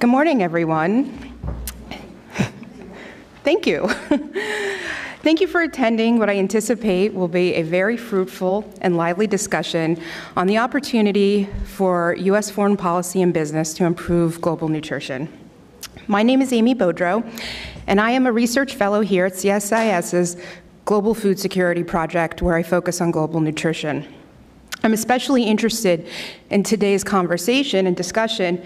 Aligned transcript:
Good 0.00 0.08
morning, 0.08 0.42
everyone. 0.42 1.12
Thank 3.44 3.66
you. 3.66 3.86
Thank 5.22 5.42
you 5.42 5.46
for 5.46 5.60
attending 5.60 6.18
what 6.18 6.30
I 6.30 6.38
anticipate 6.38 7.12
will 7.12 7.28
be 7.28 7.52
a 7.56 7.62
very 7.62 7.98
fruitful 7.98 8.64
and 8.80 8.96
lively 8.96 9.26
discussion 9.26 10.00
on 10.38 10.46
the 10.46 10.56
opportunity 10.56 11.50
for 11.64 12.16
U.S. 12.18 12.48
foreign 12.48 12.78
policy 12.78 13.20
and 13.20 13.34
business 13.34 13.74
to 13.74 13.84
improve 13.84 14.40
global 14.40 14.68
nutrition. 14.68 15.28
My 16.06 16.22
name 16.22 16.40
is 16.40 16.50
Amy 16.54 16.74
Beaudreault, 16.74 17.30
and 17.86 18.00
I 18.00 18.12
am 18.12 18.26
a 18.26 18.32
research 18.32 18.76
fellow 18.76 19.02
here 19.02 19.26
at 19.26 19.34
CSIS's 19.34 20.38
Global 20.86 21.14
Food 21.14 21.38
Security 21.38 21.84
Project, 21.84 22.40
where 22.40 22.54
I 22.54 22.62
focus 22.62 23.02
on 23.02 23.10
global 23.10 23.40
nutrition. 23.40 24.06
I'm 24.82 24.94
especially 24.94 25.42
interested 25.44 26.08
in 26.48 26.62
today's 26.62 27.04
conversation 27.04 27.86
and 27.86 27.94
discussion 27.94 28.64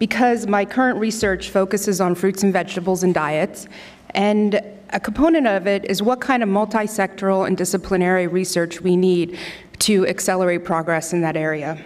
because 0.00 0.48
my 0.48 0.64
current 0.64 0.98
research 0.98 1.50
focuses 1.50 2.00
on 2.00 2.16
fruits 2.16 2.42
and 2.42 2.52
vegetables 2.52 3.04
and 3.04 3.14
diets, 3.14 3.68
and 4.14 4.60
a 4.88 4.98
component 4.98 5.46
of 5.46 5.68
it 5.68 5.84
is 5.84 6.02
what 6.02 6.20
kind 6.20 6.42
of 6.42 6.48
multi-sectoral 6.48 7.46
and 7.46 7.56
disciplinary 7.56 8.26
research 8.26 8.80
we 8.80 8.96
need 8.96 9.38
to 9.78 10.06
accelerate 10.08 10.64
progress 10.64 11.12
in 11.12 11.20
that 11.20 11.36
area. 11.36 11.78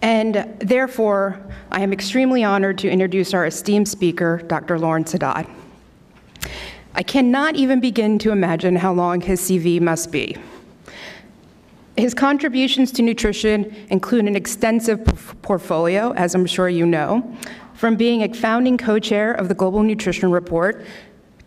And 0.00 0.56
therefore, 0.58 1.40
I 1.70 1.82
am 1.82 1.92
extremely 1.92 2.42
honored 2.42 2.78
to 2.78 2.90
introduce 2.90 3.34
our 3.34 3.46
esteemed 3.46 3.86
speaker, 3.86 4.42
Dr. 4.48 4.78
Lawrence 4.78 5.12
Haddad. 5.12 5.46
I 6.94 7.02
cannot 7.02 7.54
even 7.54 7.80
begin 7.80 8.18
to 8.20 8.32
imagine 8.32 8.76
how 8.76 8.92
long 8.92 9.20
his 9.20 9.40
CV 9.40 9.80
must 9.80 10.10
be. 10.10 10.36
His 11.96 12.14
contributions 12.14 12.90
to 12.92 13.02
nutrition 13.02 13.74
include 13.90 14.24
an 14.26 14.34
extensive 14.34 15.04
portfolio, 15.42 16.12
as 16.14 16.34
I'm 16.34 16.46
sure 16.46 16.68
you 16.68 16.86
know, 16.86 17.36
from 17.74 17.96
being 17.96 18.22
a 18.22 18.32
founding 18.32 18.78
co-chair 18.78 19.32
of 19.32 19.48
the 19.48 19.54
Global 19.54 19.82
Nutrition 19.82 20.30
Report 20.30 20.84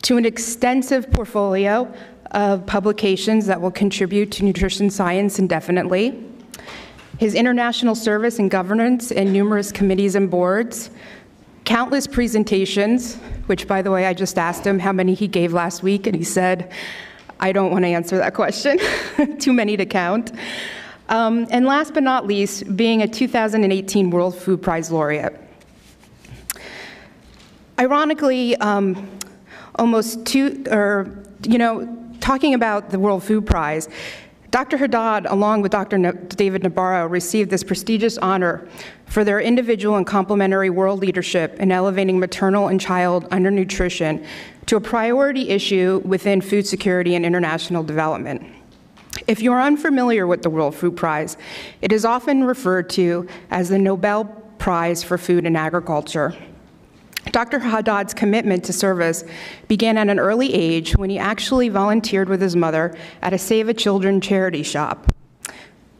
to 0.02 0.16
an 0.16 0.24
extensive 0.24 1.10
portfolio 1.10 1.92
of 2.30 2.64
publications 2.66 3.46
that 3.46 3.60
will 3.60 3.70
contribute 3.70 4.30
to 4.32 4.44
nutrition 4.44 4.88
science 4.88 5.38
indefinitely, 5.38 6.24
his 7.18 7.34
international 7.34 7.94
service 7.94 8.38
and 8.38 8.50
governance 8.50 9.10
in 9.10 9.32
numerous 9.32 9.72
committees 9.72 10.14
and 10.14 10.30
boards, 10.30 10.90
countless 11.64 12.06
presentations, 12.06 13.16
which, 13.46 13.66
by 13.66 13.82
the 13.82 13.90
way, 13.90 14.06
I 14.06 14.14
just 14.14 14.38
asked 14.38 14.64
him 14.64 14.78
how 14.78 14.92
many 14.92 15.14
he 15.14 15.26
gave 15.26 15.52
last 15.52 15.82
week, 15.82 16.06
and 16.06 16.14
he 16.14 16.24
said, 16.24 16.72
I 17.40 17.52
don't 17.52 17.70
want 17.70 17.84
to 17.84 17.88
answer 17.88 18.16
that 18.18 18.34
question. 18.34 18.78
Too 19.38 19.52
many 19.52 19.76
to 19.76 19.86
count. 19.86 20.32
Um, 21.08 21.46
and 21.50 21.66
last 21.66 21.94
but 21.94 22.02
not 22.02 22.26
least, 22.26 22.76
being 22.76 23.02
a 23.02 23.08
2018 23.08 24.10
World 24.10 24.36
Food 24.36 24.62
Prize 24.62 24.90
laureate. 24.90 25.38
Ironically, 27.78 28.56
um, 28.56 29.08
almost 29.76 30.24
two, 30.26 30.64
or, 30.70 31.22
you 31.42 31.58
know, 31.58 31.86
talking 32.20 32.54
about 32.54 32.90
the 32.90 32.98
World 32.98 33.22
Food 33.22 33.46
Prize, 33.46 33.88
Dr. 34.50 34.78
Haddad, 34.78 35.26
along 35.26 35.60
with 35.60 35.72
Dr. 35.72 35.98
David 36.12 36.62
Nabarro, 36.62 37.10
received 37.10 37.50
this 37.50 37.62
prestigious 37.62 38.16
honor 38.18 38.66
for 39.06 39.22
their 39.22 39.40
individual 39.40 39.96
and 39.96 40.06
complementary 40.06 40.70
world 40.70 41.00
leadership 41.00 41.60
in 41.60 41.70
elevating 41.70 42.18
maternal 42.18 42.68
and 42.68 42.80
child 42.80 43.28
undernutrition 43.30 44.24
to 44.66 44.76
a 44.76 44.80
priority 44.80 45.48
issue 45.50 46.02
within 46.04 46.40
food 46.40 46.66
security 46.66 47.14
and 47.14 47.24
international 47.24 47.82
development. 47.82 48.42
If 49.26 49.40
you're 49.40 49.60
unfamiliar 49.60 50.26
with 50.26 50.42
the 50.42 50.50
World 50.50 50.74
Food 50.74 50.96
Prize, 50.96 51.36
it 51.80 51.92
is 51.92 52.04
often 52.04 52.44
referred 52.44 52.90
to 52.90 53.26
as 53.50 53.68
the 53.68 53.78
Nobel 53.78 54.24
Prize 54.58 55.02
for 55.02 55.18
Food 55.18 55.46
and 55.46 55.56
Agriculture. 55.56 56.34
Dr. 57.32 57.58
Haddad's 57.58 58.14
commitment 58.14 58.64
to 58.64 58.72
service 58.72 59.24
began 59.68 59.98
at 59.98 60.08
an 60.08 60.18
early 60.18 60.52
age 60.54 60.96
when 60.96 61.10
he 61.10 61.18
actually 61.18 61.68
volunteered 61.68 62.28
with 62.28 62.40
his 62.40 62.54
mother 62.54 62.96
at 63.22 63.32
a 63.32 63.38
Save 63.38 63.68
a 63.68 63.74
Children 63.74 64.20
charity 64.20 64.62
shop. 64.62 65.12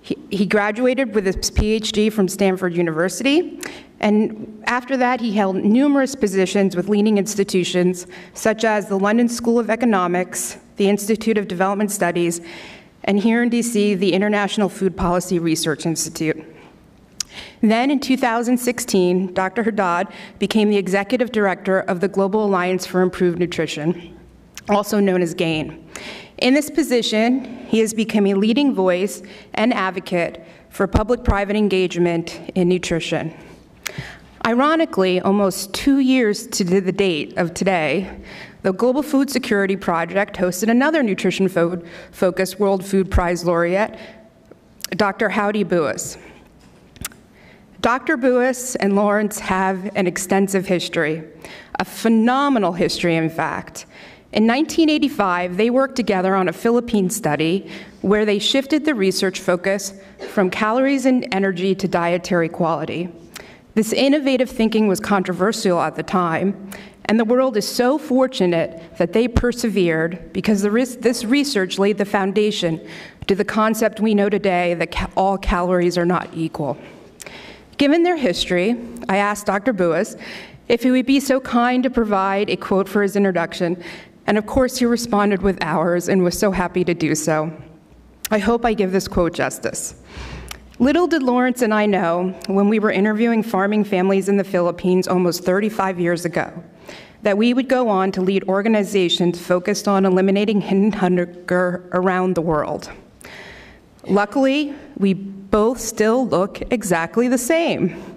He, 0.07 0.17
he 0.31 0.47
graduated 0.47 1.15
with 1.15 1.27
his 1.27 1.37
PhD 1.37 2.13
from 2.13 2.29
Stanford 2.29 2.75
University 2.75 3.61
and 4.01 4.63
after 4.67 4.97
that, 4.99 5.21
he 5.21 5.33
held 5.33 5.57
numerous 5.57 6.15
positions 6.15 6.77
with 6.77 6.89
leading 6.89 7.19
institutions 7.19 8.07
such 8.35 8.65
as 8.65 8.89
the 8.89 8.99
London 8.99 9.29
School 9.29 9.59
of 9.59 9.71
Economics, 9.71 10.59
the 10.77 10.89
Institute 10.89 11.39
of 11.39 11.49
Development 11.49 11.91
Studies, 11.91 12.41
and 13.05 13.19
here 13.19 13.43
in 13.43 13.51
DC, 13.51 13.99
the 13.99 14.13
International 14.13 14.69
Food 14.69 14.97
Policy 14.97 15.39
Research 15.39 15.87
Institute. 15.87 16.45
Then 17.63 17.91
in 17.91 18.01
2016, 18.01 19.33
Dr. 19.33 19.63
Haddad 19.63 20.09
became 20.39 20.69
the 20.69 20.77
executive 20.77 21.33
director 21.33 21.81
of 21.81 22.01
the 22.01 22.09
Global 22.09 22.45
Alliance 22.45 22.85
for 22.85 23.01
Improved 23.01 23.39
Nutrition, 23.39 24.19
also 24.69 25.01
known 25.01 25.23
as 25.23 25.33
GAIN. 25.35 25.83
In 26.39 26.53
this 26.53 26.69
position, 26.69 27.67
he 27.67 27.79
has 27.79 27.95
become 27.95 28.27
a 28.27 28.35
leading 28.35 28.75
voice 28.75 29.23
and 29.55 29.73
advocate 29.73 30.45
for 30.69 30.87
public-private 30.87 31.57
engagement 31.57 32.39
in 32.55 32.69
nutrition. 32.69 33.35
Ironically, 34.47 35.21
almost 35.21 35.73
two 35.73 35.99
years 35.99 36.47
to 36.49 36.63
the 36.63 36.93
date 36.93 37.37
of 37.39 37.55
today, 37.55 38.21
the 38.63 38.73
Global 38.73 39.03
Food 39.03 39.31
Security 39.31 39.77
Project 39.77 40.37
hosted 40.37 40.69
another 40.69 41.03
nutrition 41.03 41.49
focused 41.49 42.61
World 42.61 42.85
Food 42.85 43.11
Prize 43.11 43.45
laureate, 43.45 43.99
Dr. 44.91 45.31
Howdy 45.31 45.65
Bouis. 45.65 46.19
Dr. 47.81 48.17
Bouis 48.17 48.77
and 48.79 48.95
Lawrence 48.95 49.39
have 49.39 49.91
an 49.97 50.07
extensive 50.07 50.67
history, 50.67 51.25
a 51.79 51.85
phenomenal 51.85 52.73
history, 52.73 53.17
in 53.17 53.31
fact. 53.31 53.87
In 54.37 54.47
1985, 54.47 55.57
they 55.57 55.71
worked 55.71 55.97
together 55.97 56.35
on 56.35 56.47
a 56.47 56.53
Philippine 56.53 57.09
study 57.09 57.71
where 58.03 58.27
they 58.27 58.39
shifted 58.39 58.85
the 58.85 58.95
research 58.95 59.41
focus 59.41 59.95
from 60.29 60.51
calories 60.51 61.07
and 61.07 61.27
energy 61.33 61.75
to 61.75 61.89
dietary 61.89 62.51
quality. 62.51 63.09
This 63.73 63.95
innovative 63.95 64.51
thinking 64.51 64.89
was 64.89 65.01
controversial 65.01 65.81
at 65.81 65.97
the 65.97 66.03
time, 66.03 66.71
and 67.07 67.19
the 67.19 67.25
world 67.25 67.57
is 67.57 67.67
so 67.67 67.97
fortunate 67.97 68.99
that 68.99 69.15
they 69.15 69.27
persevered 69.27 70.35
because 70.35 70.61
this 70.61 71.25
research 71.25 71.79
laid 71.79 71.97
the 71.97 72.05
foundation 72.05 72.87
to 73.29 73.35
the 73.35 73.45
concept 73.45 74.01
we 74.01 74.15
know 74.15 74.29
today 74.29 74.75
that 74.75 74.93
ca 74.93 75.09
all 75.17 75.39
calories 75.39 75.97
are 75.97 76.05
not 76.05 76.29
equal. 76.35 76.77
Given 77.79 78.03
their 78.03 78.19
history, 78.19 78.77
I 79.09 79.17
asked 79.17 79.47
Dr. 79.47 79.73
Bouis 79.73 80.21
if 80.69 80.83
he 80.83 80.91
would 80.91 81.07
be 81.07 81.21
so 81.21 81.41
kind 81.41 81.83
to 81.85 81.91
provide 81.91 82.51
a 82.51 82.57
quote 82.57 82.89
for 82.89 83.03
his 83.03 83.17
introduction, 83.17 83.83
and 84.27 84.39
of 84.39 84.47
course 84.47 84.79
he 84.79 84.85
responded 84.85 85.43
with 85.43 85.59
ours 85.63 86.09
and 86.09 86.23
was 86.23 86.39
so 86.39 86.51
happy 86.51 86.85
to 86.85 86.95
do 86.95 87.15
so. 87.15 87.53
I 88.31 88.39
hope 88.39 88.65
I 88.65 88.75
give 88.75 88.93
this 88.93 89.09
quote 89.09 89.35
justice. 89.35 89.95
Little 90.79 91.07
did 91.07 91.23
Lawrence 91.23 91.63
and 91.63 91.73
I 91.73 91.87
know 91.87 92.35
when 92.49 92.69
we 92.69 92.79
were 92.79 92.91
interviewing 92.91 93.43
farming 93.43 93.85
families 93.85 94.29
in 94.29 94.37
the 94.37 94.45
Philippines 94.45 95.09
almost 95.09 95.45
35 95.45 95.99
years 96.01 96.25
ago 96.25 96.63
that 97.23 97.37
we 97.37 97.55
would 97.55 97.69
go 97.69 97.89
on 97.89 98.13
to 98.13 98.21
lead 98.21 98.45
organizations 98.45 99.41
focused 99.41 99.89
on 99.89 100.05
eliminating 100.05 100.61
hidden 100.61 100.93
hunger 100.93 101.83
around 101.93 102.35
the 102.35 102.41
world. 102.41 102.91
Luckily, 104.07 104.75
we 104.97 105.15
both 105.15 105.81
still 105.81 106.27
look 106.29 106.61
exactly 106.73 107.27
the 107.27 107.39
same. 107.39 108.16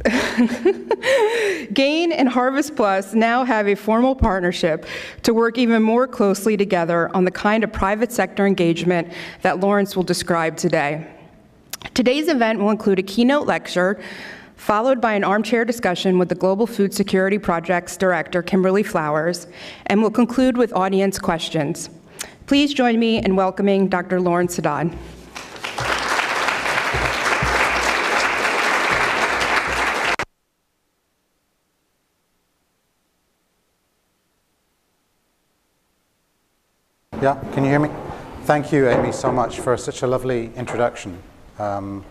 GAIN 1.72 2.12
and 2.12 2.28
Harvest 2.28 2.74
Plus 2.74 3.12
now 3.12 3.44
have 3.44 3.68
a 3.68 3.74
formal 3.74 4.14
partnership 4.14 4.86
to 5.22 5.34
work 5.34 5.58
even 5.58 5.82
more 5.82 6.06
closely 6.06 6.56
together 6.56 7.14
on 7.14 7.24
the 7.24 7.30
kind 7.30 7.64
of 7.64 7.72
private 7.72 8.10
sector 8.10 8.46
engagement 8.46 9.12
that 9.42 9.60
Lawrence 9.60 9.96
will 9.96 10.02
describe 10.02 10.56
today. 10.56 11.06
Today's 11.92 12.28
event 12.28 12.60
will 12.60 12.70
include 12.70 12.98
a 12.98 13.02
keynote 13.02 13.46
lecture 13.46 14.00
followed 14.56 15.00
by 15.00 15.14
an 15.14 15.24
armchair 15.24 15.64
discussion 15.64 16.18
with 16.18 16.28
the 16.28 16.34
Global 16.34 16.66
Food 16.66 16.92
Security 16.92 17.38
Project's 17.38 17.96
director, 17.96 18.42
Kimberly 18.42 18.82
Flowers, 18.82 19.46
and 19.86 20.02
will 20.02 20.10
conclude 20.10 20.56
with 20.56 20.72
audience 20.74 21.18
questions. 21.18 21.88
Please 22.46 22.74
join 22.74 22.98
me 22.98 23.22
in 23.24 23.36
welcoming 23.36 23.88
Dr. 23.88 24.20
Lawrence 24.20 24.56
Haddad. 24.56 24.96
Yeah, 37.22 37.38
can 37.52 37.64
you 37.64 37.70
hear 37.70 37.80
me? 37.80 37.90
Thank 38.44 38.72
you, 38.72 38.88
Amy, 38.88 39.12
so 39.12 39.30
much 39.30 39.60
for 39.60 39.76
such 39.76 40.00
a 40.00 40.06
lovely 40.06 40.54
introduction. 40.54 41.22
Um, 41.58 42.02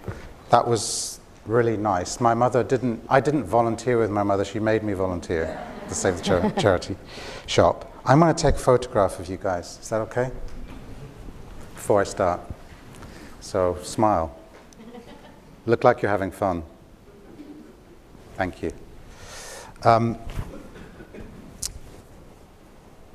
that 0.51 0.67
was 0.67 1.19
really 1.47 1.77
nice. 1.77 2.19
My 2.19 2.35
mother 2.35 2.63
didn't, 2.63 3.03
I 3.09 3.19
didn't 3.19 3.45
volunteer 3.45 3.97
with 3.97 4.11
my 4.11 4.21
mother, 4.21 4.45
she 4.45 4.59
made 4.59 4.83
me 4.83 4.93
volunteer 4.93 5.59
to 5.87 5.95
Save 5.95 6.17
the 6.17 6.21
Char 6.21 6.51
Charity 6.59 6.95
shop. 7.47 7.91
I'm 8.05 8.19
going 8.19 8.35
to 8.35 8.39
take 8.39 8.53
a 8.53 8.59
photograph 8.59 9.19
of 9.19 9.27
you 9.27 9.37
guys. 9.37 9.79
Is 9.81 9.89
that 9.89 10.01
okay? 10.01 10.29
Before 11.73 12.01
I 12.01 12.03
start. 12.03 12.41
So, 13.39 13.79
smile. 13.81 14.37
Look 15.65 15.83
like 15.83 16.03
you're 16.03 16.11
having 16.11 16.29
fun. 16.29 16.61
Thank 18.37 18.61
you. 18.61 18.71
Um, 19.83 20.19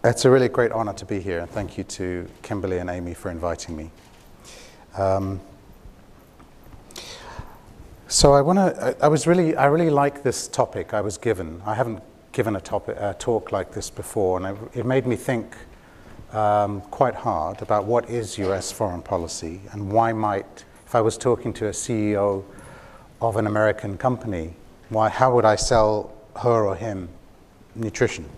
it's 0.05 0.27
a 0.27 0.31
really 0.31 0.49
great 0.49 0.71
honor 0.71 0.93
to 0.93 1.07
be 1.07 1.19
here, 1.19 1.41
and 1.41 1.51
thank 1.51 1.79
you 1.79 1.85
to 1.85 2.29
Kimberly 2.43 2.79
and 2.79 2.91
Amy 2.91 3.15
for 3.15 3.31
inviting 3.31 3.75
me. 3.75 3.91
Um, 4.99 5.41
so 8.07 8.35
I 8.35 8.43
want 8.43 8.59
to. 8.59 8.97
I, 9.01 9.07
I, 9.07 9.09
was 9.09 9.27
really. 9.27 9.57
I 9.57 9.65
really 9.67 9.91
like 9.91 10.23
this 10.23 10.47
topic 10.47 10.93
I 10.93 11.01
was 11.01 11.17
given. 11.17 11.63
I 11.65 11.75
haven't 11.75 12.03
given 12.33 12.55
a 12.55 12.61
topic, 12.61 12.97
a 13.01 13.17
talk 13.19 13.51
like 13.51 13.73
this 13.73 13.89
before, 13.89 14.37
and 14.37 14.47
I, 14.47 14.55
it 14.79 14.85
made 14.85 15.07
me 15.07 15.17
think 15.17 15.57
um, 16.33 16.83
quite 16.83 17.15
hard 17.15 17.63
about 17.63 17.87
what 17.87 18.11
is 18.11 18.37
U.S. 18.39 18.71
foreign 18.71 19.03
policy 19.03 19.63
and 19.73 19.91
why 19.91 20.13
might, 20.13 20.65
if 20.85 20.95
I 20.95 21.01
was 21.01 21.17
talking 21.17 21.53
to 21.55 21.69
a 21.69 21.73
CEO 21.73 22.45
of 23.23 23.37
an 23.37 23.47
American 23.47 23.97
company, 23.97 24.55
why, 24.91 25.09
how 25.09 25.35
would 25.35 25.45
I 25.47 25.57
sell 25.57 26.13
her 26.37 26.67
or 26.67 26.77
him 26.77 27.09
nutrition? 27.75 28.29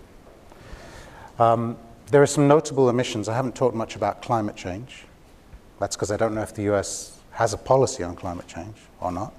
Um, 1.39 1.77
there 2.09 2.21
are 2.21 2.27
some 2.27 2.47
notable 2.47 2.89
emissions. 2.89 3.27
I 3.27 3.35
haven't 3.35 3.55
talked 3.55 3.75
much 3.75 3.95
about 3.95 4.21
climate 4.21 4.55
change. 4.55 5.05
That's 5.79 5.95
because 5.95 6.11
I 6.11 6.17
don't 6.17 6.33
know 6.33 6.41
if 6.41 6.53
the 6.53 6.73
US 6.73 7.19
has 7.31 7.53
a 7.53 7.57
policy 7.57 8.03
on 8.03 8.15
climate 8.15 8.47
change 8.47 8.75
or 8.99 9.11
not. 9.11 9.33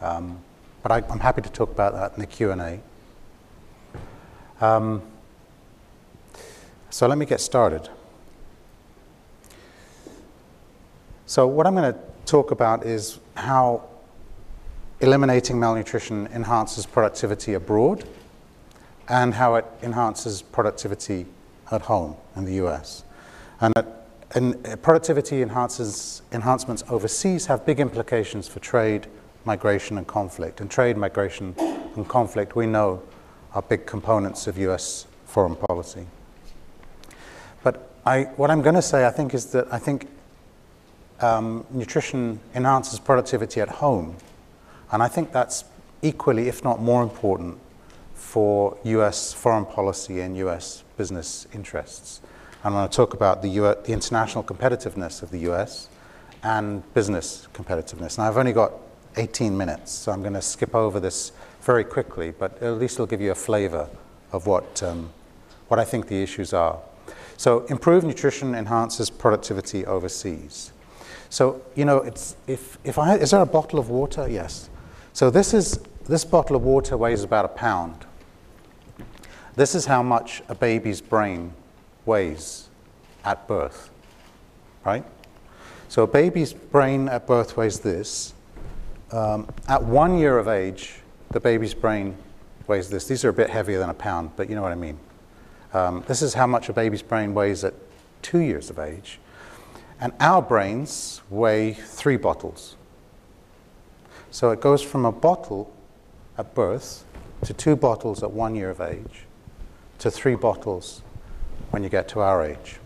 Um, 0.00 0.38
but 0.82 0.92
I, 0.92 1.12
am 1.12 1.20
happy 1.20 1.42
to 1.42 1.50
talk 1.50 1.70
about 1.70 1.92
that 1.94 2.14
in 2.14 2.20
the 2.20 2.26
Q&A. 2.26 2.80
Um, 4.60 5.02
so 6.90 7.06
let 7.06 7.18
me 7.18 7.26
get 7.26 7.40
started. 7.40 7.88
So 11.26 11.46
what 11.46 11.66
I'm 11.66 11.74
going 11.74 11.92
to 11.92 11.98
talk 12.26 12.50
about 12.50 12.86
is 12.86 13.18
how 13.34 13.84
eliminating 15.00 15.58
malnutrition 15.58 16.28
enhances 16.28 16.86
productivity 16.86 17.54
abroad 17.54 18.06
and 19.08 19.34
how 19.34 19.54
it 19.56 19.66
enhances 19.82 20.42
productivity 20.42 21.26
at 21.70 21.82
home 21.82 22.16
in 22.36 22.44
the 22.44 22.54
US. 22.66 23.04
And, 23.60 23.72
that, 23.74 24.06
and 24.34 24.82
productivity 24.82 25.42
enhances, 25.42 26.22
enhancements 26.32 26.84
overseas 26.88 27.46
have 27.46 27.64
big 27.66 27.80
implications 27.80 28.48
for 28.48 28.60
trade, 28.60 29.06
migration, 29.44 29.98
and 29.98 30.06
conflict. 30.06 30.60
And 30.60 30.70
trade, 30.70 30.96
migration, 30.96 31.54
and 31.96 32.08
conflict, 32.08 32.56
we 32.56 32.66
know, 32.66 33.02
are 33.54 33.62
big 33.62 33.86
components 33.86 34.46
of 34.46 34.58
US 34.58 35.06
foreign 35.26 35.56
policy. 35.56 36.06
But 37.62 37.90
I, 38.04 38.24
what 38.36 38.50
I'm 38.50 38.62
going 38.62 38.74
to 38.74 38.82
say, 38.82 39.06
I 39.06 39.10
think, 39.10 39.34
is 39.34 39.46
that 39.46 39.72
I 39.72 39.78
think 39.78 40.08
um, 41.20 41.64
nutrition 41.70 42.40
enhances 42.54 42.98
productivity 42.98 43.60
at 43.60 43.68
home. 43.68 44.16
And 44.92 45.02
I 45.02 45.08
think 45.08 45.32
that's 45.32 45.64
equally, 46.02 46.48
if 46.48 46.62
not 46.62 46.80
more 46.80 47.02
important, 47.02 47.58
for 48.34 48.76
US 48.82 49.32
foreign 49.32 49.64
policy 49.64 50.18
and 50.18 50.36
US 50.38 50.82
business 50.96 51.46
interests. 51.54 52.20
I'm 52.64 52.72
going 52.72 52.88
to 52.88 52.92
talk 52.92 53.14
about 53.14 53.42
the, 53.42 53.48
US, 53.60 53.76
the 53.86 53.92
international 53.92 54.42
competitiveness 54.42 55.22
of 55.22 55.30
the 55.30 55.38
US 55.50 55.88
and 56.42 56.82
business 56.94 57.46
competitiveness. 57.54 58.18
Now, 58.18 58.24
I've 58.24 58.36
only 58.36 58.52
got 58.52 58.72
18 59.16 59.56
minutes, 59.56 59.92
so 59.92 60.10
I'm 60.10 60.20
going 60.22 60.34
to 60.34 60.42
skip 60.42 60.74
over 60.74 60.98
this 60.98 61.30
very 61.60 61.84
quickly, 61.84 62.32
but 62.32 62.60
at 62.60 62.72
least 62.72 62.96
it'll 62.96 63.06
give 63.06 63.20
you 63.20 63.30
a 63.30 63.36
flavor 63.36 63.88
of 64.32 64.48
what, 64.48 64.82
um, 64.82 65.12
what 65.68 65.78
I 65.78 65.84
think 65.84 66.08
the 66.08 66.20
issues 66.20 66.52
are. 66.52 66.80
So, 67.36 67.60
improved 67.66 68.04
nutrition 68.04 68.56
enhances 68.56 69.10
productivity 69.10 69.86
overseas. 69.86 70.72
So, 71.30 71.62
you 71.76 71.84
know, 71.84 71.98
it's, 71.98 72.34
if, 72.48 72.78
if 72.82 72.98
I, 72.98 73.14
is 73.14 73.30
there 73.30 73.42
a 73.42 73.46
bottle 73.46 73.78
of 73.78 73.90
water? 73.90 74.28
Yes. 74.28 74.70
So, 75.12 75.30
this, 75.30 75.54
is, 75.54 75.78
this 76.08 76.24
bottle 76.24 76.56
of 76.56 76.62
water 76.62 76.96
weighs 76.96 77.22
about 77.22 77.44
a 77.44 77.48
pound. 77.48 78.06
This 79.56 79.76
is 79.76 79.86
how 79.86 80.02
much 80.02 80.42
a 80.48 80.54
baby's 80.54 81.00
brain 81.00 81.52
weighs 82.06 82.68
at 83.24 83.46
birth, 83.46 83.90
right? 84.84 85.04
So, 85.88 86.02
a 86.02 86.06
baby's 86.08 86.52
brain 86.52 87.08
at 87.08 87.28
birth 87.28 87.56
weighs 87.56 87.78
this. 87.78 88.34
Um, 89.12 89.48
at 89.68 89.80
one 89.84 90.18
year 90.18 90.38
of 90.38 90.48
age, 90.48 90.96
the 91.30 91.38
baby's 91.38 91.72
brain 91.72 92.16
weighs 92.66 92.90
this. 92.90 93.06
These 93.06 93.24
are 93.24 93.28
a 93.28 93.32
bit 93.32 93.48
heavier 93.48 93.78
than 93.78 93.90
a 93.90 93.94
pound, 93.94 94.32
but 94.34 94.48
you 94.48 94.56
know 94.56 94.62
what 94.62 94.72
I 94.72 94.76
mean. 94.76 94.98
Um, 95.72 96.02
this 96.08 96.20
is 96.20 96.34
how 96.34 96.48
much 96.48 96.68
a 96.68 96.72
baby's 96.72 97.02
brain 97.02 97.32
weighs 97.32 97.62
at 97.62 97.74
two 98.22 98.40
years 98.40 98.70
of 98.70 98.80
age. 98.80 99.20
And 100.00 100.12
our 100.18 100.42
brains 100.42 101.20
weigh 101.30 101.74
three 101.74 102.16
bottles. 102.16 102.74
So 104.32 104.50
it 104.50 104.60
goes 104.60 104.82
from 104.82 105.04
a 105.04 105.12
bottle 105.12 105.72
at 106.36 106.56
birth 106.56 107.04
to 107.44 107.52
two 107.52 107.76
bottles 107.76 108.24
at 108.24 108.32
one 108.32 108.56
year 108.56 108.70
of 108.70 108.80
age 108.80 109.26
to 109.98 110.10
three 110.10 110.34
bottles 110.34 111.02
when 111.70 111.82
you 111.82 111.88
get 111.88 112.08
to 112.08 112.20
our 112.20 112.44
age. 112.44 112.76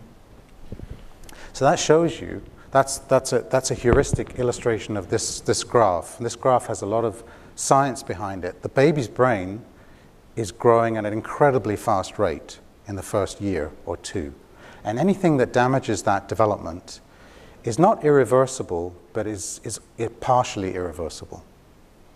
So 1.53 1.65
that 1.65 1.79
shows 1.79 2.21
you, 2.21 2.41
that's, 2.71 2.99
that's, 2.99 3.33
a, 3.33 3.39
that's 3.41 3.71
a 3.71 3.73
heuristic 3.73 4.39
illustration 4.39 4.95
of 4.95 5.09
this, 5.09 5.41
this 5.41 5.63
graph. 5.63 6.17
And 6.17 6.25
this 6.25 6.35
graph 6.35 6.67
has 6.67 6.81
a 6.81 6.85
lot 6.85 7.03
of 7.03 7.23
science 7.55 8.03
behind 8.03 8.45
it. 8.45 8.61
The 8.61 8.69
baby's 8.69 9.07
brain 9.07 9.63
is 10.35 10.51
growing 10.51 10.97
at 10.97 11.05
an 11.05 11.13
incredibly 11.13 11.75
fast 11.75 12.17
rate 12.17 12.59
in 12.87 12.95
the 12.95 13.03
first 13.03 13.41
year 13.41 13.71
or 13.85 13.97
two. 13.97 14.33
And 14.83 14.97
anything 14.97 15.37
that 15.37 15.51
damages 15.51 16.03
that 16.03 16.29
development 16.29 17.01
is 17.63 17.77
not 17.77 18.05
irreversible, 18.05 18.95
but 19.11 19.27
is, 19.27 19.59
is 19.63 19.79
partially 20.21 20.75
irreversible. 20.75 21.43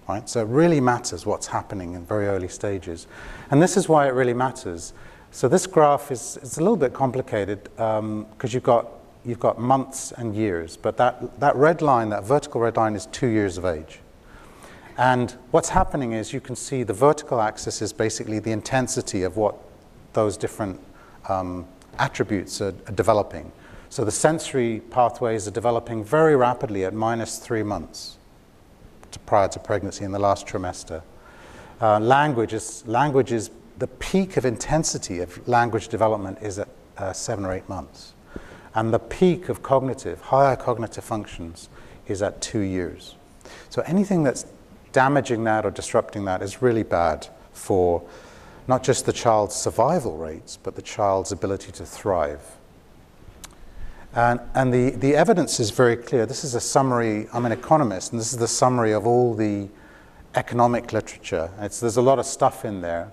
Right? 0.07 0.27
So 0.27 0.41
it 0.41 0.47
really 0.47 0.81
matters 0.81 1.25
what's 1.25 1.47
happening 1.47 1.93
in 1.93 2.05
very 2.05 2.27
early 2.27 2.49
stages. 2.49 3.07
And 3.51 3.61
this 3.61 3.77
is 3.77 3.87
why 3.87 4.07
it 4.07 4.13
really 4.13 4.33
matters. 4.33 4.93
So 5.31 5.47
this 5.47 5.65
graph 5.65 6.11
is 6.11 6.37
it's 6.41 6.57
a 6.57 6.61
little 6.61 6.77
bit 6.77 6.93
complicated 6.93 7.63
because 7.63 7.99
um, 7.99 8.27
you've, 8.41 8.63
got, 8.63 8.87
you've 9.23 9.39
got 9.39 9.59
months 9.59 10.11
and 10.11 10.35
years, 10.35 10.75
but 10.75 10.97
that, 10.97 11.39
that 11.39 11.55
red 11.55 11.81
line, 11.81 12.09
that 12.09 12.25
vertical 12.25 12.59
red 12.61 12.75
line, 12.75 12.95
is 12.95 13.05
two 13.07 13.27
years 13.27 13.57
of 13.57 13.65
age. 13.65 13.99
And 14.97 15.31
what's 15.51 15.69
happening 15.69 16.11
is 16.11 16.33
you 16.33 16.41
can 16.41 16.55
see 16.55 16.83
the 16.83 16.93
vertical 16.93 17.41
axis 17.41 17.81
is 17.81 17.93
basically 17.93 18.39
the 18.39 18.51
intensity 18.51 19.23
of 19.23 19.37
what 19.37 19.55
those 20.11 20.37
different 20.37 20.79
um, 21.29 21.65
attributes 21.97 22.61
are, 22.61 22.75
are, 22.87 22.93
developing. 22.93 23.51
So 23.89 24.05
the 24.05 24.11
sensory 24.11 24.81
pathways 24.91 25.47
are 25.47 25.51
developing 25.51 26.03
very 26.03 26.35
rapidly 26.35 26.85
at 26.85 26.93
minus 26.93 27.39
three 27.39 27.63
months 27.63 28.17
to 29.13 29.19
prior 29.19 29.47
to 29.47 29.59
pregnancy 29.59 30.03
in 30.03 30.11
the 30.11 30.19
last 30.19 30.45
trimester. 30.45 31.01
Uh, 31.81 31.99
language, 31.99 32.53
is, 32.53 32.85
language 32.87 33.31
is 33.31 33.49
the 33.79 33.87
peak 33.87 34.37
of 34.37 34.45
intensity 34.45 35.19
of 35.19 35.47
language 35.47 35.87
development 35.87 36.37
is 36.41 36.59
at 36.59 36.67
uh, 36.97 37.11
seven 37.13 37.45
or 37.45 37.53
eight 37.53 37.67
months. 37.67 38.13
And 38.75 38.93
the 38.93 38.99
peak 38.99 39.49
of 39.49 39.61
cognitive, 39.61 40.21
higher 40.21 40.55
cognitive 40.55 41.03
functions, 41.03 41.69
is 42.07 42.21
at 42.21 42.41
two 42.41 42.59
years. 42.59 43.15
So 43.69 43.81
anything 43.83 44.23
that's 44.23 44.45
damaging 44.91 45.43
that 45.45 45.65
or 45.65 45.71
disrupting 45.71 46.25
that 46.25 46.41
is 46.41 46.61
really 46.61 46.83
bad 46.83 47.27
for 47.51 48.03
not 48.67 48.83
just 48.83 49.05
the 49.05 49.13
child's 49.13 49.55
survival 49.55 50.17
rates, 50.17 50.57
but 50.61 50.75
the 50.75 50.81
child's 50.81 51.31
ability 51.31 51.71
to 51.73 51.85
thrive. 51.85 52.41
And, 54.15 54.39
and 54.53 54.71
the, 54.71 54.91
the 54.91 55.15
evidence 55.15 55.59
is 55.59 55.71
very 55.71 55.97
clear. 55.97 56.27
This 56.27 56.43
is 56.43 56.53
a 56.53 56.59
summary, 56.59 57.27
I'm 57.33 57.45
an 57.45 57.51
economist, 57.51 58.11
and 58.11 58.21
this 58.21 58.31
is 58.31 58.37
the 58.37 58.47
summary 58.47 58.91
of 58.91 59.07
all 59.07 59.33
the 59.33 59.69
economic 60.35 60.93
literature. 60.93 61.49
It's, 61.59 61.79
there's 61.79 61.97
a 61.97 62.01
lot 62.01 62.19
of 62.19 62.25
stuff 62.27 62.63
in 62.63 62.81
there, 62.81 63.11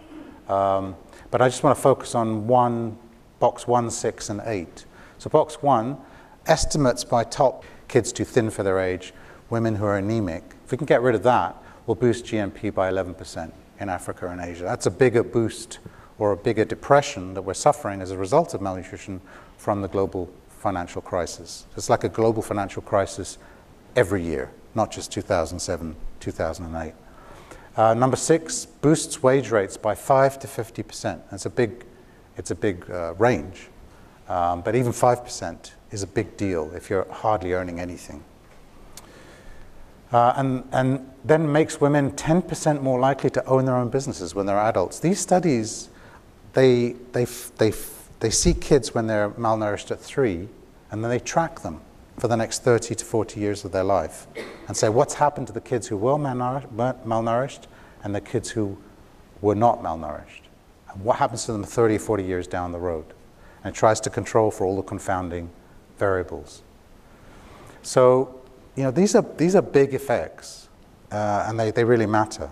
um, 0.49 0.95
but 1.31 1.41
I 1.41 1.49
just 1.49 1.63
want 1.63 1.75
to 1.75 1.81
focus 1.83 2.15
on 2.15 2.47
one, 2.47 2.99
box 3.39 3.67
one, 3.67 3.91
six, 3.91 4.29
and 4.29 4.43
eight. 4.45 4.85
So, 5.17 5.31
box 5.31 5.63
one, 5.63 5.97
estimates 6.47 7.03
by 7.03 7.25
top 7.25 7.65
kids 7.89 8.13
too 8.13 8.25
thin 8.25 8.51
for 8.51 8.63
their 8.63 8.79
age, 8.79 9.15
women 9.49 9.77
who 9.77 9.87
are 9.87 9.97
anemic. 9.97 10.45
If 10.67 10.71
we 10.71 10.77
can 10.77 10.87
get 10.87 11.01
rid 11.01 11.15
of 11.15 11.23
that, 11.23 11.57
will 11.87 11.95
boost 11.95 12.27
GNP 12.27 12.75
by 12.75 12.91
11% 12.91 13.53
in 13.81 13.89
Africa 13.89 14.29
and 14.29 14.41
Asia. 14.41 14.65
That's 14.65 14.87
a 14.87 14.91
bigger 14.91 15.23
boost 15.23 15.79
or 16.19 16.33
a 16.33 16.37
bigger 16.37 16.67
depression 16.67 17.33
that 17.35 17.43
we're 17.43 17.55
suffering 17.55 18.03
as 18.03 18.11
a 18.11 18.19
result 18.19 18.53
of 18.53 18.61
malnutrition 18.61 19.23
from 19.57 19.81
the 19.81 19.89
global 19.89 20.31
financial 20.61 21.01
crisis. 21.01 21.67
It's 21.77 21.89
like 21.89 22.05
a 22.05 22.09
global 22.09 22.43
financial 22.43 22.83
crisis 22.83 23.39
every 23.97 24.23
year, 24.23 24.51
not 24.75 24.93
just 24.93 25.11
2007, 25.11 25.97
2008. 26.21 26.93
Uh, 27.77 27.95
number 27.95 28.17
six, 28.17 28.67
boosts 28.67 29.23
wage 29.23 29.51
rates 29.51 29.79
by 29.79 29.95
5 29.95 30.39
to 30.41 30.47
50%. 30.47 31.21
That's 31.31 31.47
a 31.47 31.51
big, 31.51 31.87
it's 32.37 32.51
a 32.51 32.55
big 32.55 32.89
uh, 32.91 33.15
range. 33.15 33.69
Um, 34.29 34.61
but 34.61 34.77
even 34.77 34.93
5% 34.93 35.71
is 35.93 36.03
a 36.03 36.07
big 36.07 36.37
deal 36.37 36.71
if 36.75 36.91
you're 36.91 37.11
hardly 37.11 37.55
earning 37.55 37.81
anything. 37.81 38.23
Uh, 40.13 40.35
and, 40.37 40.69
and 40.73 41.11
then 41.25 41.51
makes 41.51 41.81
women 41.81 42.11
10% 42.13 42.83
more 42.83 43.01
likely 43.01 43.31
to 43.31 43.45
own 43.47 43.65
their 43.65 43.77
own 43.77 43.89
businesses 43.89 44.35
when 44.35 44.45
they're 44.45 44.59
adults. 44.59 45.01
These 45.01 45.21
studies, 45.21 45.89
they, 46.53 46.97
they, 47.13 47.25
they, 47.57 47.73
they 48.21 48.31
see 48.31 48.55
kids 48.55 48.95
when 48.95 49.07
they're 49.07 49.31
malnourished 49.31 49.91
at 49.91 49.99
three, 49.99 50.49
and 50.91 51.03
then 51.03 51.11
they 51.11 51.19
track 51.19 51.61
them 51.61 51.81
for 52.19 52.29
the 52.29 52.37
next 52.37 52.63
30 52.63 52.95
to 52.95 53.05
40 53.05 53.41
years 53.41 53.65
of 53.65 53.73
their 53.73 53.85
life 53.85 54.27
and 54.69 54.77
say 54.77 54.91
what's 54.91 55.15
happened 55.15 55.47
to 55.47 55.53
the 55.53 55.61
kids 55.61 55.87
who 55.87 55.97
were 55.97 56.17
malnourished 56.17 57.63
and 58.05 58.15
the 58.15 58.21
kids 58.21 58.51
who 58.51 58.77
were 59.41 59.55
not 59.55 59.83
malnourished. 59.83 60.43
And 60.93 61.03
what 61.03 61.17
happens 61.17 61.47
to 61.47 61.53
them 61.53 61.65
30 61.65 61.97
or 61.97 61.99
40 61.99 62.25
years 62.25 62.47
down 62.47 62.73
the 62.73 62.79
road? 62.79 63.07
And 63.65 63.75
it 63.75 63.79
tries 63.79 64.01
to 64.01 64.11
control 64.11 64.51
for 64.51 64.67
all 64.67 64.77
the 64.77 64.83
confounding 64.83 65.51
variables. 65.99 66.63
So, 67.83 68.41
you 68.77 68.83
know, 68.83 68.91
these 68.91 69.15
are, 69.15 69.25
these 69.37 69.57
are 69.57 69.63
big 69.63 69.95
effects, 69.95 70.69
uh, 71.11 71.47
and 71.49 71.59
they, 71.59 71.71
they 71.71 71.85
really 71.85 72.07
matter. 72.07 72.51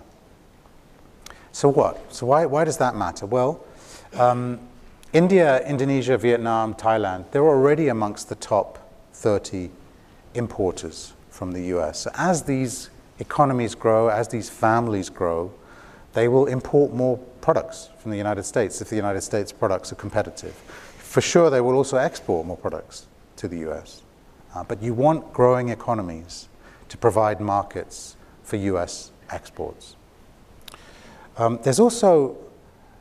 So 1.51 1.69
what? 1.69 2.13
So 2.13 2.25
why, 2.25 2.45
why 2.45 2.63
does 2.63 2.77
that 2.77 2.95
matter? 2.95 3.25
Well, 3.25 3.63
um, 4.13 4.59
India, 5.11 5.65
Indonesia, 5.65 6.19
Vietnam, 6.19 6.75
Thailand, 6.75 7.31
they're 7.31 7.47
already 7.47 7.87
amongst 7.87 8.29
the 8.29 8.35
top 8.35 8.77
30 9.13 9.71
importers 10.35 11.13
from 11.31 11.51
the 11.51 11.63
US. 11.75 12.01
So 12.01 12.11
as 12.15 12.43
these 12.43 12.91
economies 13.17 13.73
grow, 13.73 14.09
as 14.09 14.27
these 14.27 14.51
families 14.51 15.09
grow, 15.09 15.51
they 16.13 16.27
will 16.27 16.45
import 16.45 16.93
more 16.93 17.17
products 17.41 17.89
from 17.97 18.11
the 18.11 18.17
United 18.17 18.43
States 18.43 18.81
if 18.81 18.89
the 18.89 18.95
United 18.95 19.21
States 19.21 19.51
products 19.51 19.91
are 19.91 19.95
competitive. 19.95 20.53
For 20.97 21.21
sure, 21.21 21.49
they 21.49 21.61
will 21.61 21.75
also 21.75 21.97
export 21.97 22.45
more 22.45 22.57
products 22.57 23.07
to 23.37 23.47
the 23.47 23.67
US. 23.69 24.03
Uh, 24.53 24.63
but 24.63 24.79
you 24.79 24.93
want 24.93 25.33
growing 25.33 25.69
economies 25.69 26.49
to 26.87 26.97
provide 26.97 27.39
markets 27.39 28.15
for 28.43 28.57
US 28.57 29.11
exports. 29.31 29.95
Um, 31.35 31.59
there's 31.63 31.79
also 31.79 32.37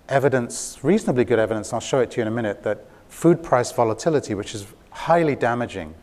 evidence, 0.09 0.79
reasonably 0.83 1.25
good 1.25 1.39
evidence, 1.39 1.73
I'll 1.73 1.81
show 1.81 2.01
it 2.01 2.11
to 2.13 2.17
you 2.19 2.23
in 2.23 2.29
a 2.29 2.33
minute, 2.33 2.63
that 2.63 2.87
food 3.09 3.43
price 3.43 3.73
volatility, 3.73 4.35
which 4.35 4.55
is 4.55 4.67
highly 4.91 5.37
damaging 5.37 5.95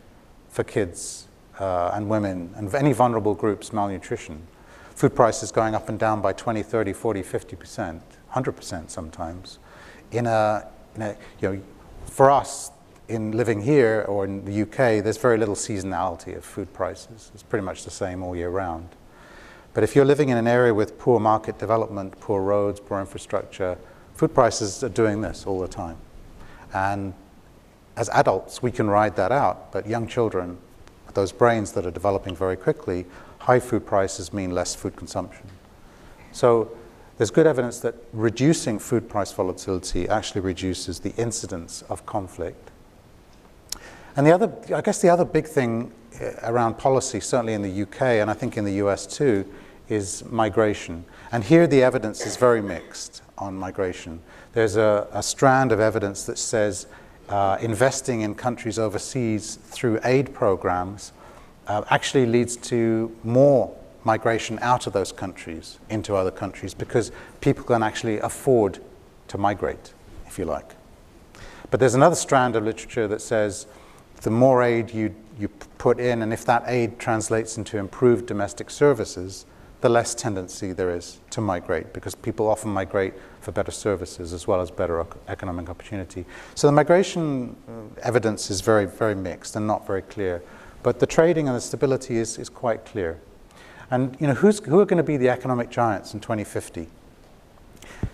for 0.48 0.64
kids 0.64 1.26
uh, 1.58 1.90
and 1.94 2.08
women 2.08 2.52
and 2.56 2.72
any 2.74 2.92
vulnerable 2.92 3.34
groups, 3.34 3.72
malnutrition, 3.72 4.46
food 4.94 5.14
prices 5.14 5.52
going 5.52 5.74
up 5.74 5.88
and 5.88 5.98
down 5.98 6.20
by 6.20 6.32
20, 6.32 6.62
30, 6.62 6.92
40, 6.92 7.22
50%, 7.22 8.00
100% 8.32 8.90
sometimes, 8.90 9.58
in 10.12 10.26
a, 10.26 10.66
in 10.94 11.02
a 11.02 11.16
you 11.40 11.52
know, 11.52 11.62
for 12.06 12.30
us, 12.30 12.70
in 13.08 13.32
living 13.32 13.62
here 13.62 14.04
or 14.08 14.24
in 14.24 14.44
the 14.44 14.62
UK, 14.62 15.02
there's 15.04 15.16
very 15.16 15.38
little 15.38 15.54
seasonality 15.54 16.36
of 16.36 16.44
food 16.44 16.72
prices. 16.72 17.30
It's 17.34 17.42
pretty 17.42 17.64
much 17.64 17.84
the 17.84 17.90
same 17.90 18.22
all 18.22 18.34
year 18.34 18.48
round. 18.48 18.88
But 19.74 19.84
if 19.84 19.94
you're 19.94 20.04
living 20.04 20.30
in 20.30 20.38
an 20.38 20.48
area 20.48 20.72
with 20.72 20.98
poor 20.98 21.20
market 21.20 21.58
development, 21.58 22.18
poor 22.18 22.42
roads, 22.42 22.80
poor 22.80 22.98
infrastructure, 22.98 23.76
food 24.16 24.34
prices 24.34 24.82
are 24.82 24.88
doing 24.88 25.20
this 25.20 25.46
all 25.46 25.60
the 25.60 25.68
time. 25.68 25.96
And 26.74 27.14
as 27.96 28.08
adults, 28.10 28.62
we 28.62 28.72
can 28.72 28.90
ride 28.90 29.16
that 29.16 29.32
out, 29.32 29.72
but 29.72 29.86
young 29.86 30.06
children, 30.06 30.58
those 31.14 31.32
brains 31.32 31.72
that 31.72 31.86
are 31.86 31.90
developing 31.90 32.34
very 32.34 32.56
quickly, 32.56 33.06
high 33.38 33.60
food 33.60 33.86
prices 33.86 34.32
mean 34.32 34.50
less 34.50 34.74
food 34.74 34.96
consumption. 34.96 35.46
So 36.32 36.70
there's 37.16 37.30
good 37.30 37.46
evidence 37.46 37.80
that 37.80 37.94
reducing 38.12 38.78
food 38.78 39.08
price 39.08 39.32
volatility 39.32 40.08
actually 40.08 40.42
reduces 40.42 41.00
the 41.00 41.14
incidence 41.16 41.82
of 41.88 42.04
conflict 42.04 42.70
and 44.16 44.26
the 44.26 44.32
other, 44.32 44.50
I 44.74 44.80
guess 44.80 45.02
the 45.02 45.10
other 45.10 45.26
big 45.26 45.46
thing 45.46 45.92
uh, 46.20 46.30
around 46.42 46.78
policy, 46.78 47.20
certainly 47.20 47.52
in 47.52 47.60
the 47.60 47.82
UK 47.82 48.02
and 48.02 48.30
I 48.30 48.34
think 48.34 48.56
in 48.56 48.64
the 48.64 48.72
US 48.84 49.06
too, 49.06 49.44
is 49.88 50.24
migration. 50.24 51.04
And 51.30 51.44
here 51.44 51.66
the 51.66 51.82
evidence 51.82 52.24
is 52.26 52.36
very 52.36 52.62
mixed 52.62 53.22
on 53.38 53.56
migration. 53.56 54.20
There's 54.52 54.76
a, 54.76 55.06
a 55.12 55.22
strand 55.22 55.72
of 55.72 55.80
evidence 55.80 56.24
that 56.24 56.38
says 56.38 56.86
uh, 57.28 57.58
investing 57.60 58.20
in 58.20 58.34
countries 58.34 58.78
overseas 58.78 59.56
through 59.56 60.00
aid 60.04 60.32
programs 60.34 61.12
uh, 61.66 61.82
actually 61.90 62.26
leads 62.26 62.56
to 62.56 63.14
more 63.24 63.74
migration 64.04 64.58
out 64.62 64.86
of 64.86 64.92
those 64.92 65.10
countries 65.10 65.78
into 65.90 66.14
other 66.14 66.30
countries 66.30 66.72
because 66.72 67.10
people 67.40 67.64
can 67.64 67.82
actually 67.82 68.18
afford 68.20 68.78
to 69.28 69.36
migrate, 69.36 69.92
if 70.26 70.38
you 70.38 70.44
like. 70.44 70.76
But 71.70 71.80
there's 71.80 71.96
another 71.96 72.14
strand 72.14 72.54
of 72.54 72.64
literature 72.64 73.08
that 73.08 73.20
says 73.20 73.66
the 74.22 74.30
more 74.30 74.62
aid 74.62 74.92
you, 74.92 75.14
you 75.38 75.48
put 75.78 75.98
in, 75.98 76.22
and 76.22 76.32
if 76.32 76.44
that 76.44 76.62
aid 76.66 76.98
translates 76.98 77.58
into 77.58 77.78
improved 77.78 78.26
domestic 78.26 78.70
services, 78.70 79.44
the 79.86 79.92
less 79.92 80.16
tendency 80.16 80.72
there 80.72 80.90
is 80.90 81.20
to 81.30 81.40
migrate 81.40 81.92
because 81.92 82.12
people 82.12 82.48
often 82.48 82.68
migrate 82.72 83.14
for 83.40 83.52
better 83.52 83.70
services 83.70 84.32
as 84.32 84.44
well 84.44 84.60
as 84.60 84.68
better 84.68 85.06
economic 85.28 85.70
opportunity. 85.70 86.26
So 86.56 86.66
the 86.66 86.72
migration 86.72 87.54
uh, 87.68 88.00
evidence 88.02 88.50
is 88.50 88.62
very, 88.62 88.86
very 88.86 89.14
mixed 89.14 89.54
and 89.54 89.64
not 89.64 89.86
very 89.86 90.02
clear. 90.02 90.42
But 90.82 90.98
the 90.98 91.06
trading 91.06 91.46
and 91.46 91.56
the 91.56 91.60
stability 91.60 92.16
is, 92.16 92.36
is 92.36 92.48
quite 92.48 92.84
clear. 92.84 93.20
And 93.88 94.16
you 94.18 94.26
know, 94.26 94.34
who's, 94.34 94.58
who 94.58 94.80
are 94.80 94.86
going 94.86 94.96
to 94.96 95.04
be 95.04 95.18
the 95.18 95.28
economic 95.28 95.70
giants 95.70 96.14
in 96.14 96.18
2050? 96.18 96.88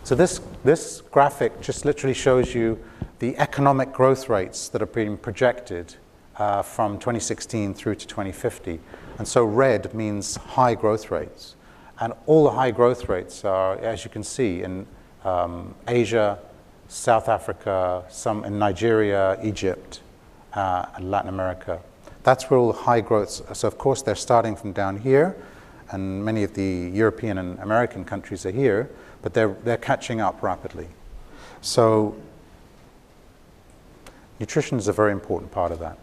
So 0.05 0.15
this, 0.15 0.43
this 0.65 1.01
graphic 1.11 1.59
just 1.63 1.87
literally 1.87 2.13
shows 2.13 2.55
you 2.55 2.79
the 3.19 3.35
economic 3.39 3.95
growth 3.95 4.29
rates 4.29 4.69
that 4.69 4.83
are 4.83 4.93
being 5.01 5.17
projected 5.17 5.95
uh, 6.37 6.61
from 6.61 6.99
2016 6.99 7.73
through 7.73 7.95
to 7.95 8.07
2050. 8.07 8.79
And 9.17 9.27
so 9.27 9.43
red 9.43 9.95
means 9.95 10.37
high 10.37 10.75
growth 10.75 11.11
rates. 11.11 11.57
And 12.03 12.15
all 12.27 12.43
the 12.43 12.51
high 12.51 12.73
growth 12.73 13.09
rates 13.09 13.45
are, 13.45 13.79
as 13.79 14.03
you 14.03 14.11
can 14.11 14.25
see, 14.25 14.65
in 14.65 14.89
um, 15.25 15.73
Asia, 15.87 16.37
South 16.89 17.29
Africa, 17.29 18.03
some 18.11 18.45
in 18.45 18.59
Nigeria, 18.59 19.39
Egypt, 19.41 20.01
uh, 20.55 20.87
and 20.97 21.13
Latin 21.13 21.29
America. 21.29 21.79
That's 22.25 22.51
where 22.51 22.59
all 22.59 22.73
the 22.73 22.79
high 22.81 23.03
growths. 23.03 23.41
So 23.53 23.69
of 23.69 23.79
course 23.79 24.03
they're 24.03 24.17
starting 24.17 24.57
from 24.57 24.73
down 24.73 24.99
here, 24.99 25.37
and 25.93 26.25
many 26.25 26.43
of 26.43 26.55
the 26.55 26.91
European 26.93 27.39
and 27.39 27.57
American 27.61 28.05
countries 28.05 28.45
are 28.47 28.51
here, 28.51 28.91
but 29.23 29.33
they're, 29.33 29.55
they're 29.63 29.77
catching 29.77 30.21
up 30.21 30.43
rapidly. 30.43 30.89
So 31.61 32.17
Nutrition 34.41 34.77
is 34.77 34.89
a 34.89 34.93
very 34.93 35.13
important 35.13 35.53
part 35.53 35.71
of 35.71 35.79
that. 35.79 36.01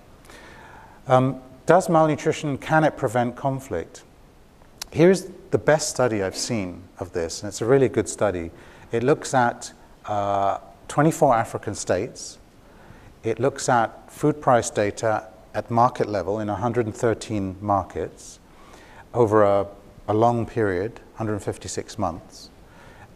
Um, 1.09 1.41
does 1.65 1.89
malnutrition, 1.89 2.57
can 2.57 2.85
it 2.85 2.95
prevent 2.95 3.35
conflict? 3.35 4.03
Here's 4.91 5.29
the 5.51 5.59
best 5.59 5.89
study 5.89 6.23
I've 6.23 6.35
seen 6.35 6.81
of 6.97 7.13
this, 7.13 7.41
and 7.41 7.47
it's 7.47 7.61
a 7.61 7.65
really 7.65 7.89
good 7.89 8.09
study. 8.09 8.49
It 8.91 9.03
looks 9.03 9.35
at 9.35 9.71
uh, 10.05 10.57
24 10.87 11.35
African 11.35 11.75
states. 11.75 12.39
It 13.23 13.39
looks 13.39 13.69
at 13.69 14.11
food 14.11 14.41
price 14.41 14.71
data 14.71 15.27
at 15.53 15.69
market 15.69 16.09
level 16.09 16.39
in 16.39 16.47
113 16.47 17.57
markets 17.61 18.39
over 19.13 19.43
a, 19.43 19.67
a 20.07 20.13
long 20.13 20.47
period, 20.47 20.93
156 21.17 21.99
months. 21.99 22.49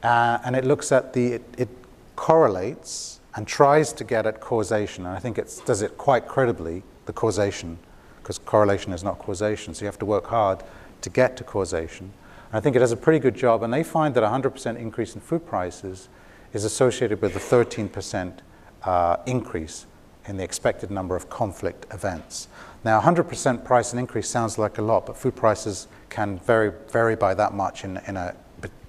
Uh, 0.03 0.37
and 0.45 0.55
it 0.55 0.65
looks 0.65 0.91
at 0.91 1.13
the, 1.13 1.33
it, 1.33 1.43
it 1.57 1.69
correlates 2.15 3.19
and 3.35 3.47
tries 3.47 3.93
to 3.93 4.03
get 4.03 4.27
at 4.27 4.39
causation. 4.39 5.07
And 5.07 5.15
I 5.15 5.19
think 5.19 5.39
it 5.39 5.59
does 5.65 5.81
it 5.81 5.97
quite 5.97 6.27
credibly, 6.27 6.83
the 7.07 7.13
causation, 7.13 7.79
because 8.21 8.37
correlation 8.37 8.93
is 8.93 9.03
not 9.03 9.17
causation. 9.17 9.73
So 9.73 9.81
you 9.81 9.87
have 9.87 9.97
to 9.99 10.05
work 10.05 10.27
hard 10.27 10.63
to 11.03 11.09
get 11.09 11.37
to 11.37 11.43
causation. 11.43 12.11
And 12.49 12.57
I 12.57 12.59
think 12.59 12.75
it 12.75 12.79
does 12.79 12.91
a 12.91 12.97
pretty 12.97 13.19
good 13.19 13.35
job. 13.35 13.61
And 13.61 13.71
they 13.71 13.83
find 13.83 14.15
that 14.15 14.23
100% 14.23 14.77
increase 14.77 15.13
in 15.13 15.21
food 15.21 15.45
prices 15.45 16.09
is 16.53 16.63
associated 16.63 17.21
with 17.21 17.35
a 17.35 17.39
13% 17.39 18.39
uh, 18.83 19.17
increase 19.25 19.85
in 20.25 20.37
the 20.37 20.43
expected 20.43 20.89
number 20.89 21.15
of 21.15 21.29
conflict 21.29 21.85
events. 21.93 22.47
Now, 22.83 22.99
100% 23.01 23.63
price 23.63 23.91
and 23.91 23.99
increase 23.99 24.29
sounds 24.29 24.57
like 24.57 24.77
a 24.77 24.81
lot, 24.81 25.05
but 25.05 25.17
food 25.17 25.35
prices 25.35 25.87
can 26.09 26.39
vary, 26.39 26.71
vary 26.89 27.15
by 27.15 27.33
that 27.33 27.53
much 27.53 27.83
in, 27.83 27.97
in 28.07 28.17
a, 28.17 28.35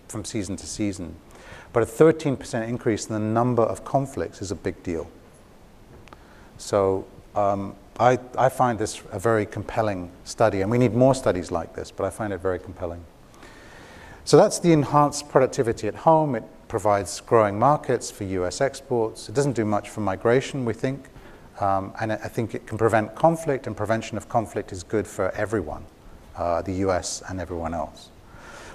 from 0.08 0.24
season 0.24 0.56
to 0.56 0.66
season. 0.66 1.16
But 1.72 1.82
a 1.82 1.86
13% 1.86 2.68
increase 2.68 3.06
in 3.06 3.14
the 3.14 3.20
number 3.20 3.62
of 3.62 3.84
conflicts 3.84 4.40
is 4.40 4.52
a 4.52 4.54
big 4.54 4.80
deal. 4.84 5.10
So 6.56 7.06
um, 7.34 7.74
I, 7.98 8.18
I 8.36 8.48
find 8.48 8.78
this 8.78 9.02
a 9.12 9.18
very 9.18 9.46
compelling 9.46 10.10
study, 10.24 10.62
and 10.62 10.70
we 10.70 10.78
need 10.78 10.94
more 10.94 11.14
studies 11.14 11.50
like 11.50 11.74
this, 11.74 11.90
but 11.90 12.04
I 12.04 12.10
find 12.10 12.32
it 12.32 12.38
very 12.38 12.58
compelling. 12.58 13.04
So 14.24 14.36
that's 14.36 14.58
the 14.58 14.72
enhanced 14.72 15.28
productivity 15.28 15.86
at 15.86 15.94
home. 15.94 16.34
It 16.34 16.44
provides 16.66 17.20
growing 17.20 17.58
markets 17.58 18.10
for 18.10 18.24
US 18.24 18.60
exports. 18.60 19.28
It 19.28 19.34
doesn't 19.34 19.52
do 19.52 19.64
much 19.64 19.90
for 19.90 20.00
migration, 20.00 20.64
we 20.64 20.72
think. 20.72 21.06
Um, 21.60 21.92
and 22.00 22.12
I 22.12 22.16
think 22.16 22.54
it 22.54 22.66
can 22.66 22.78
prevent 22.78 23.14
conflict, 23.14 23.66
and 23.66 23.76
prevention 23.76 24.16
of 24.16 24.28
conflict 24.28 24.72
is 24.72 24.82
good 24.82 25.06
for 25.06 25.30
everyone, 25.32 25.84
uh, 26.36 26.62
the 26.62 26.72
US 26.86 27.22
and 27.28 27.40
everyone 27.40 27.74
else. 27.74 28.08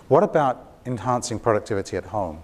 What 0.07 0.23
about 0.23 0.71
enhancing 0.85 1.39
productivity 1.39 1.97
at 1.97 2.05
home? 2.05 2.41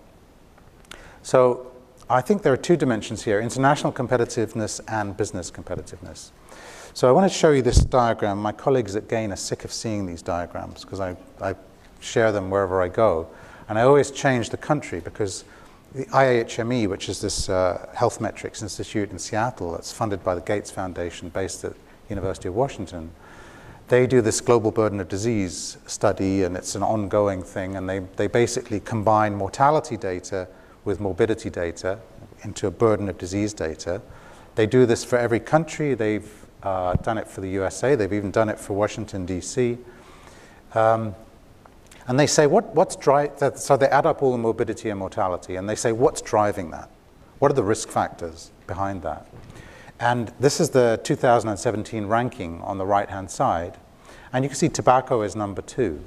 So 1.24 1.72
I 2.10 2.22
think 2.22 2.42
there 2.42 2.52
are 2.52 2.58
two 2.58 2.76
dimensions 2.76 3.24
here, 3.24 3.40
international 3.40 3.94
competitiveness 3.94 4.82
and 4.88 5.16
business 5.16 5.50
competitiveness. 5.50 6.32
So 6.96 7.10
I 7.10 7.12
want 7.12 7.30
to 7.30 7.38
show 7.38 7.52
you 7.52 7.62
this 7.62 7.80
diagram. 7.84 8.42
My 8.42 8.54
colleagues 8.54 8.96
at 8.96 9.10
GAIN 9.10 9.34
are 9.34 9.36
sick 9.36 9.66
of 9.66 9.74
seeing 9.74 10.06
these 10.06 10.22
diagrams 10.22 10.86
because 10.86 11.02
I, 11.02 11.18
I 11.42 11.54
share 12.00 12.32
them 12.32 12.50
wherever 12.50 12.82
I 12.82 12.88
go. 12.88 13.28
And 13.68 13.78
I 13.78 13.82
always 13.82 14.12
change 14.12 14.50
the 14.50 14.56
country 14.56 15.02
because 15.02 15.44
the 15.94 16.06
IHME, 16.06 16.88
which 16.88 17.10
is 17.10 17.20
this 17.20 17.50
uh, 17.50 17.90
health 17.94 18.22
metrics 18.22 18.62
institute 18.62 19.12
in 19.12 19.20
Seattle 19.20 19.74
that's 19.74 19.92
funded 19.92 20.24
by 20.24 20.36
the 20.36 20.42
Gates 20.42 20.72
Foundation 20.72 21.28
based 21.28 21.66
at 21.66 21.74
University 22.10 22.48
of 22.48 22.56
Washington. 22.56 23.12
They 23.90 24.08
do 24.08 24.22
this 24.22 24.40
global 24.40 24.72
burden 24.72 25.02
of 25.02 25.10
disease 25.10 25.78
study, 25.88 26.44
and 26.44 26.56
it's 26.56 26.76
an 26.76 26.84
ongoing 26.84 27.44
thing, 27.44 27.76
and 27.76 27.90
they, 27.90 28.00
they 28.16 28.28
basically 28.28 28.80
combine 28.80 29.36
mortality 29.36 29.98
data 29.98 30.48
with 30.86 31.02
morbidity 31.02 31.50
data 31.50 32.00
into 32.44 32.68
a 32.68 32.72
burden 32.72 33.10
of 33.10 33.18
disease 33.18 33.54
data. 33.54 34.02
They 34.56 34.66
do 34.66 34.86
this 34.86 35.04
for 35.04 35.18
every 35.18 35.42
country. 35.42 35.94
They've 35.94 36.45
uh, 36.66 36.96
done 36.96 37.18
it 37.18 37.28
for 37.28 37.42
the 37.42 37.50
USA. 37.50 37.96
They've 37.96 38.12
even 38.12 38.32
done 38.32 38.50
it 38.50 38.60
for 38.60 38.74
Washington, 38.74 39.26
D.C. 39.26 39.78
Um, 40.74 41.16
and 42.08 42.20
they 42.20 42.28
say, 42.28 42.48
what, 42.48 42.76
what's 42.76 42.96
driving, 42.96 43.56
so 43.56 43.78
they 43.78 43.88
add 43.88 44.06
up 44.06 44.22
all 44.22 44.32
the 44.32 44.38
morbidity 44.38 44.90
and 44.90 45.00
mortality, 45.00 45.56
and 45.56 45.70
they 45.70 45.76
say, 45.76 45.92
what's 45.92 46.22
driving 46.22 46.72
that? 46.72 46.90
What 47.40 47.52
are 47.52 47.56
the 47.56 47.64
risk 47.64 47.90
factors 47.90 48.52
behind 48.68 49.02
that? 49.04 49.28
And 50.00 50.32
this 50.40 50.60
is 50.60 50.72
the 50.72 51.00
2017 51.04 52.06
ranking 52.08 52.62
on 52.62 52.78
the 52.78 52.86
right 52.86 53.10
hand 53.10 53.32
side. 53.32 53.78
And 54.34 54.44
you 54.44 54.50
can 54.50 54.58
see 54.58 54.70
tobacco 54.70 55.22
is 55.22 55.36
number 55.36 55.62
two. 55.62 56.04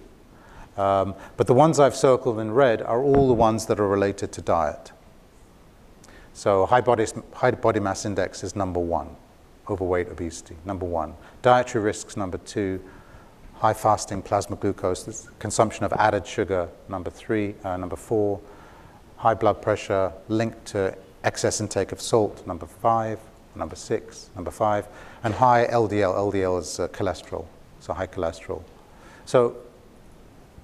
Um, 0.77 1.15
but 1.37 1.47
the 1.47 1.55
ones 1.55 1.81
I've 1.81 1.97
circled 1.97 2.39
in 2.39 2.53
red 2.53 2.83
are 2.83 3.03
all 3.03 3.27
the 3.27 3.35
ones 3.35 3.67
that 3.67 3.81
are 3.81 3.89
related 3.89 4.31
to 4.33 4.43
diet. 4.43 4.93
So 6.35 6.67
high 6.67 6.83
body, 6.83 7.07
high 7.35 7.51
body 7.51 7.81
mass 7.81 8.05
index 8.05 8.45
is 8.45 8.55
number 8.55 8.79
one, 8.79 9.17
overweight, 9.71 10.09
obesity, 10.09 10.57
number 10.65 10.87
one. 10.87 11.15
Dietary 11.43 11.85
risks, 11.85 12.17
number 12.17 12.39
two. 12.39 12.81
High 13.55 13.75
fasting 13.75 14.23
plasma 14.23 14.57
glucose, 14.57 15.29
consumption 15.39 15.85
of 15.85 15.93
added 15.95 16.27
sugar, 16.27 16.69
number 16.89 17.11
three, 17.11 17.55
uh, 17.65 17.77
number 17.77 17.97
four. 17.97 18.41
High 19.17 19.35
blood 19.35 19.61
pressure 19.61 20.13
linked 20.29 20.65
to 20.67 20.97
excess 21.25 21.61
intake 21.61 21.91
of 21.91 22.01
salt, 22.01 22.47
number 22.47 22.67
five, 22.67 23.19
number 23.57 23.77
six, 23.77 24.31
number 24.37 24.51
five, 24.51 24.87
and 25.25 25.35
high 25.35 25.67
LDL. 25.67 26.15
LDL 26.15 26.61
is 26.61 26.79
uh, 26.79 26.89
cholesterol, 26.89 27.47
so 27.81 27.93
high 27.93 28.07
cholesterol. 28.07 28.63
So 29.27 29.57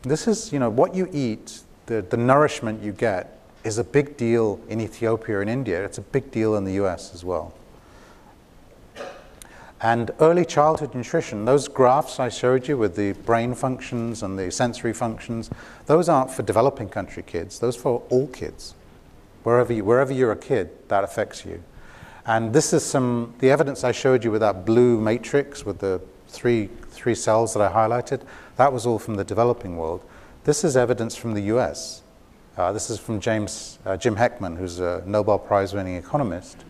this 0.03 0.29
is, 0.29 0.53
you 0.53 0.59
know, 0.59 0.71
what 0.71 0.95
you 0.95 1.09
eat, 1.13 1.61
the, 1.87 2.03
the 2.03 2.17
nourishment 2.17 2.83
you 2.83 2.93
get 2.93 3.41
is 3.65 3.79
a 3.79 3.85
big 3.85 4.17
deal 4.17 4.61
in 4.69 4.81
Ethiopia 4.81 5.41
and 5.41 5.51
India. 5.51 5.85
It's 5.85 5.99
a 5.99 6.03
big 6.03 6.31
deal 6.31 6.55
in 6.57 6.65
the 6.65 6.75
US 6.85 7.15
as 7.15 7.25
well. 7.25 7.53
And 9.85 10.12
early 10.19 10.47
childhood 10.47 10.95
nutrition, 10.95 11.45
those 11.45 11.69
graphs 11.69 12.19
I 12.19 12.31
showed 12.31 12.67
you 12.67 12.79
with 12.79 12.97
the 12.97 13.12
brain 13.12 13.55
functions 13.55 14.23
and 14.23 14.38
the 14.38 14.50
sensory 14.50 14.95
functions, 14.95 15.50
those 15.85 16.09
aren't 16.09 16.31
for 16.31 16.43
developing 16.43 16.88
country 16.88 17.23
kids, 17.23 17.59
those 17.59 17.76
for 17.76 18.03
all 18.09 18.26
kids. 18.29 18.75
Wherever, 19.43 19.75
you, 19.75 19.85
wherever 19.85 20.11
you're 20.11 20.33
a 20.33 20.37
kid, 20.37 20.71
that 20.88 21.05
affects 21.05 21.45
you. 21.45 21.62
And 22.25 22.55
this 22.55 22.73
is 22.73 22.83
some, 22.83 23.35
the 23.41 23.50
evidence 23.50 23.85
I 23.85 23.93
showed 23.93 24.25
you 24.25 24.31
with 24.31 24.41
that 24.41 24.64
blue 24.64 25.03
matrix 25.03 25.67
with 25.67 25.81
the 25.81 26.00
three, 26.29 26.71
three 26.88 27.14
cells 27.14 27.53
that 27.53 27.61
I 27.61 27.71
highlighted, 27.71 28.23
that 28.57 28.73
was 28.73 28.87
all 28.87 28.99
from 28.99 29.17
the 29.17 29.25
developing 29.25 29.76
world. 29.76 30.03
This 30.45 30.64
is 30.64 30.79
evidence 30.79 31.14
from 31.14 31.35
the 31.35 31.43
US. 31.43 32.00
Uh, 32.57 32.73
this 32.73 32.88
is 32.88 32.99
from 32.99 33.21
James, 33.21 33.79
uh, 33.85 33.99
Jim 33.99 34.17
Heckman, 34.17 34.57
who's 34.57 34.81
a 34.81 35.03
Nobel 35.05 35.38
Prize 35.38 35.75
winning 35.75 35.97
economist. 35.97 36.64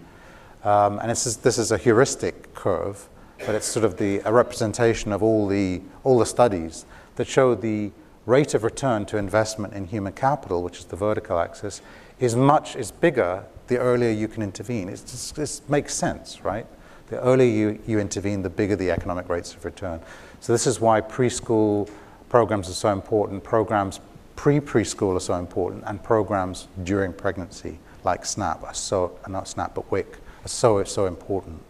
Um, 0.64 0.98
and 0.98 1.10
this 1.10 1.26
is, 1.26 1.36
this 1.38 1.58
is 1.58 1.72
a 1.72 1.78
heuristic 1.78 2.54
curve, 2.54 3.06
but 3.40 3.54
it's 3.54 3.66
sort 3.66 3.84
of 3.84 3.98
the, 3.98 4.20
a 4.24 4.32
representation 4.32 5.12
of 5.12 5.22
all 5.22 5.46
the, 5.46 5.82
all 6.04 6.18
the 6.18 6.26
studies 6.26 6.86
that 7.16 7.26
show 7.26 7.54
the 7.54 7.92
rate 8.26 8.54
of 8.54 8.64
return 8.64 9.04
to 9.06 9.18
investment 9.18 9.74
in 9.74 9.86
human 9.86 10.14
capital, 10.14 10.62
which 10.62 10.78
is 10.78 10.86
the 10.86 10.96
vertical 10.96 11.38
axis, 11.38 11.82
is 12.18 12.34
much 12.34 12.76
is 12.76 12.90
bigger 12.90 13.44
the 13.66 13.78
earlier 13.78 14.10
you 14.10 14.28
can 14.28 14.42
intervene. 14.42 14.88
It 14.88 15.02
just, 15.06 15.68
makes 15.68 15.94
sense, 15.94 16.42
right? 16.42 16.66
The 17.08 17.20
earlier 17.20 17.50
you, 17.50 17.82
you 17.86 17.98
intervene, 17.98 18.42
the 18.42 18.50
bigger 18.50 18.76
the 18.76 18.90
economic 18.90 19.28
rates 19.28 19.54
of 19.54 19.64
return. 19.64 20.00
So 20.40 20.52
this 20.52 20.66
is 20.66 20.80
why 20.80 21.00
preschool 21.00 21.90
programs 22.28 22.68
are 22.68 22.74
so 22.74 22.90
important, 22.92 23.44
programs 23.44 24.00
pre-preschool 24.36 25.16
are 25.16 25.20
so 25.20 25.34
important, 25.34 25.84
and 25.86 26.02
programs 26.02 26.68
during 26.82 27.12
pregnancy, 27.12 27.78
like 28.02 28.26
SNAP, 28.26 28.74
so, 28.74 29.18
not 29.28 29.46
SNAP, 29.46 29.74
but 29.74 29.90
WIC, 29.90 30.18
are 30.44 30.48
so, 30.48 30.84
so 30.84 31.06
important. 31.06 31.62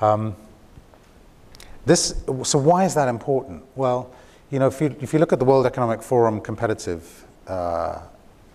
Um, 0.00 0.36
this, 1.86 2.22
so 2.42 2.58
why 2.58 2.84
is 2.84 2.94
that 2.94 3.08
important? 3.08 3.64
Well, 3.74 4.10
you 4.50 4.58
know, 4.58 4.66
if 4.66 4.80
you, 4.80 4.94
if 5.00 5.12
you 5.12 5.18
look 5.18 5.32
at 5.32 5.38
the 5.38 5.44
World 5.44 5.66
Economic 5.66 6.02
Forum 6.02 6.40
competitive 6.40 7.24
uh, 7.46 8.00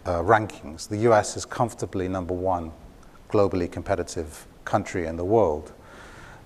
uh, 0.06 0.22
rankings, 0.22 0.88
the 0.88 0.98
US 1.10 1.36
is 1.36 1.46
comfortably 1.46 2.08
number 2.08 2.34
one 2.34 2.72
globally 3.30 3.72
competitive 3.72 4.46
country 4.66 5.08
in 5.08 5.18
the 5.18 5.26
world. 5.26 5.72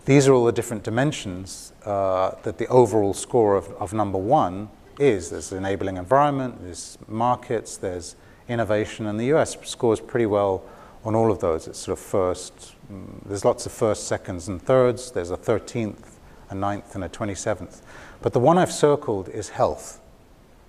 These 0.05 0.27
are 0.27 0.33
all 0.33 0.45
the 0.45 0.53
different 0.53 0.83
dimensions 0.83 1.73
uh, 1.83 2.31
that 2.43 2.57
the 2.57 2.67
overall 2.67 3.13
score 3.13 3.55
of, 3.55 3.69
of 3.73 3.93
number 3.93 4.17
one 4.17 4.69
is. 4.99 5.29
There's 5.29 5.51
enabling 5.51 5.97
environment, 5.97 6.63
there's 6.63 6.97
markets, 7.07 7.75
there's 7.75 8.15
innovation, 8.47 9.07
and 9.07 9.19
the 9.19 9.25
US 9.35 9.57
scores 9.63 9.99
pretty 9.99 10.25
well 10.25 10.63
on 11.07 11.15
all 11.15 11.31
of 11.31 11.39
those. 11.39 11.67
It's 11.67 11.79
sort 11.79 11.97
of 11.97 12.03
first, 12.03 12.75
mm, 12.91 13.05
there's 13.25 13.45
lots 13.45 13.65
of 13.65 13.71
first, 13.71 14.07
seconds, 14.07 14.49
and 14.49 14.61
thirds. 14.61 15.09
There's 15.09 15.31
a 15.31 15.37
13th, 15.37 16.17
a 16.49 16.55
ninth, 16.55 16.95
and 16.95 17.03
a 17.05 17.09
27th. 17.09 17.79
But 18.21 18.33
the 18.33 18.41
one 18.41 18.57
I've 18.57 18.71
circled 18.71 19.29
is 19.29 19.47
health. 19.47 20.01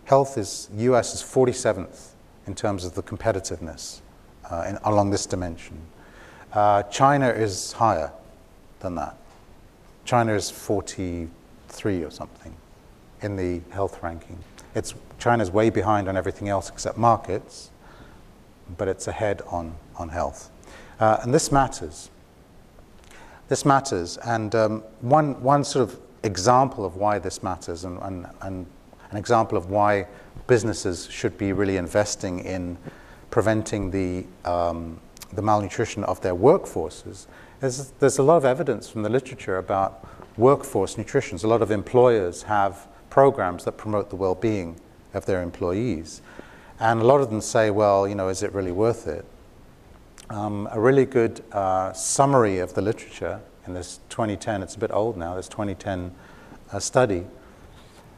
Health 0.05 0.39
is, 0.39 0.71
US 0.77 1.13
is 1.13 1.23
47th 1.23 2.11
in 2.47 2.55
terms 2.55 2.85
of 2.85 2.95
the 2.95 3.03
competitiveness 3.03 4.01
uh, 4.49 4.65
in, 4.69 4.79
along 4.85 5.11
this 5.11 5.27
dimension. 5.27 5.81
Uh, 6.53 6.85
China 6.85 7.29
is 7.29 7.73
higher 7.73 8.13
than 8.79 8.95
that. 8.95 9.17
China 10.05 10.35
is 10.35 10.51
43 10.51 12.05
or 12.05 12.11
something 12.13 12.55
in 13.23 13.35
the 13.35 13.61
health 13.71 14.01
ranking. 14.05 14.39
It's, 14.77 14.95
China's 15.19 15.51
way 15.51 15.69
behind 15.69 16.09
on 16.09 16.17
everything 16.17 16.49
else 16.49 16.71
except 16.71 16.97
markets, 16.97 17.71
but 18.77 18.87
it's 18.87 19.09
ahead 19.09 19.43
on, 19.49 19.75
on 19.99 20.09
health. 20.09 20.51
Uh, 21.01 21.19
and 21.23 21.33
this 21.33 21.53
matters. 21.53 22.11
This 23.49 23.65
matters. 23.65 24.19
And 24.19 24.55
um, 24.55 24.83
one, 25.01 25.41
one 25.43 25.65
sort 25.65 25.89
of 25.89 26.01
example 26.23 26.85
of 26.85 26.97
why 26.97 27.19
this 27.19 27.43
matters 27.43 27.85
and, 27.85 27.99
and, 28.03 28.27
and 28.43 28.67
an 29.11 29.17
example 29.17 29.57
of 29.57 29.71
why 29.71 30.07
businesses 30.47 31.09
should 31.11 31.39
be 31.39 31.53
really 31.53 31.77
investing 31.77 32.41
in 32.41 32.77
preventing 33.31 33.91
the, 33.91 34.27
um, 34.49 35.01
the 35.33 35.43
malnutrition 35.43 36.05
of 36.05 36.21
their 36.21 36.35
workforces. 36.35 37.27
is 37.63 37.93
there's 37.99 38.19
a 38.19 38.23
lot 38.23 38.37
of 38.37 38.45
evidence 38.45 38.89
from 38.89 39.03
the 39.03 39.09
literature 39.09 39.59
about 39.59 40.07
workforce 40.37 40.97
nutrition. 40.97 41.39
A 41.43 41.47
lot 41.47 41.63
of 41.63 41.71
employers 41.71 42.43
have 42.45 42.87
programs 43.11 43.65
that 43.65 43.73
promote 43.73 44.11
the 44.11 44.17
well-being 44.17 44.81
of 45.15 45.27
their 45.27 45.43
employees. 45.43 46.23
And 46.81 47.01
a 47.01 47.05
lot 47.05 47.21
of 47.21 47.31
them 47.31 47.41
say, 47.41 47.71
well, 47.71 48.07
you 48.07 48.15
know, 48.15 48.29
is 48.29 48.43
it 48.43 48.53
really 48.53 48.73
worth 48.73 49.07
it? 49.07 49.25
Um, 50.31 50.69
a 50.71 50.79
really 50.79 51.07
good 51.07 51.43
uh, 51.53 51.95
summary 51.95 52.59
of 52.59 52.75
the 52.75 52.83
literature 52.83 53.41
in 53.67 53.73
this 53.73 54.01
2010, 54.11 54.63
it's 54.63 54.75
a 54.75 54.79
bit 54.79 54.91
old 54.93 55.17
now, 55.17 55.35
this 55.35 55.49
2010 55.49 56.15
uh, 56.71 56.79
study, 56.79 57.25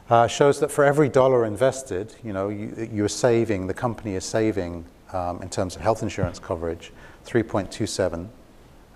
uh, 0.09 0.27
shows 0.27 0.59
that 0.59 0.69
for 0.69 0.83
every 0.83 1.07
dollar 1.07 1.45
invested, 1.45 2.13
you 2.21 2.33
know, 2.33 2.49
you, 2.49 3.05
are 3.05 3.09
saving, 3.09 3.67
the 3.67 3.73
company 3.73 4.15
is 4.15 4.25
saving, 4.25 4.83
um, 5.13 5.41
in 5.41 5.49
terms 5.49 5.77
of 5.77 5.81
health 5.81 6.03
insurance 6.03 6.37
coverage, 6.37 6.91
3.27. 7.25 8.27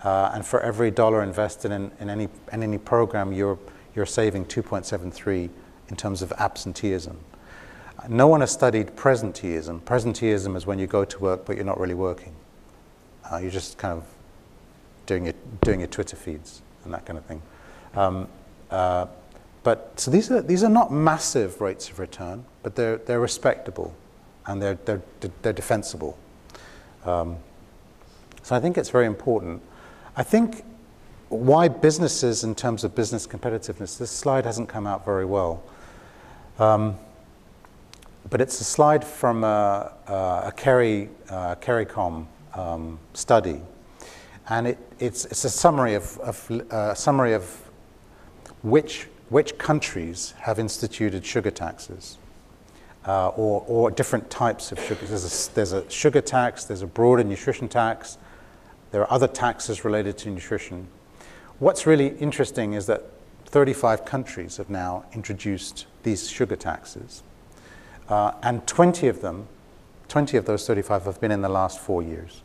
Uh, 0.03 0.31
and 0.33 0.45
for 0.45 0.59
every 0.59 0.91
dollar 0.91 1.23
invested 1.23 1.71
in, 1.71 1.91
in, 2.01 2.09
any, 2.09 2.27
in 2.51 2.63
any 2.63 2.77
program, 2.77 3.31
you're, 3.31 3.57
you're 3.95 4.05
saving 4.05 4.45
2.73 4.45 5.49
in 5.87 5.95
terms 5.95 6.21
of 6.21 6.33
absenteeism. 6.33 7.17
No 8.09 8.27
one 8.27 8.41
has 8.41 8.51
studied 8.51 8.87
presenteeism. 8.97 9.81
Presenteeism 9.81 10.57
is 10.57 10.65
when 10.65 10.79
you 10.79 10.87
go 10.87 11.05
to 11.05 11.19
work 11.19 11.45
but 11.45 11.55
you're 11.55 11.65
not 11.65 11.79
really 11.79 11.93
working. 11.93 12.35
Uh, 13.31 13.37
you're 13.37 13.51
just 13.51 13.77
kind 13.77 13.93
of 13.97 14.03
doing 15.05 15.25
your, 15.25 15.33
doing 15.61 15.79
your 15.79 15.87
Twitter 15.87 16.15
feeds 16.15 16.61
and 16.83 16.93
that 16.93 17.05
kind 17.05 17.17
of 17.17 17.25
thing. 17.25 17.41
Um, 17.95 18.27
uh, 18.71 19.07
but 19.63 19.99
so 19.99 20.11
these 20.11 20.29
are, 20.31 20.41
these 20.41 20.63
are 20.63 20.69
not 20.69 20.91
massive 20.91 21.59
rates 21.59 21.89
of 21.89 21.99
return, 21.99 22.45
but 22.61 22.75
they're, 22.75 22.97
they're 22.97 23.19
respectable 23.19 23.95
and 24.45 24.61
they're, 24.61 24.77
they're, 24.85 25.01
they're 25.41 25.53
defensible. 25.53 26.17
Um, 27.03 27.37
so 28.43 28.55
I 28.55 28.59
think 28.59 28.77
it's 28.77 28.89
very 28.89 29.07
important. 29.07 29.61
I 30.15 30.23
think 30.23 30.63
why 31.29 31.67
businesses, 31.67 32.43
in 32.43 32.53
terms 32.53 32.83
of 32.83 32.93
business 32.93 33.25
competitiveness, 33.25 33.97
this 33.97 34.11
slide 34.11 34.45
hasn't 34.45 34.69
come 34.69 34.85
out 34.85 35.03
very 35.03 35.25
well. 35.25 35.63
Um, 36.59 36.95
but 38.29 38.41
it's 38.41 38.61
a 38.61 38.63
slide 38.63 39.03
from 39.03 39.43
a, 39.43 39.91
a 40.07 40.53
Kerry, 40.55 41.09
uh, 41.29 41.55
um, 42.55 42.99
study. 43.13 43.61
And 44.49 44.67
it, 44.67 44.77
it's, 44.99 45.25
it's 45.25 45.43
a 45.45 45.49
summary 45.49 45.93
of, 45.93 46.17
of, 46.19 46.51
uh, 46.71 46.93
summary 46.93 47.33
of 47.33 47.61
which 48.63 49.07
which 49.29 49.57
countries 49.57 50.33
have 50.39 50.59
instituted 50.59 51.25
sugar 51.25 51.51
taxes 51.51 52.17
uh, 53.07 53.29
or, 53.29 53.63
or, 53.67 53.91
different 53.91 54.29
types 54.29 54.71
of 54.71 54.79
sugar. 54.79 55.05
There's 55.05 55.49
a, 55.49 55.55
there's 55.55 55.73
a 55.73 55.89
sugar 55.89 56.21
tax, 56.21 56.65
there's 56.65 56.81
a 56.81 56.87
broader 56.87 57.23
nutrition 57.23 57.67
tax, 57.67 58.17
there 58.91 59.01
are 59.01 59.11
other 59.11 59.27
taxes 59.27 59.85
related 59.85 60.17
to 60.19 60.29
nutrition. 60.29 60.87
what's 61.59 61.85
really 61.85 62.17
interesting 62.17 62.73
is 62.73 62.85
that 62.87 63.03
35 63.45 64.05
countries 64.05 64.57
have 64.57 64.69
now 64.69 65.05
introduced 65.13 65.85
these 66.03 66.29
sugar 66.29 66.55
taxes, 66.55 67.23
uh, 68.09 68.33
and 68.41 68.65
20 68.67 69.07
of 69.07 69.21
them, 69.21 69.47
20 70.07 70.37
of 70.37 70.45
those 70.45 70.67
35 70.67 71.05
have 71.05 71.21
been 71.21 71.31
in 71.31 71.41
the 71.41 71.49
last 71.49 71.79
four 71.79 72.01
years. 72.03 72.41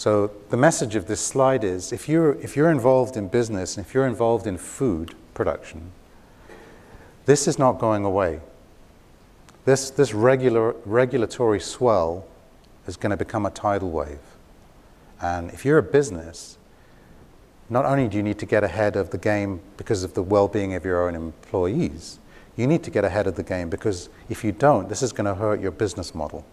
So 0.00 0.30
the 0.48 0.56
message 0.56 0.96
of 0.96 1.04
this 1.04 1.20
slide 1.20 1.62
is 1.62 1.92
if 1.92 2.08
you're, 2.08 2.32
if 2.40 2.56
you're 2.56 2.70
involved 2.70 3.18
in 3.18 3.28
business, 3.28 3.76
if 3.76 3.92
you're 3.92 4.06
involved 4.06 4.46
in 4.46 4.56
food 4.56 5.14
production, 5.34 5.92
this 7.26 7.46
is 7.46 7.58
not 7.58 7.78
going 7.78 8.06
away. 8.06 8.40
This, 9.66 9.90
this 9.90 10.14
regular, 10.14 10.74
regulatory 10.86 11.60
swell 11.60 12.26
is 12.86 12.96
going 12.96 13.10
to 13.10 13.16
become 13.18 13.44
a 13.44 13.50
tidal 13.50 13.90
wave. 13.90 14.20
And 15.20 15.50
if 15.50 15.66
you're 15.66 15.76
a 15.76 15.82
business, 15.82 16.56
not 17.68 17.84
only 17.84 18.08
do 18.08 18.16
you 18.16 18.22
need 18.22 18.38
to 18.38 18.46
get 18.46 18.64
ahead 18.64 18.96
of 18.96 19.10
the 19.10 19.18
game 19.18 19.60
because 19.76 20.02
of 20.02 20.14
the 20.14 20.22
well 20.22 20.48
being 20.48 20.72
of 20.72 20.82
your 20.82 21.06
own 21.06 21.14
employees, 21.14 22.20
you 22.56 22.66
need 22.66 22.82
to 22.84 22.90
get 22.90 23.04
ahead 23.04 23.26
of 23.26 23.36
the 23.36 23.42
game 23.42 23.68
because 23.68 24.08
if 24.30 24.44
you 24.44 24.52
don't, 24.52 24.88
this 24.88 25.02
is 25.02 25.12
going 25.12 25.26
to 25.26 25.34
hurt 25.34 25.60
your 25.60 25.72
business 25.72 26.14
model. 26.14 26.46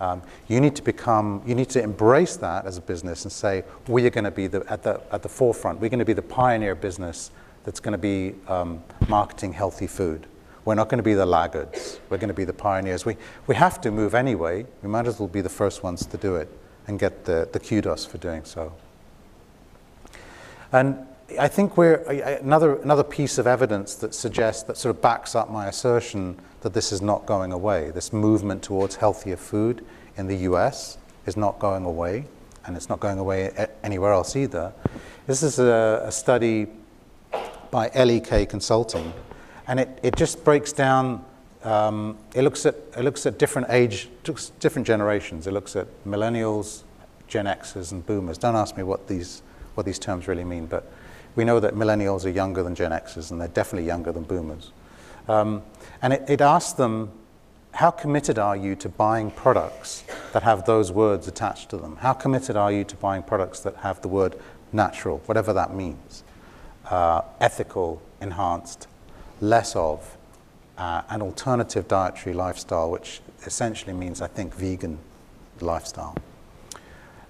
Um, 0.00 0.22
you 0.48 0.60
need 0.60 0.76
to 0.76 0.82
become, 0.82 1.42
you 1.46 1.54
need 1.54 1.70
to 1.70 1.82
embrace 1.82 2.36
that 2.36 2.66
as 2.66 2.76
a 2.76 2.82
business 2.82 3.24
and 3.24 3.32
say, 3.32 3.64
we 3.88 4.04
are 4.06 4.10
going 4.10 4.24
to 4.24 4.30
be 4.30 4.46
the, 4.46 4.64
at, 4.70 4.82
the, 4.82 5.00
at 5.10 5.22
the 5.22 5.28
forefront. 5.28 5.80
We're 5.80 5.88
going 5.88 6.00
to 6.00 6.04
be 6.04 6.12
the 6.12 6.22
pioneer 6.22 6.74
business 6.74 7.30
that's 7.64 7.80
going 7.80 7.92
to 7.92 7.98
be 7.98 8.34
um, 8.46 8.82
marketing 9.08 9.54
healthy 9.54 9.86
food. 9.86 10.26
We're 10.66 10.74
not 10.74 10.88
going 10.88 10.98
to 10.98 11.04
be 11.04 11.14
the 11.14 11.24
laggards. 11.24 12.00
We're 12.10 12.18
going 12.18 12.28
to 12.28 12.34
be 12.34 12.44
the 12.44 12.52
pioneers. 12.52 13.06
We, 13.06 13.16
we 13.46 13.54
have 13.54 13.80
to 13.82 13.90
move 13.90 14.14
anyway. 14.14 14.66
We 14.82 14.88
might 14.88 15.06
as 15.06 15.18
well 15.18 15.28
be 15.28 15.40
the 15.40 15.48
first 15.48 15.82
ones 15.82 16.04
to 16.06 16.16
do 16.16 16.36
it 16.36 16.48
and 16.86 16.98
get 16.98 17.24
the, 17.24 17.48
the 17.52 17.60
kudos 17.60 18.04
for 18.04 18.18
doing 18.18 18.44
so. 18.44 18.72
And 20.72 21.06
I 21.38 21.48
think 21.48 21.76
we're 21.76 22.02
another, 22.40 22.76
another 22.76 23.04
piece 23.04 23.38
of 23.38 23.46
evidence 23.46 23.94
that 23.96 24.14
suggests 24.14 24.62
that 24.64 24.76
sort 24.76 24.94
of 24.94 25.02
backs 25.02 25.34
up 25.34 25.50
my 25.50 25.68
assertion 25.68 26.38
that 26.66 26.74
this 26.74 26.90
is 26.90 27.00
not 27.00 27.26
going 27.26 27.52
away. 27.52 27.92
This 27.92 28.12
movement 28.12 28.60
towards 28.60 28.96
healthier 28.96 29.36
food 29.36 29.84
in 30.16 30.26
the 30.26 30.34
US 30.50 30.98
is 31.24 31.36
not 31.36 31.60
going 31.60 31.84
away, 31.84 32.24
and 32.64 32.76
it's 32.76 32.88
not 32.88 32.98
going 32.98 33.20
away 33.20 33.68
anywhere 33.84 34.12
else 34.12 34.34
either. 34.34 34.72
This 35.28 35.44
is 35.44 35.60
a, 35.60 36.02
a 36.04 36.10
study 36.10 36.66
by 37.70 37.88
LEK 37.90 38.48
Consulting, 38.48 39.12
and 39.68 39.78
it, 39.78 39.96
it 40.02 40.16
just 40.16 40.42
breaks 40.42 40.72
down. 40.72 41.24
Um, 41.62 42.18
it 42.34 42.42
looks 42.42 42.66
at 42.66 42.74
it 42.96 43.04
looks 43.04 43.26
at 43.26 43.38
different 43.38 43.68
age, 43.70 44.08
different 44.58 44.88
generations. 44.88 45.46
It 45.46 45.52
looks 45.52 45.76
at 45.76 45.86
millennials, 46.04 46.82
Gen 47.28 47.46
Xers, 47.46 47.92
and 47.92 48.04
Boomers. 48.04 48.38
Don't 48.38 48.56
ask 48.56 48.76
me 48.76 48.82
what 48.82 49.06
these 49.06 49.42
what 49.76 49.86
these 49.86 50.00
terms 50.00 50.26
really 50.26 50.42
mean, 50.42 50.66
but 50.66 50.90
we 51.36 51.44
know 51.44 51.60
that 51.60 51.74
millennials 51.74 52.24
are 52.24 52.30
younger 52.30 52.64
than 52.64 52.74
Gen 52.74 52.90
Xers, 52.90 53.30
and 53.30 53.40
they're 53.40 53.46
definitely 53.46 53.86
younger 53.86 54.10
than 54.10 54.24
Boomers. 54.24 54.72
Um, 55.28 55.62
and 56.02 56.12
it, 56.12 56.24
it 56.28 56.40
asks 56.40 56.72
them, 56.72 57.10
how 57.72 57.90
committed 57.90 58.38
are 58.38 58.56
you 58.56 58.74
to 58.76 58.88
buying 58.88 59.30
products 59.30 60.04
that 60.32 60.42
have 60.42 60.64
those 60.64 60.90
words 60.90 61.28
attached 61.28 61.68
to 61.70 61.76
them? 61.76 61.96
How 61.96 62.14
committed 62.14 62.56
are 62.56 62.72
you 62.72 62.84
to 62.84 62.96
buying 62.96 63.22
products 63.22 63.60
that 63.60 63.76
have 63.76 64.00
the 64.00 64.08
word 64.08 64.36
natural, 64.72 65.18
whatever 65.26 65.52
that 65.52 65.74
means, 65.74 66.24
uh, 66.90 67.20
ethical, 67.40 68.00
enhanced, 68.20 68.88
less 69.40 69.76
of, 69.76 70.16
uh, 70.78 71.02
an 71.10 71.20
alternative 71.20 71.86
dietary 71.86 72.34
lifestyle, 72.34 72.90
which 72.90 73.20
essentially 73.44 73.92
means, 73.92 74.22
I 74.22 74.26
think, 74.26 74.54
vegan 74.54 74.98
lifestyle. 75.60 76.16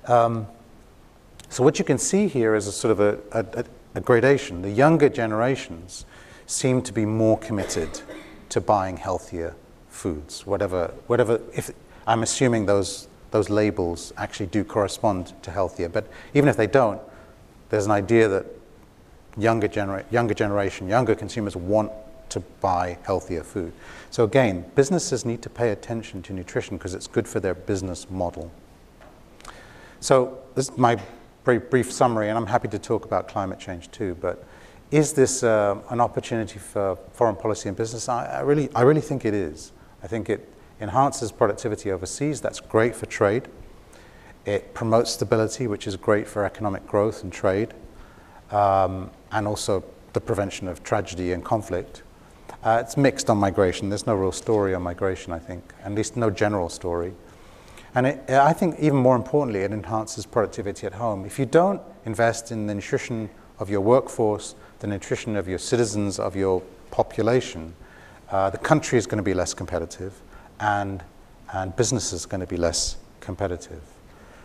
Um, 0.07 0.47
so 1.49 1.65
what 1.65 1.79
you 1.79 1.85
can 1.85 1.99
see 1.99 2.29
here 2.29 2.55
is 2.55 2.67
a 2.67 2.73
sort 2.73 2.93
of 2.93 3.01
a, 3.01 3.19
a, 3.33 3.65
a 3.97 4.01
gradation. 4.01 4.63
The 4.63 4.71
younger 4.71 5.09
generations 5.09 6.07
seem 6.47 6.83
to 6.83 6.93
be 6.93 7.05
more 7.05 7.39
committed 7.39 8.01
to 8.51 8.61
buying 8.61 8.97
healthier 8.97 9.55
foods, 9.89 10.47
whatever, 10.47 10.93
whatever. 11.07 11.41
If 11.55 11.71
I'm 12.07 12.23
assuming 12.23 12.67
those 12.67 13.09
those 13.31 13.51
labels 13.51 14.13
actually 14.17 14.47
do 14.47 14.65
correspond 14.65 15.33
to 15.43 15.51
healthier, 15.51 15.89
but 15.89 16.07
even 16.33 16.49
if 16.49 16.57
they 16.57 16.67
don't, 16.67 17.01
there's 17.69 17.85
an 17.85 17.93
idea 17.93 18.29
that 18.29 18.47
younger, 19.37 19.69
genera- 19.69 20.05
younger 20.11 20.35
generation, 20.35 20.89
younger 20.89 21.15
consumers 21.15 21.57
want 21.57 21.93
to 22.31 22.41
buy 22.61 22.99
healthier 23.03 23.43
food. 23.43 23.73
So 24.11 24.25
again, 24.25 24.65
businesses 24.75 25.25
need 25.25 25.43
to 25.43 25.51
pay 25.51 25.71
attention 25.71 26.23
to 26.23 26.33
nutrition 26.33 26.77
because 26.77 26.95
it's 26.95 27.07
good 27.07 27.29
for 27.29 27.41
their 27.41 27.55
business 27.55 28.11
model. 28.11 28.51
So 30.01 30.39
this 30.55 30.69
is 30.69 30.79
my 30.79 30.99
brief 31.45 31.93
summary, 31.93 32.29
and 32.29 32.39
I'm 32.39 32.47
happy 32.47 32.69
to 32.69 32.79
talk 32.79 33.05
about 33.05 33.29
climate 33.29 33.59
change 33.59 33.91
too. 33.91 34.17
But 34.21 34.45
is 34.91 35.13
this 35.13 35.43
uh, 35.43 35.79
an 35.91 36.01
opportunity 36.01 36.59
for 36.59 36.97
foreign 37.13 37.37
policy 37.37 37.69
and 37.69 37.77
business? 37.77 38.09
I, 38.09 38.27
I, 38.27 38.41
really, 38.41 38.69
I 38.75 38.83
really 38.83 39.01
think 39.01 39.25
it 39.25 39.35
is. 39.35 39.73
I 40.03 40.07
think 40.07 40.31
it 40.31 40.49
enhances 40.81 41.33
productivity 41.33 41.91
overseas. 41.91 42.41
That's 42.41 42.61
great 42.61 42.95
for 42.95 43.07
trade. 43.07 43.49
It 44.45 44.75
promotes 44.75 45.11
stability, 45.11 45.67
which 45.67 45.87
is 45.87 45.97
great 45.97 46.29
for 46.29 46.45
economic 46.45 46.87
growth 46.87 47.25
and 47.25 47.33
trade, 47.33 47.75
um, 48.53 49.11
and 49.33 49.49
also 49.49 49.83
the 50.13 50.21
prevention 50.21 50.69
of 50.69 50.85
tragedy 50.85 51.33
and 51.33 51.45
conflict. 51.45 52.03
Uh, 52.63 52.79
it's 52.81 52.97
mixed 52.97 53.29
on 53.29 53.39
migration. 53.39 53.89
There's 53.89 54.07
no 54.07 54.15
real 54.15 54.33
story 54.33 54.75
on 54.75 54.83
migration, 54.83 55.33
I 55.33 55.39
think, 55.39 55.75
at 55.83 55.93
least 55.93 56.17
no 56.17 56.31
general 56.31 56.69
story. 56.69 57.13
And 57.95 58.07
it, 58.07 58.31
I 58.31 58.53
think 58.53 58.79
even 58.79 58.99
more 58.99 59.17
importantly, 59.17 59.61
it 59.61 59.73
enhances 59.73 60.27
productivity 60.27 60.87
at 60.87 60.95
home. 60.95 61.25
If 61.25 61.39
you 61.39 61.47
don't 61.47 61.81
invest 62.05 62.53
in 62.53 62.67
the 62.67 62.75
nutrition 62.75 63.31
of 63.59 63.71
your 63.71 63.81
workforce, 63.81 64.55
the 64.87 64.93
nutrition 64.93 65.35
of 65.35 65.49
your 65.49 65.59
citizens, 65.59 66.21
of 66.21 66.37
your 66.37 66.63
population, 66.93 67.75
uh, 68.31 68.51
the 68.51 68.59
country 68.59 68.97
is 68.97 69.05
going 69.05 69.19
to 69.19 69.23
be 69.23 69.35
less 69.35 69.53
competitive 69.53 70.13
and, 70.61 71.03
and 71.53 71.75
business 71.75 72.13
is 72.13 72.25
going 72.25 72.41
to 72.41 72.47
be 72.47 72.57
less 72.57 72.97
competitive. 73.19 73.83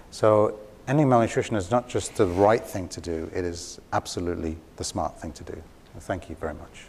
So 0.10 0.60
ending 0.88 1.08
malnutrition 1.08 1.56
is 1.56 1.70
not 1.70 1.88
just 1.88 2.16
the 2.16 2.26
right 2.26 2.64
thing 2.64 2.88
to 2.90 3.02
do, 3.02 3.30
it 3.36 3.46
is 3.46 3.80
absolutely 3.94 4.58
the 4.78 4.84
smart 4.84 5.20
thing 5.20 5.32
to 5.34 5.44
do. 5.44 5.62
Thank 6.00 6.28
you 6.28 6.36
very 6.36 6.56
much. 6.56 6.86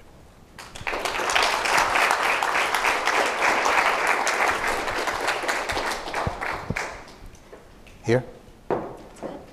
Here? 8.05 8.25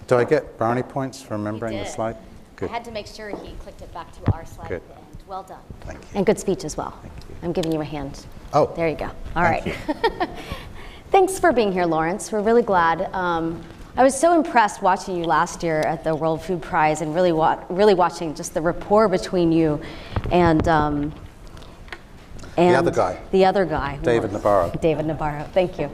Do 0.07 0.15
I 0.15 0.23
get 0.23 0.57
brownie 0.57 0.83
points 0.83 1.21
for 1.21 1.35
remembering 1.35 1.77
the 1.77 1.85
slide? 1.85 2.15
Good. 2.59 2.69
I 2.69 2.73
had 2.73 2.83
to 2.85 2.91
make 2.91 3.07
sure 3.07 3.29
he 3.29 3.53
clicked 3.59 3.81
it 3.81 3.93
back 3.93 4.11
to 4.11 4.31
our 4.33 4.45
slide 4.45 4.67
good. 4.67 4.81
Well 5.27 5.43
done. 5.43 5.59
Thank 5.81 5.99
you. 5.99 6.07
And 6.15 6.25
good 6.25 6.37
speech 6.37 6.65
as 6.65 6.75
well. 6.75 6.99
I'm 7.41 7.53
giving 7.53 7.71
you 7.71 7.79
a 7.79 7.85
hand. 7.85 8.25
Oh. 8.51 8.73
There 8.75 8.89
you 8.89 8.97
go. 8.97 9.09
All 9.35 9.43
right. 9.43 9.63
Thanks 11.11 11.39
for 11.39 11.53
being 11.53 11.71
here, 11.71 11.85
Lawrence. 11.85 12.33
We're 12.33 12.41
really 12.41 12.61
glad. 12.61 13.13
Um, 13.13 13.63
I 13.95 14.03
was 14.03 14.19
so 14.19 14.35
impressed 14.35 14.81
watching 14.81 15.15
you 15.15 15.23
last 15.23 15.63
year 15.63 15.79
at 15.81 16.03
the 16.03 16.13
World 16.13 16.41
Food 16.41 16.61
Prize 16.61 17.01
and 17.01 17.15
really, 17.15 17.31
wa- 17.31 17.63
really 17.69 17.93
watching 17.93 18.35
just 18.35 18.53
the 18.53 18.61
rapport 18.61 19.07
between 19.07 19.53
you 19.53 19.81
and, 20.31 20.67
um, 20.67 21.13
and 22.57 22.75
the 22.75 22.79
other 22.79 22.91
guy. 22.91 23.21
The 23.31 23.45
other 23.45 23.65
guy. 23.65 23.97
David 24.03 24.31
Nabarro. 24.31 24.81
David 24.81 25.05
Nabarro. 25.05 25.49
Thank 25.51 25.79
you. 25.79 25.89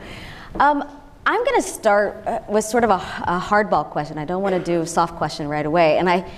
Um, 0.59 0.83
I'm 1.27 1.43
going 1.43 1.61
to 1.61 1.67
start 1.67 2.25
uh, 2.25 2.39
with 2.47 2.65
sort 2.65 2.83
of 2.83 2.89
a, 2.89 2.93
a 2.93 3.39
hardball 3.39 3.89
question. 3.89 4.17
I 4.17 4.25
don't 4.25 4.41
want 4.41 4.55
to 4.55 4.63
do 4.63 4.81
a 4.81 4.87
soft 4.87 5.15
question 5.15 5.47
right 5.47 5.65
away. 5.65 5.97
And 5.97 6.09
I, 6.09 6.29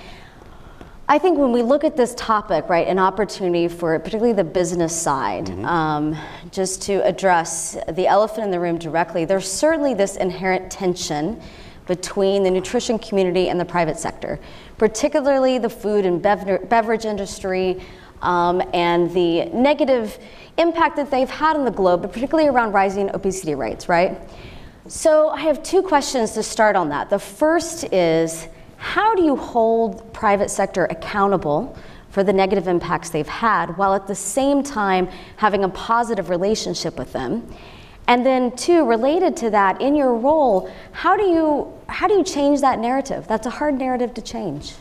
I 1.10 1.16
think 1.18 1.38
when 1.38 1.52
we 1.52 1.62
look 1.62 1.84
at 1.84 1.96
this 1.96 2.14
topic, 2.16 2.68
right, 2.68 2.86
an 2.86 2.98
opportunity 2.98 3.66
for 3.66 3.98
particularly 3.98 4.34
the 4.34 4.44
business 4.44 4.94
side, 4.94 5.46
mm-hmm. 5.46 5.64
um, 5.64 6.16
just 6.50 6.82
to 6.82 7.02
address 7.02 7.78
the 7.92 8.06
elephant 8.06 8.44
in 8.44 8.50
the 8.50 8.60
room 8.60 8.76
directly, 8.76 9.24
there's 9.24 9.50
certainly 9.50 9.94
this 9.94 10.16
inherent 10.16 10.70
tension 10.70 11.40
between 11.86 12.42
the 12.42 12.50
nutrition 12.50 12.98
community 12.98 13.48
and 13.48 13.58
the 13.58 13.64
private 13.64 13.98
sector, 13.98 14.38
particularly 14.76 15.56
the 15.56 15.70
food 15.70 16.04
and 16.04 16.20
beverage 16.20 17.06
industry 17.06 17.82
um, 18.20 18.62
and 18.74 19.10
the 19.14 19.46
negative 19.46 20.18
impact 20.58 20.96
that 20.96 21.10
they've 21.10 21.30
had 21.30 21.56
on 21.56 21.64
the 21.64 21.70
globe, 21.70 22.02
but 22.02 22.12
particularly 22.12 22.50
around 22.50 22.72
rising 22.72 23.08
obesity 23.14 23.54
rates, 23.54 23.88
right? 23.88 24.18
So 24.88 25.30
I 25.30 25.40
have 25.40 25.62
two 25.62 25.80
questions 25.80 26.32
to 26.32 26.42
start 26.42 26.76
on 26.76 26.90
that. 26.90 27.08
The 27.08 27.18
first 27.18 27.84
is 27.94 28.48
how 28.78 29.14
do 29.14 29.22
you 29.24 29.36
hold 29.36 30.12
private 30.12 30.50
sector 30.50 30.86
accountable 30.86 31.76
for 32.10 32.24
the 32.24 32.32
negative 32.32 32.66
impacts 32.66 33.10
they've 33.10 33.28
had 33.28 33.76
while 33.76 33.92
at 33.92 34.06
the 34.06 34.14
same 34.14 34.62
time 34.62 35.08
having 35.36 35.64
a 35.64 35.68
positive 35.68 36.30
relationship 36.30 36.96
with 36.96 37.12
them? 37.12 37.52
And 38.06 38.24
then 38.24 38.56
two, 38.56 38.86
related 38.86 39.36
to 39.38 39.50
that, 39.50 39.82
in 39.82 39.94
your 39.94 40.14
role, 40.14 40.72
how 40.92 41.16
do 41.16 41.24
you 41.24 41.72
how 41.88 42.08
do 42.08 42.14
you 42.14 42.24
change 42.24 42.60
that 42.60 42.78
narrative? 42.78 43.26
That's 43.28 43.46
a 43.46 43.50
hard 43.50 43.74
narrative 43.74 44.14
to 44.14 44.22
change. 44.22 44.74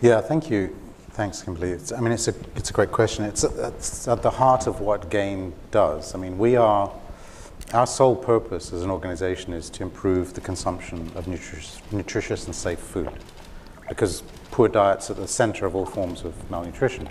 Yeah, 0.00 0.20
thank 0.20 0.50
you. 0.50 0.76
Thanks, 1.10 1.42
Kimberly. 1.42 1.70
It's, 1.70 1.92
I 1.92 2.00
mean, 2.00 2.12
it's 2.12 2.26
a, 2.26 2.34
it's 2.56 2.70
a 2.70 2.72
great 2.72 2.90
question. 2.90 3.24
It's, 3.24 3.44
it's 3.44 4.08
at 4.08 4.22
the 4.22 4.30
heart 4.30 4.66
of 4.66 4.80
what 4.80 5.10
GAIN 5.10 5.52
does. 5.70 6.14
I 6.14 6.18
mean, 6.18 6.38
we 6.38 6.56
are 6.56 6.92
our 7.72 7.86
sole 7.86 8.14
purpose 8.14 8.72
as 8.72 8.82
an 8.82 8.90
organization 8.90 9.52
is 9.52 9.68
to 9.70 9.82
improve 9.82 10.34
the 10.34 10.40
consumption 10.40 11.10
of 11.16 11.26
nutritious, 11.26 11.80
nutritious 11.90 12.46
and 12.46 12.54
safe 12.54 12.78
food. 12.78 13.10
because 13.88 14.22
poor 14.50 14.68
diet's 14.68 15.10
are 15.10 15.14
at 15.14 15.18
the 15.18 15.28
center 15.28 15.66
of 15.66 15.74
all 15.74 15.84
forms 15.84 16.24
of 16.24 16.50
malnutrition. 16.50 17.08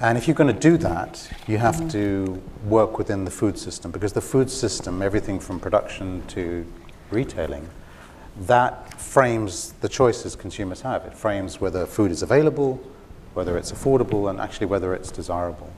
And 0.00 0.16
if 0.16 0.28
you're 0.28 0.36
going 0.36 0.54
to 0.54 0.60
do 0.60 0.76
that, 0.78 1.28
you 1.48 1.58
have 1.58 1.76
mm-hmm. 1.76 1.88
to 1.88 2.42
work 2.64 2.98
within 2.98 3.24
the 3.24 3.30
food 3.30 3.58
system 3.58 3.90
because 3.90 4.12
the 4.12 4.20
food 4.20 4.48
system, 4.48 5.02
everything 5.02 5.40
from 5.40 5.58
production 5.58 6.24
to 6.28 6.64
retailing, 7.10 7.68
that 8.42 9.00
frames 9.00 9.72
the 9.80 9.88
choices 9.88 10.36
consumers 10.36 10.82
have. 10.82 11.04
It 11.04 11.14
frames 11.14 11.60
whether 11.60 11.84
food 11.84 12.12
is 12.12 12.22
available, 12.22 12.80
whether 13.34 13.58
it's 13.58 13.72
affordable, 13.72 14.30
and 14.30 14.40
actually 14.40 14.66
whether 14.66 14.94
it's 14.94 15.10
desirable. 15.10 15.72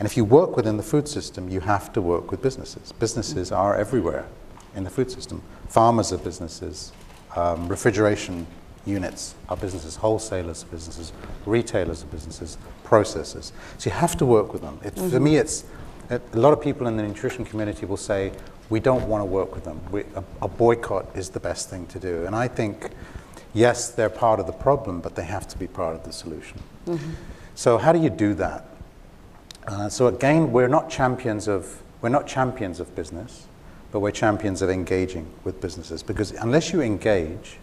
And 0.00 0.06
if 0.06 0.16
you 0.16 0.24
work 0.24 0.56
within 0.56 0.78
the 0.78 0.82
food 0.82 1.06
system, 1.06 1.50
you 1.50 1.60
have 1.60 1.92
to 1.92 2.00
work 2.00 2.30
with 2.30 2.40
businesses. 2.40 2.90
Businesses 2.92 3.52
are 3.52 3.76
everywhere 3.76 4.26
in 4.74 4.82
the 4.82 4.88
food 4.88 5.10
system. 5.10 5.42
Farmers 5.68 6.10
are 6.10 6.16
businesses, 6.16 6.92
um, 7.36 7.68
refrigeration 7.68 8.46
units 8.86 9.34
are 9.50 9.58
businesses, 9.58 9.96
wholesalers 9.96 10.64
are 10.64 10.68
businesses, 10.68 11.12
retailers 11.44 12.02
are 12.02 12.06
businesses, 12.06 12.56
processors. 12.82 13.52
So 13.76 13.90
you 13.90 13.96
have 13.96 14.16
to 14.16 14.24
work 14.24 14.54
with 14.54 14.62
them. 14.62 14.80
It, 14.82 14.94
mm-hmm. 14.94 15.10
For 15.10 15.20
me, 15.20 15.36
it's 15.36 15.64
a 16.08 16.18
lot 16.32 16.54
of 16.54 16.62
people 16.62 16.86
in 16.86 16.96
the 16.96 17.02
nutrition 17.02 17.44
community 17.44 17.84
will 17.84 17.98
say, 17.98 18.32
we 18.70 18.80
don't 18.80 19.06
want 19.06 19.20
to 19.20 19.26
work 19.26 19.54
with 19.54 19.64
them. 19.64 19.82
We, 19.90 20.04
a, 20.14 20.24
a, 20.40 20.48
boycott 20.48 21.14
is 21.14 21.28
the 21.28 21.40
best 21.40 21.68
thing 21.68 21.86
to 21.88 21.98
do. 21.98 22.24
And 22.24 22.34
I 22.34 22.48
think, 22.48 22.90
yes, 23.52 23.90
they're 23.90 24.08
part 24.08 24.40
of 24.40 24.46
the 24.46 24.52
problem, 24.52 25.00
but 25.00 25.14
they 25.14 25.24
have 25.24 25.46
to 25.48 25.58
be 25.58 25.66
part 25.66 25.94
of 25.94 26.04
the 26.04 26.12
solution. 26.12 26.58
Mm-hmm. 26.86 27.10
So 27.54 27.76
how 27.76 27.92
do 27.92 27.98
you 28.00 28.08
do 28.08 28.32
that? 28.34 28.69
Uh, 29.70 29.88
so 29.88 30.08
again, 30.08 30.50
we're 30.50 30.66
not 30.66 30.90
champions 30.90 31.46
of 31.46 31.80
we're 32.02 32.08
not 32.08 32.26
champions 32.26 32.80
of 32.80 32.92
business, 32.96 33.46
but 33.92 34.00
we're 34.00 34.10
champions 34.10 34.62
of 34.62 34.70
engaging 34.70 35.30
with 35.44 35.60
businesses 35.60 36.02
because 36.02 36.32
unless 36.32 36.72
you 36.72 36.80
engage, 36.80 37.58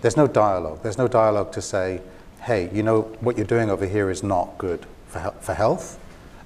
there's 0.00 0.16
no 0.16 0.26
dialogue. 0.26 0.82
There's 0.82 0.96
no 0.96 1.08
dialogue 1.08 1.52
to 1.52 1.60
say, 1.60 2.00
hey, 2.40 2.70
you 2.72 2.82
know, 2.82 3.02
what 3.20 3.36
you're 3.36 3.46
doing 3.46 3.68
over 3.68 3.86
here 3.86 4.08
is 4.08 4.22
not 4.22 4.56
good 4.56 4.86
for, 5.08 5.20
he- 5.20 5.40
for 5.40 5.52
health. 5.52 5.98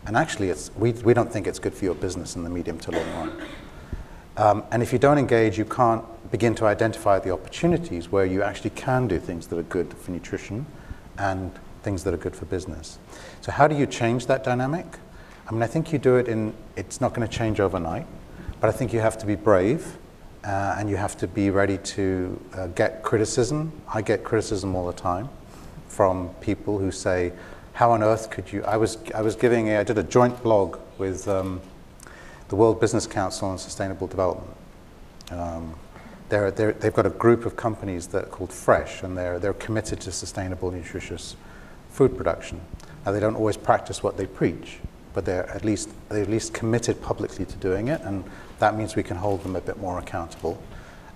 And 0.06 0.16
actually, 0.16 0.48
it's, 0.48 0.74
we, 0.76 0.92
we 0.92 1.14
don't 1.14 1.30
think 1.30 1.46
it's 1.46 1.58
good 1.60 1.74
for 1.74 1.84
your 1.84 1.94
business 1.94 2.34
in 2.34 2.42
the 2.42 2.50
medium 2.50 2.78
to 2.80 2.90
long 2.90 3.12
run. 3.14 3.42
Um, 4.38 4.64
and 4.72 4.82
if 4.82 4.92
you 4.92 4.98
don't 4.98 5.18
engage, 5.18 5.58
you 5.58 5.66
can't 5.66 6.02
begin 6.32 6.54
to 6.56 6.64
identify 6.64 7.18
the 7.18 7.30
opportunities 7.30 8.10
where 8.10 8.24
you 8.24 8.42
actually 8.42 8.70
can 8.70 9.06
do 9.06 9.20
things 9.20 9.46
that 9.48 9.58
are 9.58 9.64
good 9.64 9.92
for 9.94 10.10
nutrition 10.10 10.64
and 11.18 11.52
things 11.82 12.02
that 12.04 12.14
are 12.14 12.18
good 12.18 12.34
for 12.34 12.46
business. 12.46 12.98
So, 13.40 13.52
how 13.52 13.66
do 13.66 13.74
you 13.74 13.86
change 13.86 14.26
that 14.26 14.44
dynamic? 14.44 14.86
I 15.48 15.52
mean, 15.52 15.62
I 15.62 15.66
think 15.66 15.92
you 15.92 15.98
do 15.98 16.16
it 16.16 16.28
in, 16.28 16.54
it's 16.76 17.00
not 17.00 17.14
going 17.14 17.26
to 17.26 17.36
change 17.36 17.58
overnight, 17.58 18.06
but 18.60 18.68
I 18.68 18.72
think 18.72 18.92
you 18.92 19.00
have 19.00 19.16
to 19.18 19.26
be 19.26 19.34
brave 19.34 19.96
uh, 20.44 20.76
and 20.78 20.88
you 20.88 20.96
have 20.96 21.16
to 21.18 21.26
be 21.26 21.50
ready 21.50 21.78
to 21.78 22.40
uh, 22.54 22.66
get 22.68 23.02
criticism. 23.02 23.72
I 23.92 24.02
get 24.02 24.24
criticism 24.24 24.74
all 24.74 24.86
the 24.86 24.92
time 24.92 25.28
from 25.88 26.28
people 26.40 26.78
who 26.78 26.90
say, 26.90 27.32
"How 27.72 27.92
on 27.92 28.02
earth 28.02 28.30
could 28.30 28.52
you?" 28.52 28.62
I 28.64 28.76
was 28.76 28.98
I 29.14 29.22
was 29.22 29.36
giving 29.36 29.68
a, 29.70 29.78
I 29.78 29.84
did 29.84 29.98
a 29.98 30.02
joint 30.02 30.42
blog 30.42 30.78
with 30.98 31.26
um, 31.26 31.60
the 32.48 32.56
World 32.56 32.80
Business 32.80 33.06
Council 33.06 33.48
on 33.48 33.58
Sustainable 33.58 34.06
Development. 34.06 34.56
Um, 35.30 35.74
they're, 36.28 36.50
they're, 36.50 36.72
they've 36.72 36.94
got 36.94 37.06
a 37.06 37.10
group 37.10 37.44
of 37.44 37.56
companies 37.56 38.06
that 38.08 38.24
are 38.24 38.28
called 38.28 38.52
Fresh, 38.52 39.02
and 39.02 39.16
they're 39.16 39.38
they're 39.38 39.54
committed 39.54 40.00
to 40.02 40.12
sustainable, 40.12 40.70
nutritious 40.70 41.36
food 41.90 42.16
production. 42.16 42.60
They 43.04 43.20
don't 43.20 43.36
always 43.36 43.56
practice 43.56 44.02
what 44.02 44.16
they 44.16 44.26
preach, 44.26 44.78
but 45.14 45.24
they're 45.24 45.48
at 45.50 45.64
least 45.64 45.90
they're 46.08 46.22
at 46.22 46.30
least 46.30 46.54
committed 46.54 47.00
publicly 47.02 47.44
to 47.44 47.56
doing 47.56 47.88
it, 47.88 48.00
and 48.02 48.24
that 48.58 48.76
means 48.76 48.94
we 48.94 49.02
can 49.02 49.16
hold 49.16 49.42
them 49.42 49.56
a 49.56 49.60
bit 49.60 49.78
more 49.78 49.98
accountable. 49.98 50.62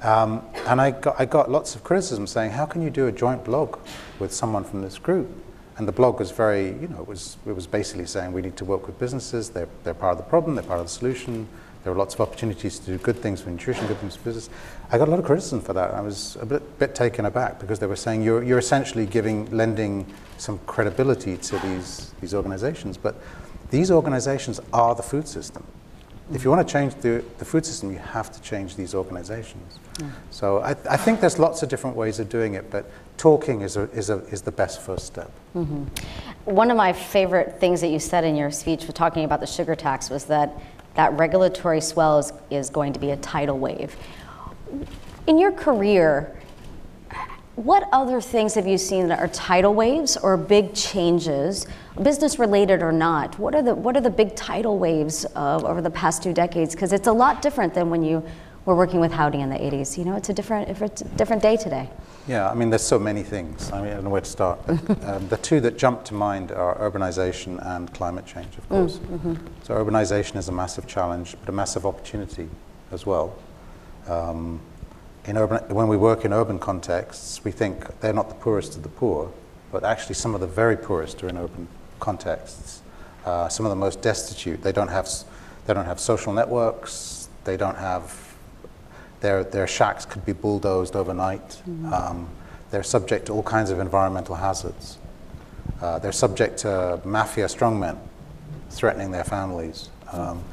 Um, 0.03 0.45
and 0.67 0.81
I 0.81 0.91
got, 0.91 1.19
I 1.19 1.25
got 1.25 1.51
lots 1.51 1.75
of 1.75 1.83
criticism 1.83 2.27
saying, 2.27 2.51
how 2.51 2.67
can 2.67 2.83
you 2.83 2.91
do 2.91 3.07
a 3.07 3.13
joint 3.13 3.43
blog 3.45 3.79
with 4.19 4.35
someone 4.35 4.63
from 4.63 4.83
this 4.83 4.99
group? 4.99 5.31
And 5.79 5.89
the 5.89 5.93
blog 5.93 6.19
was 6.21 6.31
very, 6.31 6.69
you 6.69 6.89
know, 6.89 7.01
it 7.01 7.09
was, 7.09 7.39
it 7.47 7.53
was 7.53 7.67
basically 7.67 8.07
saying 8.07 8.33
we 8.33 8.43
need 8.43 8.57
to 8.59 8.65
work 8.67 8.87
with 8.87 8.99
businesses, 8.99 9.51
they're, 9.51 9.69
they're 9.83 9.95
part 9.95 10.13
of 10.13 10.19
the 10.19 10.29
problem, 10.29 10.57
they're 10.57 10.65
part 10.65 10.79
of 10.79 10.87
the 10.87 10.93
solution, 10.93 11.49
there 11.85 11.93
are 11.93 11.97
lots 11.97 12.15
of 12.15 12.21
opportunities 12.21 12.79
to 12.79 12.87
do 12.87 12.99
good 12.99 13.17
things 13.17 13.41
for 13.41 13.51
nutrition, 13.51 13.87
good 13.87 13.99
things 13.99 14.17
for 14.17 14.25
business. 14.25 14.51
I 14.91 14.99
got 14.99 15.09
a 15.09 15.11
lot 15.11 15.21
of 15.21 15.25
criticism 15.27 15.61
for 15.61 15.73
that. 15.73 15.93
I 15.93 16.01
was 16.01 16.37
a 16.41 16.47
bit, 16.47 16.79
bit 16.79 16.95
taken 16.95 17.25
aback 17.25 17.59
because 17.59 17.79
they 17.79 17.87
were 17.87 17.97
saying 17.97 18.23
you're, 18.23 18.43
you're 18.43 18.59
essentially 18.59 19.07
giving, 19.07 19.51
lending 19.51 20.13
some 20.39 20.59
credibility 20.67 21.37
to 21.37 21.59
these, 21.59 22.13
these 22.21 22.35
organizations. 22.35 22.97
But 22.97 23.17
these 23.71 23.91
organizations 23.91 24.61
are 24.73 24.95
the 24.95 25.03
food 25.03 25.27
system. 25.29 25.65
If 26.33 26.43
you 26.43 26.51
want 26.51 26.67
to 26.67 26.73
change 26.73 26.95
the, 26.97 27.23
the 27.39 27.45
food 27.45 27.67
system, 27.67 27.91
you 27.93 27.99
have 27.99 28.33
to 28.33 28.41
change 28.41 28.77
these 28.77 28.95
organizations. 28.95 29.79
Yeah. 30.01 30.11
So 30.31 30.61
I, 30.61 30.71
I, 30.89 30.97
think 30.97 31.21
there's 31.21 31.39
lots 31.39 31.63
of 31.63 31.69
different 31.69 31.97
ways 31.97 32.19
of 32.19 32.29
doing 32.31 32.55
it, 32.55 32.71
but 32.71 32.91
talking 33.19 33.61
is, 33.61 33.77
a, 33.77 33.83
is, 33.91 34.09
a, 34.11 34.19
is 34.27 34.41
the 34.41 34.51
best 34.51 34.81
first 34.81 35.07
step. 35.07 35.31
Mm-hmm. 35.55 35.85
One 36.47 36.71
of 36.71 36.77
my 36.77 36.93
favorite 36.93 37.61
things 37.61 37.81
that 37.83 37.89
you 37.89 37.99
said 37.99 38.25
in 38.25 38.37
your 38.37 38.51
speech 38.51 38.85
for 38.85 38.93
talking 38.93 39.25
about 39.25 39.41
the 39.41 39.47
sugar 39.47 39.75
tax 39.75 40.09
was 40.09 40.25
that 40.27 40.59
that 40.95 41.13
regulatory 41.15 41.81
swell 41.81 42.19
is, 42.19 42.33
is 42.51 42.71
going 42.71 42.93
to 42.95 43.01
be 43.01 43.11
a 43.11 43.17
tidal 43.17 43.59
wave. 43.59 43.95
In 45.27 45.39
your 45.39 45.53
career, 45.53 46.37
what 47.57 47.89
other 47.93 48.21
things 48.21 48.55
have 48.55 48.67
you 48.67 48.77
seen 48.77 49.09
that 49.09 49.21
are 49.21 49.29
tidal 49.29 49.75
waves 49.75 50.17
or 50.17 50.37
big 50.37 50.75
changes, 50.75 51.67
business 52.03 52.39
related 52.39 52.83
or 52.83 52.91
not? 52.91 53.39
What 53.39 53.55
are 53.55 53.63
the 53.63 53.75
what 53.75 53.97
are 53.97 54.01
the 54.01 54.11
big 54.11 54.35
tidal 54.35 54.79
waves 54.79 55.25
of, 55.37 55.65
over 55.65 55.81
the 55.81 55.91
past 55.91 56.23
two 56.23 56.33
decades? 56.33 56.75
Because 56.75 56.93
it's 56.93 57.07
a 57.07 57.13
lot 57.13 57.43
different 57.43 57.73
than 57.73 57.91
when 57.91 58.03
you 58.03 58.25
were 58.65 58.75
working 58.75 58.99
with 58.99 59.13
Howdy 59.13 59.41
in 59.41 59.51
the 59.51 59.57
80s. 59.57 59.97
You 59.97 60.05
know, 60.05 60.17
it's 60.17 60.31
a 60.31 60.33
different 60.33 60.69
it's 60.69 61.03
a 61.03 61.05
different 61.17 61.43
day 61.43 61.57
today. 61.57 61.89
Yeah, 62.27 62.51
I 62.51 62.55
mean, 62.55 62.71
there's 62.71 62.83
so 62.83 62.99
many 62.99 63.23
things. 63.23 63.71
I 63.71 63.83
mean, 63.83 63.91
I 63.91 63.95
don't 63.95 64.05
know 64.05 64.11
where 64.11 64.23
to 64.23 64.31
start. 64.31 64.59
um, 65.05 65.29
the 65.29 65.39
two 65.41 65.61
that 65.61 65.77
jump 65.77 66.05
to 66.07 66.15
mind 66.15 66.51
are 66.51 66.75
urbanization 66.79 67.65
and 67.65 67.93
climate 67.93 68.27
change, 68.27 68.57
of 68.57 68.69
course. 68.69 68.97
Mm, 68.97 69.19
mm-hmm. 69.19 69.47
So 69.63 69.75
urbanization 69.75 70.37
is 70.37 70.49
a 70.49 70.53
massive 70.53 70.87
challenge, 70.87 71.37
but 71.39 71.51
a 71.51 71.53
massive 71.53 71.87
opportunity 71.87 72.49
as 72.91 73.05
well. 73.05 73.37
Um, 74.09 74.61
in 75.27 75.37
urban, 75.37 75.75
when 75.75 75.89
we 75.89 75.97
work 75.97 76.25
in 76.25 76.33
urban 76.33 76.59
contexts, 76.59 77.43
we 77.45 77.51
think 77.51 78.01
they're 78.01 78.13
not 78.13 78.29
the 78.29 78.35
poorest 78.35 78.77
of 78.77 78.83
the 78.83 78.89
poor, 78.89 79.33
but 79.73 79.85
actually 79.85 80.15
some 80.15 80.35
of 80.35 80.41
the 80.41 80.47
very 80.47 80.77
poorest 80.77 81.23
are 81.23 81.29
in 81.29 81.37
urban 81.37 81.67
contexts. 82.01 82.83
Uh, 83.25 83.49
some 83.49 83.65
of 83.65 83.71
the 83.71 83.77
most 83.77 84.03
destitute. 84.03 84.63
They 84.63 84.73
don't 84.73 84.89
have, 84.89 85.09
they 85.67 85.73
don't 85.73 85.87
have 85.87 85.99
social 85.99 86.33
networks. 86.33 87.29
They 87.45 87.57
don't 87.57 87.77
have. 87.77 88.21
Their 89.21 89.43
their 89.45 89.67
shacks 89.67 90.05
could 90.05 90.27
be 90.27 90.35
bulldozed 90.35 90.95
overnight. 90.95 91.49
Mm-hmm. 91.49 91.93
Um, 91.93 92.29
they're 92.71 92.83
subject 92.83 93.27
to 93.27 93.33
all 93.33 93.43
kinds 93.43 93.71
of 93.71 93.81
environmental 93.81 94.35
hazards. 94.35 94.99
Uh, 95.81 95.99
they're 95.99 96.13
subject 96.13 96.59
to 96.59 97.01
mafia 97.05 97.47
strongmen 97.47 97.99
threatening 98.71 99.11
their 99.11 99.25
families. 99.25 99.89
Um, 100.13 100.45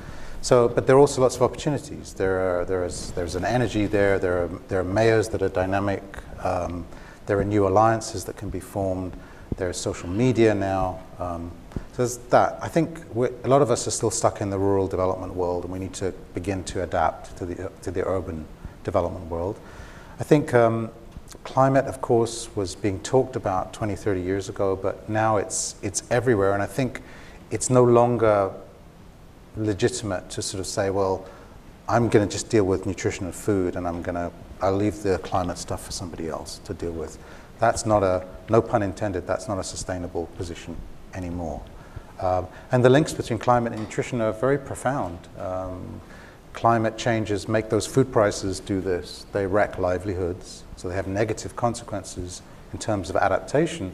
so, 0.41 0.67
but 0.67 0.87
there 0.87 0.95
are 0.95 0.99
also 0.99 1.21
lots 1.21 1.35
of 1.35 1.43
opportunities. 1.43 2.13
There 2.13 2.39
are, 2.61 2.65
there 2.65 2.83
is, 2.83 3.11
there's 3.11 3.35
an 3.35 3.45
energy 3.45 3.85
there. 3.85 4.17
There 4.17 4.43
are, 4.43 4.47
there 4.69 4.79
are 4.79 4.83
mayors 4.83 5.29
that 5.29 5.41
are 5.43 5.49
dynamic. 5.49 6.03
Um, 6.43 6.85
there 7.27 7.39
are 7.39 7.43
new 7.43 7.67
alliances 7.67 8.25
that 8.25 8.37
can 8.37 8.49
be 8.49 8.59
formed. 8.59 9.13
There's 9.57 9.77
social 9.77 10.09
media 10.09 10.55
now. 10.55 10.99
Um, 11.19 11.51
so 11.73 11.97
there's 11.97 12.17
that. 12.17 12.57
I 12.61 12.67
think 12.69 12.99
a 13.15 13.47
lot 13.47 13.61
of 13.61 13.69
us 13.69 13.87
are 13.87 13.91
still 13.91 14.09
stuck 14.09 14.41
in 14.41 14.49
the 14.49 14.57
rural 14.57 14.87
development 14.87 15.35
world, 15.35 15.63
and 15.63 15.71
we 15.71 15.77
need 15.77 15.93
to 15.95 16.11
begin 16.33 16.63
to 16.65 16.81
adapt 16.81 17.37
to 17.37 17.45
the, 17.45 17.71
to 17.83 17.91
the 17.91 18.05
urban 18.07 18.45
development 18.83 19.29
world. 19.29 19.59
I 20.19 20.23
think 20.23 20.55
um, 20.55 20.89
climate, 21.43 21.85
of 21.85 22.01
course, 22.01 22.49
was 22.55 22.73
being 22.75 22.99
talked 23.01 23.35
about 23.35 23.73
20, 23.73 23.95
30 23.95 24.21
years 24.21 24.49
ago, 24.49 24.75
but 24.75 25.07
now 25.07 25.37
it's, 25.37 25.75
it's 25.83 26.03
everywhere, 26.09 26.53
and 26.53 26.63
I 26.63 26.67
think 26.67 27.01
it's 27.51 27.69
no 27.69 27.83
longer 27.83 28.51
legitimate 29.55 30.29
to 30.31 30.41
sort 30.41 30.59
of 30.59 30.67
say, 30.67 30.89
well, 30.89 31.25
I'm 31.87 32.09
going 32.09 32.27
to 32.27 32.31
just 32.31 32.49
deal 32.49 32.63
with 32.63 32.85
nutrition 32.85 33.25
and 33.25 33.35
food, 33.35 33.75
and 33.75 33.87
I'm 33.87 34.01
going 34.01 34.15
to 34.15 34.31
I'll 34.61 34.75
leave 34.75 35.01
the 35.01 35.17
climate 35.19 35.57
stuff 35.57 35.83
for 35.83 35.91
somebody 35.91 36.29
else 36.29 36.59
to 36.65 36.73
deal 36.73 36.91
with. 36.91 37.17
That's 37.59 37.85
not 37.85 38.03
a 38.03 38.27
no 38.49 38.61
pun 38.61 38.83
intended. 38.83 39.25
That's 39.25 39.47
not 39.47 39.57
a 39.57 39.63
sustainable 39.63 40.27
position 40.37 40.77
anymore. 41.13 41.61
Um, 42.19 42.47
and 42.71 42.85
the 42.85 42.89
links 42.89 43.13
between 43.13 43.39
climate 43.39 43.73
and 43.73 43.81
nutrition 43.81 44.21
are 44.21 44.31
very 44.31 44.59
profound. 44.59 45.17
Um, 45.39 45.99
climate 46.53 46.97
changes 46.97 47.47
make 47.47 47.69
those 47.69 47.87
food 47.87 48.11
prices 48.11 48.59
do 48.59 48.81
this. 48.81 49.25
They 49.31 49.47
wreck 49.47 49.79
livelihoods, 49.79 50.63
so 50.75 50.87
they 50.87 50.95
have 50.95 51.07
negative 51.07 51.55
consequences 51.55 52.43
in 52.73 52.79
terms 52.79 53.09
of 53.09 53.15
adaptation. 53.15 53.93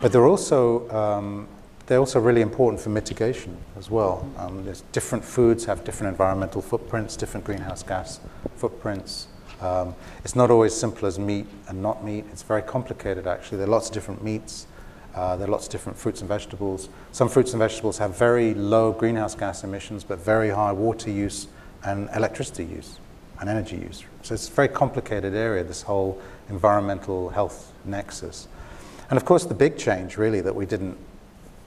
But 0.00 0.12
they're 0.12 0.26
also 0.26 0.90
um, 0.90 1.48
they're 1.92 1.98
also 1.98 2.18
really 2.18 2.40
important 2.40 2.80
for 2.80 2.88
mitigation 2.88 3.54
as 3.76 3.90
well. 3.90 4.26
Um, 4.38 4.64
there's 4.64 4.80
different 4.92 5.22
foods 5.22 5.66
have 5.66 5.84
different 5.84 6.10
environmental 6.10 6.62
footprints, 6.62 7.16
different 7.16 7.44
greenhouse 7.44 7.82
gas 7.82 8.18
footprints. 8.56 9.26
Um, 9.60 9.94
it's 10.24 10.34
not 10.34 10.50
always 10.50 10.72
simple 10.74 11.06
as 11.06 11.18
meat 11.18 11.46
and 11.68 11.82
not 11.82 12.02
meat. 12.02 12.24
It's 12.32 12.42
very 12.42 12.62
complicated 12.62 13.26
actually. 13.26 13.58
There 13.58 13.66
are 13.66 13.70
lots 13.70 13.88
of 13.88 13.94
different 13.94 14.24
meats. 14.24 14.66
Uh, 15.14 15.36
there 15.36 15.46
are 15.46 15.50
lots 15.50 15.66
of 15.66 15.72
different 15.72 15.98
fruits 15.98 16.22
and 16.22 16.28
vegetables. 16.28 16.88
Some 17.12 17.28
fruits 17.28 17.52
and 17.52 17.58
vegetables 17.58 17.98
have 17.98 18.16
very 18.16 18.54
low 18.54 18.92
greenhouse 18.92 19.34
gas 19.34 19.62
emissions, 19.62 20.02
but 20.02 20.18
very 20.18 20.48
high 20.48 20.72
water 20.72 21.10
use 21.10 21.46
and 21.84 22.08
electricity 22.14 22.64
use. 22.64 22.98
and 23.42 23.50
energy 23.50 23.76
use. 23.76 24.04
So 24.22 24.34
it's 24.34 24.48
a 24.48 24.52
very 24.52 24.68
complicated 24.68 25.34
area, 25.34 25.64
this 25.64 25.82
whole 25.82 26.22
environmental 26.48 27.28
health 27.30 27.72
nexus. 27.84 28.46
And 29.10 29.16
of 29.16 29.24
course, 29.24 29.44
the 29.44 29.54
big 29.54 29.76
change 29.76 30.16
really 30.16 30.40
that 30.40 30.54
we 30.54 30.64
didn't, 30.64 30.96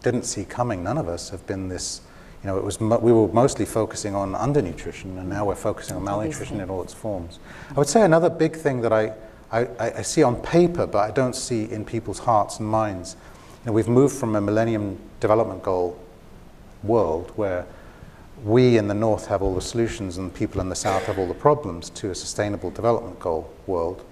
didn't 0.01 0.23
see 0.23 0.45
coming, 0.45 0.83
none 0.83 0.97
of 0.97 1.07
us, 1.07 1.29
have 1.29 1.45
been 1.47 1.69
this, 1.69 2.01
you 2.43 2.47
know, 2.47 2.57
it 2.57 2.63
was 2.63 2.79
mo- 2.79 2.99
we 2.99 3.11
were 3.11 3.27
mostly 3.27 3.65
focusing 3.65 4.15
on 4.15 4.33
undernutrition, 4.33 5.17
and 5.17 5.29
now 5.29 5.45
we're 5.45 5.55
focusing 5.55 5.95
on 5.95 6.03
malnutrition 6.03 6.59
in 6.59 6.69
all 6.69 6.83
its 6.83 6.93
forms. 6.93 7.39
I 7.69 7.73
would 7.73 7.87
say 7.87 8.03
another 8.03 8.29
big 8.29 8.55
thing 8.55 8.81
that 8.81 8.93
I, 8.93 9.13
I, 9.51 9.67
I 9.79 10.01
see 10.01 10.23
on 10.23 10.35
paper, 10.37 10.85
but 10.85 10.99
I 10.99 11.11
don't 11.11 11.35
see 11.35 11.71
in 11.71 11.85
people's 11.85 12.19
hearts 12.19 12.59
and 12.59 12.67
minds, 12.67 13.15
you 13.63 13.67
know, 13.67 13.73
we've 13.73 13.87
moved 13.87 14.15
from 14.15 14.35
a 14.35 14.41
Millennium 14.41 14.99
Development 15.19 15.63
Goal 15.63 15.99
world 16.83 17.31
where 17.35 17.65
we 18.43 18.77
in 18.77 18.87
the 18.87 18.93
north 18.93 19.27
have 19.27 19.41
all 19.41 19.55
the 19.55 19.61
solutions 19.61 20.17
and 20.17 20.33
people 20.33 20.61
in 20.61 20.69
the 20.69 20.75
south 20.75 21.05
have 21.05 21.17
all 21.17 21.27
the 21.27 21.33
problems 21.33 21.89
to 21.91 22.11
a 22.11 22.15
sustainable 22.15 22.69
development 22.69 23.19
goal 23.19 23.51
world 23.65 24.03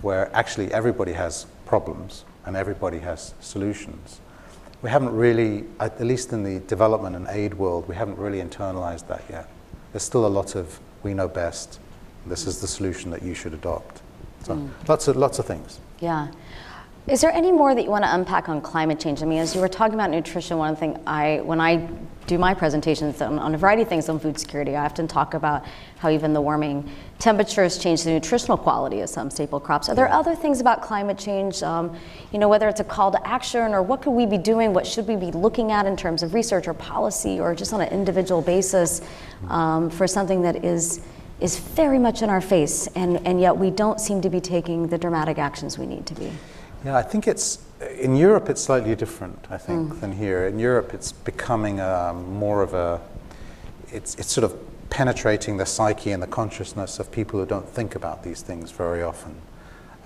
where 0.00 0.34
actually 0.34 0.72
everybody 0.72 1.12
has 1.12 1.46
problems 1.66 2.24
and 2.46 2.56
everybody 2.56 2.98
has 2.98 3.34
solutions. 3.40 4.20
We 4.82 4.90
haven't 4.90 5.10
really, 5.10 5.64
at 5.80 6.00
least 6.00 6.32
in 6.32 6.42
the 6.44 6.60
development 6.60 7.16
and 7.16 7.26
aid 7.28 7.54
world, 7.54 7.88
we 7.88 7.96
haven't 7.96 8.18
really 8.18 8.40
internalized 8.40 9.08
that 9.08 9.24
yet. 9.28 9.48
There's 9.92 10.04
still 10.04 10.26
a 10.26 10.28
lot 10.28 10.54
of 10.54 10.78
we 11.02 11.14
know 11.14 11.28
best. 11.28 11.80
This 12.26 12.46
is 12.46 12.60
the 12.60 12.68
solution 12.68 13.10
that 13.10 13.22
you 13.22 13.34
should 13.34 13.54
adopt. 13.54 14.02
So 14.44 14.54
mm. 14.54 14.88
lots 14.88 15.08
of 15.08 15.16
lots 15.16 15.38
of 15.38 15.46
things. 15.46 15.80
Yeah. 16.00 16.28
Is 17.08 17.22
there 17.22 17.32
any 17.32 17.52
more 17.52 17.74
that 17.74 17.84
you 17.84 17.90
want 17.90 18.04
to 18.04 18.14
unpack 18.14 18.50
on 18.50 18.60
climate 18.60 19.00
change? 19.00 19.22
I 19.22 19.24
mean, 19.24 19.38
as 19.38 19.54
you 19.54 19.62
were 19.62 19.68
talking 19.68 19.94
about 19.94 20.10
nutrition, 20.10 20.58
one 20.58 20.76
thing 20.76 21.00
I, 21.06 21.40
when 21.42 21.58
I 21.58 21.88
do 22.26 22.36
my 22.36 22.52
presentations 22.52 23.22
on, 23.22 23.38
on, 23.38 23.54
a 23.54 23.58
variety 23.58 23.80
of 23.80 23.88
things 23.88 24.10
on 24.10 24.20
food 24.20 24.38
security, 24.38 24.76
I 24.76 24.84
often 24.84 25.08
talk 25.08 25.32
about 25.32 25.64
how 26.00 26.10
even 26.10 26.34
the 26.34 26.42
warming 26.42 26.86
temperatures 27.18 27.78
change 27.78 28.02
the 28.02 28.10
nutritional 28.10 28.58
quality 28.58 29.00
of 29.00 29.08
some 29.08 29.30
staple 29.30 29.58
crops. 29.58 29.88
Are 29.88 29.94
there 29.94 30.12
other 30.12 30.34
things 30.34 30.60
about 30.60 30.82
climate 30.82 31.16
change, 31.16 31.62
um, 31.62 31.96
you 32.30 32.38
know, 32.38 32.46
whether 32.46 32.68
it's 32.68 32.80
a 32.80 32.84
call 32.84 33.10
to 33.12 33.26
action 33.26 33.72
or 33.72 33.82
what 33.82 34.02
could 34.02 34.10
we 34.10 34.26
be 34.26 34.36
doing, 34.36 34.74
what 34.74 34.86
should 34.86 35.08
we 35.08 35.16
be 35.16 35.30
looking 35.30 35.72
at 35.72 35.86
in 35.86 35.96
terms 35.96 36.22
of 36.22 36.34
research 36.34 36.68
or 36.68 36.74
policy 36.74 37.40
or 37.40 37.54
just 37.54 37.72
on 37.72 37.80
an 37.80 37.88
individual 37.88 38.42
basis 38.42 39.00
um, 39.48 39.88
for 39.88 40.06
something 40.06 40.42
that 40.42 40.62
is, 40.62 41.00
is 41.40 41.58
very 41.58 41.98
much 41.98 42.20
in 42.20 42.28
our 42.28 42.42
face 42.42 42.86
and, 42.88 43.26
and 43.26 43.40
yet 43.40 43.56
we 43.56 43.70
don't 43.70 43.98
seem 43.98 44.20
to 44.20 44.28
be 44.28 44.42
taking 44.42 44.88
the 44.88 44.98
dramatic 44.98 45.38
actions 45.38 45.78
we 45.78 45.86
need 45.86 46.04
to 46.04 46.14
be? 46.14 46.30
Yeah, 46.84 46.96
I 46.96 47.02
think 47.02 47.26
it's 47.26 47.64
in 47.98 48.16
Europe. 48.16 48.48
It's 48.48 48.62
slightly 48.62 48.94
different, 48.94 49.46
I 49.50 49.58
think, 49.58 49.92
mm. 49.92 50.00
than 50.00 50.12
here. 50.12 50.46
In 50.46 50.58
Europe, 50.58 50.94
it's 50.94 51.12
becoming 51.12 51.80
a, 51.80 52.10
um, 52.10 52.32
more 52.34 52.62
of 52.62 52.74
a. 52.74 53.00
It's 53.90 54.14
it's 54.16 54.30
sort 54.30 54.44
of 54.44 54.54
penetrating 54.90 55.56
the 55.56 55.66
psyche 55.66 56.12
and 56.12 56.22
the 56.22 56.26
consciousness 56.26 56.98
of 56.98 57.10
people 57.12 57.40
who 57.40 57.46
don't 57.46 57.68
think 57.68 57.94
about 57.94 58.22
these 58.22 58.42
things 58.42 58.70
very 58.70 59.02
often. 59.02 59.34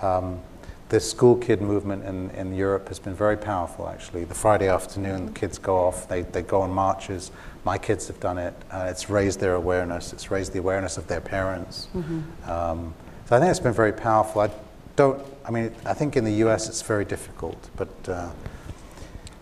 Um, 0.01 0.41
the 0.89 0.99
school 0.99 1.35
kid 1.35 1.61
movement 1.61 2.05
in, 2.05 2.29
in 2.31 2.53
Europe 2.53 2.87
has 2.89 2.99
been 2.99 3.15
very 3.15 3.37
powerful, 3.37 3.87
actually. 3.87 4.25
The 4.25 4.35
Friday 4.35 4.67
afternoon, 4.67 5.25
the 5.27 5.31
kids 5.31 5.57
go 5.57 5.75
off, 5.75 6.07
they, 6.07 6.21
they 6.21 6.43
go 6.43 6.61
on 6.61 6.69
marches. 6.69 7.31
My 7.63 7.77
kids 7.77 8.07
have 8.07 8.19
done 8.19 8.37
it. 8.37 8.53
Uh, 8.69 8.87
it's 8.89 9.09
raised 9.09 9.39
their 9.39 9.55
awareness, 9.55 10.13
it's 10.13 10.29
raised 10.29 10.53
the 10.53 10.59
awareness 10.59 10.97
of 10.97 11.07
their 11.07 11.21
parents. 11.21 11.87
Mm-hmm. 11.95 12.49
Um, 12.49 12.93
so 13.25 13.35
I 13.35 13.39
think 13.39 13.49
it's 13.49 13.59
been 13.59 13.73
very 13.73 13.93
powerful. 13.93 14.41
I 14.41 14.51
don't 14.95 15.25
I 15.45 15.51
mean, 15.51 15.75
I 15.85 15.93
think 15.93 16.15
in 16.15 16.23
the 16.23 16.33
US 16.45 16.69
it's 16.69 16.81
very 16.81 17.05
difficult, 17.05 17.69
but 17.75 17.89
uh, 18.07 18.29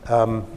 um, 0.08 0.48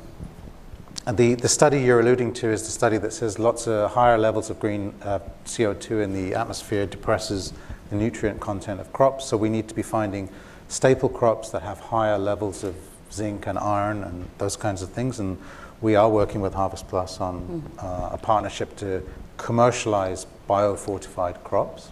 the, 1.13 1.35
the 1.35 1.49
study 1.49 1.83
you're 1.83 2.01
alluding 2.01 2.33
to 2.35 2.49
is 2.49 2.63
the 2.63 2.71
study 2.71 2.97
that 2.99 3.13
says 3.13 3.39
lots 3.39 3.67
of 3.67 3.91
higher 3.91 4.17
levels 4.17 4.49
of 4.49 4.59
green 4.59 4.95
uh, 5.03 5.19
CO2 5.45 6.03
in 6.03 6.15
the 6.15 6.35
atmosphere 6.35 6.87
depresses 6.87 7.53
the 7.91 7.97
nutrient 7.97 8.41
content 8.41 8.81
of 8.81 8.91
crops. 8.95 9.27
So 9.27 9.37
we 9.37 9.51
need 9.51 9.69
to 9.69 9.75
be 9.75 9.83
finding 9.83 10.31
staple 10.69 11.11
crops 11.11 11.51
that 11.51 11.61
have 11.61 11.79
higher 11.79 12.17
levels 12.17 12.65
of 12.65 12.75
zinc 13.13 13.47
and 13.47 13.59
iron 13.59 14.03
and 14.03 14.27
those 14.39 14.57
kinds 14.57 14.81
of 14.81 14.89
things. 14.91 15.21
And 15.21 15.37
we 15.83 15.95
are 15.95 16.09
working 16.09 16.41
with 16.41 16.55
HarvestPlus 16.55 17.21
on 17.21 17.63
mm. 17.77 17.85
uh, 17.85 18.15
a 18.15 18.19
partnership 18.19 18.75
to 18.77 19.03
commercialize 19.37 20.27
biofortified 20.49 21.45
crops. 21.45 21.91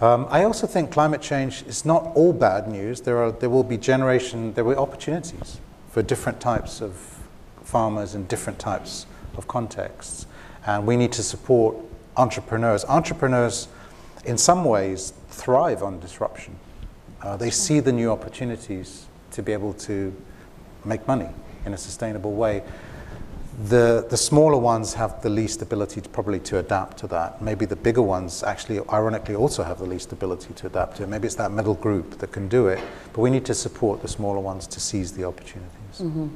Um, 0.00 0.26
I 0.30 0.44
also 0.44 0.66
think 0.66 0.90
climate 0.90 1.20
change 1.20 1.62
is 1.66 1.84
not 1.84 2.12
all 2.14 2.32
bad 2.32 2.68
news. 2.68 3.02
There, 3.02 3.18
are, 3.22 3.32
there 3.32 3.50
will 3.50 3.64
be 3.64 3.76
generation, 3.76 4.54
there 4.54 4.64
will 4.64 4.74
be 4.74 4.78
opportunities 4.78 5.60
for 5.90 6.02
different 6.02 6.40
types 6.40 6.80
of 6.80 7.18
farmers 7.62 8.14
in 8.14 8.24
different 8.24 8.58
types 8.58 9.04
of 9.36 9.46
contexts. 9.46 10.26
And 10.66 10.86
we 10.86 10.96
need 10.96 11.12
to 11.12 11.22
support 11.22 11.76
entrepreneurs. 12.16 12.84
Entrepreneurs, 12.86 13.68
in 14.24 14.38
some 14.38 14.64
ways, 14.64 15.12
thrive 15.28 15.82
on 15.82 16.00
disruption. 16.00 16.58
Uh, 17.22 17.36
they 17.36 17.50
see 17.50 17.80
the 17.80 17.92
new 17.92 18.10
opportunities 18.10 19.06
to 19.32 19.42
be 19.42 19.52
able 19.52 19.74
to 19.74 20.14
make 20.82 21.06
money 21.06 21.28
in 21.66 21.74
a 21.74 21.78
sustainable 21.78 22.32
way 22.32 22.62
the, 23.68 24.06
the 24.08 24.16
smaller 24.16 24.56
ones 24.56 24.94
have 24.94 25.20
the 25.22 25.28
least 25.28 25.60
ability 25.60 26.00
to 26.00 26.08
probably 26.08 26.40
to 26.40 26.58
adapt 26.58 26.96
to 26.98 27.06
that. 27.08 27.42
Maybe 27.42 27.66
the 27.66 27.76
bigger 27.76 28.02
ones 28.02 28.42
actually, 28.42 28.80
ironically, 28.90 29.34
also 29.34 29.62
have 29.62 29.78
the 29.78 29.86
least 29.86 30.12
ability 30.12 30.54
to 30.54 30.66
adapt 30.66 30.96
to 30.96 31.02
it. 31.02 31.08
Maybe 31.08 31.26
it's 31.26 31.36
that 31.36 31.50
middle 31.50 31.74
group 31.74 32.18
that 32.18 32.32
can 32.32 32.48
do 32.48 32.68
it, 32.68 32.80
but 33.12 33.20
we 33.20 33.28
need 33.28 33.44
to 33.46 33.54
support 33.54 34.00
the 34.00 34.08
smaller 34.08 34.40
ones 34.40 34.66
to 34.68 34.80
seize 34.80 35.12
the 35.12 35.24
opportunities. 35.24 35.98
Mm-hmm. 35.98 36.28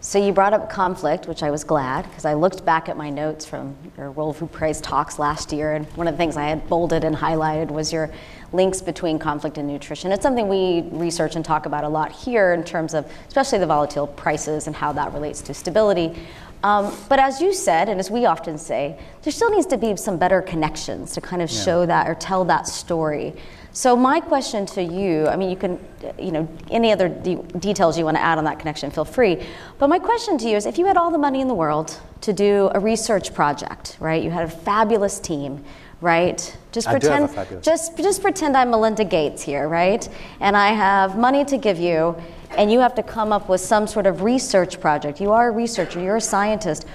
So 0.00 0.24
you 0.24 0.32
brought 0.32 0.54
up 0.54 0.70
conflict, 0.70 1.26
which 1.26 1.42
I 1.42 1.50
was 1.50 1.64
glad 1.64 2.04
because 2.04 2.24
I 2.24 2.34
looked 2.34 2.64
back 2.64 2.88
at 2.88 2.96
my 2.96 3.10
notes 3.10 3.44
from 3.44 3.76
your 3.96 4.12
World 4.12 4.36
Food 4.36 4.52
Prize 4.52 4.80
talks 4.80 5.18
last 5.18 5.52
year, 5.52 5.74
and 5.74 5.86
one 5.96 6.06
of 6.06 6.14
the 6.14 6.18
things 6.18 6.36
I 6.36 6.46
had 6.46 6.68
bolded 6.68 7.02
and 7.02 7.16
highlighted 7.16 7.70
was 7.70 7.92
your 7.92 8.10
links 8.52 8.80
between 8.80 9.18
conflict 9.18 9.58
and 9.58 9.68
nutrition. 9.68 10.10
It's 10.10 10.22
something 10.22 10.48
we 10.48 10.82
research 10.90 11.36
and 11.36 11.44
talk 11.44 11.66
about 11.66 11.84
a 11.84 11.88
lot 11.88 12.12
here 12.12 12.54
in 12.54 12.64
terms 12.64 12.94
of 12.94 13.10
especially 13.26 13.58
the 13.58 13.66
volatile 13.66 14.06
prices 14.06 14.66
and 14.66 14.74
how 14.74 14.92
that 14.92 15.12
relates 15.12 15.42
to 15.42 15.54
stability. 15.54 16.16
Um, 16.62 16.92
but 17.08 17.20
as 17.20 17.40
you 17.40 17.52
said, 17.52 17.88
and 17.88 18.00
as 18.00 18.10
we 18.10 18.26
often 18.26 18.58
say, 18.58 18.98
there 19.22 19.32
still 19.32 19.50
needs 19.50 19.66
to 19.66 19.78
be 19.78 19.94
some 19.96 20.18
better 20.18 20.42
connections 20.42 21.12
to 21.12 21.20
kind 21.20 21.40
of 21.40 21.50
yeah. 21.50 21.64
show 21.64 21.86
that 21.86 22.08
or 22.08 22.14
tell 22.14 22.44
that 22.46 22.66
story. 22.66 23.34
So 23.72 23.94
my 23.94 24.18
question 24.18 24.66
to 24.66 24.82
you, 24.82 25.28
I 25.28 25.36
mean, 25.36 25.50
you 25.50 25.56
can, 25.56 25.78
you 26.18 26.32
know, 26.32 26.48
any 26.68 26.90
other 26.90 27.08
de- 27.08 27.42
details 27.58 27.96
you 27.96 28.04
want 28.04 28.16
to 28.16 28.20
add 28.20 28.38
on 28.38 28.44
that 28.44 28.58
connection, 28.58 28.90
feel 28.90 29.04
free. 29.04 29.46
But 29.78 29.88
my 29.88 30.00
question 30.00 30.36
to 30.38 30.48
you 30.48 30.56
is, 30.56 30.66
if 30.66 30.78
you 30.78 30.86
had 30.86 30.96
all 30.96 31.12
the 31.12 31.18
money 31.18 31.40
in 31.40 31.46
the 31.46 31.54
world 31.54 32.00
to 32.22 32.32
do 32.32 32.70
a 32.74 32.80
research 32.80 33.34
project, 33.34 33.96
right? 34.00 34.20
You 34.20 34.30
had 34.30 34.44
a 34.44 34.50
fabulous 34.50 35.20
team, 35.20 35.64
right? 36.00 36.56
Just 36.72 36.88
I 36.88 36.92
pretend 36.92 37.62
just 37.62 37.96
just 37.96 38.22
pretend 38.22 38.56
I'm 38.56 38.70
Melinda 38.70 39.04
Gates 39.04 39.42
here, 39.42 39.68
right? 39.68 40.08
And 40.40 40.56
I 40.56 40.70
have 40.70 41.18
money 41.18 41.44
to 41.46 41.56
give 41.56 41.78
you 41.78 42.16
and 42.56 42.70
you 42.72 42.80
have 42.80 42.94
to 42.94 43.02
come 43.02 43.32
up 43.32 43.48
with 43.48 43.60
some 43.60 43.86
sort 43.86 44.06
of 44.06 44.22
research 44.22 44.80
project. 44.80 45.20
You 45.20 45.32
are 45.32 45.48
a 45.48 45.50
researcher, 45.50 46.00
you're 46.00 46.16
a 46.16 46.20
scientist. 46.20 46.86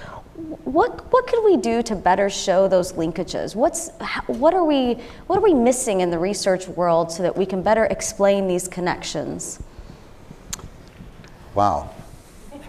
What 0.64 1.12
what 1.12 1.26
could 1.26 1.44
we 1.44 1.56
do 1.56 1.82
to 1.82 1.94
better 1.94 2.30
show 2.30 2.66
those 2.66 2.92
linkages? 2.94 3.54
What's 3.54 3.90
what 4.26 4.54
are 4.54 4.64
we 4.64 4.94
what 5.26 5.38
are 5.38 5.42
we 5.42 5.54
missing 5.54 6.00
in 6.00 6.10
the 6.10 6.18
research 6.18 6.66
world 6.66 7.12
so 7.12 7.22
that 7.22 7.36
we 7.36 7.46
can 7.46 7.62
better 7.62 7.84
explain 7.86 8.48
these 8.48 8.68
connections? 8.68 9.62
Wow. 11.54 11.90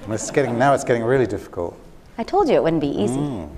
It's 0.08 0.30
getting 0.30 0.60
now 0.60 0.74
it's 0.74 0.84
getting 0.84 1.04
really 1.04 1.26
difficult. 1.26 1.80
I 2.18 2.24
told 2.24 2.48
you 2.48 2.56
it 2.56 2.64
wouldn't 2.64 2.82
be 2.82 2.90
easy. 2.90 3.18
Mm. 3.18 3.50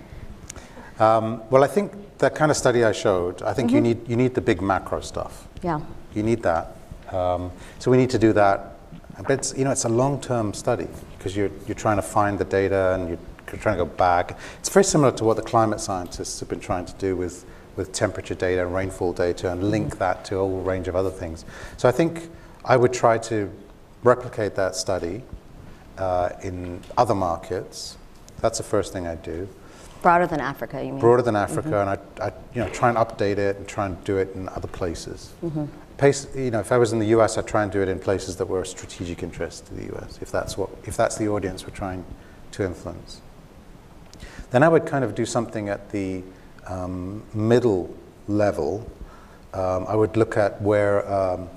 Um, 1.00 1.44
well, 1.52 1.64
I 1.64 1.68
think 1.68 1.92
that 2.20 2.36
kind 2.36 2.52
of 2.52 2.58
study 2.58 2.84
I 2.84 2.92
showed, 2.92 3.42
I 3.42 3.54
think 3.54 3.70
mm-hmm. 3.70 3.76
you 3.76 3.82
need 3.82 4.10
you 4.10 4.16
need 4.16 4.34
the 4.34 4.42
big 4.42 4.62
macro 4.62 5.02
stuff. 5.02 5.48
Yeah. 5.64 5.80
You 6.14 6.24
need 6.24 6.44
that. 6.44 6.76
Um, 7.12 7.52
so 7.80 7.92
we 7.92 7.98
need 7.98 8.10
to 8.12 8.20
do 8.20 8.34
that. 8.34 8.74
But 9.18 9.32
it's, 9.32 9.58
you 9.58 9.64
know, 9.64 9.72
it's 9.72 9.86
a 9.86 9.90
long-term 9.90 10.54
study 10.54 10.88
because 11.18 11.36
you're 11.36 11.52
you're 11.68 11.76
trying 11.76 11.98
to 11.98 12.04
find 12.04 12.38
the 12.38 12.46
data 12.46 12.94
and 12.94 13.10
you're 13.10 13.60
trying 13.60 13.78
to 13.78 13.86
go 13.86 13.90
back. 13.90 14.38
It's 14.60 14.70
very 14.70 14.84
similar 14.84 15.12
to 15.14 15.24
what 15.24 15.38
the 15.38 15.44
climate 15.44 15.80
scientists 15.80 16.40
have 16.40 16.50
been 16.50 16.60
trying 16.60 16.86
to 16.86 16.94
do 16.94 17.16
with 17.16 17.46
with 17.76 17.92
temperature 17.94 18.36
data 18.36 18.66
and 18.66 18.74
rainfall 18.74 19.14
data 19.14 19.52
and 19.52 19.72
link 19.72 19.90
mm-hmm. 19.90 20.00
that 20.00 20.26
to 20.26 20.36
a 20.36 20.40
whole 20.40 20.62
range 20.62 20.88
of 20.88 20.96
other 20.96 21.12
things. 21.12 21.46
So 21.78 21.88
I 21.88 21.92
think 21.92 22.30
I 22.66 22.76
would 22.78 22.94
try 22.94 23.18
to 23.20 23.52
replicate 24.04 24.56
that 24.56 24.76
study 24.76 25.24
uh, 25.98 26.30
in 26.44 26.82
other 26.98 27.16
markets. 27.16 27.98
That's 28.42 28.58
the 28.58 28.64
first 28.64 28.94
thing 28.94 29.08
I'd 29.08 29.24
do. 29.24 29.48
Broader 30.02 30.28
than 30.28 30.40
Africa, 30.40 30.84
you 30.84 30.92
mean? 30.92 31.00
Broader 31.00 31.22
than 31.22 31.36
Africa, 31.36 31.70
mm-hmm. 31.70 31.90
and 31.90 32.00
I, 32.22 32.28
I, 32.28 32.34
you 32.54 32.62
know, 32.62 32.70
try 32.70 32.90
and 32.90 32.98
update 32.98 33.38
it 33.38 33.58
and 33.58 33.68
try 33.68 33.86
and 33.86 34.02
do 34.04 34.18
it 34.18 34.34
in 34.36 34.50
other 34.50 34.68
places. 34.68 35.34
Mm-hmm. 35.44 35.66
Pace, 35.98 36.28
you 36.36 36.52
know, 36.52 36.60
if 36.60 36.72
I 36.72 36.78
was 36.78 36.94
in 36.94 37.00
the 37.00 37.08
US, 37.08 37.38
I'd 37.38 37.48
try 37.48 37.64
and 37.64 37.72
do 37.72 37.82
it 37.82 37.90
in 37.90 38.00
places 38.00 38.36
that 38.38 38.46
were 38.46 38.60
of 38.60 38.68
strategic 38.68 39.24
interest 39.24 39.66
to 39.68 39.74
the 39.74 39.96
US, 39.96 40.20
if 40.22 40.32
that's, 40.32 40.58
what, 40.58 40.70
if 40.84 40.96
that's 40.96 41.18
the 41.18 41.28
audience 41.28 41.66
we're 41.66 41.74
trying 41.74 42.06
to 42.52 42.64
influence. 42.64 43.22
Then 44.52 44.64
I 44.64 44.70
would 44.70 44.86
kind 44.86 45.04
of 45.04 45.16
do 45.16 45.26
something 45.26 45.70
at 45.70 45.90
the 45.90 46.24
um, 46.68 47.24
middle 47.34 47.96
level. 48.28 48.90
Um, 49.54 49.86
I 49.88 49.96
would 49.96 50.16
look 50.16 50.38
at 50.38 50.62
where, 50.62 51.10
um, 51.12 51.50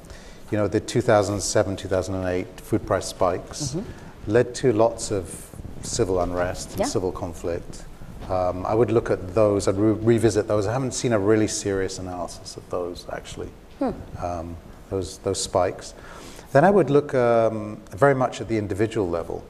you 0.50 0.58
know, 0.58 0.66
the 0.66 0.80
2007 0.80 1.76
2008 1.76 2.60
food 2.60 2.86
price 2.86 3.06
spikes 3.06 3.74
mm-hmm. 3.74 4.32
led 4.32 4.54
to 4.56 4.72
lots 4.72 5.10
of 5.10 5.46
civil 5.82 6.20
unrest 6.20 6.70
and 6.70 6.80
yeah. 6.80 6.86
civil 6.86 7.12
conflict 7.12 7.84
Um, 8.30 8.64
I 8.64 8.74
would 8.74 8.92
look 8.92 9.10
at 9.10 9.34
those, 9.34 9.66
I'd 9.66 9.76
re- 9.76 9.92
revisit 9.92 10.46
those. 10.46 10.68
I 10.68 10.72
haven't 10.72 10.94
seen 10.94 11.12
a 11.12 11.18
really 11.18 11.48
serious 11.48 11.98
analysis 11.98 12.56
of 12.56 12.68
those, 12.70 13.04
actually, 13.12 13.48
um, 14.22 14.56
those, 14.88 15.18
those 15.18 15.42
spikes. 15.42 15.94
Then 16.52 16.64
I 16.64 16.70
would 16.70 16.90
look 16.90 17.12
um, 17.12 17.82
very 17.90 18.14
much 18.14 18.40
at 18.40 18.46
the 18.46 18.56
individual 18.56 19.08
level 19.08 19.44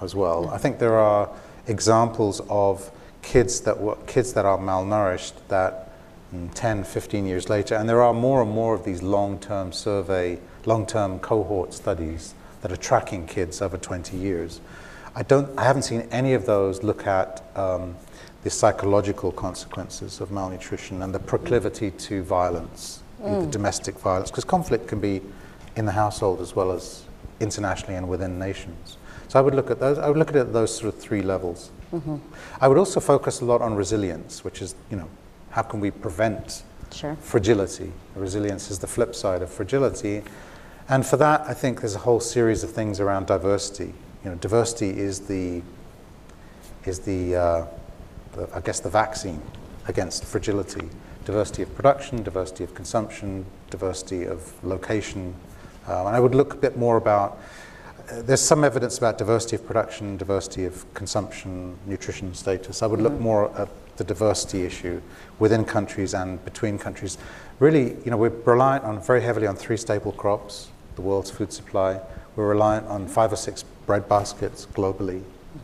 as 0.00 0.14
well. 0.14 0.48
I 0.48 0.56
think 0.56 0.78
there 0.78 0.96
are 0.96 1.28
examples 1.66 2.40
of 2.48 2.90
kids 3.20 3.60
that, 3.60 3.78
were, 3.78 3.96
kids 4.06 4.32
that 4.32 4.46
are 4.46 4.56
malnourished 4.56 5.34
that 5.48 5.90
mm, 6.34 6.50
10, 6.54 6.84
15 6.84 7.26
years 7.26 7.50
later, 7.50 7.74
and 7.74 7.86
there 7.86 8.00
are 8.00 8.14
more 8.14 8.40
and 8.40 8.50
more 8.50 8.74
of 8.74 8.82
these 8.84 9.02
long-term 9.02 9.72
survey, 9.72 10.38
long-term 10.64 11.20
cohort 11.20 11.74
studies 11.74 12.34
that 12.62 12.72
are 12.72 12.76
tracking 12.76 13.26
kids 13.26 13.60
over 13.60 13.76
20 13.76 14.16
years. 14.16 14.62
I, 15.14 15.22
don't, 15.22 15.58
I 15.58 15.64
haven't 15.64 15.82
seen 15.82 16.08
any 16.10 16.32
of 16.32 16.46
those 16.46 16.82
look 16.82 17.06
at 17.06 17.42
um, 17.54 17.96
the 18.42 18.50
psychological 18.50 19.30
consequences 19.32 20.20
of 20.20 20.30
malnutrition 20.30 21.02
and 21.02 21.14
the 21.14 21.18
proclivity 21.18 21.90
to 21.92 22.22
violence, 22.24 23.02
the 23.22 23.46
domestic 23.50 23.98
violence, 24.00 24.30
because 24.30 24.44
conflict 24.44 24.88
can 24.88 25.00
be 25.00 25.20
in 25.76 25.84
the 25.86 25.92
household 25.92 26.40
as 26.40 26.56
well 26.56 26.72
as 26.72 27.04
internationally 27.40 27.94
and 27.94 28.08
within 28.08 28.38
nations. 28.38 28.96
So 29.28 29.38
I 29.38 29.42
would 29.42 29.54
look 29.54 29.70
at 29.70 29.78
those. 29.80 29.98
I 29.98 30.08
would 30.08 30.16
look 30.18 30.28
at 30.30 30.36
it 30.36 30.40
at 30.40 30.52
those 30.52 30.74
sort 30.76 30.92
of 30.92 31.00
three 31.00 31.22
levels. 31.22 31.70
I 32.60 32.68
would 32.68 32.78
also 32.78 33.00
focus 33.00 33.40
a 33.42 33.44
lot 33.44 33.60
on 33.62 33.74
resilience, 33.74 34.44
which 34.44 34.60
is, 34.62 34.74
you 34.90 34.96
know, 34.96 35.08
how 35.50 35.62
can 35.62 35.78
we 35.80 35.90
prevent 35.90 36.62
Sure. 36.90 37.16
fragility? 37.20 37.92
Resilience 38.16 38.70
is 38.70 38.78
the 38.78 38.86
flip 38.86 39.14
side 39.14 39.42
of 39.42 39.50
fragility. 39.50 40.22
And 40.88 41.06
for 41.06 41.16
that, 41.18 41.42
I 41.42 41.54
think 41.54 41.80
there's 41.80 41.94
a 41.94 41.98
whole 42.00 42.20
series 42.20 42.64
of 42.64 42.70
things 42.72 42.98
around 42.98 43.26
diversity. 43.26 43.92
You 44.24 44.30
know, 44.30 44.36
diversity 44.36 44.98
is 44.98 45.20
the, 45.20 45.62
is 46.86 47.00
the, 47.00 47.36
uh, 47.36 47.66
the 48.32 48.48
I 48.54 48.60
guess, 48.60 48.80
the 48.80 48.90
vaccine 48.90 49.40
against 49.88 50.24
fragility. 50.24 50.88
Diversity 51.24 51.62
of 51.62 51.74
production, 51.74 52.22
diversity 52.22 52.64
of 52.64 52.74
consumption, 52.74 53.46
diversity 53.70 54.24
of 54.24 54.52
location. 54.64 55.34
Um, 55.86 56.06
and 56.08 56.16
I 56.16 56.20
would 56.20 56.34
look 56.34 56.54
a 56.54 56.56
bit 56.56 56.76
more 56.76 56.96
about, 56.96 57.38
uh, 58.10 58.22
there's 58.22 58.40
some 58.40 58.64
evidence 58.64 58.98
about 58.98 59.18
diversity 59.18 59.56
of 59.56 59.66
production, 59.66 60.16
diversity 60.16 60.64
of 60.64 60.92
consumption, 60.94 61.76
nutrition 61.86 62.34
status. 62.34 62.82
I 62.82 62.86
would 62.86 63.00
look 63.00 63.18
more 63.20 63.56
at 63.58 63.68
the 63.96 64.04
diversity 64.04 64.64
issue 64.64 65.00
within 65.38 65.64
countries 65.64 66.14
and 66.14 66.44
between 66.44 66.78
countries. 66.78 67.18
Really, 67.58 67.96
you 68.04 68.10
know, 68.10 68.16
we're 68.16 68.30
reliant 68.30 68.84
on 68.84 69.00
very 69.00 69.22
heavily 69.22 69.46
on 69.46 69.56
three 69.56 69.76
staple 69.76 70.12
crops, 70.12 70.70
the 70.96 71.02
world's 71.02 71.30
food 71.30 71.52
supply. 71.52 72.00
We're 72.34 72.48
reliant 72.48 72.86
on 72.86 73.06
five 73.06 73.32
or 73.32 73.36
six 73.36 73.64
bread 73.86 74.08
baskets 74.08 74.66
globally. 74.66 75.22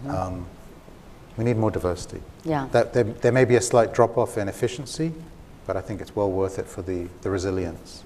Um, 0.08 0.46
we 1.36 1.44
need 1.44 1.56
more 1.56 1.70
diversity. 1.70 2.20
Yeah. 2.48 2.66
That, 2.72 2.94
there, 2.94 3.04
there 3.04 3.32
may 3.32 3.44
be 3.44 3.56
a 3.56 3.60
slight 3.60 3.92
drop 3.92 4.16
off 4.16 4.38
in 4.38 4.48
efficiency, 4.48 5.12
but 5.66 5.76
I 5.76 5.82
think 5.82 6.00
it's 6.00 6.16
well 6.16 6.30
worth 6.30 6.58
it 6.58 6.66
for 6.66 6.80
the, 6.80 7.06
the 7.20 7.30
resilience. 7.30 8.04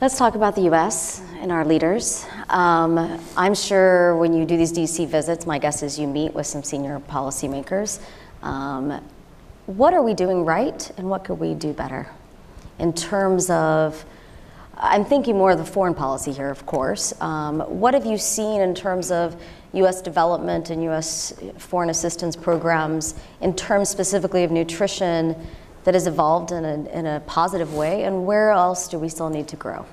Let's 0.00 0.18
talk 0.18 0.34
about 0.34 0.54
the 0.54 0.62
US 0.72 1.22
and 1.38 1.50
our 1.50 1.64
leaders. 1.64 2.26
Um, 2.50 3.18
I'm 3.36 3.54
sure 3.54 4.14
when 4.16 4.34
you 4.34 4.44
do 4.44 4.56
these 4.56 4.72
DC 4.72 5.08
visits, 5.08 5.46
my 5.46 5.58
guess 5.58 5.82
is 5.82 5.98
you 5.98 6.06
meet 6.06 6.34
with 6.34 6.46
some 6.46 6.62
senior 6.62 7.00
policymakers. 7.00 7.98
Um, 8.42 9.02
what 9.66 9.94
are 9.94 10.02
we 10.02 10.14
doing 10.14 10.44
right 10.44 10.90
and 10.98 11.08
what 11.08 11.24
could 11.24 11.40
we 11.40 11.54
do 11.54 11.72
better 11.72 12.08
in 12.78 12.92
terms 12.92 13.50
of? 13.50 14.04
I'm 14.76 15.04
thinking 15.04 15.36
more 15.36 15.50
of 15.50 15.58
the 15.58 15.64
foreign 15.64 15.94
policy 15.94 16.30
here, 16.30 16.50
of 16.50 16.64
course. 16.64 17.12
Um, 17.20 17.60
what 17.62 17.94
have 17.94 18.06
you 18.06 18.18
seen 18.18 18.60
in 18.60 18.76
terms 18.76 19.10
of 19.10 19.34
US 19.72 20.00
development 20.02 20.70
and 20.70 20.82
US 20.84 21.34
foreign 21.58 21.90
assistance 21.90 22.36
programs 22.36 23.14
in 23.40 23.54
terms 23.54 23.88
specifically 23.88 24.44
of 24.44 24.50
nutrition 24.50 25.36
that 25.84 25.94
has 25.94 26.06
evolved 26.06 26.52
in 26.52 26.64
a, 26.64 26.88
in 26.90 27.06
a 27.06 27.20
positive 27.20 27.74
way, 27.74 28.04
and 28.04 28.26
where 28.26 28.50
else 28.50 28.88
do 28.88 28.98
we 28.98 29.08
still 29.08 29.30
need 29.30 29.48
to 29.48 29.56
grow? 29.56 29.86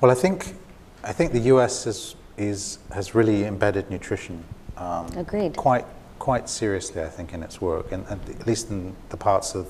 Well, 0.00 0.10
I 0.10 0.14
think, 0.14 0.54
I 1.02 1.12
think 1.12 1.32
the 1.32 1.40
US 1.54 1.86
is, 1.86 2.16
is, 2.36 2.78
has 2.92 3.14
really 3.14 3.44
embedded 3.44 3.90
nutrition 3.90 4.44
um, 4.76 5.06
Agreed. 5.16 5.56
quite, 5.56 5.86
quite 6.18 6.48
seriously, 6.50 7.02
I 7.02 7.08
think, 7.08 7.32
in 7.32 7.42
its 7.42 7.60
work, 7.60 7.92
and, 7.92 8.04
and 8.08 8.20
at 8.28 8.46
least 8.46 8.70
in 8.70 8.94
the 9.08 9.16
parts 9.16 9.54
of 9.54 9.68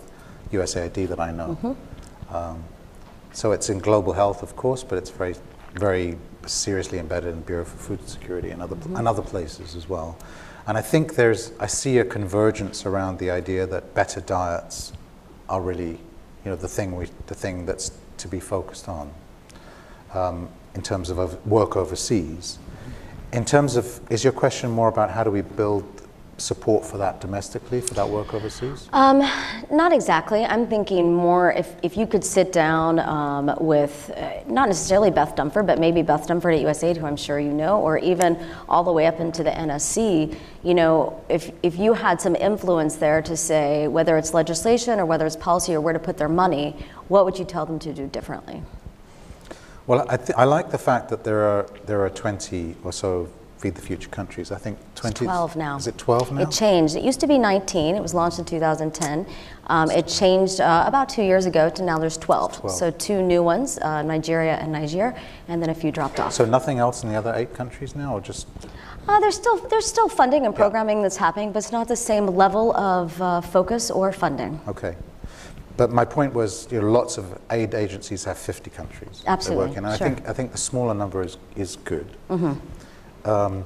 USAID 0.51 1.09
that 1.09 1.21
I 1.21 1.31
know. 1.31 1.57
Mm-hmm. 1.63 2.35
Um, 2.35 2.65
so 3.33 3.53
it's 3.53 3.71
in 3.71 3.79
global 3.79 4.15
health, 4.15 4.43
of 4.43 4.57
course, 4.57 4.83
but 4.83 4.99
it's 4.99 5.11
very, 5.11 5.37
very 5.77 6.17
seriously 6.47 6.99
embedded 6.99 7.31
in 7.31 7.37
the 7.37 7.47
Bureau 7.47 7.65
for 7.65 7.77
Food 7.77 8.09
Security 8.09 8.51
and 8.51 8.63
other, 8.63 8.77
and 8.95 9.07
other 9.07 9.23
places 9.23 9.75
as 9.75 9.89
well. 9.89 10.17
And 10.67 10.77
I 10.77 10.81
think 10.81 11.15
there's, 11.15 11.53
I 11.61 11.67
see 11.67 11.99
a 11.99 12.05
convergence 12.05 12.87
around 12.87 13.19
the 13.19 13.31
idea 13.31 13.67
that 13.67 13.95
better 13.95 14.21
diets 14.21 14.93
are 15.49 15.61
really, 15.61 15.91
you 15.91 16.51
know, 16.51 16.57
the 16.57 16.69
thing, 16.69 16.97
we, 16.97 17.07
the 17.27 17.35
thing 17.35 17.67
that's 17.67 17.93
to 18.19 18.29
be 18.29 18.41
focused 18.41 18.89
on 18.89 19.13
um, 20.15 20.49
in 20.75 20.83
terms 20.83 21.11
of 21.11 21.47
work 21.47 21.77
overseas. 21.77 22.59
In 23.33 23.45
terms 23.45 23.77
of, 23.77 24.01
is 24.11 24.25
your 24.25 24.33
question 24.33 24.71
more 24.71 24.89
about 24.89 25.11
how 25.11 25.23
do 25.23 25.31
we 25.31 25.43
build 25.43 25.96
support 26.39 26.85
for 26.85 26.99
that 26.99 27.21
domestically, 27.21 27.81
for 27.81 27.95
that 27.95 28.09
work 28.09 28.35
overseas? 28.35 28.89
Um, 28.93 29.19
not 29.71 29.93
exactly. 29.93 30.45
I'm 30.45 30.67
thinking 30.67 31.15
more 31.15 31.53
if, 31.53 31.75
if 31.83 31.97
you 31.97 32.07
could 32.07 32.25
sit 32.25 32.53
down 32.53 32.99
um, 33.01 33.55
with 33.61 34.11
uh, 34.17 34.43
not 34.47 34.69
necessarily 34.69 35.11
Beth 35.11 35.35
Dunford, 35.35 35.67
but 35.67 35.79
maybe 35.79 36.03
Beth 36.03 36.27
Dunford 36.29 36.59
at 36.59 36.65
USAID, 36.65 36.99
who 36.99 37.07
I'm 37.07 37.17
sure 37.17 37.39
you 37.39 37.53
know, 37.53 37.81
or 37.81 37.99
even 37.99 38.39
all 38.69 38.85
the 38.85 38.93
way 38.93 39.07
up 39.07 39.21
into 39.21 39.43
the 39.43 39.51
NSC. 39.51 40.37
You 40.63 40.75
know, 40.75 41.23
if, 41.29 41.51
if 41.63 41.79
you 41.79 41.95
had 41.95 42.21
some 42.21 42.37
influence 42.37 42.97
there 42.97 43.23
to 43.23 43.37
say 43.37 43.89
whether 43.89 44.17
it's 44.17 44.35
legislation 44.35 45.01
or 45.01 45.07
whether 45.07 45.27
it's 45.27 45.37
policy 45.37 45.75
or 45.75 45.81
where 45.81 45.93
to 45.93 45.99
put 45.99 46.19
their 46.19 46.29
money, 46.29 46.77
what 47.09 47.25
would 47.25 47.39
you 47.39 47.45
tell 47.45 47.67
them 47.67 47.79
to 47.81 47.93
do 47.93 48.07
differently? 48.07 48.63
Well, 49.87 50.05
I, 50.09 50.17
th- 50.17 50.37
I 50.37 50.45
like 50.45 50.71
the 50.71 50.79
fact 50.79 51.09
that 51.11 51.23
there 51.23 51.43
are, 51.45 51.67
there 51.87 52.05
are 52.05 52.11
20 52.11 52.77
or 52.83 52.93
so 52.93 53.29
Feed 53.59 53.75
the 53.75 53.81
Future 53.81 54.09
countries. 54.11 54.53
I 54.53 54.59
think 54.59 54.79
20. 54.97 55.25
It's 55.25 55.33
12 55.33 55.57
now. 55.57 55.77
Is 55.77 55.87
it 55.87 55.97
12 55.97 56.33
now? 56.33 56.43
It 56.43 56.51
changed. 56.51 56.95
It 56.95 57.03
used 57.03 57.21
to 57.21 57.27
be 57.27 57.39
19. 57.39 57.95
It 57.95 58.03
was 58.03 58.13
launched 58.13 58.39
in 58.39 58.45
2010. 58.45 59.27
Um, 59.69 59.91
it 59.91 60.07
changed 60.07 60.61
uh, 60.61 60.85
about 60.87 61.09
two 61.09 61.23
years 61.23 61.47
ago 61.47 61.71
to 61.71 61.83
now 61.83 61.99
there's 61.99 62.19
12. 62.19 62.61
12. 62.61 62.77
So 62.77 62.91
two 62.91 63.23
new 63.23 63.43
ones, 63.43 63.79
uh, 63.79 64.03
Nigeria 64.03 64.57
and 64.57 64.73
Niger, 64.73 65.15
and 65.49 65.63
then 65.63 65.71
a 65.71 65.75
few 65.75 65.91
dropped 65.91 66.21
off. 66.21 66.33
so 66.33 66.45
nothing 66.45 66.79
else 66.79 67.03
in 67.03 67.09
the 67.09 67.17
other 67.17 67.33
eight 67.35 67.55
countries 67.55 67.97
now, 67.97 68.15
or 68.15 68.21
just 68.21 68.47
Uh, 69.09 69.21
there's 69.21 69.37
still 69.37 69.57
there's 69.69 69.87
still 69.87 70.09
funding 70.09 70.47
and 70.47 70.55
programming 70.55 71.01
that's 71.01 71.17
happening, 71.17 71.53
but 71.53 71.59
it's 71.59 71.73
not 71.73 71.89
the 71.89 71.97
same 71.97 72.27
level 72.27 72.77
of 72.77 73.21
uh, 73.23 73.41
focus 73.41 73.91
or 73.91 74.13
funding. 74.13 74.61
Okay. 74.69 74.95
But 75.77 75.93
my 75.93 76.05
point 76.05 76.33
was, 76.33 76.67
you 76.71 76.81
know, 76.81 76.91
lots 76.91 77.19
of 77.19 77.39
aid 77.51 77.75
agencies 77.75 78.25
have 78.25 78.39
50 78.39 78.71
countries 78.71 79.23
Absolutely, 79.27 79.67
work 79.67 79.77
in. 79.77 79.85
And 79.85 79.99
sure. 79.99 80.07
I 80.07 80.11
think, 80.11 80.29
I 80.29 80.33
think 80.33 80.53
the 80.53 80.59
smaller 80.59 80.95
number 80.95 81.23
is, 81.23 81.37
is 81.55 81.77
good. 81.85 82.07
Um, 83.27 83.65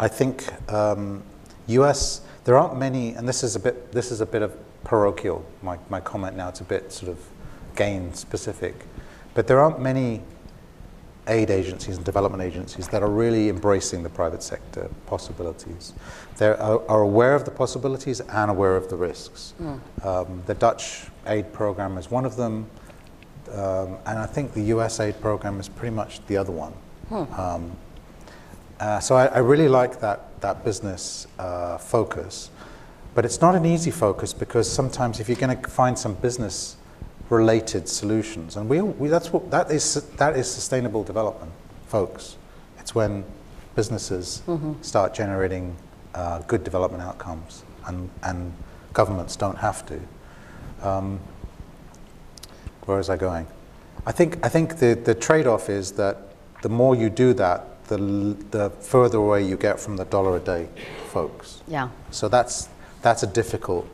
I 0.00 0.08
think 0.08 0.52
um, 0.72 1.22
US, 1.68 2.22
there 2.44 2.58
aren't 2.58 2.76
many, 2.76 3.10
and 3.14 3.28
this 3.28 3.44
is 3.44 3.54
a 3.54 3.60
bit, 3.60 3.92
this 3.92 4.10
is 4.10 4.20
a 4.20 4.26
bit 4.26 4.42
of 4.42 4.56
parochial, 4.84 5.44
my, 5.62 5.78
my 5.88 6.00
comment 6.00 6.36
now, 6.36 6.48
it's 6.48 6.60
a 6.60 6.64
bit 6.64 6.92
sort 6.92 7.10
of 7.12 7.18
GAIN 7.76 8.12
specific. 8.14 8.74
But 9.34 9.46
there 9.46 9.60
aren't 9.60 9.80
many 9.80 10.22
aid 11.28 11.50
agencies 11.50 11.96
and 11.96 12.04
development 12.04 12.42
agencies 12.42 12.88
that 12.88 13.00
are 13.00 13.08
really 13.08 13.48
embracing 13.48 14.02
the 14.02 14.10
private 14.10 14.42
sector 14.42 14.90
possibilities. 15.06 15.92
They 16.38 16.48
are, 16.48 16.84
are 16.90 17.02
aware 17.02 17.36
of 17.36 17.44
the 17.44 17.52
possibilities 17.52 18.20
and 18.20 18.50
aware 18.50 18.74
of 18.74 18.90
the 18.90 18.96
risks. 18.96 19.54
Um, 20.02 20.42
the 20.46 20.54
Dutch 20.54 21.06
aid 21.28 21.52
program 21.52 21.96
is 21.96 22.10
one 22.10 22.24
of 22.24 22.34
them, 22.34 22.68
um, 23.52 23.98
and 24.06 24.18
I 24.18 24.26
think 24.26 24.52
the 24.52 24.62
US 24.74 24.98
aid 24.98 25.20
program 25.20 25.60
is 25.60 25.68
pretty 25.68 25.94
much 25.94 26.26
the 26.26 26.36
other 26.36 26.52
one. 26.52 26.72
Um, 27.38 27.76
uh, 28.82 28.98
so 28.98 29.14
I, 29.14 29.26
I 29.26 29.38
really 29.38 29.68
like 29.68 30.00
that, 30.00 30.40
that 30.40 30.64
business 30.64 31.28
uh, 31.38 31.78
focus. 31.78 32.50
But 33.14 33.24
it's 33.24 33.40
not 33.40 33.54
an 33.54 33.64
easy 33.64 33.92
focus 33.92 34.32
because 34.32 34.68
sometimes 34.68 35.20
if 35.20 35.28
you're 35.28 35.38
going 35.38 35.56
to 35.56 35.70
find 35.70 35.96
some 35.96 36.14
business 36.14 36.76
related 37.30 37.88
solutions, 37.88 38.56
and 38.56 38.68
we, 38.68 38.80
we, 38.80 39.06
that's 39.06 39.32
what, 39.32 39.52
that, 39.52 39.70
is, 39.70 39.94
that 40.16 40.36
is 40.36 40.50
sustainable 40.50 41.04
development, 41.04 41.52
folks. 41.86 42.36
It's 42.80 42.92
when 42.92 43.24
businesses 43.76 44.42
start 44.80 45.14
generating 45.14 45.76
uh, 46.16 46.40
good 46.40 46.64
development 46.64 47.04
outcomes 47.04 47.62
and, 47.86 48.10
and 48.24 48.52
governments 48.94 49.36
don't 49.36 49.58
have 49.58 49.86
to. 49.86 50.00
Um, 50.82 51.20
where 52.86 52.96
was 52.96 53.08
I 53.08 53.16
going? 53.16 53.46
I 54.06 54.10
think, 54.10 54.44
I 54.44 54.48
think 54.48 54.78
the, 54.78 54.94
the 54.94 55.14
trade 55.14 55.46
off 55.46 55.70
is 55.70 55.92
that 55.92 56.16
the 56.62 56.68
more 56.68 56.96
you 56.96 57.10
do 57.10 57.32
that, 57.34 57.68
the, 57.96 58.36
the 58.50 58.70
further 58.70 59.18
away 59.18 59.44
you 59.44 59.56
get 59.56 59.78
from 59.78 59.96
the 59.96 60.04
dollar 60.04 60.36
a 60.36 60.40
day 60.40 60.68
folks. 61.08 61.62
Yeah. 61.68 61.88
So 62.10 62.28
that's, 62.28 62.68
that's 63.02 63.22
a 63.22 63.26
difficult, 63.26 63.86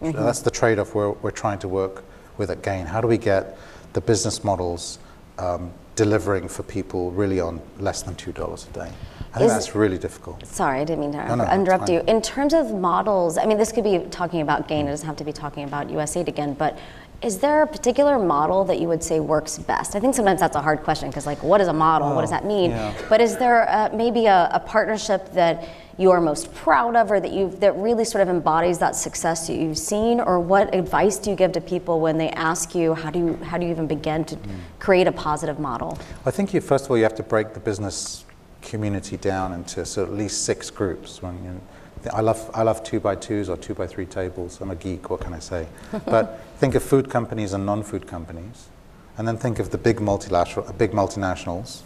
that's 0.00 0.40
the 0.40 0.50
trade 0.50 0.78
off 0.78 0.94
we're, 0.94 1.12
we're 1.12 1.30
trying 1.30 1.58
to 1.60 1.68
work 1.68 2.04
with 2.36 2.50
at 2.50 2.62
GAIN. 2.62 2.86
How 2.86 3.00
do 3.00 3.08
we 3.08 3.18
get 3.18 3.56
the 3.92 4.00
business 4.00 4.42
models 4.42 4.98
um, 5.38 5.72
delivering 5.94 6.48
for 6.48 6.62
people 6.64 7.10
really 7.12 7.40
on 7.40 7.60
less 7.78 8.02
than 8.02 8.14
$2 8.14 8.30
a 8.30 8.72
day. 8.72 8.92
I 9.32 9.38
think 9.38 9.48
Is- 9.48 9.52
that's 9.52 9.74
really 9.74 9.98
difficult. 9.98 10.46
Sorry, 10.46 10.80
I 10.80 10.84
didn't 10.84 11.00
mean 11.00 11.12
to 11.12 11.26
No, 11.28 11.34
no, 11.36 11.52
interrupt 11.52 11.88
you. 11.88 12.02
In 12.06 12.20
terms 12.20 12.54
of 12.54 12.72
models, 12.72 13.36
I 13.38 13.46
mean, 13.46 13.58
this 13.58 13.72
could 13.72 13.84
be 13.84 13.98
talking 14.10 14.40
about 14.40 14.68
GAIN, 14.68 14.86
it 14.86 14.90
doesn't 14.90 15.06
have 15.06 15.16
to 15.16 15.24
be 15.24 15.32
talking 15.32 15.64
about 15.64 15.88
USAID 15.88 16.28
again, 16.28 16.54
but 16.54 16.78
is 17.24 17.38
there 17.38 17.62
a 17.62 17.66
particular 17.66 18.18
model 18.18 18.64
that 18.64 18.78
you 18.78 18.86
would 18.88 19.02
say 19.02 19.18
works 19.18 19.58
best? 19.58 19.96
I 19.96 20.00
think 20.00 20.14
sometimes 20.14 20.40
that's 20.40 20.56
a 20.56 20.60
hard 20.60 20.82
question 20.82 21.08
because, 21.08 21.24
like, 21.24 21.42
what 21.42 21.60
is 21.60 21.68
a 21.68 21.72
model? 21.72 22.14
what 22.14 22.20
does 22.20 22.30
that 22.30 22.44
mean? 22.44 22.70
yeah. 22.70 22.94
But 23.08 23.20
is 23.20 23.36
there 23.38 23.68
uh, 23.68 23.88
maybe 23.94 24.26
a, 24.26 24.50
a 24.52 24.60
partnership 24.60 25.32
that 25.32 25.66
you 25.96 26.10
are 26.10 26.20
most 26.20 26.52
proud 26.54 26.96
of 26.96 27.10
or 27.10 27.20
that 27.20 27.32
you 27.32 27.50
that 27.60 27.74
really 27.76 28.04
sort 28.04 28.20
of 28.20 28.28
embodies 28.28 28.78
that 28.78 28.94
success 28.94 29.46
that 29.46 29.56
you've 29.56 29.78
seen? 29.78 30.20
Or 30.20 30.38
what 30.38 30.74
advice 30.74 31.16
do 31.18 31.30
you 31.30 31.36
give 31.36 31.52
to 31.52 31.60
people 31.60 32.00
when 32.00 32.18
they 32.18 32.30
ask 32.30 32.74
you, 32.74 32.94
how 32.94 33.10
do 33.10 33.18
you, 33.18 33.36
how 33.36 33.56
do 33.56 33.64
you 33.64 33.72
even 33.72 33.86
begin 33.86 34.24
to 34.26 34.38
create 34.78 35.06
a 35.06 35.12
positive 35.12 35.58
model? 35.58 35.98
I 36.26 36.30
think 36.30 36.52
you, 36.52 36.60
first 36.60 36.84
of 36.84 36.90
all, 36.90 36.98
you 36.98 37.04
have 37.04 37.14
to 37.14 37.22
break 37.22 37.54
the 37.54 37.60
business 37.60 38.24
community 38.60 39.16
down 39.16 39.52
into 39.52 39.84
sort 39.86 40.08
of 40.08 40.14
at 40.14 40.18
least 40.18 40.44
six 40.44 40.70
groups. 40.70 41.22
When 41.22 41.42
you 41.44 41.60
I 42.12 42.20
love, 42.20 42.50
I 42.52 42.62
love 42.62 42.82
two 42.82 43.00
by 43.00 43.14
twos 43.14 43.48
or 43.48 43.56
two 43.56 43.74
by 43.74 43.86
three 43.86 44.06
tables. 44.06 44.60
I'm 44.60 44.70
a 44.70 44.74
geek, 44.74 45.08
what 45.10 45.20
can 45.20 45.32
I 45.32 45.38
say? 45.38 45.66
but 46.04 46.40
think 46.58 46.74
of 46.74 46.82
food 46.82 47.10
companies 47.10 47.52
and 47.52 47.66
non-food 47.66 48.06
companies, 48.06 48.68
and 49.16 49.26
then 49.28 49.36
think 49.36 49.58
of 49.58 49.70
the 49.70 49.78
big 49.78 50.00
multilateral, 50.00 50.66
uh, 50.66 50.72
big 50.72 50.92
multinationals, 50.92 51.82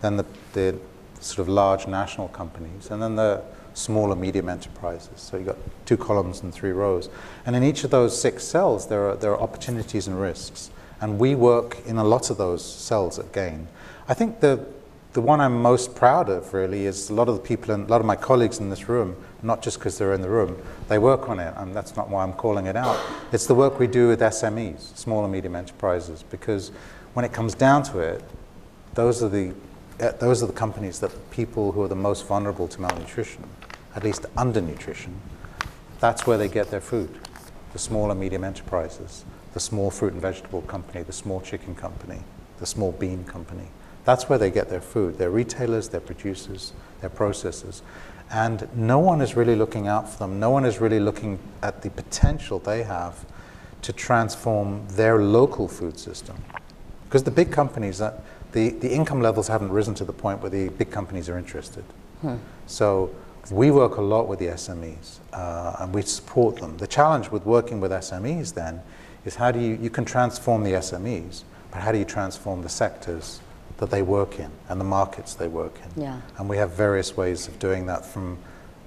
then 0.00 0.16
the, 0.16 0.26
the 0.52 0.78
sort 1.20 1.38
of 1.38 1.48
large 1.48 1.86
national 1.86 2.28
companies, 2.28 2.90
and 2.90 3.02
then 3.02 3.16
the 3.16 3.42
smaller 3.74 4.14
medium 4.14 4.48
enterprises. 4.48 5.20
So 5.20 5.36
you've 5.36 5.46
got 5.46 5.58
two 5.84 5.96
columns 5.96 6.42
and 6.42 6.54
three 6.54 6.70
rows. 6.70 7.08
And 7.44 7.56
in 7.56 7.62
each 7.64 7.84
of 7.84 7.90
those 7.90 8.18
six 8.18 8.44
cells, 8.44 8.86
there 8.86 9.10
are, 9.10 9.16
there 9.16 9.32
are 9.32 9.40
opportunities 9.40 10.06
and 10.06 10.20
risks. 10.20 10.70
And 11.00 11.18
we 11.18 11.34
work 11.34 11.84
in 11.86 11.98
a 11.98 12.04
lot 12.04 12.30
of 12.30 12.38
those 12.38 12.64
cells 12.64 13.18
at 13.18 13.32
GAIN. 13.32 13.66
I 14.08 14.14
think 14.14 14.40
the, 14.40 14.64
the 15.12 15.20
one 15.20 15.40
I'm 15.40 15.60
most 15.60 15.94
proud 15.94 16.28
of 16.28 16.54
really 16.54 16.86
is 16.86 17.10
a 17.10 17.14
lot 17.14 17.28
of 17.28 17.34
the 17.34 17.40
people, 17.40 17.74
and 17.74 17.86
a 17.86 17.90
lot 17.90 18.00
of 18.00 18.06
my 18.06 18.16
colleagues 18.16 18.58
in 18.58 18.70
this 18.70 18.88
room, 18.88 19.16
not 19.44 19.62
just 19.62 19.78
because 19.78 19.98
they're 19.98 20.14
in 20.14 20.22
the 20.22 20.28
room, 20.28 20.60
they 20.88 20.98
work 20.98 21.28
on 21.28 21.38
it, 21.38 21.54
and 21.58 21.74
that's 21.74 21.96
not 21.96 22.08
why 22.08 22.22
I'm 22.22 22.32
calling 22.32 22.66
it 22.66 22.76
out. 22.76 22.98
It's 23.30 23.46
the 23.46 23.54
work 23.54 23.78
we 23.78 23.86
do 23.86 24.08
with 24.08 24.20
SMEs, 24.20 24.96
small 24.96 25.22
and 25.22 25.32
medium 25.32 25.54
enterprises, 25.54 26.24
because 26.30 26.70
when 27.12 27.24
it 27.24 27.32
comes 27.32 27.54
down 27.54 27.82
to 27.84 27.98
it, 27.98 28.24
those 28.94 29.22
are 29.22 29.28
the 29.28 29.52
uh, 30.00 30.10
those 30.18 30.42
are 30.42 30.46
the 30.46 30.52
companies 30.52 30.98
that 30.98 31.12
people 31.30 31.70
who 31.70 31.80
are 31.82 31.88
the 31.88 31.94
most 31.94 32.26
vulnerable 32.26 32.66
to 32.66 32.80
malnutrition, 32.80 33.44
at 33.94 34.02
least 34.02 34.22
undernutrition, 34.36 35.12
that's 36.00 36.26
where 36.26 36.36
they 36.36 36.48
get 36.48 36.70
their 36.70 36.80
food. 36.80 37.08
The 37.72 37.78
small 37.78 38.10
and 38.10 38.18
medium 38.18 38.42
enterprises, 38.42 39.24
the 39.52 39.60
small 39.60 39.90
fruit 39.90 40.12
and 40.12 40.20
vegetable 40.20 40.62
company, 40.62 41.04
the 41.04 41.12
small 41.12 41.40
chicken 41.40 41.74
company, 41.74 42.20
the 42.58 42.66
small 42.66 42.92
bean 42.92 43.24
company. 43.24 43.68
That's 44.04 44.28
where 44.28 44.38
they 44.38 44.50
get 44.50 44.68
their 44.68 44.80
food. 44.80 45.16
They're 45.16 45.30
retailers, 45.30 45.88
they're 45.88 46.00
producers, 46.00 46.72
they're 47.00 47.08
processors. 47.10 47.82
And 48.34 48.68
no 48.74 48.98
one 48.98 49.20
is 49.20 49.36
really 49.36 49.54
looking 49.54 49.86
out 49.86 50.08
for 50.08 50.18
them. 50.18 50.40
No 50.40 50.50
one 50.50 50.64
is 50.64 50.80
really 50.80 50.98
looking 50.98 51.38
at 51.62 51.82
the 51.82 51.90
potential 51.90 52.58
they 52.58 52.82
have 52.82 53.24
to 53.82 53.92
transform 53.92 54.84
their 54.88 55.22
local 55.22 55.68
food 55.68 56.00
system. 56.00 56.36
Because 57.04 57.22
the 57.22 57.30
big 57.30 57.52
companies, 57.52 57.98
the, 57.98 58.12
the 58.50 58.92
income 58.92 59.22
levels 59.22 59.46
haven't 59.46 59.70
risen 59.70 59.94
to 59.94 60.04
the 60.04 60.12
point 60.12 60.40
where 60.40 60.50
the 60.50 60.68
big 60.70 60.90
companies 60.90 61.28
are 61.28 61.38
interested. 61.38 61.84
So 62.66 63.14
we 63.52 63.70
work 63.70 63.98
a 63.98 64.02
lot 64.02 64.26
with 64.26 64.40
the 64.40 64.46
SMEs 64.46 65.18
uh, 65.32 65.76
and 65.78 65.94
we 65.94 66.02
support 66.02 66.56
them. 66.56 66.76
The 66.78 66.88
challenge 66.88 67.30
with 67.30 67.46
working 67.46 67.78
with 67.78 67.92
SMEs 67.92 68.52
then 68.54 68.82
is 69.24 69.36
how 69.36 69.52
do 69.52 69.60
you, 69.60 69.78
you 69.80 69.90
can 69.90 70.04
transform 70.04 70.64
the 70.64 70.72
SMEs, 70.72 71.44
but 71.70 71.82
how 71.82 71.92
do 71.92 71.98
you 71.98 72.04
transform 72.04 72.62
the 72.62 72.68
sectors 72.68 73.40
that 73.78 73.90
they 73.90 74.02
work 74.02 74.38
in 74.38 74.50
and 74.68 74.80
the 74.80 74.84
markets 74.84 75.34
they 75.34 75.48
work 75.48 75.78
in? 75.84 76.02
Yeah. 76.02 76.20
And 76.38 76.48
we 76.48 76.56
have 76.56 76.72
various 76.72 77.16
ways 77.16 77.48
of 77.48 77.58
doing 77.58 77.86
that 77.86 78.04
from 78.04 78.38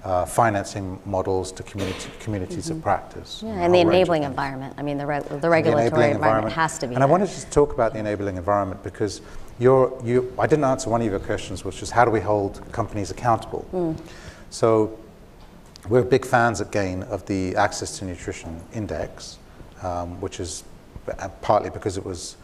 uh, 0.04 0.24
financing 0.24 0.98
models 1.04 1.52
to 1.52 1.62
community, 1.64 2.08
communities 2.20 2.70
of 2.70 2.80
practice. 2.80 3.42
Yeah, 3.44 3.50
a 3.50 3.64
and 3.64 3.74
the 3.74 3.80
of 3.80 3.88
enabling 3.88 4.22
environment. 4.22 4.74
I 4.78 4.82
mean, 4.82 4.96
the, 4.96 5.06
reg- 5.06 5.24
the 5.24 5.36
the 5.38 5.50
regulatory 5.50 5.86
enabling 5.86 6.12
environment, 6.12 6.54
has 6.54 6.78
to 6.78 6.86
be 6.86 6.94
And 6.94 7.02
I 7.02 7.06
wanted 7.06 7.28
to 7.28 7.46
talk 7.50 7.72
about 7.74 7.92
the 7.92 7.98
enabling 7.98 8.36
environment 8.36 8.82
because 8.82 9.20
you're, 9.58 10.00
you, 10.04 10.32
I 10.38 10.46
didn't 10.46 10.64
answer 10.64 10.88
one 10.88 11.02
of 11.02 11.10
your 11.10 11.18
questions, 11.18 11.64
which 11.64 11.82
is 11.82 11.90
how 11.90 12.04
do 12.04 12.10
we 12.10 12.20
hold 12.20 12.62
companies 12.72 13.10
accountable? 13.10 13.62
Hmm. 13.70 13.92
So 14.50 14.98
we're 15.88 16.02
big 16.02 16.24
fans 16.24 16.60
at 16.60 16.70
GAIN 16.70 17.02
of 17.04 17.26
the 17.26 17.56
Access 17.56 17.98
to 17.98 18.04
Nutrition 18.04 18.62
Index, 18.72 19.38
um, 19.82 20.20
which 20.20 20.38
is 20.38 20.64
uh, 21.18 21.28
partly 21.42 21.70
because 21.70 21.96
it 21.96 22.04
was 22.04 22.36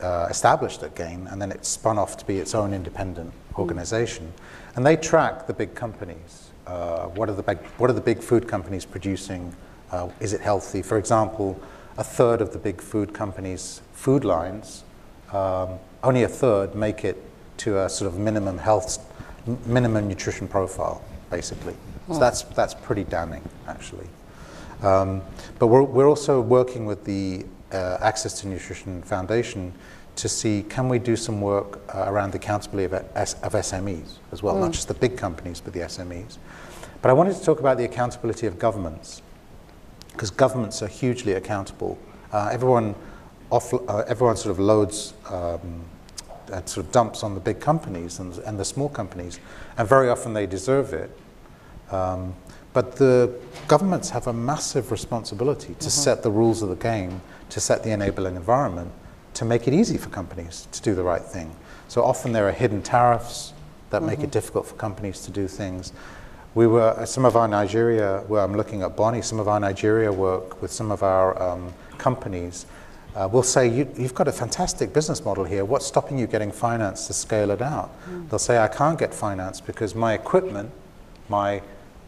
uh, 0.00 0.26
established 0.28 0.82
at 0.82 0.94
GAIN 0.94 1.26
and 1.28 1.40
then 1.40 1.50
it 1.50 1.64
spun 1.64 1.98
off 1.98 2.16
to 2.18 2.26
be 2.26 2.38
its 2.38 2.54
own 2.54 2.72
independent 2.74 3.32
organization. 3.56 4.32
And 4.74 4.84
they 4.84 4.96
track 4.96 5.46
the 5.46 5.54
big 5.54 5.74
companies. 5.74 6.50
Uh, 6.66 7.06
what, 7.06 7.28
are 7.28 7.34
the 7.34 7.42
big, 7.42 7.58
what 7.78 7.88
are 7.90 7.94
the 7.94 8.00
big 8.00 8.20
food 8.20 8.48
companies 8.48 8.84
producing? 8.84 9.54
Uh, 9.90 10.10
is 10.20 10.32
it 10.32 10.40
healthy? 10.40 10.82
For 10.82 10.98
example, 10.98 11.60
a 11.96 12.04
third 12.04 12.40
of 12.40 12.52
the 12.52 12.58
big 12.58 12.80
food 12.80 13.14
companies' 13.14 13.80
food 13.92 14.24
lines, 14.24 14.84
um, 15.32 15.78
only 16.02 16.24
a 16.24 16.28
third 16.28 16.74
make 16.74 17.04
it 17.04 17.22
to 17.58 17.80
a 17.80 17.88
sort 17.88 18.12
of 18.12 18.18
minimum 18.18 18.58
health, 18.58 18.98
minimum 19.66 20.08
nutrition 20.08 20.46
profile, 20.46 21.02
basically. 21.30 21.74
So 22.08 22.18
that's, 22.18 22.42
that's 22.42 22.74
pretty 22.74 23.04
damning, 23.04 23.42
actually. 23.66 24.06
Um, 24.82 25.22
but 25.58 25.68
we're, 25.68 25.82
we're 25.82 26.08
also 26.08 26.40
working 26.40 26.86
with 26.86 27.04
the 27.04 27.44
uh, 27.72 27.98
Access 28.00 28.40
to 28.40 28.48
Nutrition 28.48 29.02
Foundation 29.02 29.72
to 30.16 30.28
see 30.28 30.64
can 30.68 30.88
we 30.88 30.98
do 30.98 31.14
some 31.16 31.40
work 31.40 31.80
uh, 31.94 32.04
around 32.06 32.32
the 32.32 32.38
accountability 32.38 32.84
of, 32.94 33.06
S- 33.14 33.34
of 33.42 33.52
SMEs 33.52 34.16
as 34.32 34.42
well, 34.42 34.56
not 34.58 34.72
just 34.72 34.88
the 34.88 34.94
big 34.94 35.16
companies, 35.16 35.60
but 35.60 35.72
the 35.72 35.80
SMEs. 35.80 36.38
But 37.02 37.10
I 37.10 37.12
wanted 37.12 37.36
to 37.36 37.44
talk 37.44 37.60
about 37.60 37.76
the 37.76 37.84
accountability 37.84 38.46
of 38.46 38.58
governments 38.58 39.20
because 40.12 40.30
governments 40.30 40.82
are 40.82 40.88
hugely 40.88 41.34
accountable. 41.34 41.98
Uh, 42.32 42.48
everyone, 42.50 42.94
off, 43.50 43.74
uh, 43.74 44.04
everyone 44.08 44.36
sort 44.36 44.52
of 44.52 44.58
loads, 44.58 45.12
um, 45.28 45.84
and 46.52 46.68
sort 46.68 46.86
of 46.86 46.92
dumps 46.92 47.22
on 47.22 47.34
the 47.34 47.40
big 47.40 47.60
companies 47.60 48.18
and, 48.18 48.38
and 48.38 48.58
the 48.58 48.64
small 48.64 48.88
companies, 48.88 49.40
and 49.78 49.88
very 49.88 50.08
often 50.08 50.32
they 50.32 50.46
deserve 50.46 50.92
it. 50.92 51.10
Um, 51.90 52.34
but 52.72 52.96
the 52.96 53.34
governments 53.68 54.10
have 54.10 54.26
a 54.26 54.32
massive 54.32 54.90
responsibility 54.90 55.74
to 55.80 55.90
set 55.90 56.22
the 56.22 56.30
rules 56.30 56.62
of 56.62 56.68
the 56.68 56.76
game, 56.76 57.20
to 57.50 57.60
set 57.60 57.82
the 57.82 57.90
enabling 57.90 58.36
environment, 58.36 58.92
to 59.34 59.44
make 59.44 59.68
it 59.68 59.74
easy 59.74 59.98
for 59.98 60.08
companies 60.10 60.66
to 60.72 60.82
do 60.82 60.94
the 60.94 61.02
right 61.02 61.22
thing. 61.22 61.54
So 61.88 62.02
often 62.02 62.32
there 62.32 62.48
are 62.48 62.52
hidden 62.52 62.82
tariffs 62.82 63.52
that 63.90 64.02
make 64.02 64.20
it 64.20 64.30
difficult 64.30 64.66
for 64.66 64.74
companies 64.74 65.20
to 65.22 65.30
do 65.30 65.46
things. 65.46 65.92
We 66.54 66.66
were, 66.66 67.04
some 67.06 67.24
of 67.24 67.36
our 67.36 67.46
Nigeria, 67.46 68.24
where 68.28 68.42
I'm 68.42 68.56
looking 68.56 68.82
at 68.82 68.96
Bonnie, 68.96 69.22
some 69.22 69.38
of 69.38 69.46
our 69.46 69.60
Nigeria 69.60 70.12
work 70.12 70.60
with 70.62 70.72
some 70.72 70.90
of 70.90 71.02
our 71.02 71.40
um, 71.40 71.72
companies 71.98 72.66
uh, 73.14 73.28
will 73.30 73.42
say, 73.42 73.68
you, 73.68 73.88
You've 73.96 74.14
got 74.14 74.28
a 74.28 74.32
fantastic 74.32 74.92
business 74.92 75.24
model 75.24 75.44
here. 75.44 75.64
What's 75.64 75.86
stopping 75.86 76.18
you 76.18 76.26
getting 76.26 76.50
finance 76.50 77.06
to 77.06 77.12
scale 77.12 77.50
it 77.50 77.62
out? 77.62 77.90
They'll 78.28 78.38
say, 78.38 78.58
I 78.58 78.68
can't 78.68 78.98
get 78.98 79.14
finance 79.14 79.60
because 79.60 79.94
my 79.94 80.14
equipment, 80.14 80.70
my, 81.28 81.62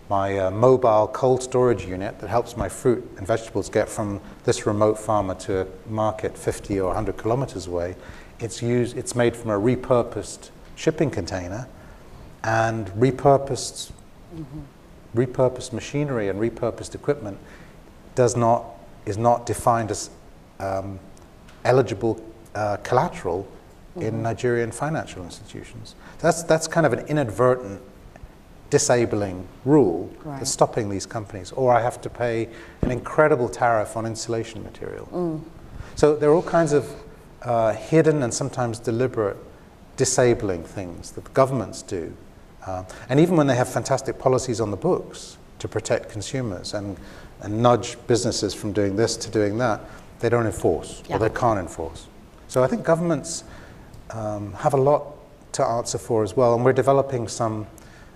my 0.08 0.38
uh, 0.38 0.50
mobile 0.50 1.08
cold 1.08 1.42
storage 1.42 1.84
unit 1.84 2.18
that 2.20 2.28
helps 2.28 2.56
my 2.56 2.68
fruit 2.68 3.08
and 3.18 3.26
vegetables 3.26 3.68
get 3.68 3.88
from 3.88 4.20
this 4.44 4.66
remote 4.66 4.98
farmer 4.98 5.34
to 5.34 5.62
a 5.62 5.66
market 5.86 6.36
50 6.36 6.80
or 6.80 6.86
100 6.86 7.16
kilometers 7.16 7.66
away, 7.66 7.94
it's, 8.40 8.62
used, 8.62 8.96
it's 8.96 9.14
made 9.14 9.36
from 9.36 9.50
a 9.50 9.58
repurposed 9.58 10.50
shipping 10.76 11.10
container 11.10 11.68
and 12.44 12.86
repurposed 12.88 13.92
repurposed 15.16 15.72
machinery 15.72 16.28
and 16.28 16.38
repurposed 16.38 16.94
equipment 16.94 17.38
does 18.14 18.36
not 18.36 18.64
is 19.06 19.16
not 19.16 19.46
defined 19.46 19.90
as 19.90 20.10
um, 20.60 20.98
eligible 21.64 22.22
uh, 22.54 22.76
collateral 22.82 23.48
in 23.96 24.22
Nigerian 24.22 24.70
financial 24.70 25.24
institutions. 25.24 25.94
That's 26.18 26.42
that's 26.42 26.68
kind 26.68 26.86
of 26.86 26.92
an 26.92 27.06
inadvertent 27.06 27.80
disabling 28.70 29.46
rule 29.64 30.10
Right. 30.24 30.38
that's 30.38 30.50
stopping 30.50 30.88
these 30.90 31.06
companies. 31.06 31.52
Or 31.52 31.72
I 31.72 31.80
have 31.80 32.00
to 32.02 32.10
pay 32.10 32.48
an 32.82 32.90
incredible 32.90 33.48
tariff 33.48 33.96
on 33.96 34.06
insulation 34.06 34.62
material. 34.62 35.40
So 35.96 36.14
there 36.16 36.30
are 36.30 36.34
all 36.34 36.42
kinds 36.42 36.72
of 36.72 36.90
uh, 37.42 37.72
hidden 37.72 38.22
and 38.22 38.32
sometimes 38.32 38.78
deliberate 38.78 39.36
disabling 39.96 40.64
things 40.64 41.12
that 41.12 41.24
the 41.24 41.30
governments 41.30 41.82
do. 41.82 42.12
Uh, 42.66 42.84
and 43.08 43.18
even 43.18 43.36
when 43.36 43.46
they 43.46 43.56
have 43.56 43.68
fantastic 43.68 44.18
policies 44.18 44.60
on 44.60 44.70
the 44.70 44.76
books 44.76 45.38
to 45.58 45.68
protect 45.68 46.10
consumers 46.10 46.74
and, 46.74 46.96
and 47.40 47.62
nudge 47.62 47.96
businesses 48.06 48.54
from 48.54 48.72
doing 48.72 48.96
this 48.96 49.16
to 49.16 49.30
doing 49.30 49.58
that, 49.58 49.80
they 50.20 50.28
don't 50.28 50.46
enforce 50.46 51.02
Yeah. 51.08 51.16
or 51.16 51.18
they 51.20 51.30
can't 51.30 51.58
enforce. 51.58 52.06
So 52.48 52.62
I 52.62 52.66
think 52.66 52.84
governments 52.84 53.44
um, 54.10 54.52
have 54.54 54.74
a 54.74 54.76
lot 54.76 55.04
to 55.52 55.64
answer 55.64 55.98
for 55.98 56.22
as 56.22 56.36
well. 56.36 56.54
And 56.54 56.64
we're 56.64 56.72
developing 56.72 57.28
some 57.28 57.66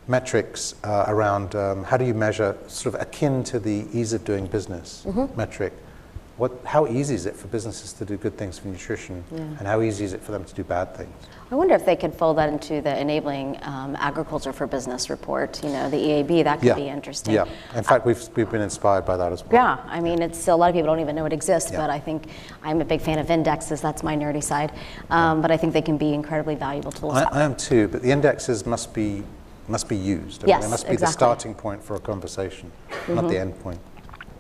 metrics 0.09 0.75
uh, 0.85 1.05
around 1.09 1.55
um, 1.55 1.85
how 1.85 1.97
do 1.97 2.05
you 2.05 2.15
measure, 2.15 2.57
sort 2.67 2.95
of 2.95 3.01
akin 3.01 3.45
to 3.45 3.59
the 3.59 3.87
ease 3.93 4.13
of 4.13 4.25
doing 4.25 4.47
business 4.47 5.07
metric. 5.37 5.73
what, 6.39 6.53
how 6.65 6.87
easy 6.87 7.15
is 7.15 7.27
it 7.27 7.37
for 7.37 7.47
businesses 7.49 7.93
to 7.93 8.05
do 8.05 8.17
good 8.17 8.37
things 8.37 8.59
for 8.59 8.69
nutrition, 8.69 9.23
and 9.31 9.67
how 9.67 9.81
easy 9.81 10.05
is 10.05 10.13
it 10.13 10.21
for 10.21 10.33
them 10.33 10.45
to 10.45 10.55
do 10.55 10.65
bad 10.65 10.97
things? 10.97 11.13
I 11.53 11.55
wonder 11.55 11.75
if 11.75 11.85
they 11.85 11.97
could 11.97 12.15
fold 12.15 12.39
that 12.39 12.49
into 12.49 12.81
the 12.81 12.99
enabling 12.99 13.59
um, 13.63 13.95
agriculture 13.97 14.55
for 14.55 14.67
business 14.67 15.11
report. 15.11 15.63
You 15.63 15.69
know, 15.69 15.91
the 15.91 15.99
EAB. 15.99 16.45
That 16.45 16.61
could 16.61 16.69
yeah. 16.69 16.75
be 16.75 16.89
interesting. 16.89 17.35
Yeah. 17.35 17.45
In 17.75 17.85
fact, 17.85 18.07
we've, 18.07 18.27
we've 18.35 18.51
been 18.51 18.63
inspired 18.63 19.05
by 19.05 19.19
that 19.19 19.33
as 19.33 19.45
well. 19.45 19.53
Yeah, 19.53 19.85
I 19.87 20.01
mean, 20.01 20.23
it's 20.23 20.49
a 20.49 20.57
lot 20.57 20.71
of 20.71 20.75
people 20.75 20.87
don't 20.87 21.01
even 21.01 21.15
know 21.15 21.27
it 21.27 21.33
exists, 21.35 21.71
Yeah. 21.71 21.77
but 21.77 21.91
I 21.91 22.01
think 22.01 22.29
I'm 22.63 22.81
a 22.81 22.87
big 22.87 23.03
fan 23.03 23.19
of 23.19 23.31
indexes. 23.31 23.83
That's 23.83 24.03
my 24.03 24.17
nerdy 24.17 24.43
side. 24.43 24.73
Um, 25.11 25.43
But 25.43 25.51
I 25.51 25.59
think 25.59 25.75
they 25.75 25.83
can 25.83 25.99
be 25.99 26.15
incredibly 26.15 26.55
valuable 26.55 26.91
tools. 26.91 27.17
I, 27.17 27.25
I 27.25 27.43
am 27.43 27.55
too, 27.55 27.87
but 27.89 28.01
the 28.01 28.11
indexes 28.11 28.65
must 28.65 28.95
be 28.95 29.23
must 29.69 29.89
be 29.89 29.97
used. 29.97 30.43
I 30.43 30.47
mean, 30.47 30.49
Yes, 30.49 30.65
they 30.65 30.71
must 30.71 30.89
be 30.89 30.97
the 30.97 31.07
starting 31.07 31.55
point 31.55 31.83
for 31.83 31.95
a 31.97 32.01
conversation, 32.01 32.71
not 33.09 33.29
the 33.29 33.39
end 33.39 33.59
point. 33.61 33.81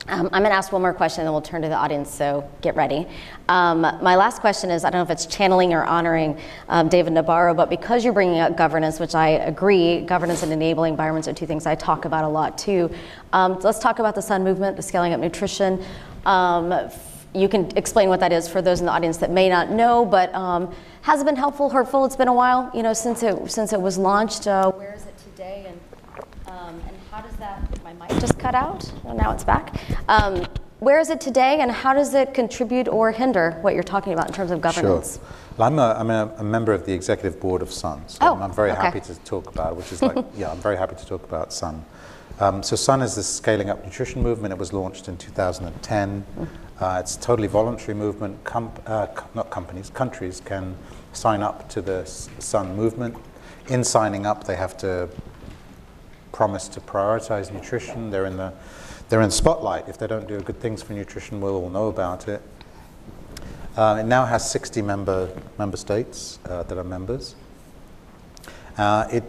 Um, 0.08 0.28
I'm 0.32 0.42
going 0.42 0.50
to 0.50 0.56
ask 0.56 0.72
one 0.72 0.82
more 0.82 0.92
question, 0.92 1.20
and 1.20 1.28
then 1.28 1.32
we'll 1.32 1.42
turn 1.42 1.62
to 1.62 1.68
the 1.68 1.76
audience, 1.76 2.12
so 2.12 2.48
get 2.60 2.74
ready. 2.74 3.06
Um, 3.48 3.82
my 3.82 4.16
last 4.16 4.40
question 4.40 4.68
is 4.68 4.84
I 4.84 4.90
don't 4.90 4.98
know 4.98 5.04
if 5.04 5.10
it's 5.10 5.26
channeling 5.26 5.72
or 5.72 5.84
honoring 5.84 6.38
um, 6.68 6.88
David 6.88 7.12
Nabarro, 7.12 7.56
but 7.56 7.70
because 7.70 8.02
you're 8.02 8.12
bringing 8.12 8.40
up 8.40 8.56
governance, 8.56 8.98
which 8.98 9.14
I 9.14 9.28
agree, 9.28 10.00
governance 10.00 10.42
and 10.42 10.52
enabling 10.52 10.94
environments 10.94 11.28
are 11.28 11.32
two 11.32 11.46
things 11.46 11.66
I 11.66 11.76
talk 11.76 12.04
about 12.04 12.24
a 12.24 12.28
lot 12.28 12.58
too. 12.58 12.90
Um, 13.32 13.60
let's 13.60 13.78
talk 13.78 14.00
about 14.00 14.16
the 14.16 14.22
Sun 14.22 14.42
Movement, 14.42 14.76
the 14.76 14.82
Scaling 14.82 15.12
Up 15.12 15.20
Nutrition. 15.20 15.84
Um, 16.26 16.90
you 17.32 17.48
can 17.48 17.70
explain 17.76 18.08
what 18.08 18.18
that 18.20 18.32
is 18.32 18.48
for 18.48 18.60
those 18.60 18.80
in 18.80 18.86
the 18.86 18.92
audience 18.92 19.18
that 19.18 19.30
may 19.30 19.48
not 19.48 19.70
know, 19.70 20.04
but 20.04 20.34
um, 20.34 20.74
has 21.02 21.20
it 21.20 21.24
been 21.24 21.36
helpful, 21.36 21.70
hurtful? 21.70 22.04
It's 22.04 22.16
been 22.16 22.28
a 22.28 22.34
while, 22.34 22.72
you 22.74 22.82
know, 22.82 22.92
since 22.92 23.22
it 23.22 23.50
since 23.50 23.72
it 23.72 23.80
was 23.80 23.98
launched. 23.98 24.48
Uh, 24.48 24.72
where 24.72 24.94
is 24.94 25.06
it 25.06 25.16
today, 25.18 25.66
and 25.68 25.80
um, 26.48 26.82
and 26.88 26.96
how 27.10 27.20
does 27.22 27.36
that? 27.36 27.62
Just 28.20 28.38
cut 28.38 28.54
out. 28.54 28.90
Oh, 29.04 29.14
now 29.14 29.32
it's 29.32 29.44
back. 29.44 29.74
Um, 30.08 30.46
where 30.80 30.98
is 30.98 31.10
it 31.10 31.20
today, 31.20 31.60
and 31.60 31.70
how 31.70 31.94
does 31.94 32.12
it 32.14 32.34
contribute 32.34 32.88
or 32.88 33.12
hinder 33.12 33.52
what 33.62 33.74
you're 33.74 33.82
talking 33.84 34.12
about 34.12 34.26
in 34.28 34.32
terms 34.34 34.50
of 34.50 34.60
governance? 34.60 35.16
Sure. 35.16 35.24
Well, 35.56 35.68
I'm, 35.68 35.78
a, 35.78 35.94
I'm 35.98 36.10
a, 36.10 36.34
a 36.38 36.44
member 36.44 36.72
of 36.72 36.86
the 36.86 36.92
executive 36.92 37.38
board 37.40 37.62
of 37.62 37.70
Sun, 37.72 38.08
so 38.08 38.18
Oh, 38.20 38.34
I'm, 38.34 38.42
I'm 38.42 38.52
very 38.52 38.72
okay. 38.72 38.80
happy 38.80 39.00
to 39.00 39.14
talk 39.20 39.46
about 39.48 39.76
which 39.76 39.92
is 39.92 40.02
like, 40.02 40.24
yeah, 40.36 40.50
I'm 40.50 40.58
very 40.58 40.76
happy 40.76 40.96
to 40.96 41.06
talk 41.06 41.22
about 41.24 41.52
Sun. 41.52 41.84
Um, 42.40 42.62
so 42.62 42.74
Sun 42.74 43.02
is 43.02 43.14
the 43.14 43.22
scaling 43.22 43.70
up 43.70 43.84
nutrition 43.84 44.22
movement. 44.22 44.52
It 44.52 44.58
was 44.58 44.72
launched 44.72 45.06
in 45.06 45.16
2010. 45.16 46.24
Uh, 46.80 46.96
it's 46.98 47.16
a 47.16 47.20
totally 47.20 47.46
voluntary 47.46 47.94
movement. 47.94 48.42
Com- 48.42 48.72
uh, 48.86 49.06
not 49.34 49.50
companies, 49.50 49.90
countries 49.90 50.42
can 50.44 50.76
sign 51.12 51.42
up 51.42 51.68
to 51.68 51.80
the 51.80 52.04
Sun 52.06 52.74
movement. 52.74 53.16
In 53.68 53.84
signing 53.84 54.26
up, 54.26 54.44
they 54.44 54.56
have 54.56 54.76
to 54.78 55.08
promise 56.42 56.66
to 56.66 56.80
prioritize 56.80 57.52
nutrition. 57.52 58.10
They're 58.10 58.26
in 58.26 58.36
the 58.36 58.52
they're 59.08 59.20
in 59.22 59.30
spotlight. 59.30 59.88
If 59.88 59.96
they 59.96 60.08
don't 60.08 60.26
do 60.26 60.40
good 60.40 60.58
things 60.58 60.82
for 60.82 60.92
nutrition, 60.92 61.40
we'll 61.40 61.54
all 61.54 61.70
know 61.70 61.86
about 61.86 62.26
it. 62.26 62.42
Uh, 63.76 63.98
it 64.00 64.06
now 64.06 64.24
has 64.24 64.50
60 64.50 64.82
member 64.82 65.30
member 65.56 65.76
states 65.76 66.40
uh, 66.46 66.64
that 66.64 66.76
are 66.76 66.82
members. 66.82 67.36
Uh, 68.76 69.06
it 69.12 69.22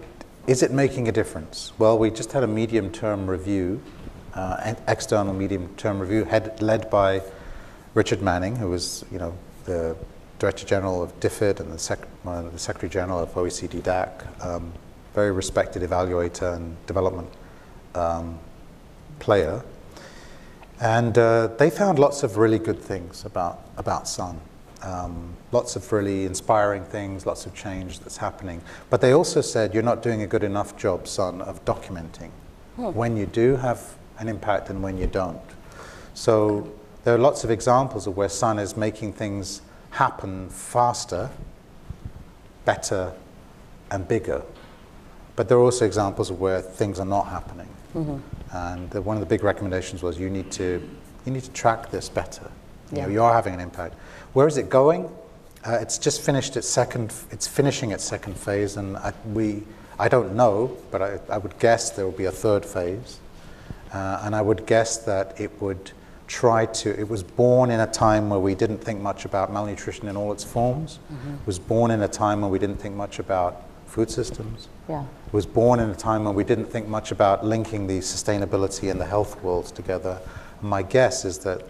is 0.48 0.64
it 0.64 0.72
making 0.72 1.08
a 1.08 1.12
difference? 1.12 1.72
Well, 1.78 2.00
we 2.00 2.10
just 2.10 2.32
had 2.32 2.42
a 2.42 2.48
medium-term 2.48 3.30
review, 3.30 3.80
uh, 4.34 4.74
external 4.88 5.36
medium-term 5.36 6.00
review, 6.00 6.24
head, 6.24 6.64
led 6.64 6.90
by 6.90 7.22
Richard 7.94 8.24
Manning, 8.24 8.56
who 8.56 8.72
was 8.72 9.06
you 9.12 9.20
know 9.20 9.38
the 9.66 9.96
Director 10.40 10.66
General 10.66 11.04
of 11.04 11.20
DFID 11.20 11.60
and 11.60 11.72
the, 11.72 11.78
sec- 11.78 12.08
the 12.24 12.58
Secretary 12.58 12.90
General 12.90 13.20
of 13.20 13.30
OECD 13.36 13.84
DAC, 13.84 14.44
um, 14.44 14.74
very 15.14 15.32
respected 15.32 15.82
evaluator 15.82 16.56
and 16.56 16.76
development 16.88 17.30
um, 17.96 18.40
player. 19.20 19.64
And 20.82 21.18
uh, 21.18 21.48
they 21.48 21.70
found 21.70 22.00
lots 22.00 22.24
of 22.24 22.38
really 22.38 22.60
good 22.60 22.80
things 22.80 23.26
about, 23.26 23.62
about 23.78 24.08
Sun. 24.08 24.40
Um, 24.82 25.34
lots 25.52 25.76
of 25.76 25.90
really 25.94 26.26
inspiring 26.26 26.84
things, 26.84 27.26
lots 27.26 27.46
of 27.46 27.56
change 27.56 28.00
that's 28.00 28.18
happening. 28.18 28.62
But 28.90 29.00
they 29.00 29.14
also 29.14 29.40
said 29.40 29.74
you're 29.74 29.84
not 29.84 30.04
doing 30.04 30.24
a 30.24 30.28
good 30.28 30.44
enough 30.44 30.76
job, 30.76 31.08
Sun, 31.08 31.42
of 31.42 31.64
documenting 31.64 32.32
when 32.76 33.16
you 33.16 33.26
do 33.26 33.56
have 33.56 33.96
an 34.20 34.28
impact 34.28 34.70
and 34.70 34.82
when 34.82 34.98
you 34.98 35.08
don't. 35.08 35.40
So 36.14 36.72
there 37.04 37.16
are 37.16 37.20
lots 37.20 37.44
of 37.44 37.52
examples 37.52 38.08
of 38.08 38.18
where 38.18 38.30
Sun 38.30 38.60
is 38.60 38.76
making 38.76 39.14
things 39.14 39.62
happen 39.92 40.50
faster, 40.50 41.30
better, 42.66 43.14
and 43.92 44.08
bigger. 44.08 44.42
But 45.36 45.48
there 45.50 45.58
are 45.58 45.62
also 45.62 45.86
examples 45.86 46.30
of 46.30 46.40
where 46.40 46.62
things 46.62 47.00
are 47.00 47.06
not 47.06 47.28
happening. 47.28 47.68
And 48.52 48.90
the, 48.92 49.02
one 49.02 49.18
of 49.18 49.22
the 49.22 49.28
big 49.28 49.44
recommendations 49.44 50.04
was 50.04 50.20
you 50.20 50.30
need 50.30 50.52
to, 50.54 50.88
you 51.26 51.32
need 51.32 51.44
to 51.44 51.52
track 51.52 51.90
this 51.92 52.10
better. 52.10 52.50
You, 52.92 53.02
know, 53.02 53.08
you 53.08 53.24
are 53.24 53.34
having 53.34 53.54
an 53.54 53.60
impact. 53.60 53.96
Where 54.34 54.48
is 54.48 54.58
it 54.58 54.70
going? 54.70 55.10
Uh, 55.66 55.78
it's 55.82 55.98
just 55.98 56.22
finished 56.22 56.58
its 56.58 56.68
second, 56.68 57.14
it's 57.32 57.48
finishing 57.48 57.92
its 57.92 58.04
second 58.04 58.36
phase, 58.36 58.78
and 58.78 58.98
I, 58.98 59.14
we, 59.32 59.64
I 59.98 60.10
don't 60.10 60.36
know, 60.36 60.76
but 60.92 61.02
I, 61.02 61.20
I 61.30 61.38
would 61.38 61.58
guess 61.60 61.92
there 61.92 62.06
will 62.06 62.12
be 62.12 62.26
a 62.26 62.32
third 62.32 62.66
phase. 62.66 63.20
Uh, 63.94 64.22
and 64.24 64.36
I 64.36 64.42
would 64.42 64.66
guess 64.66 64.98
that 65.06 65.40
it 65.40 65.62
would 65.62 65.92
try 66.28 66.66
to, 66.66 67.00
it 67.00 67.08
was 67.08 67.24
born 67.24 67.70
in 67.70 67.80
a 67.80 67.88
time 67.88 68.30
where 68.30 68.40
we 68.40 68.56
didn't 68.56 68.80
think 68.80 69.00
much 69.02 69.24
about 69.26 69.54
malnutrition 69.54 70.08
in 70.08 70.18
all 70.18 70.32
its 70.32 70.44
forms. 70.44 71.00
It 71.42 71.48
was 71.48 71.60
born 71.60 71.92
in 71.92 72.02
a 72.02 72.08
time 72.08 72.42
when 72.42 72.50
we 72.50 72.60
didn't 72.60 72.78
think 72.78 72.96
much 72.96 73.20
about 73.20 73.64
food 73.94 74.10
systems. 74.10 74.70
Yeah. 74.90 75.04
It 75.28 75.34
was 75.34 75.46
born 75.46 75.80
in 75.80 75.88
a 75.92 75.96
time 75.96 76.24
when 76.24 76.34
we 76.34 76.44
didn't 76.44 76.66
think 76.66 76.88
much 76.88 77.12
about 77.12 77.46
linking 77.46 77.86
the 77.86 78.00
sustainability 78.00 78.90
and 78.90 79.00
the 79.00 79.06
health 79.06 79.42
worlds 79.44 79.72
together. 79.72 80.20
And 80.62 80.70
my 80.70 80.82
guess 80.82 81.26
is 81.26 81.38
that 81.40 81.62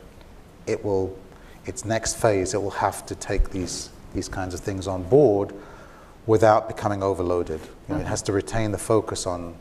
it 0.65 0.85
will, 0.85 1.17
its 1.65 1.83
next 1.83 2.15
phase, 2.15 2.53
it 2.53 2.61
will 2.61 2.79
have 2.87 3.05
to 3.07 3.15
take 3.15 3.49
these, 3.49 3.89
these 4.13 4.29
kinds 4.29 4.53
of 4.53 4.61
things 4.61 4.87
on 4.87 5.03
board 5.03 5.53
without 6.25 6.69
becoming 6.69 7.03
overloaded. 7.03 7.59
You 7.89 7.95
know, 7.95 7.99
It 7.99 8.07
has 8.07 8.21
to 8.21 8.31
retain 8.31 8.71
the 8.71 8.77
focus 8.77 9.27
on 9.27 9.55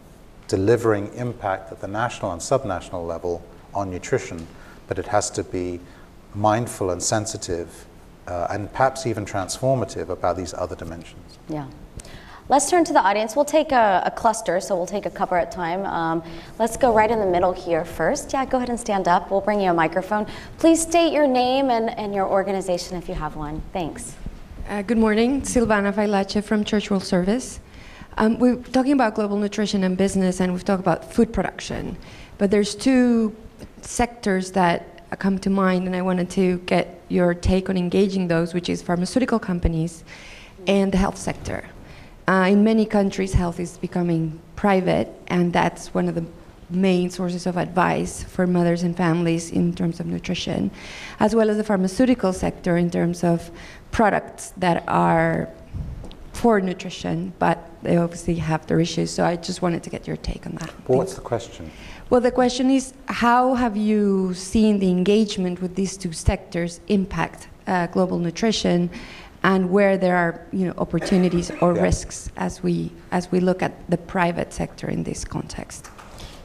delivering 0.46 1.12
impact 1.14 1.72
at 1.72 1.80
the 1.80 1.88
national 1.88 2.30
and 2.30 2.40
subnational 2.40 3.04
level 3.04 3.42
on 3.74 3.90
nutrition, 3.90 4.46
but 4.86 5.00
it 5.00 5.06
has 5.06 5.30
to 5.30 5.42
be 5.42 5.80
mindful 6.32 6.90
and 6.90 7.02
sensitive 7.02 7.86
uh, 8.28 8.46
and 8.50 8.70
perhaps 8.70 9.04
even 9.04 9.24
transformative 9.24 10.10
about 10.10 10.36
these 10.36 10.54
other 10.54 10.76
dimensions. 10.76 11.38
Yeah. 11.48 11.66
Let's 12.48 12.68
turn 12.68 12.84
to 12.84 12.92
the 12.92 13.00
audience. 13.00 13.36
We'll 13.36 13.44
take 13.44 13.70
a, 13.70 14.02
a 14.04 14.10
cluster, 14.10 14.60
so 14.60 14.76
we'll 14.76 14.84
take 14.84 15.06
a 15.06 15.10
couple 15.10 15.36
at 15.36 15.48
a 15.48 15.50
time. 15.50 15.86
Um, 15.86 16.24
let's 16.58 16.76
go 16.76 16.92
right 16.92 17.10
in 17.10 17.20
the 17.20 17.26
middle 17.26 17.52
here 17.52 17.84
first. 17.84 18.32
Yeah, 18.32 18.44
go 18.44 18.56
ahead 18.56 18.68
and 18.68 18.78
stand 18.78 19.06
up. 19.06 19.30
We'll 19.30 19.40
bring 19.40 19.60
you 19.60 19.70
a 19.70 19.74
microphone. 19.74 20.26
Please 20.58 20.82
state 20.82 21.12
your 21.12 21.26
name 21.26 21.70
and, 21.70 21.90
and 21.90 22.12
your 22.12 22.26
organization 22.28 22.96
if 22.96 23.08
you 23.08 23.14
have 23.14 23.36
one. 23.36 23.62
Thanks. 23.72 24.16
Uh, 24.68 24.82
good 24.82 24.98
morning, 24.98 25.42
Silvana 25.42 25.92
Vailache 25.92 26.42
from 26.42 26.64
Church 26.64 26.90
World 26.90 27.04
Service. 27.04 27.60
Um, 28.18 28.38
we're 28.40 28.56
talking 28.56 28.92
about 28.92 29.14
global 29.14 29.38
nutrition 29.38 29.84
and 29.84 29.96
business, 29.96 30.40
and 30.40 30.52
we've 30.52 30.64
talked 30.64 30.80
about 30.80 31.12
food 31.12 31.32
production. 31.32 31.96
But 32.38 32.50
there's 32.50 32.74
two 32.74 33.34
sectors 33.82 34.50
that 34.52 35.08
come 35.18 35.38
to 35.38 35.50
mind, 35.50 35.86
and 35.86 35.94
I 35.94 36.02
wanted 36.02 36.28
to 36.30 36.58
get 36.66 37.00
your 37.08 37.34
take 37.34 37.70
on 37.70 37.76
engaging 37.76 38.26
those, 38.26 38.52
which 38.52 38.68
is 38.68 38.82
pharmaceutical 38.82 39.38
companies 39.38 40.02
and 40.66 40.90
the 40.90 40.98
health 40.98 41.18
sector. 41.18 41.64
Uh, 42.28 42.48
in 42.50 42.62
many 42.62 42.86
countries, 42.86 43.32
health 43.32 43.58
is 43.58 43.78
becoming 43.78 44.40
private, 44.54 45.08
and 45.26 45.52
that's 45.52 45.92
one 45.92 46.08
of 46.08 46.14
the 46.14 46.24
main 46.70 47.10
sources 47.10 47.46
of 47.46 47.56
advice 47.56 48.22
for 48.22 48.46
mothers 48.46 48.82
and 48.82 48.96
families 48.96 49.50
in 49.50 49.74
terms 49.74 50.00
of 50.00 50.06
nutrition, 50.06 50.70
as 51.20 51.34
well 51.34 51.50
as 51.50 51.56
the 51.56 51.64
pharmaceutical 51.64 52.32
sector 52.32 52.76
in 52.76 52.90
terms 52.90 53.24
of 53.24 53.50
products 53.90 54.52
that 54.56 54.84
are 54.88 55.48
for 56.32 56.60
nutrition, 56.60 57.32
but 57.38 57.70
they 57.82 57.96
obviously 57.96 58.34
have 58.36 58.66
their 58.66 58.80
issues. 58.80 59.10
So 59.10 59.24
I 59.24 59.36
just 59.36 59.60
wanted 59.60 59.82
to 59.82 59.90
get 59.90 60.06
your 60.06 60.16
take 60.16 60.46
on 60.46 60.54
that. 60.56 60.72
Well, 60.88 60.98
what's 60.98 61.14
the 61.14 61.20
question? 61.20 61.70
Well, 62.08 62.20
the 62.20 62.30
question 62.30 62.70
is 62.70 62.94
how 63.06 63.54
have 63.54 63.76
you 63.76 64.34
seen 64.34 64.78
the 64.78 64.90
engagement 64.90 65.60
with 65.60 65.74
these 65.74 65.96
two 65.96 66.12
sectors 66.12 66.80
impact 66.88 67.48
uh, 67.66 67.86
global 67.88 68.18
nutrition 68.18 68.90
and 69.42 69.70
where 69.70 69.96
there 69.96 70.16
are 70.16 70.40
you 70.52 70.66
know, 70.66 70.74
opportunities 70.78 71.50
or 71.60 71.74
Yeah. 71.74 71.82
risks 71.82 72.30
as 72.36 72.62
we, 72.62 72.92
as 73.10 73.30
we 73.32 73.40
look 73.40 73.62
at 73.62 73.72
the 73.90 73.96
private 73.98 74.52
sector 74.52 74.88
in 74.88 75.02
this 75.02 75.24
context? 75.24 75.90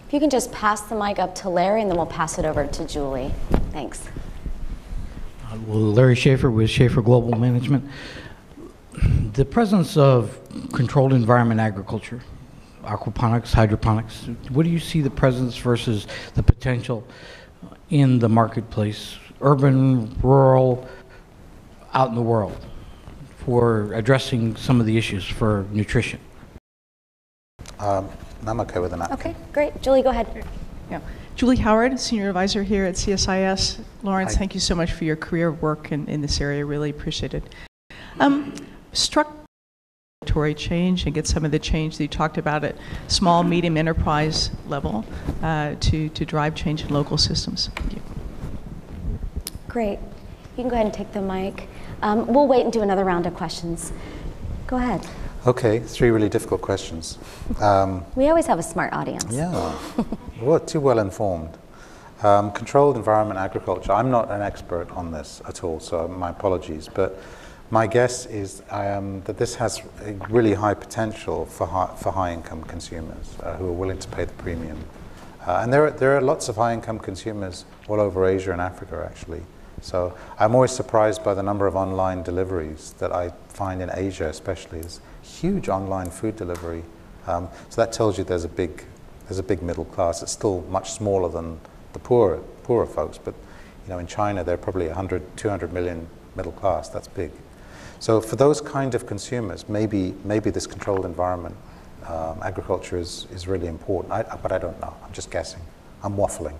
If 0.08 0.14
you 0.14 0.20
can 0.20 0.30
just 0.30 0.52
pass 0.52 0.82
the 0.82 0.95
mic 0.95 1.20
up 1.20 1.36
to 1.36 1.50
Larry, 1.50 1.82
and 1.82 1.89
then 1.91 1.98
we'll 1.98 2.06
pass 2.06 2.39
it 2.39 2.45
over 2.45 2.66
to 2.66 2.86
Julie. 2.88 3.34
Thanks. 3.72 4.08
Uh, 5.52 5.58
Well, 5.68 5.80
Larry 5.80 6.16
Schaefer 6.16 6.50
with 6.50 6.70
Schaefer 6.70 7.02
Global 7.02 7.38
Management. 7.38 7.84
The 9.34 9.45
presence 9.45 9.95
of 9.98 10.39
controlled 10.74 11.14
environment 11.14 11.60
agriculture, 11.60 12.22
aquaponics, 12.84 13.54
hydroponics, 13.54 14.28
what 14.50 14.64
do 14.64 14.70
you 14.70 14.80
see 14.80 15.02
the 15.02 15.10
presence 15.10 15.56
versus 15.58 16.08
the 16.34 16.41
potential 16.41 17.04
in 17.89 18.18
the 18.18 18.30
marketplace, 18.30 19.18
urban, 19.41 20.16
rural, 20.24 20.88
out 21.93 22.10
in 22.10 22.16
the 22.16 22.22
world, 22.22 22.66
for 23.48 23.93
addressing 23.93 24.58
some 24.58 24.82
of 24.82 24.86
the 24.86 24.98
issues 24.98 25.26
for 25.26 25.66
nutrition? 25.72 26.20
Um, 27.80 28.10
I'm 28.45 28.60
okay 28.60 28.80
with 28.80 28.91
an 28.91 29.02
app. 29.02 29.14
Okay, 29.14 29.34
great. 29.54 29.82
Julie, 29.82 30.02
go 30.02 30.10
ahead. 30.10 30.45
Yeah. 30.91 31.00
Julie 31.38 31.56
Howard, 31.56 31.98
Senior 31.98 32.28
Advisor 32.28 32.64
here 32.64 32.84
at 32.84 32.95
CSIS. 32.95 33.80
Lawrence, 34.04 34.34
Hi. 34.34 34.39
thank 34.39 34.54
you 34.54 34.60
so 34.60 34.76
much 34.76 34.91
for 34.91 35.06
your 35.06 35.16
career 35.16 35.50
work 35.50 35.93
in, 35.93 36.10
in 36.10 36.20
this 36.20 36.41
area. 36.41 36.66
Really 36.66 36.89
appreciate 36.89 37.34
it. 37.34 37.43
Um, 38.20 38.54
struck 38.91 39.34
regulatory 40.22 40.54
change 40.54 41.06
and 41.06 41.16
get 41.16 41.26
some 41.26 41.45
of 41.45 41.52
the 41.52 41.60
change 41.60 41.95
that 41.98 42.04
you 42.04 42.10
talked 42.10 42.38
about 42.38 42.66
at 42.66 42.76
small, 43.08 43.43
medium 43.43 43.78
enterprise 43.78 44.52
level 44.66 45.06
uh, 45.41 45.76
to, 45.80 46.10
to 46.10 46.26
drive 46.26 46.54
change 46.54 46.84
in 46.84 46.89
local 46.89 47.18
systems. 47.18 47.70
Thank 47.78 47.93
you. 47.93 48.02
Great. 49.70 50.00
You 50.58 50.64
can 50.64 50.68
go 50.68 50.74
ahead 50.74 50.88
and 50.88 50.93
take 50.93 51.14
the 51.14 51.22
mic. 51.22 51.70
Um, 52.02 52.28
we'll 52.28 52.48
wait 52.48 52.64
and 52.64 52.72
do 52.72 52.82
another 52.82 53.04
round 53.04 53.26
of 53.26 53.34
questions. 53.34 53.91
Go 54.68 54.78
ahead. 54.78 55.06
Okay, 55.45 55.80
three 55.80 56.10
really 56.10 56.30
difficult 56.30 56.62
questions. 56.62 57.18
Um, 57.62 58.04
We 58.16 58.28
always 58.28 58.48
have 58.48 58.60
a 58.60 58.64
smart 58.64 58.91
audience. 58.93 59.26
yeah, 59.32 59.74
well, 60.41 60.60
too 60.60 60.80
well 60.80 61.00
informed. 61.00 61.58
Um, 62.24 62.52
controlled 62.52 62.98
environment 62.98 63.39
agriculture. 63.39 63.91
I'm 63.93 64.10
not 64.12 64.30
an 64.32 64.41
expert 64.41 64.89
on 64.91 65.12
this 65.12 65.41
at 65.48 65.64
all, 65.64 65.80
so 65.80 66.08
my 66.08 66.32
apologies. 66.32 66.89
But 66.93 67.18
my 67.70 67.86
guess 67.88 68.26
is 68.26 68.64
um, 68.72 69.22
that 69.26 69.38
this 69.38 69.56
has 69.56 69.82
a 70.04 70.14
really 70.30 70.54
high 70.54 70.74
potential 70.74 71.45
for 71.45 71.68
high, 71.68 71.93
for 71.98 72.12
high-income 72.12 72.64
consumers 72.64 73.36
uh, 73.43 73.56
who 73.58 73.68
are 73.68 73.74
willing 73.74 74.00
to 74.00 74.08
pay 74.10 74.26
the 74.26 74.34
premium. 74.34 74.84
Uh, 75.45 75.60
and 75.64 75.72
there 75.72 75.86
are, 75.86 75.91
there 75.91 76.18
are 76.18 76.22
lots 76.22 76.50
of 76.50 76.56
high-income 76.56 77.00
consumers 77.00 77.66
all 77.88 78.02
over 78.02 78.26
Asia 78.26 78.52
and 78.52 78.60
Africa, 78.62 79.08
actually. 79.10 79.43
So 79.82 80.17
I'm 80.39 80.55
always 80.55 80.71
surprised 80.71 81.23
by 81.23 81.34
the 81.34 81.43
number 81.43 81.67
of 81.67 81.75
online 81.75 82.23
deliveries 82.23 82.93
that 82.99 83.11
I 83.11 83.32
find 83.49 83.82
in 83.82 83.91
Asia, 83.93 84.28
especially. 84.28 84.82
There's 84.82 84.99
huge 85.21 85.69
online 85.69 86.09
food 86.09 86.36
delivery. 86.36 86.84
Um, 87.28 87.49
so 87.69 87.82
that 87.82 87.93
tells 87.93 88.17
you 88.17 88.23
there's 88.23 88.45
a 88.45 88.49
big, 88.49 88.84
there's 89.28 89.39
a 89.39 89.43
big 89.43 89.61
middle 89.61 89.86
class. 89.86 90.23
It's 90.23 90.32
still 90.32 90.61
much 90.69 90.91
smaller 90.91 91.30
than 91.30 91.59
the 91.93 91.99
poorer, 91.99 92.39
poorer 92.63 92.86
folks, 92.86 93.17
but 93.17 93.36
you 93.86 93.93
know, 93.93 93.99
in 93.99 94.07
China, 94.07 94.43
they're 94.43 94.57
probably 94.57 94.88
100, 94.88 95.38
200 95.38 95.71
million 95.71 96.07
middle 96.36 96.51
class. 96.51 96.89
That's 96.89 97.07
big. 97.07 97.32
So 97.99 98.21
for 98.21 98.36
those 98.36 98.61
kind 98.61 98.93
of 98.95 99.05
consumers, 99.07 99.67
maybe, 99.69 100.13
maybe 100.23 100.49
this 100.49 100.67
controlled 100.67 101.05
environment 101.05 101.55
um, 102.05 102.39
agriculture 102.43 102.97
is, 102.97 103.28
is 103.34 103.47
really 103.47 103.67
important. 103.67 104.13
I, 104.13 104.23
but 104.41 104.51
I 104.51 104.57
don't 104.57 104.80
know. 104.80 104.95
I'm 105.03 105.11
just 105.13 105.32
guessing. 105.32 105.61
I'm 106.03 106.15
waffling. 106.15 106.55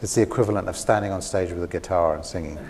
It's 0.00 0.14
the 0.14 0.22
equivalent 0.22 0.68
of 0.68 0.76
standing 0.76 1.10
on 1.10 1.20
stage 1.20 1.50
with 1.50 1.64
a 1.64 1.68
guitar 1.68 2.14
and 2.14 2.24
singing. 2.24 2.58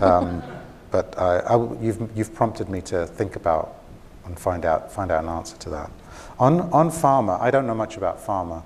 Um, 0.00 0.42
but 0.90 1.18
I, 1.18 1.38
I 1.38 1.56
you've, 1.80 2.10
you've 2.14 2.34
prompted 2.34 2.68
me 2.68 2.82
to 2.82 3.06
think 3.06 3.36
about 3.36 3.82
and 4.26 4.38
find 4.38 4.64
out, 4.66 4.92
find 4.92 5.10
out 5.10 5.24
an 5.24 5.30
answer 5.30 5.56
to 5.56 5.70
that. 5.70 5.90
On, 6.38 6.60
on 6.72 6.90
pharma, 6.90 7.40
I 7.40 7.50
don't 7.50 7.66
know 7.66 7.74
much 7.74 7.96
about 7.96 8.24
pharma, 8.24 8.62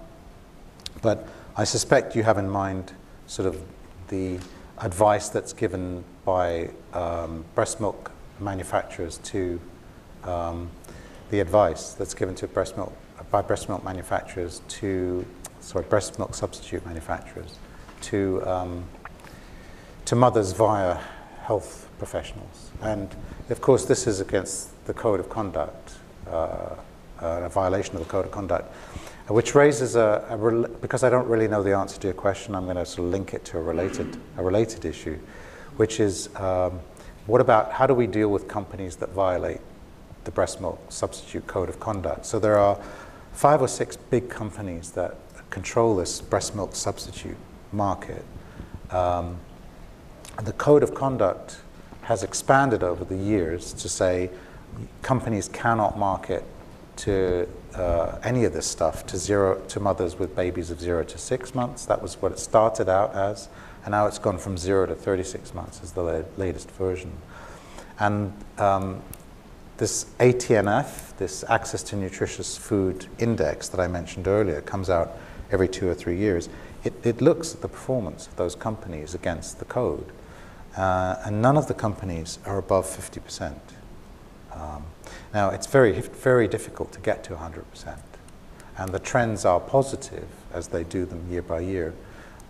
but 1.02 1.26
I 1.56 1.64
suspect 1.64 2.16
you 2.16 2.24
have 2.24 2.38
in 2.38 2.48
mind 2.48 2.92
sort 3.26 3.46
of 3.46 3.60
the 4.08 4.38
advice 4.78 5.28
that's 5.28 5.52
given 5.52 6.04
by 6.24 6.70
um, 6.92 7.44
breast 7.54 7.80
milk 7.80 8.10
manufacturers 8.40 9.18
to 9.18 9.60
um, 10.24 10.70
the 11.30 11.40
advice 11.40 11.92
that's 11.94 12.14
given 12.14 12.34
to 12.36 12.46
breast 12.46 12.76
milk 12.76 12.92
by 13.30 13.42
breast 13.42 13.68
milk 13.68 13.82
manufacturers 13.82 14.60
to 14.68 15.24
sorry 15.60 15.84
breast 15.86 16.18
milk 16.18 16.34
substitute 16.34 16.84
manufacturers 16.84 17.58
to 18.02 18.42
um, 18.46 18.84
to 20.06 20.14
mothers 20.14 20.52
via 20.52 20.98
health 21.42 21.88
professionals. 21.98 22.70
And 22.80 23.14
of 23.50 23.60
course, 23.60 23.84
this 23.84 24.06
is 24.06 24.20
against 24.20 24.84
the 24.86 24.94
code 24.94 25.20
of 25.20 25.28
conduct, 25.28 25.94
uh, 26.28 26.30
uh, 26.30 26.76
a 27.20 27.48
violation 27.48 27.96
of 27.96 28.02
the 28.02 28.08
code 28.08 28.24
of 28.24 28.30
conduct, 28.30 28.72
which 29.28 29.54
raises 29.54 29.96
a, 29.96 30.24
a 30.28 30.68
because 30.80 31.02
I 31.02 31.10
don't 31.10 31.28
really 31.28 31.48
know 31.48 31.62
the 31.62 31.76
answer 31.76 32.00
to 32.00 32.06
your 32.06 32.14
question, 32.14 32.54
I'm 32.54 32.64
going 32.64 32.76
to 32.76 32.86
sort 32.86 33.06
of 33.06 33.12
link 33.12 33.34
it 33.34 33.44
to 33.46 33.58
a 33.58 33.62
related, 33.62 34.16
a 34.36 34.42
related 34.42 34.84
issue, 34.84 35.18
which 35.76 36.00
is 36.00 36.34
um, 36.36 36.80
what 37.26 37.40
about 37.40 37.72
how 37.72 37.86
do 37.86 37.94
we 37.94 38.06
deal 38.06 38.28
with 38.28 38.46
companies 38.46 38.96
that 38.96 39.10
violate 39.10 39.60
the 40.24 40.30
breast 40.30 40.60
milk 40.60 40.80
substitute 40.90 41.46
code 41.46 41.68
of 41.68 41.80
conduct? 41.80 42.26
So 42.26 42.38
there 42.38 42.58
are 42.58 42.78
five 43.32 43.60
or 43.60 43.68
six 43.68 43.96
big 43.96 44.28
companies 44.28 44.92
that 44.92 45.16
control 45.50 45.96
this 45.96 46.20
breast 46.20 46.54
milk 46.54 46.76
substitute 46.76 47.36
market. 47.72 48.24
Um, 48.90 49.38
the 50.42 50.52
code 50.52 50.82
of 50.82 50.94
conduct 50.94 51.58
has 52.02 52.22
expanded 52.22 52.82
over 52.82 53.04
the 53.04 53.16
years 53.16 53.72
to 53.72 53.88
say 53.88 54.30
companies 55.02 55.48
cannot 55.48 55.98
market 55.98 56.44
to 56.96 57.48
uh, 57.74 58.18
any 58.22 58.44
of 58.44 58.52
this 58.52 58.66
stuff 58.66 59.06
to 59.06 59.16
zero 59.16 59.60
to 59.68 59.80
mothers 59.80 60.18
with 60.18 60.34
babies 60.34 60.70
of 60.70 60.80
zero 60.80 61.04
to 61.04 61.18
six 61.18 61.54
months. 61.54 61.84
That 61.84 62.00
was 62.00 62.20
what 62.22 62.32
it 62.32 62.38
started 62.38 62.88
out 62.88 63.14
as, 63.14 63.48
and 63.84 63.92
now 63.92 64.06
it's 64.06 64.18
gone 64.18 64.38
from 64.38 64.56
zero 64.56 64.86
to 64.86 64.94
36 64.94 65.54
months 65.54 65.80
as 65.82 65.92
the 65.92 66.02
la- 66.02 66.22
latest 66.36 66.70
version. 66.72 67.12
And 67.98 68.32
um, 68.58 69.02
this 69.76 70.06
ATNF, 70.20 71.16
this 71.18 71.44
Access 71.48 71.82
to 71.84 71.96
Nutritious 71.96 72.56
Food 72.56 73.06
Index 73.18 73.68
that 73.68 73.80
I 73.80 73.88
mentioned 73.88 74.26
earlier, 74.26 74.60
comes 74.62 74.88
out 74.88 75.18
every 75.50 75.68
two 75.68 75.88
or 75.88 75.94
three 75.94 76.16
years. 76.16 76.48
It, 76.86 76.94
it 77.04 77.20
looks 77.20 77.52
at 77.52 77.62
the 77.62 77.68
performance 77.68 78.28
of 78.28 78.36
those 78.36 78.54
companies 78.54 79.12
against 79.12 79.58
the 79.58 79.64
code. 79.64 80.12
Uh, 80.76 81.16
and 81.24 81.42
none 81.42 81.56
of 81.56 81.66
the 81.66 81.74
companies 81.74 82.38
are 82.46 82.58
above 82.58 82.86
50%. 82.86 83.54
Um, 84.54 84.84
now, 85.34 85.50
it's 85.50 85.66
very, 85.66 86.00
very 86.00 86.46
difficult 86.46 86.92
to 86.92 87.00
get 87.00 87.24
to 87.24 87.34
100%. 87.34 87.98
And 88.78 88.92
the 88.92 89.00
trends 89.00 89.44
are 89.44 89.58
positive 89.58 90.28
as 90.52 90.68
they 90.68 90.84
do 90.84 91.06
them 91.06 91.26
year 91.28 91.42
by 91.42 91.60
year. 91.60 91.92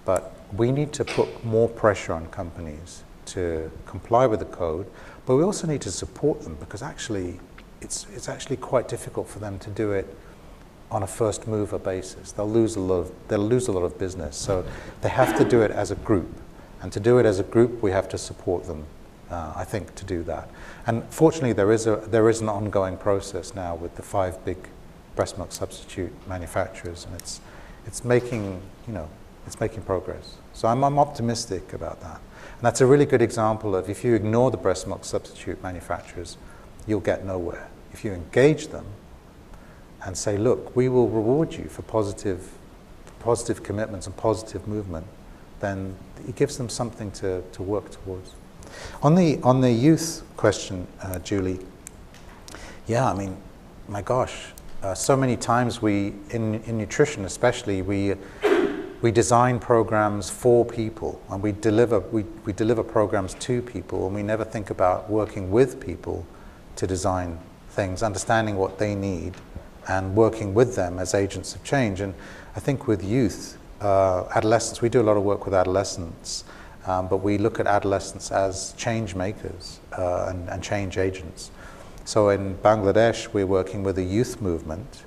But 0.05 0.35
we 0.53 0.71
need 0.71 0.93
to 0.95 1.05
put 1.05 1.45
more 1.45 1.69
pressure 1.69 2.13
on 2.13 2.27
companies 2.27 3.05
to 3.27 3.71
comply 3.87 4.27
with 4.27 4.41
the 4.41 4.47
code, 4.47 4.87
but 5.25 5.37
we 5.37 5.43
also 5.43 5.67
need 5.67 5.81
to 5.81 5.91
support 5.91 6.43
them 6.43 6.57
because 6.61 6.83
actually 6.83 7.41
it's, 7.81 8.07
it's 8.15 8.29
actually 8.29 8.57
quite 8.57 8.87
difficult 8.87 9.29
for 9.29 9.39
them 9.39 9.59
to 9.61 9.71
do 9.71 9.93
it 9.93 10.15
on 10.91 11.03
a 11.03 11.07
first 11.07 11.47
mover 11.47 11.79
basis. 11.79 12.33
They'll 12.33 12.49
lose 12.49 12.77
a 12.77 12.81
lot 12.81 13.01
of, 13.01 13.13
they'll 13.29 13.39
lose 13.39 13.69
a 13.69 13.73
lot 13.73 13.83
of 13.83 13.99
business. 13.99 14.37
So 14.37 14.65
they 15.03 15.09
have 15.09 15.37
to 15.39 15.45
do 15.45 15.63
it 15.63 15.71
as 15.71 15.91
a 15.91 15.97
group. 15.97 16.29
And 16.81 16.93
to 16.93 17.01
do 17.01 17.19
it 17.19 17.27
as 17.27 17.41
a 17.41 17.43
group, 17.43 17.83
we 17.83 17.91
have 17.91 18.09
to 18.11 18.19
support 18.19 18.67
them, 18.67 18.87
uh, 19.31 19.53
I 19.57 19.65
think, 19.65 19.95
to 19.97 20.05
do 20.05 20.23
that. 20.25 20.49
And 20.87 21.05
fortunately, 21.11 21.55
there 21.55 21.73
is, 21.73 21.87
a, 21.87 21.97
there 21.97 22.29
is 22.29 22.41
an 22.41 22.49
ongoing 22.49 22.97
process 22.97 23.55
now 23.55 23.75
with 23.75 23.97
the 23.97 24.03
five 24.03 24.45
big 24.45 24.69
breast 25.17 25.39
milk 25.39 25.51
substitute 25.51 26.13
manufacturers, 26.29 27.07
and 27.07 27.15
it's, 27.17 27.41
it's, 27.87 28.05
making, 28.05 28.61
you 28.87 28.93
know, 28.93 29.09
it's 29.47 29.59
making 29.59 29.83
progress. 29.83 30.37
So 30.53 30.69
I'm, 30.69 30.85
I'm 30.85 30.99
optimistic 30.99 31.73
about 31.73 32.01
that. 32.03 32.21
And 32.59 32.63
that's 32.63 32.81
a 32.81 32.87
really 32.87 33.07
good 33.07 33.23
example 33.23 33.75
of 33.75 33.91
if 33.91 34.05
you 34.05 34.15
ignore 34.15 34.51
the 34.51 34.57
breast 34.57 34.87
milk 34.87 35.05
substitute 35.05 35.61
manufacturers, 35.63 36.37
you'll 36.87 37.01
get 37.01 37.25
nowhere. 37.25 37.69
If 37.93 38.05
you 38.05 38.13
engage 38.13 38.69
them 38.69 38.85
and 40.07 40.17
say, 40.17 40.39
look, 40.39 40.75
we 40.77 40.89
will 40.89 41.09
reward 41.09 41.53
you 41.53 41.65
for 41.65 41.83
positive, 41.83 42.53
positive 43.19 43.65
commitments 43.65 44.07
and 44.07 44.17
positive 44.17 44.69
movement, 44.69 45.05
then 45.59 45.97
it 46.29 46.37
gives 46.37 46.57
them 46.57 46.69
something 46.69 47.11
to, 47.11 47.43
to 47.51 47.63
work 47.63 47.91
towards. 47.91 48.33
On 49.03 49.17
the, 49.17 49.41
on 49.43 49.61
the 49.61 49.71
youth 49.71 50.23
question, 50.37 50.87
uh, 51.03 51.19
Julie, 51.19 51.59
yeah, 52.87 53.11
I 53.11 53.15
mean, 53.15 53.37
my 53.89 54.01
gosh, 54.01 54.47
uh, 54.81 54.95
so 54.95 55.17
many 55.17 55.37
times 55.37 55.83
we, 55.83 56.15
in, 56.31 56.63
in 56.63 56.79
nutrition 56.79 57.25
especially, 57.25 57.83
we, 57.83 58.15
we 59.03 59.11
design 59.11 59.59
programs 59.59 60.31
for 60.31 60.65
people 60.65 61.21
and 61.31 61.43
we 61.43 61.51
deliver, 61.51 61.99
we, 61.99 62.23
we 62.45 62.53
deliver 62.53 62.85
programs 62.85 63.35
to 63.35 63.61
people 63.61 64.07
and 64.07 64.15
we 64.15 64.23
never 64.23 64.45
think 64.45 64.71
about 64.71 65.11
working 65.11 65.51
with 65.51 65.85
people 65.85 66.25
to 66.77 66.87
design 66.87 67.41
things, 67.71 68.05
understanding 68.05 68.57
what 68.57 68.79
they 68.79 68.95
need 68.95 69.35
and 69.89 70.15
working 70.15 70.55
with 70.55 70.75
them 70.75 70.99
as 70.99 71.15
agents 71.15 71.55
of 71.55 71.63
change. 71.65 72.01
And 72.01 72.15
I 72.55 72.61
think 72.61 72.87
with 72.87 73.05
youth, 73.05 73.59
uh, 73.81 74.25
adolescents, 74.35 74.81
we 74.81 74.89
do 74.89 75.01
a 75.01 75.05
lot 75.05 75.17
of 75.17 75.23
work 75.23 75.45
with 75.45 75.55
adolescents, 75.55 76.45
um, 76.87 77.09
but 77.09 77.19
we 77.19 77.39
look 77.39 77.61
at 77.61 77.67
adolescents 77.67 78.31
as 78.31 78.73
change 78.77 79.15
makers 79.15 79.81
uh, 79.97 80.27
and, 80.29 80.49
and 80.49 80.63
change 80.63 80.99
agents. 80.99 81.51
So 82.05 82.29
in 82.29 82.57
Bangladesh, 82.59 83.33
we're 83.33 83.47
working 83.47 83.83
with 83.83 83.99
a 83.99 84.03
youth 84.03 84.41
movement. 84.41 85.05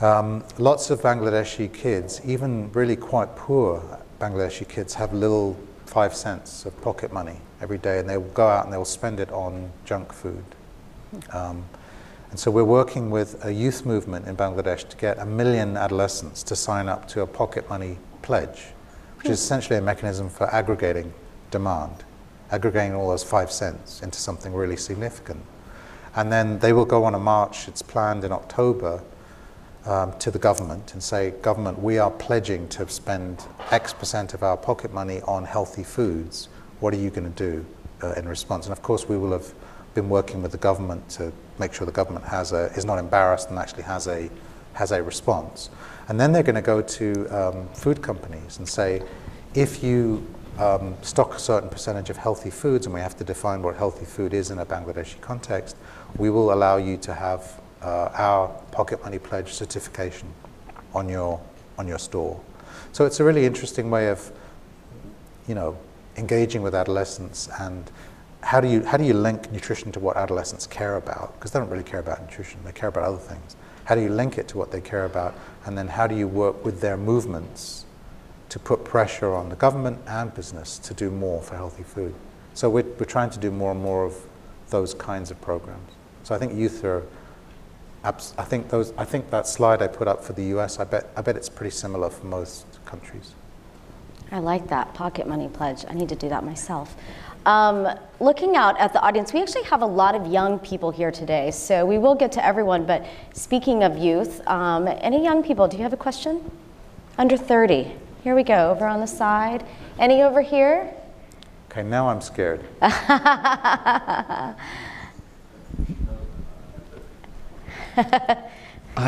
Um, 0.00 0.44
lots 0.58 0.90
of 0.90 1.00
Bangladeshi 1.00 1.72
kids, 1.72 2.20
even 2.24 2.70
really 2.72 2.96
quite 2.96 3.34
poor 3.36 3.98
Bangladeshi 4.18 4.68
kids, 4.68 4.94
have 4.94 5.12
little 5.12 5.56
five 5.86 6.14
cents 6.14 6.66
of 6.66 6.80
pocket 6.82 7.12
money 7.12 7.36
every 7.60 7.78
day, 7.78 7.98
and 7.98 8.08
they'll 8.08 8.20
go 8.20 8.46
out 8.46 8.64
and 8.64 8.72
they'll 8.72 8.84
spend 8.84 9.20
it 9.20 9.30
on 9.32 9.70
junk 9.84 10.12
food. 10.12 10.44
Um, 11.32 11.64
and 12.30 12.38
so 12.38 12.50
we're 12.50 12.64
working 12.64 13.10
with 13.10 13.44
a 13.44 13.52
youth 13.52 13.84
movement 13.84 14.26
in 14.26 14.36
Bangladesh 14.36 14.88
to 14.88 14.96
get 14.96 15.18
a 15.18 15.26
million 15.26 15.76
adolescents 15.76 16.42
to 16.44 16.56
sign 16.56 16.88
up 16.88 17.08
to 17.08 17.22
a 17.22 17.26
pocket 17.26 17.68
money 17.68 17.98
pledge, 18.22 18.66
which 19.18 19.28
is 19.28 19.40
essentially 19.40 19.78
a 19.78 19.82
mechanism 19.82 20.28
for 20.28 20.46
aggregating 20.54 21.12
demand, 21.50 22.04
aggregating 22.52 22.94
all 22.94 23.08
those 23.08 23.24
five 23.24 23.50
cents 23.50 24.02
into 24.02 24.20
something 24.20 24.54
really 24.54 24.76
significant. 24.76 25.42
And 26.14 26.30
then 26.30 26.60
they 26.60 26.72
will 26.72 26.84
go 26.84 27.04
on 27.04 27.14
a 27.14 27.18
march, 27.18 27.66
it's 27.66 27.82
planned 27.82 28.24
in 28.24 28.32
October, 28.32 29.02
um, 29.86 30.16
to 30.18 30.30
the 30.30 30.38
government 30.38 30.92
and 30.92 31.02
say, 31.02 31.30
government, 31.42 31.78
we 31.80 31.98
are 31.98 32.10
pledging 32.10 32.68
to 32.68 32.88
spend 32.88 33.46
X 33.70 33.92
percent 33.92 34.34
of 34.34 34.42
our 34.42 34.56
pocket 34.56 34.92
money 34.92 35.20
on 35.22 35.44
healthy 35.44 35.82
foods. 35.82 36.48
What 36.80 36.94
are 36.94 36.98
you 36.98 37.10
going 37.10 37.32
to 37.32 37.38
do 37.52 37.66
uh, 38.02 38.12
in 38.12 38.28
response? 38.28 38.66
And 38.66 38.72
of 38.72 38.82
course, 38.82 39.08
we 39.08 39.16
will 39.16 39.32
have 39.32 39.52
been 39.94 40.08
working 40.08 40.42
with 40.42 40.52
the 40.52 40.58
government 40.58 41.08
to 41.10 41.32
make 41.58 41.72
sure 41.72 41.84
the 41.86 41.92
government 41.92 42.24
has 42.24 42.52
a, 42.52 42.66
is 42.76 42.84
not 42.84 42.98
embarrassed 42.98 43.50
and 43.50 43.58
actually 43.58 43.82
has 43.82 44.06
a, 44.06 44.30
has 44.74 44.92
a 44.92 45.02
response. 45.02 45.70
And 46.08 46.18
then 46.18 46.32
they're 46.32 46.42
going 46.42 46.54
to 46.56 46.62
go 46.62 46.82
to 46.82 47.26
um, 47.28 47.68
food 47.68 48.02
companies 48.02 48.58
and 48.58 48.68
say, 48.68 49.02
if 49.54 49.82
you 49.82 50.26
um, 50.58 50.94
stock 51.02 51.34
a 51.34 51.38
certain 51.38 51.68
percentage 51.68 52.10
of 52.10 52.16
healthy 52.16 52.50
foods, 52.50 52.86
and 52.86 52.94
we 52.94 53.00
have 53.00 53.16
to 53.16 53.24
define 53.24 53.62
what 53.62 53.76
healthy 53.76 54.04
food 54.04 54.34
is 54.34 54.50
in 54.50 54.58
a 54.58 54.66
Bangladeshi 54.66 55.20
context, 55.20 55.76
we 56.16 56.30
will 56.30 56.52
allow 56.52 56.76
you 56.76 56.96
to 56.98 57.14
have 57.14 57.60
uh, 57.82 58.10
our 58.12 58.48
pocket 58.70 59.02
money 59.02 59.18
pledge 59.18 59.52
certification 59.52 60.28
on 60.94 61.08
your, 61.08 61.40
on 61.78 61.88
your 61.88 61.98
store. 61.98 62.40
So 62.92 63.06
it's 63.06 63.20
a 63.20 63.24
really 63.24 63.46
interesting 63.46 63.90
way 63.90 64.08
of, 64.08 64.30
you 65.48 65.54
know, 65.54 65.78
engaging 66.16 66.62
with 66.62 66.74
adolescents 66.74 67.48
and 67.58 67.90
how 68.42 68.60
do 68.60 68.68
you, 68.68 68.84
how 68.84 68.96
do 68.96 69.04
you 69.04 69.14
link 69.14 69.50
nutrition 69.52 69.92
to 69.92 70.00
what 70.00 70.16
adolescents 70.16 70.66
care 70.66 70.96
about? 70.96 71.34
Because 71.34 71.50
they 71.52 71.60
don't 71.60 71.70
really 71.70 71.84
care 71.84 72.00
about 72.00 72.20
nutrition, 72.22 72.60
they 72.64 72.72
care 72.72 72.88
about 72.88 73.04
other 73.04 73.18
things. 73.18 73.56
How 73.84 73.94
do 73.94 74.02
you 74.02 74.08
link 74.08 74.38
it 74.38 74.48
to 74.48 74.58
what 74.58 74.70
they 74.70 74.80
care 74.80 75.04
about? 75.04 75.34
And 75.66 75.76
then 75.76 75.88
how 75.88 76.06
do 76.06 76.14
you 76.14 76.28
work 76.28 76.64
with 76.64 76.80
their 76.80 76.96
movements 76.96 77.84
to 78.48 78.58
put 78.58 78.84
pressure 78.84 79.34
on 79.34 79.48
the 79.48 79.56
government 79.56 80.00
and 80.06 80.32
business 80.34 80.78
to 80.78 80.94
do 80.94 81.10
more 81.10 81.42
for 81.42 81.56
healthy 81.56 81.82
food? 81.82 82.14
So 82.54 82.70
we're, 82.70 82.84
we're 82.98 83.06
trying 83.06 83.30
to 83.30 83.38
do 83.38 83.50
more 83.50 83.72
and 83.72 83.82
more 83.82 84.04
of 84.04 84.16
those 84.70 84.94
kinds 84.94 85.30
of 85.30 85.40
programs. 85.40 85.90
So 86.22 86.34
I 86.34 86.38
think 86.38 86.54
youth 86.54 86.84
are 86.84 87.04
I 88.02 88.12
think 88.12 88.70
those. 88.70 88.94
I 88.96 89.04
think 89.04 89.28
that 89.30 89.46
slide 89.46 89.82
I 89.82 89.86
put 89.86 90.08
up 90.08 90.24
for 90.24 90.32
the 90.32 90.44
U.S. 90.44 90.78
I 90.78 90.84
bet. 90.84 91.10
I 91.16 91.20
bet 91.20 91.36
it's 91.36 91.50
pretty 91.50 91.70
similar 91.70 92.08
for 92.08 92.24
most 92.24 92.64
countries. 92.86 93.34
I 94.32 94.38
like 94.38 94.68
that 94.68 94.94
pocket 94.94 95.26
money 95.26 95.48
pledge. 95.48 95.84
I 95.86 95.92
need 95.92 96.08
to 96.08 96.16
do 96.16 96.28
that 96.30 96.42
myself. 96.42 96.96
Um, 97.46 97.88
looking 98.20 98.56
out 98.56 98.78
at 98.78 98.92
the 98.92 99.00
audience, 99.00 99.32
we 99.32 99.40
actually 99.40 99.64
have 99.64 99.82
a 99.82 99.86
lot 99.86 100.14
of 100.14 100.26
young 100.26 100.58
people 100.58 100.90
here 100.90 101.10
today, 101.10 101.50
so 101.50 101.86
we 101.86 101.98
will 101.98 102.14
get 102.14 102.32
to 102.32 102.44
everyone. 102.44 102.84
But 102.84 103.06
speaking 103.32 103.82
of 103.82 103.96
youth, 103.96 104.46
um, 104.46 104.86
any 104.88 105.24
young 105.24 105.42
people? 105.42 105.66
Do 105.66 105.76
you 105.76 105.82
have 105.82 105.94
a 105.94 105.98
question? 105.98 106.50
Under 107.16 107.36
30. 107.36 107.92
Here 108.22 108.34
we 108.34 108.42
go. 108.42 108.70
Over 108.70 108.86
on 108.86 109.00
the 109.00 109.06
side. 109.06 109.64
Any 109.98 110.22
over 110.22 110.42
here? 110.42 110.92
Okay, 111.70 111.82
now 111.82 112.08
I'm 112.08 112.20
scared. 112.20 112.64
Hi, 112.82 114.54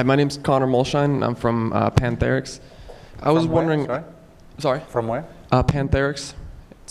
my 0.05 0.17
name's 0.17 0.39
Connor 0.39 0.67
Molshine. 0.67 1.23
I'm 1.23 1.35
from 1.35 1.73
uh, 1.73 1.91
Pantherix. 1.91 2.61
I 3.21 3.31
was 3.31 3.45
From 3.45 3.53
where? 3.53 3.67
wondering. 3.67 3.87
Sorry? 3.87 4.03
Sorry. 4.59 4.81
From 4.89 5.09
where? 5.09 5.27
Uh, 5.51 5.63
Pantherix. 5.63 6.35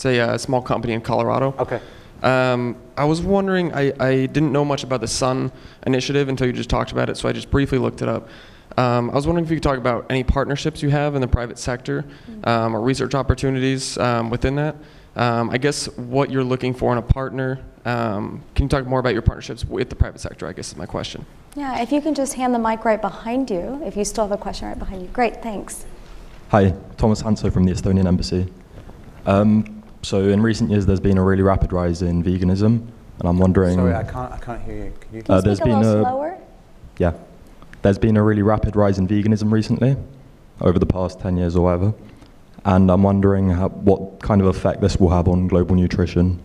It's 0.02 0.06
a 0.06 0.18
uh, 0.18 0.36
small 0.36 0.60
company 0.60 0.94
in 0.94 1.00
Colorado. 1.00 1.54
Okay. 1.60 1.80
Um, 2.24 2.76
I 2.96 3.04
was 3.04 3.22
wondering. 3.22 3.72
I, 3.72 3.92
I 4.00 4.26
didn't 4.26 4.50
know 4.50 4.64
much 4.64 4.82
about 4.82 5.00
the 5.00 5.06
Sun 5.06 5.52
Initiative 5.86 6.28
until 6.28 6.48
you 6.48 6.52
just 6.52 6.68
talked 6.68 6.90
about 6.90 7.08
it, 7.08 7.16
so 7.16 7.28
I 7.28 7.32
just 7.32 7.52
briefly 7.52 7.78
looked 7.78 8.02
it 8.02 8.08
up. 8.08 8.28
Um, 8.76 9.10
I 9.10 9.14
was 9.14 9.28
wondering 9.28 9.44
if 9.44 9.50
you 9.52 9.58
could 9.58 9.62
talk 9.62 9.78
about 9.78 10.06
any 10.10 10.24
partnerships 10.24 10.82
you 10.82 10.88
have 10.88 11.14
in 11.14 11.20
the 11.20 11.28
private 11.28 11.56
sector 11.56 12.04
um, 12.42 12.74
or 12.74 12.80
research 12.80 13.14
opportunities 13.14 13.96
um, 13.98 14.28
within 14.28 14.56
that. 14.56 14.74
Um, 15.14 15.50
I 15.50 15.58
guess 15.58 15.86
what 15.96 16.32
you're 16.32 16.42
looking 16.42 16.74
for 16.74 16.90
in 16.90 16.98
a 16.98 17.02
partner. 17.02 17.60
Um, 17.84 18.42
can 18.56 18.64
you 18.64 18.68
talk 18.68 18.84
more 18.86 18.98
about 18.98 19.12
your 19.12 19.22
partnerships 19.22 19.64
with 19.64 19.88
the 19.88 19.94
private 19.94 20.20
sector? 20.20 20.48
I 20.48 20.52
guess 20.52 20.70
is 20.70 20.76
my 20.76 20.86
question. 20.86 21.24
Yeah, 21.54 21.80
if 21.80 21.92
you 21.92 22.00
can 22.00 22.16
just 22.16 22.34
hand 22.34 22.52
the 22.52 22.58
mic 22.58 22.84
right 22.84 23.00
behind 23.00 23.50
you, 23.50 23.80
if 23.84 23.96
you 23.96 24.04
still 24.04 24.24
have 24.24 24.32
a 24.32 24.42
question 24.42 24.66
right 24.66 24.78
behind 24.78 25.02
you. 25.02 25.08
Great, 25.08 25.44
thanks. 25.44 25.86
Hi, 26.48 26.74
Thomas 26.96 27.22
Hanso 27.22 27.52
from 27.52 27.66
the 27.66 27.72
Estonian 27.72 28.06
Embassy. 28.06 28.48
So 30.02 30.28
in 30.28 30.42
recent 30.42 30.70
years, 30.70 30.84
there's 30.84 31.00
been 31.00 31.16
a 31.18 31.22
really 31.22 31.42
rapid 31.42 31.72
rise 31.72 32.02
in 32.02 32.22
veganism, 32.24 32.86
and 33.18 33.28
I'm 33.28 33.38
wondering. 33.38 33.76
Sorry, 33.76 33.94
I 33.94 34.02
can't. 34.02 34.32
I 34.32 34.38
can't 34.38 34.60
hear 34.62 34.74
you. 34.86 34.92
Can 35.00 35.14
you? 35.14 35.22
Can 35.22 35.32
you 35.32 35.38
Uh, 35.38 35.40
there's 35.40 35.58
speak 35.58 35.66
a 35.72 35.74
been 35.76 35.80
little 35.82 36.00
a- 36.00 36.08
slower? 36.08 36.38
Yeah, 36.98 37.12
there's 37.82 37.98
been 37.98 38.16
a 38.16 38.22
really 38.22 38.42
rapid 38.42 38.74
rise 38.74 38.98
in 38.98 39.06
veganism 39.06 39.52
recently, 39.52 39.96
over 40.60 40.78
the 40.78 40.86
past 40.86 41.20
10 41.20 41.36
years 41.36 41.54
or 41.56 41.64
whatever, 41.64 41.94
and 42.64 42.90
I'm 42.90 43.02
wondering 43.04 43.50
how, 43.50 43.68
what 43.68 44.20
kind 44.20 44.40
of 44.40 44.48
effect 44.48 44.80
this 44.80 44.96
will 44.98 45.08
have 45.10 45.28
on 45.28 45.46
global 45.46 45.76
nutrition. 45.76 46.38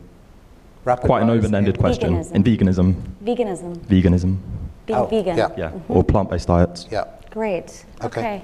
Rapid 0.85 1.05
Quite 1.05 1.23
an 1.23 1.29
open-ended 1.31 1.79
question. 1.79 2.13
Veganism. 2.23 2.31
In 2.33 2.43
veganism, 2.43 2.95
Veganism, 3.23 3.77
veganism, 3.89 4.37
being 4.85 4.99
Oh, 4.99 5.05
vegan. 5.07 5.35
yeah. 5.37 5.49
yeah, 5.57 5.71
or 5.89 6.03
plant-based 6.03 6.47
diets. 6.47 6.87
Yeah. 6.91 7.05
Great. 7.31 7.83
Okay. 8.03 8.19
Okay. 8.21 8.41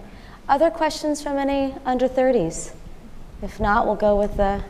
Other 0.49 0.69
questions 0.69 1.21
from 1.21 1.37
any 1.37 1.73
under 1.85 2.07
30s? 2.09 2.73
If 3.41 3.59
not, 3.61 3.85
we'll 3.85 3.95
go 3.95 4.19
with 4.19 4.35
the 4.35 4.61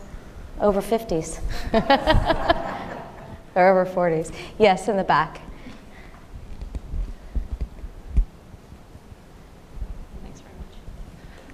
over 0.59 0.81
50s. 0.81 1.39
or 3.55 3.67
over 3.67 3.85
40s. 3.85 4.33
Yes, 4.57 4.87
in 4.87 4.97
the 4.97 5.03
back. 5.03 5.41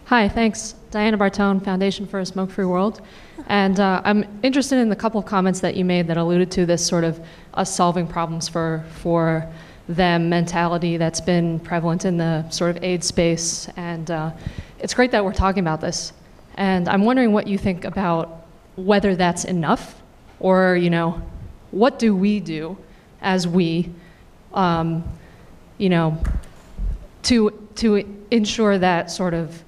Hi, 0.06 0.28
thanks. 0.28 0.74
Diana 0.89 1.20
Bartone, 1.20 1.64
Foundation 1.64 2.08
for 2.08 2.20
a 2.20 2.26
Smoke 2.26 2.50
Free 2.50 2.66
World. 2.66 3.02
And 3.45 3.80
uh, 3.80 4.02
I'm 4.04 4.26
interested 4.41 4.80
in 4.80 4.89
the 4.89 4.95
couple 4.95 5.20
of 5.20 5.28
comments 5.28 5.60
that 5.60 5.76
you 5.76 5.86
made 5.86 6.08
that 6.08 6.18
alluded 6.18 6.50
to 6.52 6.66
this 6.66 6.84
sort 6.84 7.04
of 7.04 7.24
us 7.54 7.76
solving 7.76 8.08
problems 8.08 8.50
for, 8.50 8.84
for 9.02 9.47
them 9.88 10.30
mentality 10.30 10.97
that's 10.97 11.22
been 11.22 11.60
prevalent 11.60 12.06
in 12.06 12.18
the 12.18 12.50
sort 12.50 12.76
of 12.76 12.84
aid 12.84 13.04
space. 13.04 13.70
And 13.78 14.10
uh, 14.10 14.32
it's 14.80 14.95
great 14.95 15.12
that 15.12 15.24
we're 15.24 15.34
talking 15.34 15.62
about 15.62 15.80
this. 15.80 16.14
And 16.56 16.89
I'm 16.89 17.06
wondering 17.06 17.32
what 17.32 17.45
you 17.45 17.60
think 17.60 17.86
about 17.86 18.39
whether 18.86 19.16
that's 19.16 19.46
enough 19.46 20.02
or, 20.40 20.76
you 20.76 20.90
know, 20.90 21.22
what 21.72 22.00
do 22.00 22.16
we 22.16 22.40
do 22.40 22.78
as 23.22 23.48
we, 23.48 23.90
um, 24.54 25.04
you 25.78 25.90
know, 25.90 26.18
to, 27.24 27.52
to 27.76 28.06
ensure 28.32 28.78
that 28.78 29.12
sort 29.12 29.34
of 29.34 29.64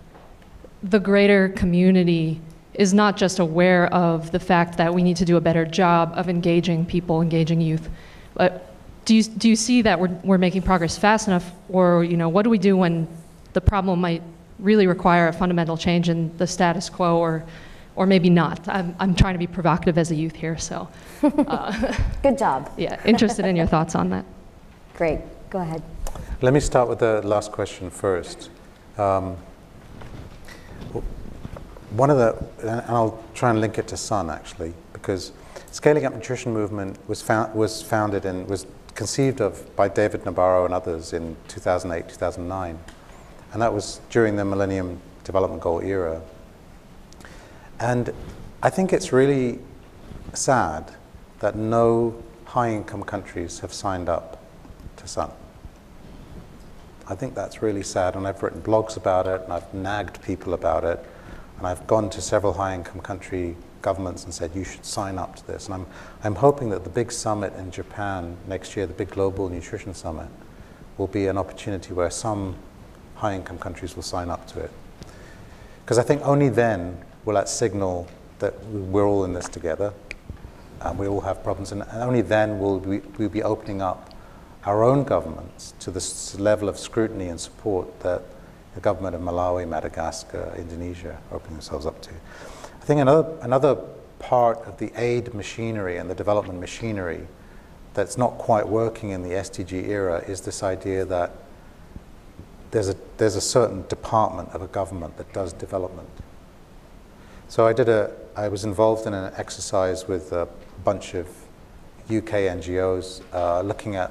the 0.84 1.00
greater 1.00 1.50
community 1.50 2.40
is 2.74 2.94
not 2.94 3.18
just 3.18 3.40
aware 3.40 3.94
of 3.94 4.32
the 4.32 4.40
fact 4.40 4.78
that 4.78 4.94
we 4.94 5.04
need 5.04 5.18
to 5.18 5.26
do 5.26 5.38
a 5.38 5.42
better 5.42 5.66
job 5.66 6.14
of 6.16 6.30
engaging 6.30 6.86
people, 6.86 7.22
engaging 7.22 7.62
youth, 7.62 7.90
but 8.34 8.74
do 9.06 9.16
you, 9.16 9.24
do 9.24 9.50
you 9.50 9.56
see 9.56 9.82
that 9.82 10.00
we're, 10.00 10.16
we're 10.24 10.38
making 10.38 10.62
progress 10.62 10.98
fast 10.98 11.28
enough, 11.28 11.52
or 11.70 12.04
you 12.04 12.18
know, 12.18 12.30
what 12.30 12.44
do 12.44 12.50
we 12.50 12.58
do 12.58 12.78
when 12.78 13.08
the 13.54 13.62
problem 13.62 14.00
might 14.00 14.24
really 14.60 14.88
require 14.88 15.28
a 15.28 15.34
fundamental 15.34 15.76
change 15.76 16.08
in 16.08 16.36
the 16.38 16.48
status 16.48 16.90
quo, 16.90 17.18
or, 17.18 17.44
or 18.02 18.08
maybe 18.08 18.32
not? 18.32 18.68
I'm, 18.68 18.96
I'm 19.00 19.14
trying 19.14 19.36
to 19.36 19.38
be 19.38 19.46
provocative 19.46 19.96
as 19.96 20.10
a 20.10 20.16
youth 20.16 20.36
here, 20.36 20.58
so 20.58 20.90
uh, 21.24 21.94
Good 22.24 22.36
job. 22.36 22.72
yeah, 22.78 23.00
interested 23.06 23.46
in 23.46 23.56
your 23.56 23.68
thoughts 23.68 23.94
on 23.94 24.10
that. 24.10 24.26
Great. 24.96 25.20
Go 25.52 25.60
ahead. 25.60 25.84
Let 26.42 26.52
me 26.52 26.60
start 26.60 26.90
with 26.90 26.98
the 26.98 27.22
last 27.22 27.52
question 27.52 27.92
first. 27.92 28.50
Um, 28.98 29.38
one 31.92 32.10
of 32.10 32.18
the, 32.18 32.44
and 32.68 32.82
I'll 32.88 33.24
try 33.36 33.52
and 33.52 33.62
link 33.62 33.78
it 33.78 33.88
to 33.90 33.98
Sun 33.98 34.32
actually, 34.32 34.74
because 34.94 35.32
Scaling 35.70 36.04
Up 36.04 36.14
Nutrition 36.16 36.52
Movement 36.52 36.98
was, 37.08 37.22
found, 37.22 37.54
was 37.54 37.84
founded 37.84 38.26
and 38.26 38.48
was 38.48 38.66
conceived 38.96 39.42
of 39.42 39.76
by 39.76 39.88
David 39.88 40.24
Nabarro 40.24 40.66
and 40.66 40.74
others 40.74 41.14
in 41.14 41.38
2008, 41.50 42.10
2009. 42.10 42.80
And 43.54 43.62
that 43.62 43.72
was 43.72 44.02
during 44.10 44.38
the 44.38 44.46
Millennium 44.46 45.00
Development 45.24 45.62
Goal 45.62 45.82
era. 45.82 46.20
And 47.82 48.14
I 48.62 48.70
think 48.70 48.94
it's 48.94 49.12
really 49.12 49.58
sad 50.34 50.92
that 51.40 51.56
no 51.56 52.22
high 52.46 52.70
income 52.70 53.02
countries 53.02 53.60
have 53.62 53.74
signed 53.74 54.08
up 54.08 54.40
to 54.98 55.08
Sun. 55.08 55.32
I 57.08 57.16
think 57.16 57.34
that's 57.34 57.64
really 57.64 57.82
sad, 57.82 58.16
and 58.16 58.28
I've 58.28 58.44
written 58.44 58.62
blogs 58.62 58.98
about 58.98 59.26
it, 59.26 59.42
and 59.42 59.52
I've 59.52 59.74
nagged 59.74 60.22
people 60.22 60.54
about 60.54 60.84
it, 60.84 61.04
and 61.58 61.66
I've 61.66 61.88
gone 61.88 62.12
to 62.12 62.22
several 62.22 62.54
high 62.54 62.76
income 62.76 63.02
country 63.02 63.58
governments 63.82 64.26
and 64.26 64.34
said, 64.34 64.52
you 64.54 64.64
should 64.64 64.86
sign 64.86 65.18
up 65.18 65.36
to 65.38 65.48
this. 65.48 65.66
And 65.66 65.74
I'm, 65.74 65.88
I'm 66.24 66.36
hoping 66.36 66.70
that 66.70 66.84
the 66.84 66.90
big 66.92 67.12
summit 67.12 67.52
in 67.56 67.72
Japan 67.72 68.38
next 68.48 68.78
year, 68.78 68.86
the 68.86 68.94
big 68.94 69.10
global 69.10 69.50
nutrition 69.50 69.96
summit, 69.96 70.28
will 71.00 71.08
be 71.08 71.26
an 71.26 71.38
opportunity 71.40 71.94
where 71.94 72.12
some 72.12 72.58
high 73.16 73.34
income 73.34 73.58
countries 73.58 73.96
will 73.96 74.04
sign 74.04 74.30
up 74.30 74.46
to 74.50 74.60
it. 74.60 74.72
Because 75.84 75.98
I 75.98 76.04
think 76.04 76.22
only 76.22 76.50
then 76.50 77.04
will 77.26 77.36
that 77.36 77.50
signal 77.50 78.08
that 78.40 78.64
we're 78.66 79.06
all 79.06 79.24
in 79.26 79.34
this 79.34 79.48
together, 79.48 79.94
and 80.82 80.98
we 80.98 81.08
all 81.08 81.22
have 81.22 81.44
problems, 81.44 81.72
and 81.72 81.84
only 81.94 82.22
then 82.22 82.60
will 82.60 82.80
we 82.80 83.00
we'll 83.18 83.30
be 83.30 83.44
opening 83.44 83.82
up 83.82 84.14
our 84.66 84.84
own 84.84 85.04
governments 85.04 85.74
to 85.80 85.92
this 85.92 86.40
level 86.40 86.70
of 86.70 86.78
scrutiny 86.78 87.28
and 87.28 87.40
support 87.40 88.00
that 88.02 88.24
the 88.76 88.82
government 88.82 89.16
of 89.16 89.22
Malawi, 89.22 89.68
Madagascar, 89.68 90.54
Indonesia 90.58 91.18
are 91.30 91.38
opening 91.38 91.56
themselves 91.56 91.86
up 91.86 92.02
to. 92.02 92.12
I 92.12 92.86
think 92.86 93.02
another, 93.02 93.38
another 93.42 93.76
part 94.20 94.60
of 94.60 94.78
the 94.78 94.92
aid 94.96 95.34
machinery 95.34 95.98
and 95.98 96.10
the 96.10 96.16
development 96.16 96.60
machinery 96.60 97.28
that's 97.94 98.18
not 98.18 98.38
quite 98.38 98.68
working 98.68 99.10
in 99.10 99.24
the 99.24 99.30
SDG 99.30 99.88
era 99.90 100.20
is 100.28 100.42
this 100.42 100.64
idea 100.64 101.04
that 101.06 101.32
there's 102.70 102.88
a, 102.88 102.96
there's 103.18 103.36
a 103.36 103.42
certain 103.42 103.86
department 103.88 104.50
of 104.50 104.62
a 104.62 104.68
government 104.68 105.18
that 105.18 105.34
does 105.34 105.52
development. 105.52 106.08
So 107.52 107.68
I 107.68 107.74
did 107.74 107.90
a, 107.90 108.10
I 108.34 108.48
was 108.48 108.64
involved 108.64 109.06
in 109.06 109.14
an 109.14 109.34
exercise 109.36 110.08
with 110.08 110.32
a 110.32 110.48
bunch 110.86 111.16
of 111.16 111.28
UK 112.10 112.48
NGOs 112.48 113.22
uh, 113.34 113.60
looking 113.60 113.98
at 113.98 114.10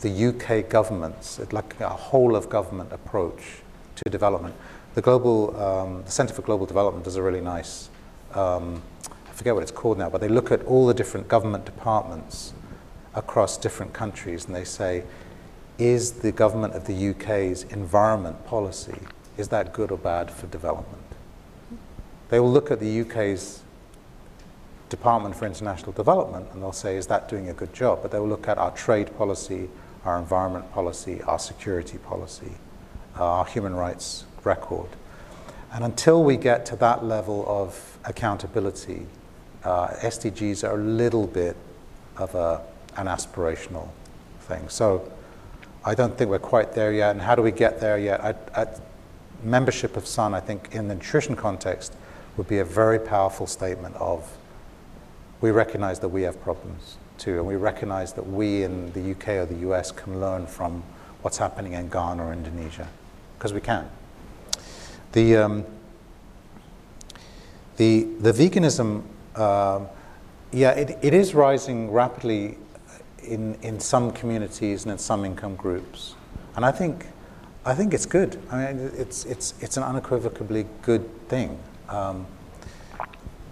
the 0.00 0.28
UK 0.28 0.70
government's, 0.70 1.38
like 1.52 1.78
a 1.80 1.90
whole 1.90 2.34
of 2.34 2.48
government 2.48 2.90
approach 2.90 3.60
to 3.96 4.10
development. 4.10 4.54
The 4.94 5.02
global, 5.02 5.54
um, 5.60 6.02
the 6.04 6.10
Center 6.10 6.32
for 6.32 6.40
Global 6.40 6.64
Development 6.64 7.04
does 7.04 7.16
a 7.16 7.22
really 7.22 7.42
nice, 7.42 7.90
um, 8.32 8.82
I 9.06 9.32
forget 9.34 9.52
what 9.52 9.62
it's 9.62 9.70
called 9.70 9.98
now, 9.98 10.08
but 10.08 10.22
they 10.22 10.28
look 10.28 10.50
at 10.50 10.62
all 10.62 10.86
the 10.86 10.94
different 10.94 11.28
government 11.28 11.66
departments 11.66 12.54
across 13.14 13.58
different 13.58 13.92
countries 13.92 14.46
and 14.46 14.56
they 14.56 14.64
say, 14.64 15.04
is 15.76 16.12
the 16.12 16.32
government 16.32 16.72
of 16.72 16.86
the 16.86 17.10
UK's 17.10 17.64
environment 17.64 18.46
policy, 18.46 18.98
is 19.36 19.48
that 19.48 19.74
good 19.74 19.90
or 19.90 19.98
bad 19.98 20.30
for 20.30 20.46
development? 20.46 21.07
They 22.28 22.40
will 22.40 22.50
look 22.52 22.70
at 22.70 22.80
the 22.80 23.00
UK's 23.00 23.62
Department 24.88 25.36
for 25.36 25.46
International 25.46 25.92
Development 25.92 26.46
and 26.52 26.62
they'll 26.62 26.72
say, 26.72 26.96
is 26.96 27.06
that 27.08 27.28
doing 27.28 27.48
a 27.48 27.52
good 27.52 27.72
job? 27.72 28.00
But 28.02 28.10
they 28.10 28.18
will 28.18 28.28
look 28.28 28.48
at 28.48 28.58
our 28.58 28.70
trade 28.70 29.16
policy, 29.16 29.68
our 30.04 30.18
environment 30.18 30.70
policy, 30.72 31.22
our 31.22 31.38
security 31.38 31.98
policy, 31.98 32.52
our 33.16 33.44
human 33.44 33.74
rights 33.74 34.24
record. 34.44 34.88
And 35.72 35.84
until 35.84 36.24
we 36.24 36.36
get 36.36 36.64
to 36.66 36.76
that 36.76 37.04
level 37.04 37.44
of 37.46 37.98
accountability, 38.04 39.06
uh, 39.64 39.88
SDGs 39.88 40.66
are 40.66 40.74
a 40.74 40.82
little 40.82 41.26
bit 41.26 41.56
of 42.16 42.34
a, 42.34 42.62
an 42.96 43.06
aspirational 43.06 43.88
thing. 44.40 44.68
So 44.68 45.10
I 45.84 45.94
don't 45.94 46.16
think 46.16 46.30
we're 46.30 46.38
quite 46.38 46.72
there 46.72 46.92
yet. 46.92 47.10
And 47.10 47.20
how 47.20 47.34
do 47.34 47.42
we 47.42 47.52
get 47.52 47.80
there 47.80 47.98
yet? 47.98 48.24
I, 48.24 48.34
I, 48.54 48.66
membership 49.42 49.96
of 49.96 50.06
SUN, 50.06 50.34
I 50.34 50.40
think, 50.40 50.74
in 50.74 50.88
the 50.88 50.94
nutrition 50.94 51.36
context, 51.36 51.94
would 52.38 52.48
be 52.48 52.58
a 52.58 52.64
very 52.64 53.00
powerful 53.00 53.46
statement 53.46 53.96
of 53.96 54.38
we 55.40 55.50
recognize 55.50 55.98
that 56.00 56.08
we 56.08 56.22
have 56.22 56.40
problems 56.40 56.96
too, 57.18 57.38
and 57.38 57.46
we 57.46 57.56
recognize 57.56 58.12
that 58.12 58.26
we 58.26 58.62
in 58.62 58.92
the 58.92 59.10
UK 59.10 59.28
or 59.28 59.46
the 59.46 59.68
US 59.70 59.90
can 59.90 60.20
learn 60.20 60.46
from 60.46 60.82
what's 61.22 61.36
happening 61.36 61.72
in 61.72 61.88
Ghana 61.88 62.24
or 62.24 62.32
Indonesia, 62.32 62.88
because 63.36 63.52
we 63.52 63.60
can. 63.60 63.90
The, 65.12 65.36
um, 65.36 65.64
the, 67.76 68.04
the 68.20 68.32
veganism, 68.32 69.02
uh, 69.34 69.80
yeah, 70.52 70.70
it, 70.70 70.96
it 71.02 71.14
is 71.14 71.34
rising 71.34 71.90
rapidly 71.90 72.56
in, 73.24 73.56
in 73.62 73.80
some 73.80 74.12
communities 74.12 74.84
and 74.84 74.92
in 74.92 74.98
some 74.98 75.24
income 75.24 75.56
groups. 75.56 76.14
And 76.54 76.64
I 76.64 76.70
think, 76.70 77.06
I 77.64 77.74
think 77.74 77.94
it's 77.94 78.06
good. 78.06 78.40
I 78.50 78.72
mean, 78.72 78.92
it's, 78.96 79.24
it's, 79.24 79.54
it's 79.60 79.76
an 79.76 79.82
unequivocally 79.82 80.66
good 80.82 81.28
thing. 81.28 81.58
Um, 81.88 82.26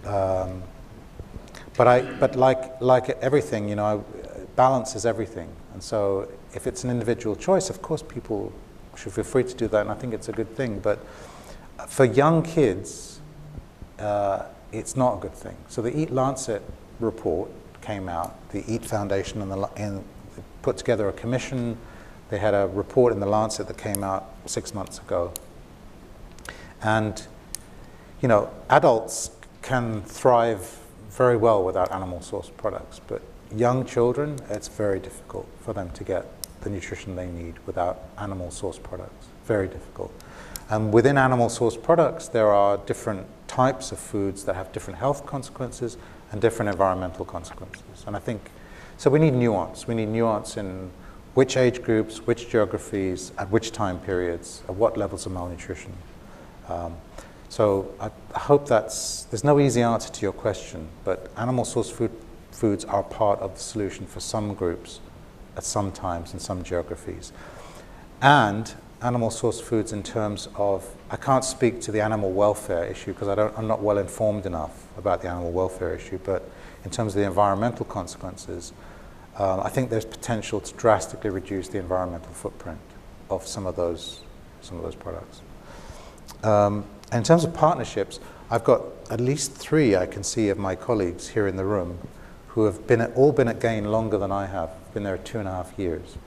um, 0.05 0.63
but 1.75 1.87
I, 1.87 2.01
but 2.01 2.35
like, 2.35 2.81
like 2.81 3.09
everything, 3.21 3.69
you 3.69 3.75
know, 3.75 4.03
balance 4.55 4.95
is 4.95 5.05
everything. 5.05 5.49
And 5.73 5.83
so 5.83 6.29
if 6.53 6.65
it's 6.67 6.83
an 6.83 6.89
individual 6.89 7.35
choice, 7.35 7.69
of 7.69 7.81
course 7.81 8.01
people 8.01 8.51
should 8.95 9.13
feel 9.13 9.23
free 9.23 9.43
to 9.43 9.53
do 9.53 9.67
that, 9.67 9.81
and 9.81 9.91
I 9.91 9.93
think 9.93 10.13
it's 10.13 10.27
a 10.27 10.31
good 10.31 10.55
thing. 10.55 10.79
But 10.79 11.05
for 11.87 12.05
young 12.05 12.41
kids, 12.41 13.19
uh, 13.99 14.45
it's 14.71 14.95
not 14.95 15.17
a 15.17 15.21
good 15.21 15.33
thing. 15.33 15.55
So 15.67 15.81
the 15.81 15.95
EAT-Lancet 15.95 16.63
report 16.99 17.51
came 17.81 18.09
out, 18.09 18.35
the 18.49 18.63
EAT 18.71 18.85
Foundation 18.85 19.41
and, 19.41 19.51
the, 19.51 19.69
and 19.75 20.03
put 20.61 20.77
together 20.77 21.07
a 21.07 21.13
commission. 21.13 21.77
They 22.29 22.39
had 22.39 22.53
a 22.53 22.67
report 22.67 23.13
in 23.13 23.19
the 23.19 23.25
Lancet 23.25 23.67
that 23.67 23.77
came 23.77 24.03
out 24.03 24.29
six 24.45 24.73
months 24.73 24.97
ago. 24.99 25.31
And, 26.81 27.25
you 28.21 28.27
know, 28.27 28.49
adults 28.69 29.31
can 29.61 30.01
thrive 30.03 30.79
very 31.09 31.37
well 31.37 31.63
without 31.63 31.91
animal 31.91 32.21
source 32.21 32.49
products, 32.49 33.01
but 33.07 33.21
young 33.55 33.85
children, 33.85 34.39
it's 34.49 34.67
very 34.67 34.99
difficult 34.99 35.47
for 35.61 35.73
them 35.73 35.89
to 35.91 36.03
get 36.03 36.25
the 36.61 36.69
nutrition 36.69 37.15
they 37.15 37.27
need 37.27 37.55
without 37.65 38.03
animal 38.17 38.51
source 38.51 38.77
products. 38.77 39.27
Very 39.45 39.67
difficult. 39.67 40.11
And 40.69 40.91
within 40.91 41.17
animal 41.17 41.49
source 41.49 41.77
products, 41.77 42.27
there 42.27 42.51
are 42.51 42.77
different 42.77 43.25
types 43.47 43.91
of 43.91 43.99
foods 43.99 44.43
that 44.45 44.55
have 44.55 44.71
different 44.73 44.99
health 44.99 45.25
consequences 45.25 45.97
and 46.31 46.41
different 46.41 46.69
environmental 46.69 47.23
consequences. 47.23 48.03
And 48.05 48.15
I 48.15 48.19
think, 48.19 48.51
so 48.97 49.09
we 49.09 49.19
need 49.19 49.33
nuance. 49.33 49.87
We 49.87 49.95
need 49.95 50.09
nuance 50.09 50.57
in 50.57 50.91
which 51.35 51.55
age 51.55 51.83
groups, 51.83 52.25
which 52.27 52.49
geographies, 52.49 53.31
at 53.37 53.49
which 53.49 53.71
time 53.71 53.99
periods, 53.99 54.63
at 54.67 54.75
what 54.75 54.97
levels 54.97 55.25
of 55.25 55.31
malnutrition. 55.31 55.93
Um, 56.67 56.97
so 57.49 57.93
I, 57.99 58.11
hope 58.37 58.67
that's, 58.67 59.23
there's 59.25 59.43
no 59.43 59.59
easy 59.59 59.81
answer 59.81 60.11
to 60.11 60.21
your 60.21 60.33
question, 60.33 60.89
but 61.03 61.31
animal 61.37 61.65
source 61.65 61.89
food, 61.89 62.11
foods 62.51 62.85
are 62.85 63.03
part 63.03 63.39
of 63.39 63.55
the 63.55 63.59
solution 63.59 64.05
for 64.05 64.19
some 64.19 64.53
groups 64.53 64.99
at 65.55 65.63
some 65.63 65.91
times 65.91 66.33
in 66.33 66.39
some 66.39 66.63
geographies. 66.63 67.31
And 68.21 68.73
animal 69.01 69.29
source 69.29 69.61
foods 69.61 69.93
in 69.93 70.03
terms 70.03 70.49
of, 70.55 70.95
I 71.09 71.15
can't 71.15 71.45
speak 71.45 71.81
to 71.81 71.91
the 71.91 72.01
animal 72.01 72.31
welfare 72.31 72.83
issue 72.85 73.13
because 73.13 73.27
I'm 73.27 73.67
not 73.67 73.81
well 73.81 73.97
informed 73.97 74.45
enough 74.45 74.85
about 74.97 75.21
the 75.21 75.29
animal 75.29 75.51
welfare 75.51 75.95
issue, 75.95 76.19
but 76.23 76.49
in 76.83 76.91
terms 76.91 77.15
of 77.15 77.21
the 77.21 77.27
environmental 77.27 77.85
consequences, 77.85 78.73
um, 79.37 79.59
I 79.59 79.69
think 79.69 79.89
there's 79.89 80.05
potential 80.05 80.59
to 80.59 80.73
drastically 80.75 81.29
reduce 81.29 81.67
the 81.67 81.77
environmental 81.77 82.31
footprint 82.33 82.79
of 83.29 83.45
some 83.45 83.67
of 83.67 83.75
those, 83.75 84.21
some 84.61 84.77
of 84.77 84.83
those 84.83 84.95
products. 84.95 85.41
Um, 86.43 86.85
in 87.11 87.23
terms 87.23 87.43
of 87.43 87.53
partnerships, 87.53 88.19
I've 88.49 88.63
got 88.63 88.81
at 89.09 89.19
least 89.19 89.53
three 89.53 89.95
I 89.95 90.05
can 90.05 90.23
see 90.23 90.49
of 90.49 90.57
my 90.57 90.75
colleagues 90.75 91.29
here 91.29 91.47
in 91.47 91.55
the 91.55 91.65
room 91.65 91.99
who 92.49 92.65
have 92.65 92.87
been 92.87 93.01
at, 93.01 93.13
all 93.15 93.31
been 93.31 93.47
at 93.47 93.59
GAIN 93.59 93.85
longer 93.85 94.17
than 94.17 94.31
I 94.31 94.47
have, 94.47 94.69
been 94.93 95.03
there 95.03 95.17
two 95.17 95.39
and 95.39 95.47
a 95.47 95.51
half 95.51 95.77
years 95.77 96.17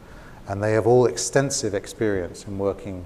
and 0.50 0.60
they 0.60 0.72
have 0.72 0.84
all 0.84 1.06
extensive 1.06 1.74
experience 1.74 2.44
in 2.44 2.58
working 2.58 3.04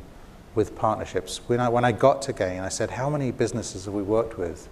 with 0.55 0.75
partnerships. 0.75 1.43
When 1.47 1.61
I, 1.61 1.69
when 1.69 1.85
I 1.85 1.93
got 1.93 2.23
to 2.23 2.33
GAIN, 2.33 2.61
I 2.61 2.71
said, 2.71 2.93
how 2.93 3.11
many 3.11 3.33
businesses 3.33 3.85
have 3.85 3.93
we 3.93 4.03
worked 4.03 4.39
with 4.39 4.67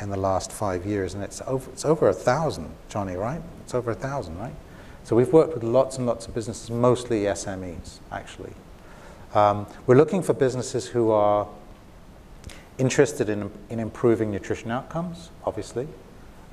in 0.00 0.08
the 0.08 0.16
last 0.16 0.50
five 0.50 0.86
years? 0.86 1.12
And 1.12 1.22
it's 1.22 1.42
over, 1.46 1.70
it's 1.70 1.84
over 1.84 2.08
a 2.08 2.14
thousand, 2.14 2.70
Johnny, 2.88 3.16
right? 3.16 3.42
It's 3.64 3.74
over 3.74 3.90
a 3.90 3.94
thousand, 3.94 4.38
right? 4.38 4.54
So 5.04 5.14
we've 5.14 5.32
worked 5.32 5.52
with 5.52 5.62
lots 5.62 5.98
and 5.98 6.06
lots 6.06 6.26
of 6.26 6.34
businesses, 6.34 6.70
mostly 6.70 7.24
SMEs, 7.24 7.98
actually. 8.10 8.54
Um, 9.34 9.66
we're 9.86 9.96
looking 9.96 10.22
for 10.22 10.32
businesses 10.32 10.86
who 10.86 11.10
are 11.10 11.46
interested 12.78 13.28
in, 13.28 13.50
in 13.70 13.80
improving 13.80 14.30
nutrition 14.30 14.70
outcomes, 14.70 15.30
obviously. 15.44 15.88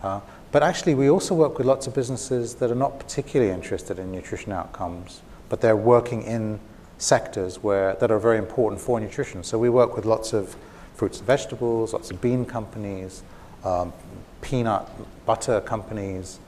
Uh, 0.02 0.20
but 0.52 0.64
actually, 0.64 0.96
we 0.96 1.10
also 1.10 1.34
work 1.34 1.58
with 1.58 1.66
lots 1.66 1.88
of 1.88 1.96
businesses 1.96 2.56
that 2.56 2.70
are 2.70 2.76
not 2.76 3.00
particularly 3.00 3.52
interested 3.52 3.98
in 4.00 4.12
nutrition 4.12 4.52
outcomes, 4.52 5.22
but 5.50 5.62
they're 5.62 5.76
working 5.76 6.24
in 6.24 6.60
sectors 6.98 7.64
where, 7.64 7.96
that 7.96 8.12
are 8.12 8.20
very 8.20 8.38
important 8.38 8.80
for 8.80 9.00
nutrition. 9.00 9.44
So 9.44 9.58
we 9.58 9.70
work 9.70 9.96
with 9.96 10.06
lots 10.06 10.34
of 10.34 10.56
fruits 10.96 11.18
and 11.18 11.28
vegetables, 11.28 11.94
lots 11.94 12.12
of 12.12 12.22
bean 12.22 12.46
companies, 12.46 13.24
um, 13.64 13.94
peanut 14.42 14.88
butter 15.26 15.62
companies, 15.62 16.40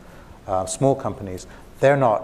uh, 0.47 0.65
small 0.65 0.95
companies. 0.95 1.47
They're 1.80 1.97
not, 1.97 2.23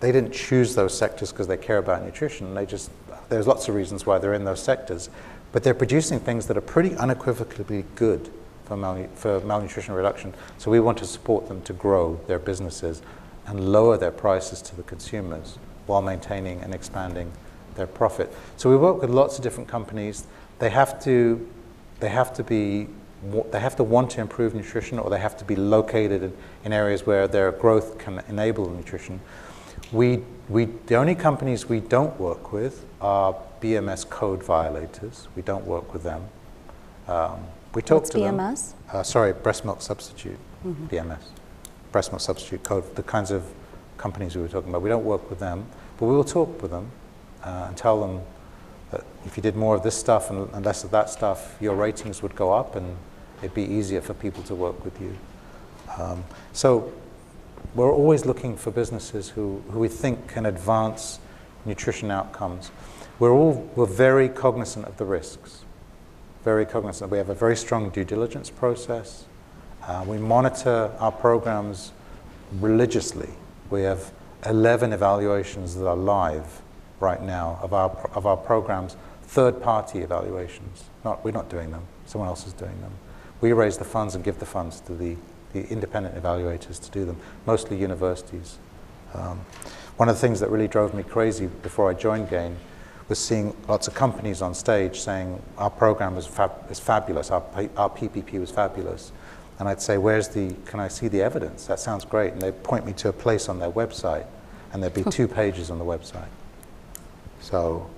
they 0.00 0.12
didn't 0.12 0.32
choose 0.32 0.74
those 0.74 0.96
sectors 0.96 1.32
because 1.32 1.46
they 1.46 1.56
care 1.56 1.78
about 1.78 2.04
nutrition. 2.04 2.54
They 2.54 2.66
just, 2.66 2.90
there's 3.28 3.46
lots 3.46 3.68
of 3.68 3.74
reasons 3.74 4.04
why 4.04 4.18
they're 4.18 4.34
in 4.34 4.44
those 4.44 4.62
sectors. 4.62 5.08
But 5.54 5.62
they're 5.62 5.72
producing 5.72 6.18
things 6.18 6.48
that 6.48 6.56
are 6.56 6.60
pretty 6.60 6.96
unequivocally 6.96 7.84
good 7.94 8.28
for, 8.64 8.76
malnu- 8.76 9.08
for 9.14 9.38
malnutrition 9.38 9.94
reduction. 9.94 10.34
So 10.58 10.68
we 10.68 10.80
want 10.80 10.98
to 10.98 11.06
support 11.06 11.46
them 11.46 11.62
to 11.62 11.72
grow 11.72 12.18
their 12.26 12.40
businesses 12.40 13.02
and 13.46 13.70
lower 13.70 13.96
their 13.96 14.10
prices 14.10 14.60
to 14.62 14.74
the 14.74 14.82
consumers 14.82 15.56
while 15.86 16.02
maintaining 16.02 16.60
and 16.62 16.74
expanding 16.74 17.30
their 17.76 17.86
profit. 17.86 18.34
So 18.56 18.68
we 18.68 18.76
work 18.76 19.00
with 19.00 19.10
lots 19.10 19.38
of 19.38 19.44
different 19.44 19.68
companies. 19.68 20.26
They 20.58 20.70
have 20.70 21.00
to, 21.04 21.48
they 22.00 22.08
have 22.08 22.34
to 22.34 22.42
be, 22.42 22.88
they 23.52 23.60
have 23.60 23.76
to 23.76 23.84
want 23.84 24.10
to 24.10 24.20
improve 24.20 24.56
nutrition, 24.56 24.98
or 24.98 25.08
they 25.08 25.20
have 25.20 25.36
to 25.36 25.44
be 25.44 25.54
located 25.54 26.24
in, 26.24 26.36
in 26.64 26.72
areas 26.72 27.06
where 27.06 27.28
their 27.28 27.52
growth 27.52 27.98
can 27.98 28.24
enable 28.28 28.68
nutrition. 28.68 29.20
We, 29.92 30.24
we, 30.48 30.64
the 30.64 30.96
only 30.96 31.14
companies 31.14 31.68
we 31.68 31.78
don't 31.78 32.18
work 32.18 32.52
with 32.52 32.84
are 33.00 33.36
BMS 33.64 34.08
code 34.10 34.42
violators. 34.42 35.26
We 35.34 35.40
don't 35.40 35.64
work 35.64 35.94
with 35.94 36.02
them. 36.02 36.28
Um, 37.08 37.46
we 37.74 37.80
talk 37.80 38.02
What's 38.02 38.10
to 38.10 38.18
BMS? 38.18 38.72
them. 38.72 38.78
Uh, 38.92 39.02
sorry, 39.02 39.32
breast 39.32 39.64
milk 39.64 39.80
substitute, 39.80 40.38
Mm-hmm. 40.66 40.86
BMS, 40.86 41.22
breast 41.92 42.10
milk 42.12 42.20
substitute 42.20 42.62
code. 42.62 42.94
The 42.94 43.02
kinds 43.02 43.30
of 43.30 43.42
companies 43.96 44.36
we 44.36 44.42
were 44.42 44.48
talking 44.48 44.68
about. 44.68 44.82
We 44.82 44.88
don't 44.90 45.04
work 45.04 45.28
with 45.30 45.38
them, 45.38 45.66
but 45.98 46.06
we 46.06 46.14
will 46.14 46.24
talk 46.24 46.60
with 46.60 46.70
them 46.70 46.90
uh, 47.42 47.66
and 47.68 47.76
tell 47.76 48.00
them 48.00 48.20
that 48.90 49.04
if 49.24 49.36
you 49.36 49.42
did 49.42 49.56
more 49.56 49.74
of 49.74 49.82
this 49.82 49.96
stuff 49.96 50.30
and, 50.30 50.52
and, 50.52 50.64
less 50.64 50.84
of 50.84 50.90
that 50.90 51.08
stuff, 51.08 51.56
your 51.60 51.74
ratings 51.74 52.22
would 52.22 52.34
go 52.34 52.52
up 52.52 52.76
and 52.76 52.96
it'd 53.38 53.54
be 53.54 53.64
easier 53.64 54.00
for 54.00 54.14
people 54.14 54.42
to 54.44 54.54
work 54.54 54.84
with 54.84 55.00
you. 55.00 55.16
Um, 55.98 56.24
so 56.52 56.92
we're 57.74 57.92
always 57.92 58.26
looking 58.26 58.56
for 58.56 58.70
businesses 58.70 59.30
who, 59.30 59.62
who 59.70 59.78
we 59.78 59.88
think 59.88 60.28
can 60.28 60.46
advance 60.46 61.18
nutrition 61.64 62.10
outcomes. 62.10 62.70
We're 63.18 63.32
all 63.32 63.70
we're 63.76 63.86
very 63.86 64.28
cognizant 64.28 64.86
of 64.86 64.96
the 64.96 65.04
risks. 65.04 65.64
Very 66.42 66.66
cognizant. 66.66 67.10
We 67.10 67.18
have 67.18 67.30
a 67.30 67.34
very 67.34 67.56
strong 67.56 67.90
due 67.90 68.04
diligence 68.04 68.50
process. 68.50 69.24
Uh, 69.86 70.04
we 70.06 70.18
monitor 70.18 70.90
our 70.98 71.12
programs 71.12 71.92
religiously. 72.60 73.30
We 73.70 73.82
have 73.82 74.12
11 74.46 74.92
evaluations 74.92 75.74
that 75.76 75.86
are 75.86 75.96
live 75.96 76.62
right 77.00 77.22
now 77.22 77.58
of 77.62 77.72
our, 77.72 77.90
of 78.14 78.26
our 78.26 78.36
programs, 78.36 78.96
third 79.22 79.62
party 79.62 80.00
evaluations. 80.00 80.84
Not, 81.04 81.24
we're 81.24 81.32
not 81.32 81.48
doing 81.48 81.70
them, 81.70 81.82
someone 82.06 82.28
else 82.28 82.46
is 82.46 82.52
doing 82.52 82.80
them. 82.80 82.92
We 83.40 83.52
raise 83.52 83.78
the 83.78 83.84
funds 83.84 84.14
and 84.14 84.24
give 84.24 84.38
the 84.38 84.46
funds 84.46 84.80
to 84.80 84.94
the, 84.94 85.16
the 85.52 85.66
independent 85.68 86.14
evaluators 86.14 86.82
to 86.82 86.90
do 86.90 87.04
them, 87.04 87.18
mostly 87.46 87.76
universities. 87.76 88.58
Um, 89.12 89.40
one 89.96 90.08
of 90.08 90.14
the 90.14 90.20
things 90.20 90.40
that 90.40 90.50
really 90.50 90.68
drove 90.68 90.94
me 90.94 91.02
crazy 91.02 91.46
before 91.46 91.90
I 91.90 91.94
joined 91.94 92.30
GAIN 92.30 92.56
was 93.08 93.18
seeing 93.18 93.54
lots 93.68 93.86
of 93.86 93.94
companies 93.94 94.40
on 94.40 94.54
stage 94.54 95.00
saying 95.00 95.40
our 95.58 95.70
program 95.70 96.16
is, 96.16 96.26
fab- 96.26 96.70
is 96.70 96.80
fabulous, 96.80 97.30
our, 97.30 97.42
our 97.76 97.90
PPP 97.90 98.40
was 98.40 98.50
fabulous. 98.50 99.12
And 99.58 99.68
I'd 99.68 99.80
say, 99.80 99.98
where's 99.98 100.28
the, 100.28 100.54
can 100.64 100.80
I 100.80 100.88
see 100.88 101.08
the 101.08 101.22
evidence? 101.22 101.66
That 101.66 101.78
sounds 101.78 102.04
great. 102.04 102.32
And 102.32 102.42
they'd 102.42 102.62
point 102.62 102.86
me 102.86 102.92
to 102.94 103.10
a 103.10 103.12
place 103.12 103.48
on 103.48 103.58
their 103.58 103.70
website, 103.70 104.26
and 104.72 104.82
there'd 104.82 104.94
be 104.94 105.04
two 105.04 105.28
pages 105.28 105.70
on 105.70 105.78
the 105.78 105.84
website. 105.84 106.28
So. 107.40 107.88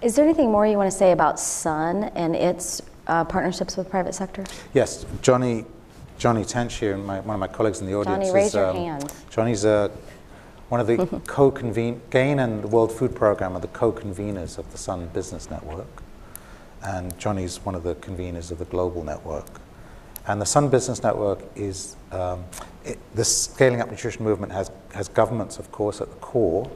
Is 0.00 0.16
there 0.16 0.24
anything 0.24 0.50
more 0.50 0.66
you 0.66 0.78
want 0.78 0.90
to 0.90 0.96
say 0.96 1.12
about 1.12 1.38
SUN 1.38 2.04
and 2.14 2.34
its 2.34 2.80
uh, 3.06 3.24
partnerships 3.24 3.76
with 3.76 3.90
private 3.90 4.14
sector? 4.14 4.44
Yes, 4.72 5.04
Johnny, 5.20 5.66
Johnny 6.18 6.44
Tench 6.44 6.74
here, 6.74 6.96
my, 6.96 7.20
one 7.20 7.34
of 7.34 7.40
my 7.40 7.48
colleagues 7.48 7.80
in 7.80 7.86
the 7.86 7.94
audience. 7.94 8.24
Johnny, 8.24 8.34
raise 8.34 8.46
is, 8.48 8.54
your 8.54 8.66
um, 8.70 8.76
hand. 8.76 9.12
Johnny's 9.28 9.64
a 9.64 9.90
one 10.68 10.80
of 10.80 10.86
the 10.86 11.06
co-convene, 11.26 12.00
GAIN 12.10 12.38
and 12.38 12.62
the 12.62 12.68
World 12.68 12.92
Food 12.92 13.14
Programme 13.14 13.56
are 13.56 13.60
the 13.60 13.68
co-conveners 13.68 14.58
of 14.58 14.70
the 14.72 14.78
SUN 14.78 15.08
Business 15.08 15.50
Network. 15.50 16.02
And 16.82 17.16
Johnny's 17.18 17.64
one 17.64 17.74
of 17.74 17.82
the 17.82 17.94
conveners 17.96 18.50
of 18.50 18.58
the 18.58 18.64
global 18.66 19.04
network. 19.04 19.46
And 20.26 20.40
the 20.40 20.46
SUN 20.46 20.68
Business 20.68 21.02
Network 21.02 21.40
is, 21.54 21.96
um, 22.12 22.44
it, 22.84 22.98
the 23.14 23.24
Scaling 23.24 23.80
Up 23.80 23.90
Nutrition 23.90 24.24
movement 24.24 24.52
has, 24.52 24.70
has 24.94 25.08
governments, 25.08 25.58
of 25.58 25.70
course, 25.70 26.00
at 26.00 26.08
the 26.08 26.16
core. 26.16 26.70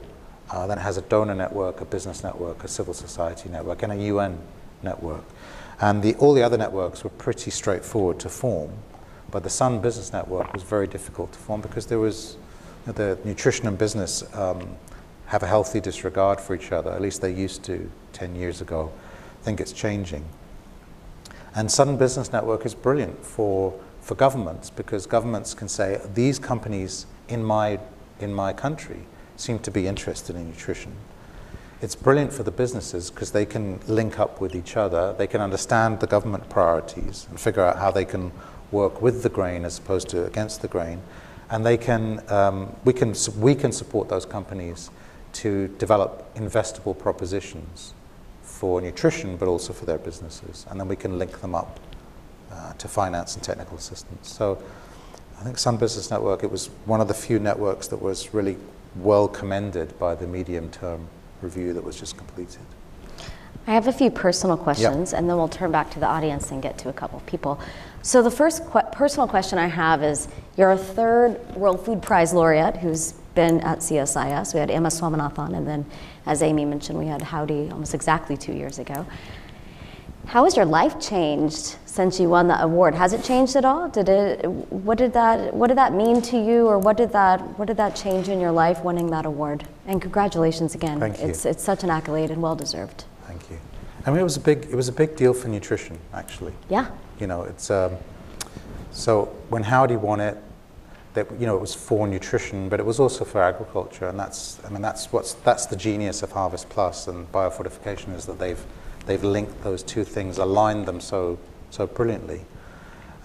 Uh, 0.51 0.67
then 0.67 0.77
it 0.77 0.81
has 0.81 0.97
a 0.97 1.01
donor 1.03 1.35
network, 1.35 1.81
a 1.81 1.85
business 1.85 2.23
network, 2.23 2.63
a 2.63 2.67
civil 2.67 2.93
society 2.93 3.49
network, 3.49 3.83
and 3.83 3.91
a 3.91 3.95
UN 4.05 4.37
network. 4.83 5.23
And 5.81 6.03
the, 6.03 6.15
all 6.15 6.33
the 6.33 6.43
other 6.43 6.57
networks 6.57 7.03
were 7.03 7.09
pretty 7.11 7.51
straightforward 7.51 8.19
to 8.19 8.29
form. 8.29 8.71
But 9.31 9.43
the 9.43 9.49
SUN 9.49 9.79
Business 9.81 10.11
Network 10.11 10.51
was 10.53 10.63
very 10.63 10.87
difficult 10.87 11.31
to 11.33 11.39
form 11.39 11.61
because 11.61 11.85
there 11.85 11.99
was 11.99 12.37
the 12.95 13.17
nutrition 13.23 13.67
and 13.67 13.77
business 13.77 14.23
um, 14.35 14.75
have 15.27 15.43
a 15.43 15.47
healthy 15.47 15.79
disregard 15.79 16.41
for 16.41 16.55
each 16.55 16.71
other. 16.71 16.91
At 16.91 17.01
least 17.01 17.21
they 17.21 17.31
used 17.31 17.63
to 17.63 17.89
10 18.13 18.35
years 18.35 18.61
ago. 18.61 18.91
I 19.41 19.43
think 19.43 19.59
it's 19.59 19.71
changing. 19.71 20.25
And 21.55 21.71
SUN 21.71 21.97
Business 21.97 22.31
Network 22.31 22.65
is 22.65 22.73
brilliant 22.73 23.25
for, 23.25 23.79
for 24.01 24.15
governments 24.15 24.69
because 24.69 25.05
governments 25.05 25.53
can 25.53 25.67
say, 25.67 26.01
these 26.13 26.39
companies 26.39 27.05
in 27.27 27.43
my, 27.43 27.79
in 28.19 28.33
my 28.33 28.53
country 28.53 29.01
seem 29.35 29.59
to 29.59 29.71
be 29.71 29.87
interested 29.87 30.35
in 30.35 30.47
nutrition. 30.47 30.95
It's 31.81 31.95
brilliant 31.95 32.33
for 32.33 32.43
the 32.43 32.51
businesses 32.51 33.09
because 33.09 33.31
they 33.31 33.45
can 33.45 33.79
link 33.87 34.19
up 34.19 34.41
with 34.41 34.53
each 34.53 34.75
other. 34.75 35.13
They 35.17 35.27
can 35.27 35.41
understand 35.41 36.01
the 36.01 36.07
government 36.07 36.49
priorities 36.49 37.25
and 37.29 37.39
figure 37.39 37.63
out 37.63 37.77
how 37.77 37.91
they 37.91 38.03
can 38.03 38.31
work 38.71 39.01
with 39.01 39.23
the 39.23 39.29
grain 39.29 39.63
as 39.63 39.79
opposed 39.79 40.09
to 40.09 40.25
against 40.25 40.61
the 40.61 40.67
grain 40.67 41.01
and 41.49 41.65
they 41.65 41.77
can, 41.77 42.21
um, 42.31 42.75
we, 42.85 42.93
can, 42.93 43.13
we 43.37 43.55
can 43.55 43.71
support 43.71 44.09
those 44.09 44.25
companies 44.25 44.89
to 45.33 45.67
develop 45.79 46.33
investable 46.35 46.97
propositions 46.97 47.93
for 48.43 48.81
nutrition, 48.81 49.37
but 49.37 49.47
also 49.47 49.73
for 49.73 49.85
their 49.85 49.97
businesses. 49.97 50.65
And 50.69 50.79
then 50.79 50.87
we 50.87 50.95
can 50.95 51.17
link 51.17 51.41
them 51.41 51.55
up 51.55 51.79
uh, 52.51 52.73
to 52.73 52.87
finance 52.87 53.35
and 53.35 53.43
technical 53.43 53.77
assistance. 53.77 54.31
So 54.31 54.61
I 55.39 55.43
think 55.43 55.57
SUN 55.57 55.77
Business 55.77 56.11
Network, 56.11 56.43
it 56.43 56.51
was 56.51 56.67
one 56.85 56.99
of 56.99 57.07
the 57.07 57.13
few 57.13 57.39
networks 57.39 57.87
that 57.87 58.01
was 58.01 58.33
really 58.33 58.57
well 58.97 59.27
commended 59.27 59.97
by 59.99 60.15
the 60.15 60.27
medium 60.27 60.69
term 60.69 61.07
review 61.41 61.73
that 61.73 61.83
was 61.83 61.97
just 61.99 62.17
completed. 62.17 62.61
I 63.67 63.73
have 63.73 63.87
a 63.87 63.93
few 63.93 64.09
personal 64.09 64.57
questions, 64.57 65.11
yep. 65.11 65.19
and 65.19 65.29
then 65.29 65.37
we'll 65.37 65.47
turn 65.47 65.71
back 65.71 65.91
to 65.91 65.99
the 65.99 66.07
audience 66.07 66.51
and 66.51 66.61
get 66.61 66.77
to 66.79 66.89
a 66.89 66.93
couple 66.93 67.19
of 67.19 67.25
people. 67.25 67.59
So 68.01 68.21
the 68.21 68.31
first 68.31 68.69
que- 68.71 68.81
personal 68.91 69.27
question 69.27 69.59
I 69.59 69.67
have 69.67 70.03
is, 70.03 70.27
you're 70.57 70.71
a 70.71 70.77
third 70.77 71.39
World 71.55 71.83
Food 71.85 72.01
Prize 72.01 72.33
laureate 72.33 72.77
who's 72.77 73.13
been 73.35 73.61
at 73.61 73.79
CSIS. 73.79 74.53
We 74.53 74.59
had 74.59 74.71
M.S. 74.71 74.99
Swaminathan, 74.99 75.55
and 75.55 75.67
then, 75.67 75.85
as 76.25 76.41
Amy 76.41 76.65
mentioned, 76.65 76.97
we 76.97 77.07
had 77.07 77.21
Howarth 77.21 77.71
almost 77.71 77.93
exactly 77.93 78.35
two 78.37 78.53
years 78.53 78.79
ago. 78.79 79.05
How 80.27 80.43
has 80.43 80.55
your 80.55 80.65
life 80.65 80.99
changed 80.99 81.77
since 81.85 82.19
you 82.19 82.29
won 82.29 82.47
that 82.49 82.63
award? 82.63 82.93
Has 82.93 83.13
it 83.13 83.23
changed 83.23 83.55
at 83.55 83.65
all? 83.65 83.89
Did 83.89 84.09
it? 84.09 84.45
What 84.45 84.97
did 84.97 85.13
that? 85.13 85.53
What 85.53 85.67
did 85.67 85.77
that 85.77 85.93
mean 85.93 86.21
to 86.23 86.37
you, 86.37 86.67
or 86.67 86.77
what 86.77 86.97
did 86.97 87.11
that? 87.13 87.41
What 87.57 87.67
did 87.67 87.77
that 87.77 87.95
change 87.95 88.29
in 88.29 88.39
your 88.39 88.51
life 88.51 88.83
winning 88.83 89.09
that 89.09 89.25
award? 89.25 89.65
And 89.87 89.99
congratulations 89.99 90.75
again. 90.75 90.99
Thank 90.99 91.19
you. 91.19 91.29
It's 91.29 91.45
it's 91.45 91.63
such 91.63 91.83
an 91.83 91.89
accolade 91.89 92.29
and 92.29 92.43
well 92.43 92.55
deserved. 92.55 93.05
Thank 93.25 93.49
you. 93.49 93.57
I 94.05 94.11
mean, 94.11 94.19
it 94.19 94.23
was 94.23 94.37
a 94.37 94.39
big 94.41 94.67
it 94.69 94.75
was 94.75 94.87
a 94.87 94.91
big 94.93 95.15
deal 95.15 95.33
for 95.33 95.47
nutrition, 95.47 95.97
actually. 96.13 96.53
Yeah. 96.69 96.91
You 97.19 97.27
know, 97.27 97.43
it's 97.43 97.69
um, 97.69 97.97
so 98.91 99.25
when 99.49 99.63
Howarth 99.63 99.99
won 99.99 100.19
it, 100.19 100.37
that 101.13 101.27
you 101.39 101.45
know 101.45 101.55
it 101.55 101.61
was 101.61 101.75
for 101.75 102.07
nutrition, 102.07 102.69
but 102.69 102.79
it 102.79 102.85
was 102.85 102.99
also 102.99 103.25
for 103.25 103.41
agriculture, 103.41 104.07
and 104.07 104.19
that's 104.19 104.59
I 104.65 104.69
mean 104.69 104.81
that's 104.81 105.11
what's 105.11 105.33
that's 105.33 105.65
the 105.65 105.75
genius 105.75 106.23
of 106.23 106.31
HarvestPlus 106.31 107.07
and 107.07 107.31
biofortification 107.31 108.15
is 108.15 108.25
that 108.25 108.39
they've 108.39 108.63
they've 109.05 109.23
linked 109.23 109.63
those 109.63 109.83
two 109.83 110.03
things, 110.03 110.37
aligned 110.37 110.85
them 110.85 111.01
so 111.01 111.37
so 111.71 111.87
brilliantly. 111.87 112.41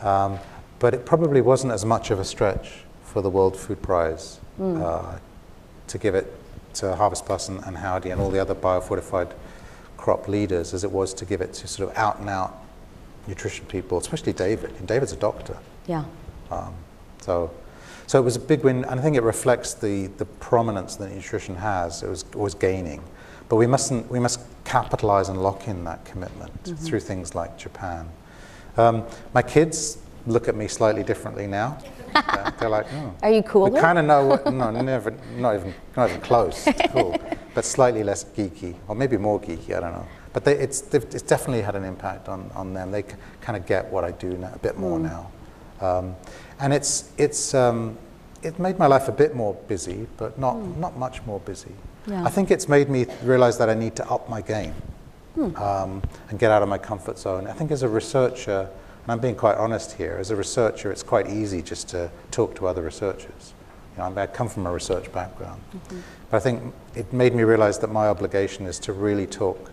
Um, 0.03 0.39
but 0.79 0.93
it 0.93 1.07
probably 1.07 1.41
wasn't 1.41 1.73
as 1.73 1.85
much 1.85 2.11
of 2.11 2.19
a 2.19 2.25
stretch 2.25 2.85
for 3.05 3.23
the 3.23 3.31
World 3.31 3.57
Food 3.57 3.81
Prize 3.81 4.41
mm. 4.59 4.83
uh, 4.83 5.19
to 5.87 5.99
give 5.99 6.15
it 6.15 6.33
to 6.75 6.87
HarvestPlus 6.87 7.49
and, 7.49 7.65
and 7.65 7.77
Howarth 7.77 8.07
and 8.07 8.21
all 8.21 8.31
the 8.31 8.41
other 8.41 8.55
biofortified 8.55 9.33
crop 9.97 10.27
leaders 10.27 10.75
as 10.75 10.85
it 10.85 10.91
was 10.91 11.15
to 11.15 11.25
give 11.25 11.41
it 11.41 11.55
to 11.55 11.69
sort 11.69 11.89
of 11.89 11.97
out 11.97 12.19
and 12.19 12.29
out 12.29 12.64
nutrition 13.27 13.67
people, 13.67 13.99
especially 13.99 14.33
David. 14.33 14.71
And 14.79 14.87
David's 14.87 15.13
a 15.13 15.17
doctor. 15.17 15.57
Yeah. 15.87 16.05
Um, 16.51 16.75
so, 17.21 17.51
so 18.07 18.19
it 18.19 18.23
was 18.25 18.37
a 18.37 18.41
big 18.41 18.65
win, 18.65 18.85
and 18.85 19.01
I 19.01 19.03
think 19.03 19.17
it 19.17 19.23
reflects 19.23 19.75
the, 19.75 20.09
the 20.19 20.27
prominence 20.27 20.97
that 20.97 21.11
nutrition 21.11 21.57
has. 21.57 22.03
It 22.03 22.09
was 22.09 22.25
always 22.35 22.55
gaining, 22.55 23.03
but 23.49 23.57
we 23.57 23.67
mustn't 23.67 24.11
we 24.11 24.21
must 24.21 24.41
capitalize 24.65 25.29
and 25.29 25.43
lock 25.43 25.69
in 25.69 25.85
that 25.85 26.05
commitment 26.05 26.53
mm-hmm. 26.65 26.85
through 26.85 27.01
things 27.01 27.35
like 27.35 27.57
Japan. 27.59 28.09
Um, 28.77 29.05
my 29.33 29.43
kids 29.43 29.99
look 30.27 30.49
at 30.49 30.57
me 30.57 30.69
slightly 30.69 31.03
differently 31.03 31.47
now. 31.47 31.79
uh, 32.15 32.51
they're 32.59 32.69
like, 32.69 32.87
oh. 32.93 33.15
"Are 33.23 33.31
you 33.31 33.43
cool?" 33.43 33.71
We 33.71 33.81
kind 33.81 33.99
of 33.99 34.05
know. 34.05 34.27
What, 34.27 34.53
no, 34.53 34.71
never, 34.83 35.11
not 35.37 35.55
even, 35.55 35.75
not 35.97 36.11
even 36.11 36.21
close. 36.21 36.69
cool, 36.91 37.17
but 37.55 37.65
slightly 37.65 38.03
less 38.03 38.25
geeky, 38.25 38.75
or 38.87 38.95
maybe 38.95 39.17
more 39.17 39.41
geeky. 39.41 39.77
I 39.77 39.81
don't 39.81 39.93
know. 39.93 40.07
But 40.35 40.45
they, 40.45 40.59
it's, 40.59 40.93
it's 40.93 41.23
definitely 41.23 41.63
had 41.63 41.77
an 41.77 41.85
impact 41.85 42.29
on, 42.29 42.51
on 42.55 42.75
them. 42.75 42.91
They 42.91 43.03
c- 43.03 43.17
kind 43.41 43.57
of 43.57 43.65
get 43.67 43.91
what 43.91 44.05
I 44.05 44.11
do 44.11 44.37
now, 44.37 44.53
a 44.53 44.59
bit 44.59 44.77
more 44.77 44.99
mm. 44.99 45.03
now. 45.03 45.31
Um, 45.81 46.17
and 46.59 46.75
it's, 46.75 47.13
it's, 47.17 47.55
um, 47.55 47.97
it 48.43 48.59
made 48.59 48.79
my 48.79 48.87
life 48.87 49.09
a 49.09 49.13
bit 49.13 49.37
more 49.37 49.55
busy, 49.69 50.09
but 50.17 50.37
not, 50.39 50.57
mm. 50.57 50.77
not 50.77 50.99
much 50.99 51.25
more 51.25 51.39
busy. 51.41 51.73
Yeah. 52.09 52.25
I 52.25 52.31
think 52.31 52.51
it's 52.51 52.69
made 52.69 52.91
me 52.91 53.07
realize 53.23 53.57
that 53.59 53.71
I 53.71 53.75
need 53.75 53.95
to 53.97 54.11
up 54.11 54.29
my 54.29 54.43
game 54.43 54.75
mm. 55.39 55.57
um, 55.59 56.03
and 56.29 56.39
get 56.39 56.51
out 56.51 56.63
of 56.63 56.69
my 56.69 56.79
comfort 56.79 57.17
zone. 57.17 57.47
I 57.47 57.53
think 57.53 57.71
as 57.71 57.85
a 57.85 57.89
researcher, 57.89 58.69
and 59.05 59.13
I'm 59.13 59.21
being 59.21 59.37
quite 59.37 59.57
honest 59.57 59.93
here, 59.93 60.17
as 60.19 60.33
a 60.33 60.37
researcher, 60.37 60.91
it's 60.91 61.05
quite 61.05 61.31
easy 61.31 61.63
just 61.63 61.89
to 61.91 62.11
talk 62.33 62.57
to 62.57 62.67
other 62.67 62.83
researchers. 62.83 63.55
You 63.97 64.03
know, 64.03 64.21
I 64.21 64.27
come 64.27 64.49
from 64.49 64.67
a 64.67 64.73
research 64.73 65.13
background. 65.13 65.63
Mm-hmm. 65.71 66.01
But 66.29 66.37
I 66.39 66.41
think 66.41 66.75
it 66.97 67.13
made 67.13 67.37
me 67.37 67.45
realize 67.45 67.79
that 67.79 67.93
my 67.93 68.09
obligation 68.09 68.67
is 68.67 68.81
to 68.81 68.93
really 68.93 69.29
talk 69.29 69.71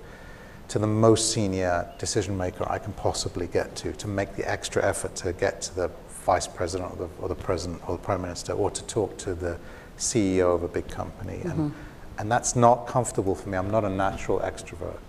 to 0.71 0.79
the 0.79 0.87
most 0.87 1.33
senior 1.33 1.85
decision 1.99 2.37
maker 2.37 2.65
I 2.69 2.79
can 2.79 2.93
possibly 2.93 3.45
get 3.47 3.75
to, 3.75 3.91
to 3.91 4.07
make 4.07 4.37
the 4.37 4.49
extra 4.49 4.81
effort 4.81 5.13
to 5.15 5.33
get 5.33 5.61
to 5.63 5.75
the 5.75 5.91
vice 6.25 6.47
president 6.47 6.93
or 6.93 6.95
the, 6.95 7.09
or 7.21 7.27
the 7.27 7.35
president 7.35 7.81
or 7.89 7.97
the 7.97 8.01
prime 8.01 8.21
minister, 8.21 8.53
or 8.53 8.71
to 8.71 8.81
talk 8.85 9.17
to 9.17 9.35
the 9.35 9.57
CEO 9.97 10.55
of 10.55 10.63
a 10.63 10.69
big 10.69 10.87
company. 10.87 11.39
Mm-hmm. 11.39 11.49
And, 11.49 11.73
and 12.19 12.31
that's 12.31 12.55
not 12.55 12.87
comfortable 12.87 13.35
for 13.35 13.49
me. 13.49 13.57
I'm 13.57 13.69
not 13.69 13.83
a 13.83 13.89
natural 13.89 14.39
extrovert. 14.39 14.99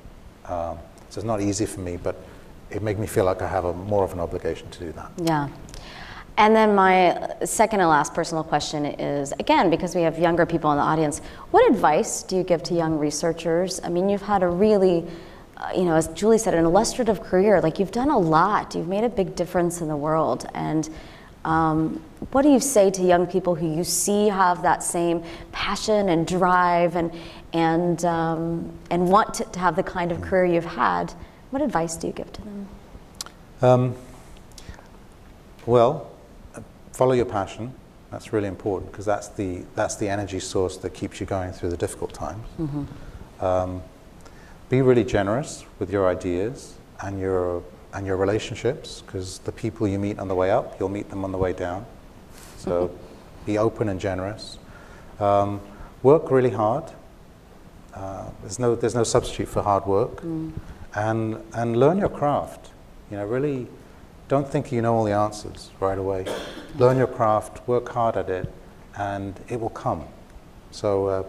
Um, 0.47 0.79
so 1.11 1.21
it's 1.21 1.25
not 1.25 1.41
easy 1.41 1.67
for 1.67 1.79
me, 1.79 1.97
but 1.97 2.17
it 2.69 2.83
made 2.83 2.99
me 2.99 3.07
feel 3.07 3.25
like 3.25 3.41
I 3.41 3.47
have 3.47 3.65
a, 3.65 3.73
more 3.73 4.03
of 4.03 4.13
an 4.13 4.19
obligation 4.19 4.69
to 4.69 4.79
do 4.81 4.91
that. 4.93 5.13
Yeah. 5.17 5.49
And 6.39 6.57
then 6.57 6.75
my 6.75 7.37
second 7.45 7.79
and 7.79 7.89
last 7.89 8.15
personal 8.15 8.43
question 8.43 8.85
is 8.85 9.33
again, 9.39 9.71
because 9.71 9.95
we 9.95 10.03
have 10.03 10.19
younger 10.19 10.45
people 10.45 10.73
in 10.73 10.79
the 10.79 10.83
audience, 10.83 11.21
what 11.53 11.71
advice 11.71 12.25
do 12.25 12.37
you 12.37 12.43
give 12.43 12.65
to 12.65 12.75
young 12.75 12.99
researchers? 12.99 13.81
I 13.85 13.91
mean, 13.91 14.09
you've 14.09 14.23
had 14.23 14.43
a 14.43 14.49
really 14.49 15.07
you 15.75 15.85
know, 15.85 15.95
as 15.95 16.09
Julie 16.09 16.39
said, 16.39 16.55
an 16.55 16.65
illustrative 16.65 17.23
career. 17.23 17.61
Like 17.61 17.79
you've 17.79 17.93
done 17.93 18.11
a 18.11 18.19
lot. 18.19 18.75
You've 18.75 18.89
made 18.89 19.05
a 19.05 19.09
big 19.09 19.35
difference 19.35 19.81
in 19.81 19.89
the 19.89 19.97
world. 19.97 20.47
And 20.55 20.89
um, 21.45 22.03
what 22.31 22.43
do 22.43 22.51
you 22.51 22.61
say 22.61 22.91
to 22.91 23.03
young 23.03 23.27
people 23.27 23.55
who 23.55 23.75
you 23.75 23.85
see 23.85 24.29
have 24.29 24.63
that 24.63 24.83
same 24.83 25.23
passion 25.51 26.09
and 26.09 26.27
drive 26.27 26.97
and, 26.97 27.13
and, 27.53 28.05
um, 28.05 28.73
and 28.91 29.09
want 29.09 29.35
to, 29.35 29.45
to 29.45 29.59
have 29.59 29.77
the 29.77 29.83
kind 29.83 30.13
of 30.13 30.21
career 30.21 30.45
you've 30.45 30.65
had? 30.65 31.13
What 31.51 31.63
advice 31.63 31.97
do 31.97 32.07
you 32.07 32.13
give 32.13 32.33
to 32.33 32.43
them? 32.43 32.69
Um, 33.61 33.97
well, 35.67 36.11
follow 36.93 37.13
your 37.13 37.27
passion. 37.27 37.75
That's 38.11 38.33
really 38.33 38.49
important 38.49 38.93
because 38.93 39.07
that's 39.07 39.29
the, 39.29 39.65
that's 39.75 39.97
the 39.97 40.09
energy 40.09 40.41
source 40.41 40.77
that 40.79 40.91
keeps 40.95 41.19
you 41.21 41.27
going 41.27 41.53
through 41.53 41.71
the 41.71 41.77
difficult 41.77 42.13
times. 42.13 42.47
Mm-hmm. 42.59 43.45
Um, 43.45 43.83
be 44.73 44.81
really 44.81 45.05
generous 45.05 45.66
with 45.78 45.90
your 45.90 46.09
ideas 46.09 46.78
and 47.03 47.20
your, 47.20 47.62
and 47.93 48.07
your 48.07 48.16
relationships 48.16 49.03
because 49.03 49.39
the 49.40 49.53
people 49.53 49.86
you 49.86 49.99
meet 49.99 50.19
on 50.19 50.28
the 50.28 50.35
way 50.35 50.51
up, 50.51 50.81
you'll 50.81 50.89
meet 50.89 51.11
them 51.11 51.27
on 51.27 51.31
the 51.31 51.36
way 51.36 51.53
down. 51.53 51.85
So 52.57 52.90
be 53.47 53.59
open 53.59 53.90
and 53.90 54.01
generous. 54.01 54.57
Um, 55.20 55.61
work 56.03 56.31
really 56.31 56.49
hard. 56.49 56.85
Uh, 57.93 58.31
there's, 58.40 58.59
no, 58.59 58.74
there's 58.74 58.94
no 58.94 59.05
substitute 59.05 59.49
for 59.49 59.62
hard 59.62 59.85
work. 59.85 60.23
Mm. 60.23 60.53
And, 60.94 61.44
and 61.53 61.77
learn 61.77 61.99
your 61.99 62.09
craft. 62.09 62.70
You 63.11 63.19
know, 63.19 63.27
really 63.27 63.69
don't 64.28 64.49
think 64.49 64.73
you 64.73 64.81
know 64.81 64.94
all 64.94 65.05
the 65.05 65.12
answers 65.12 65.69
right 65.81 65.99
away. 65.99 66.24
Learn 66.78 66.97
your 66.97 67.09
craft, 67.09 67.69
work 67.69 67.90
hard 67.90 68.16
at 68.16 68.31
it, 68.31 68.51
and 68.97 69.39
it 69.51 69.61
will 69.61 69.69
come. 69.69 70.05
So, 70.70 71.07
uh, 71.09 71.23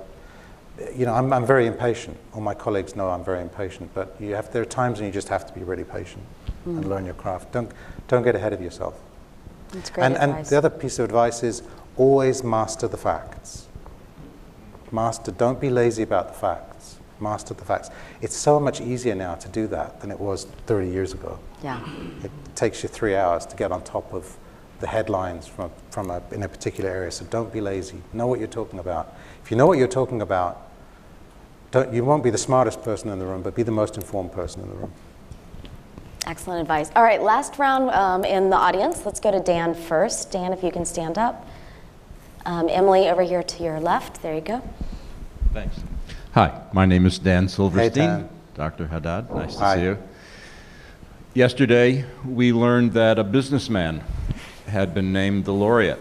you 0.95 1.05
know, 1.05 1.13
I'm, 1.13 1.31
I'm 1.31 1.45
very 1.45 1.67
impatient. 1.67 2.17
All 2.33 2.41
my 2.41 2.53
colleagues 2.53 2.95
know 2.95 3.09
I'm 3.09 3.23
very 3.23 3.41
impatient, 3.41 3.93
but 3.93 4.15
you 4.19 4.33
have, 4.35 4.51
there 4.51 4.61
are 4.61 4.65
times 4.65 4.99
when 4.99 5.07
you 5.07 5.13
just 5.13 5.29
have 5.29 5.45
to 5.45 5.53
be 5.53 5.63
really 5.63 5.83
patient 5.83 6.23
mm. 6.67 6.77
and 6.77 6.89
learn 6.89 7.05
your 7.05 7.13
craft. 7.13 7.51
Don't, 7.51 7.71
don't 8.07 8.23
get 8.23 8.35
ahead 8.35 8.53
of 8.53 8.61
yourself. 8.61 8.99
That's 9.71 9.89
great 9.89 10.05
and, 10.05 10.15
advice. 10.15 10.37
and 10.37 10.45
the 10.47 10.57
other 10.57 10.69
piece 10.69 10.99
of 10.99 11.05
advice 11.05 11.43
is 11.43 11.63
always 11.97 12.43
master 12.43 12.87
the 12.87 12.97
facts. 12.97 13.67
Master, 14.91 15.31
don't 15.31 15.59
be 15.59 15.69
lazy 15.69 16.03
about 16.03 16.27
the 16.27 16.39
facts. 16.39 16.99
Master 17.19 17.53
the 17.53 17.65
facts. 17.65 17.89
It's 18.21 18.35
so 18.35 18.59
much 18.59 18.81
easier 18.81 19.15
now 19.15 19.35
to 19.35 19.49
do 19.49 19.67
that 19.67 20.01
than 20.01 20.11
it 20.11 20.19
was 20.19 20.45
30 20.65 20.89
years 20.89 21.13
ago. 21.13 21.39
Yeah. 21.63 21.79
It 22.23 22.31
takes 22.55 22.83
you 22.83 22.89
three 22.89 23.15
hours 23.15 23.45
to 23.47 23.55
get 23.55 23.71
on 23.71 23.83
top 23.83 24.13
of 24.13 24.37
the 24.79 24.87
headlines 24.87 25.47
from, 25.47 25.71
from 25.91 26.11
a, 26.11 26.21
in 26.31 26.43
a 26.43 26.49
particular 26.49 26.89
area. 26.89 27.11
So 27.11 27.25
don't 27.25 27.51
be 27.53 27.61
lazy. 27.61 28.01
Know 28.11 28.27
what 28.27 28.39
you're 28.39 28.47
talking 28.47 28.79
about. 28.79 29.15
If 29.53 29.55
you 29.55 29.59
know 29.59 29.67
what 29.67 29.77
you're 29.77 29.87
talking 29.87 30.19
about, 30.19 30.67
don't, 31.69 31.93
you 31.93 32.03
won't 32.03 32.23
be 32.23 32.31
the 32.31 32.39
smartest 32.39 32.81
person 32.81 33.11
in 33.11 33.19
the 33.19 33.25
room, 33.27 33.43
but 33.43 33.53
be 33.53 33.61
the 33.61 33.69
most 33.69 33.97
informed 33.97 34.31
person 34.31 34.63
in 34.63 34.69
the 34.69 34.73
room. 34.73 34.91
Excellent 36.25 36.61
advice. 36.61 36.89
All 36.95 37.03
right, 37.03 37.21
last 37.21 37.59
round 37.59 37.91
um, 37.91 38.25
in 38.25 38.49
the 38.49 38.55
audience. 38.55 39.05
Let's 39.05 39.19
go 39.19 39.29
to 39.29 39.39
Dan 39.39 39.75
first. 39.75 40.31
Dan, 40.31 40.53
if 40.53 40.63
you 40.63 40.71
can 40.71 40.85
stand 40.85 41.19
up. 41.19 41.47
Um, 42.47 42.67
Emily, 42.67 43.09
over 43.09 43.21
here 43.21 43.43
to 43.43 43.63
your 43.63 43.79
left. 43.79 44.23
There 44.23 44.33
you 44.33 44.41
go. 44.41 44.63
Thanks. 45.53 45.83
Hi, 46.31 46.59
my 46.73 46.87
name 46.87 47.05
is 47.05 47.19
Dan 47.19 47.47
Silverstein. 47.47 47.91
Hey, 47.91 48.07
Dan. 48.07 48.29
Dr. 48.55 48.87
Haddad, 48.87 49.29
nice 49.29 49.53
to 49.53 49.59
Hi. 49.59 49.75
see 49.75 49.83
you. 49.83 49.97
Yesterday, 51.35 52.05
we 52.25 52.51
learned 52.51 52.93
that 52.93 53.19
a 53.19 53.23
businessman 53.23 54.03
had 54.65 54.95
been 54.95 55.13
named 55.13 55.45
the 55.45 55.53
laureate. 55.53 55.99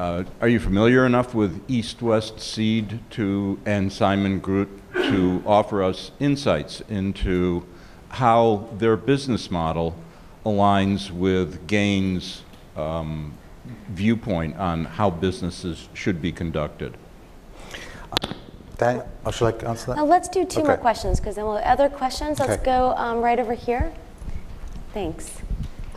Uh, 0.00 0.24
are 0.40 0.48
you 0.48 0.58
familiar 0.58 1.04
enough 1.04 1.34
with 1.34 1.62
East 1.68 2.00
West 2.00 2.40
Seed 2.40 3.00
to, 3.10 3.60
and 3.66 3.92
Simon 3.92 4.38
Groot 4.38 4.70
to 4.94 5.42
offer 5.44 5.82
us 5.82 6.10
insights 6.18 6.80
into 6.88 7.66
how 8.08 8.66
their 8.78 8.96
business 8.96 9.50
model 9.50 9.94
aligns 10.46 11.10
with 11.10 11.66
GAIN's 11.66 12.44
um, 12.78 13.34
viewpoint 13.90 14.56
on 14.56 14.86
how 14.86 15.10
businesses 15.10 15.90
should 15.92 16.22
be 16.22 16.32
conducted? 16.32 16.96
Dan, 18.78 19.02
oh, 19.26 19.30
shall 19.30 19.48
I 19.48 19.50
answer 19.50 19.88
that? 19.88 19.96
Now 19.96 20.06
let's 20.06 20.30
do 20.30 20.46
two 20.46 20.64
more 20.64 20.78
questions 20.78 21.20
because 21.20 21.36
then 21.36 21.44
we'll 21.44 21.58
have 21.58 21.78
other 21.78 21.90
questions. 21.94 22.40
Let's 22.40 22.52
Okay. 22.52 22.64
go 22.64 22.94
um, 22.96 23.20
right 23.20 23.38
over 23.38 23.52
here. 23.52 23.92
Thanks. 24.94 25.42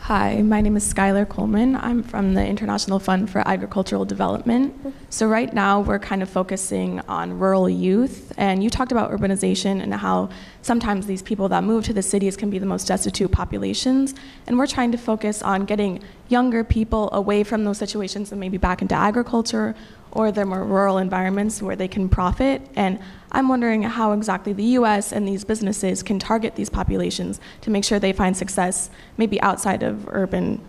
Hi, 0.04 0.42
my 0.42 0.60
name 0.60 0.76
is 0.76 0.92
Skylar 0.92 1.26
Coleman. 1.26 1.76
I'm 1.76 2.02
from 2.02 2.34
the 2.34 2.46
International 2.46 2.98
Fund 2.98 3.30
for 3.30 3.38
Agricultural 3.48 4.04
Development. 4.04 4.74
So, 5.08 5.26
right 5.26 5.50
now, 5.50 5.80
we're 5.80 5.98
kind 5.98 6.22
of 6.22 6.28
focusing 6.28 7.00
on 7.08 7.38
rural 7.38 7.70
youth. 7.70 8.30
And 8.36 8.62
you 8.62 8.68
talked 8.68 8.92
about 8.92 9.10
urbanization 9.12 9.82
and 9.82 9.94
how 9.94 10.28
sometimes 10.60 11.06
these 11.06 11.22
people 11.22 11.48
that 11.48 11.64
move 11.64 11.84
to 11.84 11.94
the 11.94 12.02
cities 12.02 12.36
can 12.36 12.50
be 12.50 12.58
the 12.58 12.66
most 12.66 12.86
destitute 12.86 13.32
populations. 13.32 14.14
And 14.46 14.58
we're 14.58 14.66
trying 14.66 14.92
to 14.92 14.98
focus 14.98 15.40
on 15.40 15.64
getting 15.64 16.02
younger 16.28 16.64
people 16.64 17.08
away 17.14 17.42
from 17.42 17.64
those 17.64 17.78
situations 17.78 18.30
and 18.30 18.38
maybe 18.38 18.58
back 18.58 18.82
into 18.82 18.94
agriculture 18.94 19.74
or 20.14 20.30
the 20.30 20.44
more 20.44 20.64
rural 20.64 20.98
environments 20.98 21.60
where 21.60 21.76
they 21.76 21.88
can 21.88 22.08
profit. 22.08 22.62
And 22.76 22.98
I'm 23.32 23.48
wondering 23.48 23.82
how 23.82 24.12
exactly 24.12 24.52
the 24.52 24.64
US 24.78 25.12
and 25.12 25.26
these 25.26 25.44
businesses 25.44 26.02
can 26.02 26.18
target 26.18 26.54
these 26.54 26.70
populations 26.70 27.40
to 27.62 27.70
make 27.70 27.84
sure 27.84 27.98
they 27.98 28.12
find 28.12 28.36
success 28.36 28.90
maybe 29.18 29.40
outside 29.42 29.82
of 29.82 30.08
urban 30.08 30.60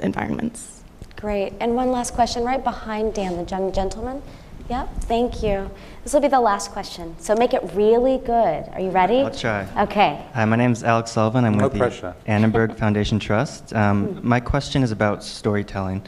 environments. 0.00 0.84
Great. 1.16 1.52
And 1.58 1.74
one 1.74 1.90
last 1.90 2.14
question 2.14 2.44
right 2.44 2.62
behind 2.62 3.14
Dan, 3.14 3.36
the 3.36 3.50
young 3.50 3.72
gentleman. 3.72 4.22
Yep, 4.70 5.00
thank 5.04 5.42
you. 5.42 5.70
This 6.04 6.12
will 6.12 6.20
be 6.20 6.28
the 6.28 6.40
last 6.40 6.72
question. 6.72 7.16
So 7.18 7.34
make 7.34 7.54
it 7.54 7.62
really 7.72 8.18
good. 8.18 8.68
Are 8.72 8.80
you 8.80 8.90
ready? 8.90 9.20
I'll 9.20 9.30
try. 9.30 9.66
Okay. 9.84 10.22
Hi, 10.34 10.44
my 10.44 10.56
name 10.56 10.72
is 10.72 10.84
Alex 10.84 11.10
Sullivan. 11.10 11.46
I'm 11.46 11.54
No 11.54 11.68
with 11.68 11.78
the. 11.78 12.14
Annenberg 12.26 12.76
Foundation 12.76 13.18
Trust. 13.18 13.74
Um, 13.74 14.20
my 14.22 14.40
question 14.40 14.82
is 14.82 14.92
about 14.92 15.24
storytelling. 15.24 16.02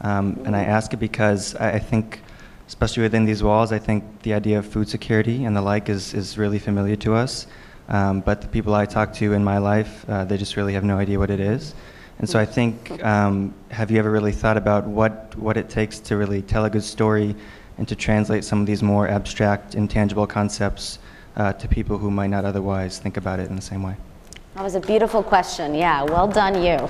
Um, 0.00 0.40
and 0.44 0.54
I 0.54 0.64
ask 0.64 0.92
it 0.92 0.98
because 0.98 1.54
I, 1.56 1.72
I 1.72 1.78
think, 1.78 2.20
especially 2.66 3.02
within 3.02 3.24
these 3.24 3.42
walls, 3.42 3.72
I 3.72 3.78
think 3.78 4.22
the 4.22 4.34
idea 4.34 4.58
of 4.58 4.66
food 4.66 4.88
security 4.88 5.44
and 5.44 5.56
the 5.56 5.62
like 5.62 5.88
is, 5.88 6.14
is 6.14 6.36
really 6.38 6.58
familiar 6.58 6.96
to 6.96 7.14
us. 7.14 7.46
Um, 7.88 8.20
but 8.20 8.40
the 8.40 8.48
people 8.48 8.74
I 8.74 8.86
talk 8.86 9.12
to 9.14 9.32
in 9.32 9.44
my 9.44 9.58
life, 9.58 10.04
uh, 10.08 10.24
they 10.24 10.36
just 10.36 10.56
really 10.56 10.72
have 10.72 10.84
no 10.84 10.98
idea 10.98 11.18
what 11.18 11.30
it 11.30 11.40
is. 11.40 11.74
And 12.18 12.28
so 12.28 12.38
I 12.38 12.46
think, 12.46 13.02
um, 13.04 13.52
have 13.70 13.90
you 13.90 13.98
ever 13.98 14.10
really 14.10 14.32
thought 14.32 14.56
about 14.56 14.86
what, 14.86 15.34
what 15.36 15.56
it 15.56 15.68
takes 15.68 15.98
to 16.00 16.16
really 16.16 16.42
tell 16.42 16.64
a 16.64 16.70
good 16.70 16.84
story 16.84 17.34
and 17.76 17.88
to 17.88 17.96
translate 17.96 18.44
some 18.44 18.60
of 18.60 18.66
these 18.66 18.82
more 18.82 19.08
abstract, 19.08 19.74
intangible 19.74 20.26
concepts 20.26 21.00
uh, 21.36 21.52
to 21.54 21.68
people 21.68 21.98
who 21.98 22.10
might 22.10 22.28
not 22.28 22.44
otherwise 22.44 22.98
think 22.98 23.16
about 23.16 23.40
it 23.40 23.50
in 23.50 23.56
the 23.56 23.62
same 23.62 23.82
way? 23.82 23.96
That 24.54 24.62
was 24.62 24.76
a 24.76 24.80
beautiful 24.80 25.20
question. 25.22 25.74
Yeah, 25.74 26.04
well 26.04 26.28
done, 26.28 26.62
you. 26.62 26.88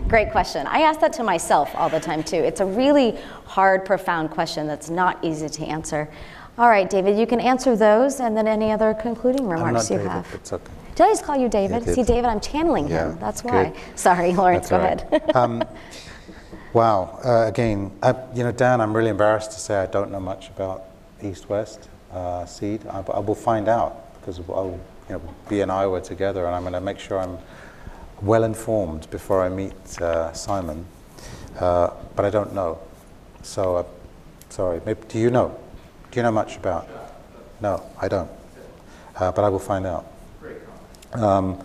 Great 0.08 0.32
question. 0.32 0.66
I 0.66 0.80
ask 0.80 0.98
that 1.00 1.12
to 1.14 1.22
myself 1.22 1.70
all 1.76 1.88
the 1.88 2.00
time, 2.00 2.24
too. 2.24 2.36
It's 2.36 2.60
a 2.60 2.66
really 2.66 3.16
hard, 3.44 3.84
profound 3.84 4.30
question 4.32 4.66
that's 4.66 4.90
not 4.90 5.24
easy 5.24 5.48
to 5.48 5.64
answer. 5.64 6.08
All 6.58 6.68
right, 6.68 6.88
David, 6.90 7.16
you 7.18 7.26
can 7.26 7.38
answer 7.38 7.76
those 7.76 8.18
and 8.18 8.36
then 8.36 8.48
any 8.48 8.72
other 8.72 8.94
concluding 8.94 9.46
remarks 9.46 9.90
you 9.90 9.98
David, 9.98 10.10
have. 10.10 10.34
It's 10.34 10.52
okay. 10.52 10.72
Did 10.96 11.04
I 11.04 11.10
just 11.10 11.22
call 11.22 11.36
you 11.36 11.48
David? 11.48 11.86
You 11.86 11.94
See. 11.94 12.02
David, 12.02 12.24
I'm 12.24 12.40
channeling 12.40 12.88
Yeah, 12.88 13.10
him. 13.10 13.18
That's 13.20 13.44
why. 13.44 13.68
good. 13.70 13.98
Sorry, 13.98 14.32
Lawrence, 14.32 14.68
That's 14.68 14.82
go 14.82 14.88
right. 14.88 15.22
ahead. 15.22 15.36
um, 15.36 15.62
wow. 16.72 17.20
Uh, 17.24 17.46
again, 17.46 17.92
uh, 18.02 18.14
you 18.34 18.42
know, 18.42 18.50
Dan, 18.50 18.80
I'm 18.80 18.96
really 18.96 19.10
embarrassed 19.10 19.52
to 19.52 19.60
say 19.60 19.76
I 19.76 19.86
don't 19.86 20.10
know 20.10 20.20
much 20.20 20.48
about 20.48 20.84
East 21.22 21.48
West 21.48 21.88
uh, 22.12 22.44
Seed. 22.46 22.86
I, 22.88 23.00
I 23.12 23.18
will 23.20 23.34
find 23.36 23.68
out 23.68 24.14
because 24.18 24.40
I'll, 24.48 24.80
you 25.08 25.14
know, 25.14 25.22
B 25.48 25.60
and 25.60 25.70
I 25.70 25.86
were 25.86 26.00
together, 26.00 26.46
and 26.46 26.54
I'm 26.54 26.62
going 26.62 26.72
to 26.72 26.80
make 26.80 26.98
sure 26.98 27.18
I'm 27.18 27.38
well 28.22 28.44
informed 28.44 29.08
before 29.10 29.42
I 29.42 29.48
meet 29.48 30.00
uh, 30.00 30.32
Simon. 30.32 30.84
Uh, 31.58 31.90
but 32.14 32.24
I 32.24 32.30
don't 32.30 32.54
know. 32.54 32.78
So, 33.42 33.76
uh, 33.76 33.84
sorry. 34.50 34.80
Maybe, 34.84 35.00
do 35.08 35.18
you 35.18 35.30
know? 35.30 35.56
Do 36.10 36.18
you 36.18 36.22
know 36.22 36.32
much 36.32 36.56
about? 36.56 36.88
No, 37.60 37.82
I 38.00 38.08
don't. 38.08 38.30
Uh, 39.16 39.32
but 39.32 39.44
I 39.44 39.48
will 39.48 39.58
find 39.58 39.86
out. 39.86 40.06
Um, 41.12 41.62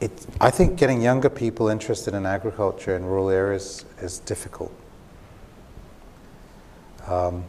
it, 0.00 0.26
I 0.40 0.50
think 0.50 0.76
getting 0.76 1.00
younger 1.00 1.30
people 1.30 1.68
interested 1.68 2.14
in 2.14 2.26
agriculture 2.26 2.94
in 2.96 3.04
rural 3.04 3.30
areas 3.30 3.84
is 4.00 4.18
difficult. 4.18 4.72
Um, 7.06 7.44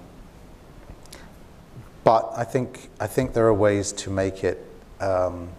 but 2.05 2.31
I 2.37 2.45
think, 2.45 2.89
I 3.01 3.07
think 3.07 3.33
there 3.33 3.47
are 3.47 3.53
ways 3.53 3.91
to 3.91 4.09
make 4.09 4.45
it, 4.45 4.63
um, 5.01 5.49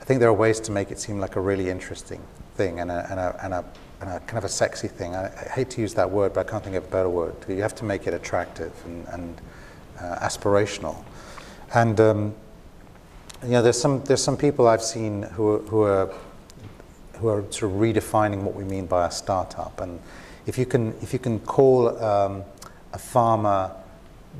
I 0.00 0.04
think 0.04 0.20
there 0.20 0.28
are 0.28 0.34
ways 0.34 0.60
to 0.60 0.70
make 0.70 0.92
it 0.92 1.00
seem 1.00 1.18
like 1.18 1.34
a 1.34 1.40
really 1.40 1.68
interesting 1.70 2.20
thing 2.54 2.78
and 2.78 2.92
a, 2.92 3.08
and 3.10 3.18
a, 3.18 3.40
and 3.42 3.54
a, 3.54 3.64
and 4.00 4.10
a 4.10 4.20
kind 4.20 4.38
of 4.38 4.44
a 4.44 4.48
sexy 4.48 4.86
thing. 4.86 5.16
I, 5.16 5.26
I 5.26 5.48
hate 5.48 5.70
to 5.70 5.80
use 5.80 5.94
that 5.94 6.10
word, 6.10 6.34
but 6.34 6.46
I 6.46 6.50
can't 6.50 6.62
think 6.62 6.76
of 6.76 6.84
a 6.84 6.88
better 6.88 7.08
word. 7.08 7.34
You 7.48 7.62
have 7.62 7.74
to 7.76 7.84
make 7.84 8.06
it 8.06 8.14
attractive 8.14 8.72
and, 8.84 9.08
and 9.08 9.40
uh, 9.98 10.18
aspirational. 10.20 11.02
And 11.74 11.98
um, 11.98 12.34
you 13.42 13.50
know, 13.50 13.62
there's 13.62 13.80
some 13.80 14.02
there's 14.04 14.22
some 14.22 14.36
people 14.36 14.68
I've 14.68 14.82
seen 14.82 15.22
who 15.22 15.58
who 15.60 15.82
are 15.82 16.12
who 17.14 17.28
are 17.28 17.42
sort 17.50 17.72
of 17.72 17.78
redefining 17.80 18.42
what 18.42 18.54
we 18.54 18.64
mean 18.64 18.86
by 18.86 19.06
a 19.06 19.10
startup. 19.10 19.80
And 19.80 20.00
if 20.46 20.58
you 20.58 20.66
can 20.66 20.94
if 21.02 21.12
you 21.12 21.18
can 21.18 21.40
call 21.40 21.88
um, 22.02 22.44
a 22.92 22.98
farmer 22.98 23.70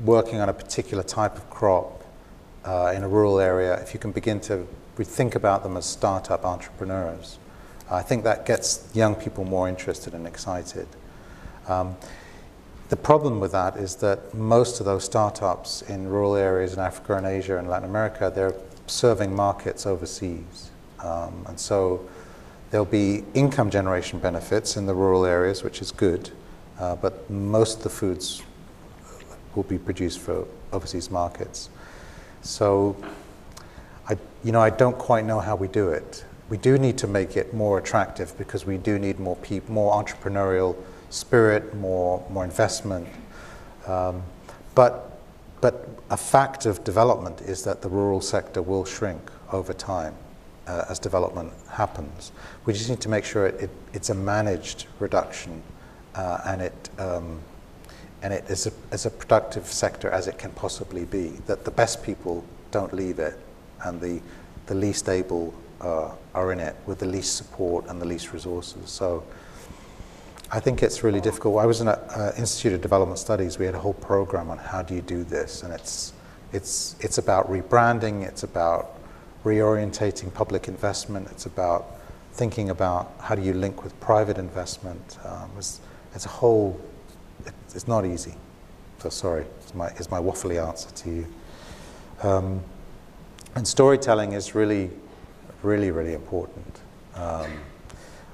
working 0.03 0.39
on 0.39 0.49
a 0.49 0.53
particular 0.53 1.03
type 1.03 1.37
of 1.37 1.49
crop 1.49 2.03
uh, 2.65 2.93
in 2.95 3.03
a 3.03 3.07
rural 3.07 3.39
area, 3.39 3.75
if 3.81 3.93
you 3.93 3.99
can 3.99 4.11
begin 4.11 4.39
to 4.41 4.67
think 4.97 5.35
about 5.35 5.63
them 5.63 5.77
as 5.77 5.85
startup 5.85 6.45
entrepreneurs, 6.45 7.37
I 7.89 8.01
think 8.01 8.23
that 8.23 8.45
gets 8.45 8.89
young 8.93 9.15
people 9.15 9.45
more 9.45 9.69
interested 9.69 10.13
and 10.13 10.25
excited. 10.25 10.87
Um, 11.67 11.95
the 12.89 12.95
problem 12.95 13.39
with 13.39 13.51
that 13.51 13.77
is 13.77 13.95
that 13.97 14.33
most 14.33 14.79
of 14.79 14.85
those 14.85 15.03
startups 15.03 15.81
in 15.83 16.07
rural 16.07 16.35
areas 16.35 16.73
in 16.73 16.79
Africa 16.79 17.17
and 17.17 17.25
Asia 17.25 17.57
and 17.57 17.67
Latin 17.67 17.89
America, 17.89 18.31
they're 18.33 18.53
serving 18.87 19.35
markets 19.35 19.85
overseas. 19.85 20.69
Um, 20.99 21.45
and 21.47 21.59
so 21.59 22.07
there'll 22.69 22.85
be 22.85 23.23
income 23.33 23.69
generation 23.69 24.19
benefits 24.19 24.77
in 24.77 24.85
the 24.85 24.93
rural 24.93 25.25
areas, 25.25 25.63
which 25.63 25.81
is 25.81 25.91
good, 25.91 26.31
uh, 26.79 26.95
but 26.95 27.29
most 27.29 27.77
of 27.77 27.83
the 27.83 27.89
foods 27.89 28.43
will 29.55 29.63
be 29.63 29.77
produced 29.77 30.19
for 30.19 30.47
overseas 30.71 31.09
markets. 31.09 31.69
So, 32.41 32.95
I, 34.07 34.17
you 34.43 34.51
know, 34.51 34.61
I 34.61 34.69
don't 34.69 34.97
quite 34.97 35.25
know 35.25 35.39
how 35.39 35.55
we 35.55 35.67
do 35.67 35.89
it. 35.89 36.25
We 36.49 36.57
do 36.57 36.77
need 36.77 36.97
to 36.99 37.07
make 37.07 37.37
it 37.37 37.53
more 37.53 37.79
attractive 37.79 38.37
because 38.37 38.65
we 38.65 38.77
do 38.77 38.99
need 38.99 39.19
more 39.19 39.35
people, 39.37 39.73
more 39.73 40.03
entrepreneurial 40.03 40.75
spirit, 41.09 41.73
more 41.75 42.23
more 42.29 42.43
investment. 42.43 43.07
Um, 43.87 44.21
but 44.75 45.19
but 45.61 45.87
a 46.09 46.17
fact 46.17 46.65
of 46.65 46.83
development 46.83 47.41
is 47.41 47.63
that 47.63 47.81
the 47.81 47.89
rural 47.89 48.21
sector 48.21 48.61
will 48.61 48.85
shrink 48.85 49.31
over 49.51 49.73
time 49.73 50.13
uh, 50.67 50.85
as 50.89 50.99
development 50.99 51.53
happens. 51.69 52.31
We 52.65 52.73
just 52.73 52.89
need 52.89 53.01
to 53.01 53.09
make 53.09 53.25
sure 53.25 53.47
it, 53.47 53.61
it, 53.61 53.69
it's 53.93 54.09
a 54.09 54.15
managed 54.15 54.85
reduction 54.99 55.63
uh, 56.13 56.41
and 56.45 56.61
it 56.61 56.89
um, 56.99 57.39
and 58.21 58.33
it 58.33 58.49
is 58.49 58.67
a, 58.67 58.71
as 58.91 59.05
a 59.05 59.09
productive 59.09 59.67
sector 59.67 60.09
as 60.09 60.27
it 60.27 60.37
can 60.37 60.51
possibly 60.51 61.05
be. 61.05 61.27
That 61.47 61.65
the 61.65 61.71
best 61.71 62.03
people 62.03 62.43
don't 62.71 62.93
leave 62.93 63.19
it, 63.19 63.37
and 63.83 64.01
the 64.01 64.21
the 64.67 64.75
least 64.75 65.09
able 65.09 65.53
uh, 65.81 66.11
are 66.33 66.51
in 66.51 66.59
it 66.59 66.75
with 66.85 66.99
the 66.99 67.05
least 67.05 67.35
support 67.35 67.85
and 67.87 68.01
the 68.01 68.05
least 68.05 68.33
resources. 68.33 68.89
So. 68.89 69.23
I 70.51 70.59
think 70.59 70.83
it's 70.83 71.03
really 71.03 71.19
difficult. 71.21 71.57
I 71.57 71.65
was 71.65 71.81
in 71.81 71.87
an 71.87 72.33
Institute 72.37 72.73
of 72.73 72.81
Development 72.81 73.17
Studies. 73.17 73.57
We 73.57 73.65
had 73.65 73.73
a 73.73 73.79
whole 73.79 73.95
program 73.95 74.51
on 74.51 74.59
how 74.59 74.83
do 74.83 74.93
you 74.93 75.01
do 75.01 75.23
this, 75.23 75.63
and 75.63 75.73
it's 75.73 76.13
it's 76.53 76.95
it's 76.99 77.17
about 77.17 77.49
rebranding. 77.49 78.23
It's 78.23 78.43
about 78.43 78.99
reorientating 79.43 80.33
public 80.33 80.67
investment. 80.67 81.29
It's 81.31 81.47
about 81.47 81.95
thinking 82.33 82.69
about 82.69 83.13
how 83.19 83.35
do 83.35 83.41
you 83.41 83.53
link 83.53 83.83
with 83.83 83.97
private 83.99 84.37
investment. 84.37 85.17
Um, 85.23 85.49
it's, 85.57 85.79
it's 86.13 86.25
a 86.25 86.29
whole 86.29 86.79
it's 87.75 87.87
not 87.87 88.05
easy. 88.05 88.33
So 88.99 89.09
sorry, 89.09 89.45
it's 89.59 89.75
my, 89.75 89.87
it's 89.89 90.09
my 90.09 90.19
waffly 90.19 90.65
answer 90.65 90.89
to 90.89 91.09
you. 91.09 91.27
Um, 92.23 92.63
and 93.55 93.67
storytelling 93.67 94.31
is 94.31 94.55
really, 94.55 94.89
really, 95.61 95.91
really 95.91 96.13
important. 96.13 96.79
Um, 97.15 97.51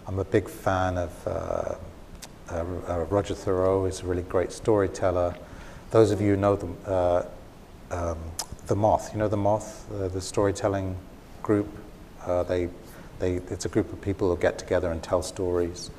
I'm 0.07 0.19
a 0.19 0.23
big 0.23 0.47
fan 0.47 0.97
of 0.97 1.27
uh, 1.27 1.75
uh, 2.49 2.65
uh, 2.87 3.05
Roger 3.09 3.33
Thoreau. 3.33 3.85
He's 3.85 4.01
a 4.01 4.05
really 4.05 4.23
great 4.23 4.51
storyteller. 4.51 5.35
Those 5.89 6.11
of 6.11 6.21
you 6.21 6.35
who 6.35 6.37
know 6.37 6.55
the, 6.55 6.91
uh, 6.91 7.25
um, 7.91 8.17
the 8.67 8.75
Moth, 8.75 9.11
you 9.13 9.19
know 9.19 9.27
the 9.27 9.37
Moth, 9.37 9.91
uh, 9.91 10.07
the 10.07 10.21
storytelling 10.21 10.95
group. 11.43 11.67
Uh, 12.25 12.43
they, 12.43 12.69
they, 13.19 13.33
it's 13.49 13.65
a 13.65 13.69
group 13.69 13.91
of 13.91 14.01
people 14.01 14.33
who 14.33 14.41
get 14.41 14.57
together 14.57 14.91
and 14.91 15.01
tell 15.01 15.21
stories. 15.21 15.89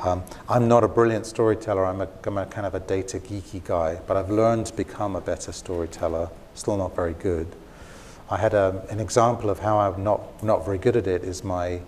Um, 0.00 0.22
I'm 0.48 0.68
not 0.68 0.84
a 0.84 0.88
brilliant 0.88 1.26
storyteller. 1.26 1.84
I'm 1.84 2.00
a, 2.00 2.08
I'm 2.24 2.38
a 2.38 2.46
kind 2.46 2.66
of 2.66 2.74
a 2.74 2.80
data 2.80 3.18
geeky 3.18 3.64
guy, 3.64 4.00
but 4.06 4.16
I've 4.16 4.30
learned 4.30 4.66
to 4.66 4.74
become 4.74 5.16
a 5.16 5.20
better 5.20 5.50
storyteller. 5.50 6.30
Still 6.54 6.76
not 6.76 6.94
very 6.94 7.14
good. 7.14 7.48
I 8.30 8.36
had 8.36 8.54
a, 8.54 8.84
an 8.90 9.00
example 9.00 9.50
of 9.50 9.58
how 9.58 9.78
I'm 9.78 10.04
not, 10.04 10.42
not 10.42 10.64
very 10.64 10.78
good 10.78 10.96
at 10.96 11.06
it 11.06 11.24
is 11.24 11.42
my, 11.42 11.80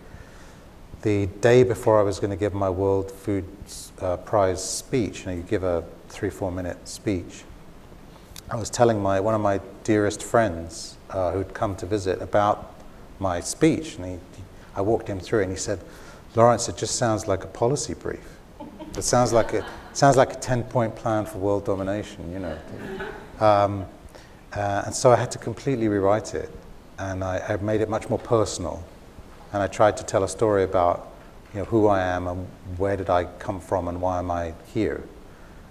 the 1.03 1.27
day 1.27 1.63
before 1.63 2.01
I 2.01 2.03
was 2.03 2.19
going 2.19 2.31
to 2.31 2.37
give 2.37 2.53
my 2.53 2.71
World 2.71 3.13
Food 3.13 3.45
uh, 4.01 4.17
Prize 4.17 4.63
speech, 4.63 5.21
you 5.21 5.27
know, 5.27 5.33
you 5.33 5.43
give 5.43 5.63
a 5.63 5.85
three, 6.09 6.31
four 6.31 6.51
minute 6.51 6.89
speech. 6.89 7.45
I 8.51 8.57
was 8.57 8.71
telling 8.71 9.01
my, 9.01 9.21
one 9.21 9.35
of 9.35 9.41
my 9.41 9.61
dearest 9.85 10.23
friends 10.23 10.97
uh, 11.11 11.31
who'd 11.31 11.55
come 11.55 11.77
to 11.77 11.87
visit 11.87 12.21
about 12.21 12.75
my 13.21 13.39
speech, 13.41 13.97
and 13.97 14.07
he, 14.07 14.19
I 14.75 14.81
walked 14.81 15.07
him 15.07 15.21
through 15.21 15.41
it, 15.41 15.43
and 15.45 15.53
he 15.53 15.59
said, 15.59 15.79
Lawrence, 16.37 16.69
it 16.69 16.77
just 16.77 16.97
sounds 16.97 17.27
like 17.27 17.43
a 17.43 17.49
policy 17.49 17.95
brief. 17.95 18.39
It 18.97 19.03
sounds 19.03 19.33
like 19.33 19.53
a, 19.53 19.67
sounds 19.93 20.17
like 20.17 20.33
a 20.33 20.37
10 20.37 20.65
point 20.65 20.95
plan 20.95 21.27
for 21.27 21.39
world 21.39 21.65
domination, 21.65 22.33
you 22.33 22.39
know. 22.39 22.59
Um, 23.41 23.85
uh, 24.53 24.83
and 24.87 24.95
so 24.95 25.11
I 25.11 25.17
had 25.17 25.31
to 25.33 25.39
completely 25.39 25.89
rewrite 25.89 26.35
it. 26.35 26.51
And 26.99 27.25
I, 27.25 27.39
I, 27.49 27.57
made 27.57 27.81
it 27.81 27.89
much 27.89 28.09
more 28.11 28.19
personal. 28.19 28.85
And 29.53 29.63
I 29.63 29.67
tried 29.67 29.97
to 29.97 30.05
tell 30.05 30.23
a 30.23 30.29
story 30.29 30.65
about 30.65 31.09
you 31.55 31.61
know, 31.61 31.65
who 31.65 31.87
I 31.87 32.01
am 32.03 32.29
and 32.29 32.47
where 32.77 32.97
did 32.97 33.11
I 33.11 33.25
come 33.25 33.59
from 33.61 33.89
and 33.89 34.01
why 34.01 34.19
am 34.19 34.31
I 34.31 34.55
here. 34.73 35.03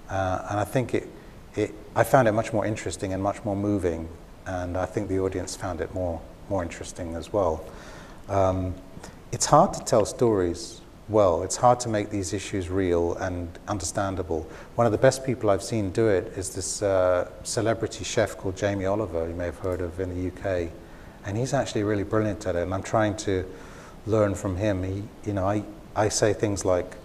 Uh, 0.10 0.48
and 0.50 0.60
I 0.60 0.64
think 0.64 0.94
it, 0.94 1.08
it, 1.56 1.74
I 1.96 2.04
found 2.04 2.28
it 2.28 2.32
much 2.32 2.52
more 2.52 2.66
interesting 2.66 3.14
and 3.14 3.22
much 3.22 3.44
more 3.46 3.56
moving. 3.56 4.10
And 4.46 4.76
I 4.76 4.86
think 4.86 5.08
the 5.08 5.20
audience 5.20 5.56
found 5.56 5.82
it 5.82 5.94
more, 5.94 6.20
more 6.50 6.64
interesting 6.64 7.16
as 7.16 7.32
well. 7.32 7.64
Um, 8.28 8.74
it's 9.32 9.46
hard 9.46 9.74
to 9.74 9.80
tell 9.82 10.06
stories 10.06 10.82
well. 11.08 11.44
It's 11.44 11.56
hard 11.56 11.80
to 11.82 11.90
make 11.90 12.10
these 12.10 12.34
issues 12.34 12.70
real 12.70 13.16
and 13.16 13.50
understandable. 13.68 14.48
One 14.76 14.86
of 14.86 14.92
the 14.92 14.98
best 14.98 15.26
people 15.26 15.50
I've 15.50 15.64
seen 15.64 15.92
do 15.92 16.08
it 16.08 16.34
is 16.38 16.54
this 16.54 16.82
uh, 16.82 17.30
celebrity 17.44 18.04
chef 18.04 18.38
called 18.38 18.56
Jamie 18.56 18.86
Oliver, 18.86 19.28
you 19.28 19.36
may 19.36 19.46
have 19.46 19.58
heard 19.60 19.82
of 19.82 20.00
in 20.00 20.10
the 20.10 20.28
UK. 20.28 20.72
And 21.26 21.38
he's 21.38 21.54
actually 21.54 21.84
really 21.84 22.04
brilliant 22.04 22.46
at 22.48 22.56
it, 22.56 22.64
and 22.64 22.74
I'm 22.74 22.84
trying 22.84 23.18
to 23.18 23.46
learn 24.06 24.36
from 24.36 24.56
him. 24.56 24.84
He, 24.84 25.04
you 25.26 25.34
know, 25.34 25.46
I, 25.46 25.64
I 25.96 26.10
say 26.10 26.34
things 26.34 26.64
like, 26.64 26.96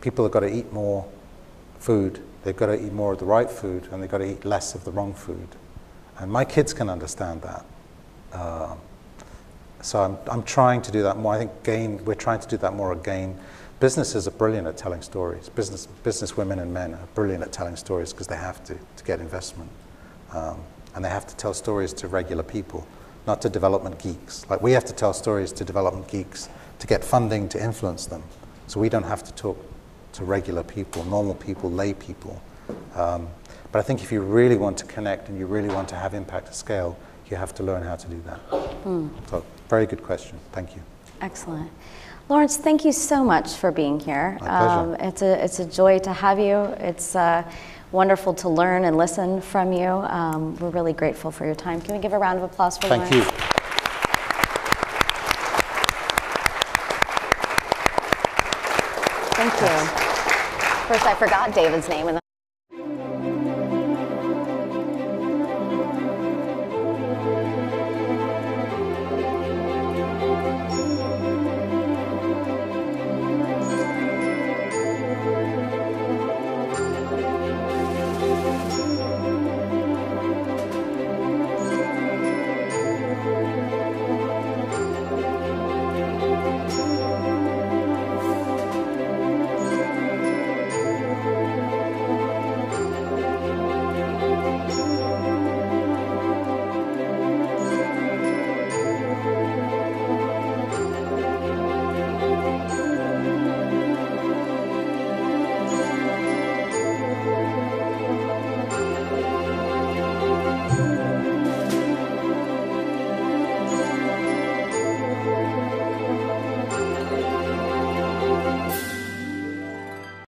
people 0.00 0.24
have 0.24 0.32
got 0.32 0.40
to 0.40 0.52
eat 0.52 0.72
more 0.72 1.06
food, 1.78 2.22
they've 2.42 2.56
got 2.56 2.66
to 2.66 2.84
eat 2.84 2.92
more 2.92 3.12
of 3.12 3.18
the 3.18 3.24
right 3.24 3.50
food, 3.50 3.88
and 3.92 4.02
they've 4.02 4.10
got 4.10 4.18
to 4.18 4.30
eat 4.30 4.44
less 4.44 4.74
of 4.74 4.84
the 4.84 4.90
wrong 4.90 5.14
food. 5.14 5.48
And 6.18 6.30
my 6.30 6.44
kids 6.44 6.72
can 6.72 6.88
understand 6.88 7.42
that. 7.42 7.64
Uh, 8.32 8.74
so 9.82 10.00
I'm, 10.00 10.16
I'm 10.30 10.42
trying 10.42 10.80
to 10.82 10.92
do 10.92 11.02
that 11.02 11.16
more. 11.16 11.34
I 11.34 11.38
think 11.38 11.62
GAIN, 11.64 12.04
we're 12.04 12.14
trying 12.14 12.40
to 12.40 12.48
do 12.48 12.56
that 12.58 12.72
more 12.72 12.92
again. 12.92 13.38
Businesses 13.80 14.28
are 14.28 14.32
brilliant 14.32 14.66
at 14.68 14.76
telling 14.76 15.02
stories. 15.02 15.48
Business, 15.48 15.86
business 16.04 16.36
women 16.36 16.60
and 16.60 16.72
men 16.72 16.94
are 16.94 17.08
brilliant 17.14 17.42
at 17.42 17.52
telling 17.52 17.76
stories 17.76 18.12
because 18.12 18.28
they 18.28 18.36
have 18.36 18.62
to 18.64 18.74
to 18.96 19.04
get 19.04 19.20
investment. 19.20 19.70
Um, 20.32 20.60
and 20.94 21.04
they 21.04 21.08
have 21.08 21.26
to 21.26 21.36
tell 21.36 21.54
stories 21.54 21.92
to 21.94 22.08
regular 22.08 22.42
people, 22.42 22.86
not 23.26 23.42
to 23.42 23.48
development 23.48 23.98
geeks. 23.98 24.48
Like 24.48 24.62
we 24.62 24.72
have 24.72 24.84
to 24.84 24.92
tell 24.92 25.12
stories 25.12 25.52
to 25.54 25.64
development 25.64 26.08
geeks 26.08 26.48
to 26.78 26.86
get 26.86 27.04
funding 27.04 27.48
to 27.50 27.62
influence 27.62 28.06
them. 28.06 28.22
So 28.66 28.80
we 28.80 28.88
don't 28.88 29.04
have 29.04 29.24
to 29.24 29.32
talk 29.34 29.58
to 30.12 30.24
regular 30.24 30.62
people, 30.62 31.04
normal 31.04 31.34
people, 31.34 31.70
lay 31.70 31.94
people. 31.94 32.40
Um, 32.94 33.28
but 33.72 33.78
I 33.78 33.82
think 33.82 34.02
if 34.02 34.12
you 34.12 34.20
really 34.20 34.56
want 34.56 34.78
to 34.78 34.84
connect 34.84 35.28
and 35.28 35.38
you 35.38 35.46
really 35.46 35.68
want 35.68 35.88
to 35.88 35.96
have 35.96 36.14
impact 36.14 36.48
at 36.48 36.54
scale, 36.54 36.96
you 37.30 37.36
have 37.36 37.54
to 37.54 37.62
learn 37.62 37.82
how 37.82 37.96
to 37.96 38.08
do 38.08 38.22
that. 38.26 38.38
Hmm. 38.84 39.08
So, 39.28 39.44
very 39.72 39.86
good 39.86 40.02
question. 40.02 40.38
Thank 40.52 40.76
you. 40.76 40.82
Excellent. 41.22 41.70
Lawrence, 42.28 42.58
thank 42.58 42.84
you 42.84 42.92
so 42.92 43.24
much 43.24 43.54
for 43.54 43.72
being 43.72 43.98
here. 43.98 44.36
Um, 44.42 44.94
it's, 45.00 45.22
a, 45.22 45.42
it's 45.42 45.60
a 45.60 45.64
joy 45.64 45.98
to 46.00 46.12
have 46.12 46.38
you. 46.38 46.56
It's 46.90 47.16
uh, 47.16 47.42
wonderful 47.90 48.34
to 48.34 48.50
learn 48.50 48.84
and 48.84 48.98
listen 48.98 49.40
from 49.40 49.72
you. 49.72 49.88
Um, 49.88 50.56
we're 50.56 50.68
really 50.68 50.92
grateful 50.92 51.30
for 51.30 51.46
your 51.46 51.54
time. 51.54 51.80
Can 51.80 51.94
we 51.94 52.02
give 52.02 52.12
a 52.12 52.18
round 52.18 52.38
of 52.38 52.44
applause 52.44 52.76
for 52.76 52.88
thank 52.88 53.10
Lawrence? 53.10 53.24
Thank 53.24 53.24
you. 53.24 53.62
Thank 59.40 59.54
you. 59.62 59.76
First, 60.86 61.06
I 61.06 61.14
forgot 61.18 61.54
David's 61.54 61.88
name. 61.88 62.18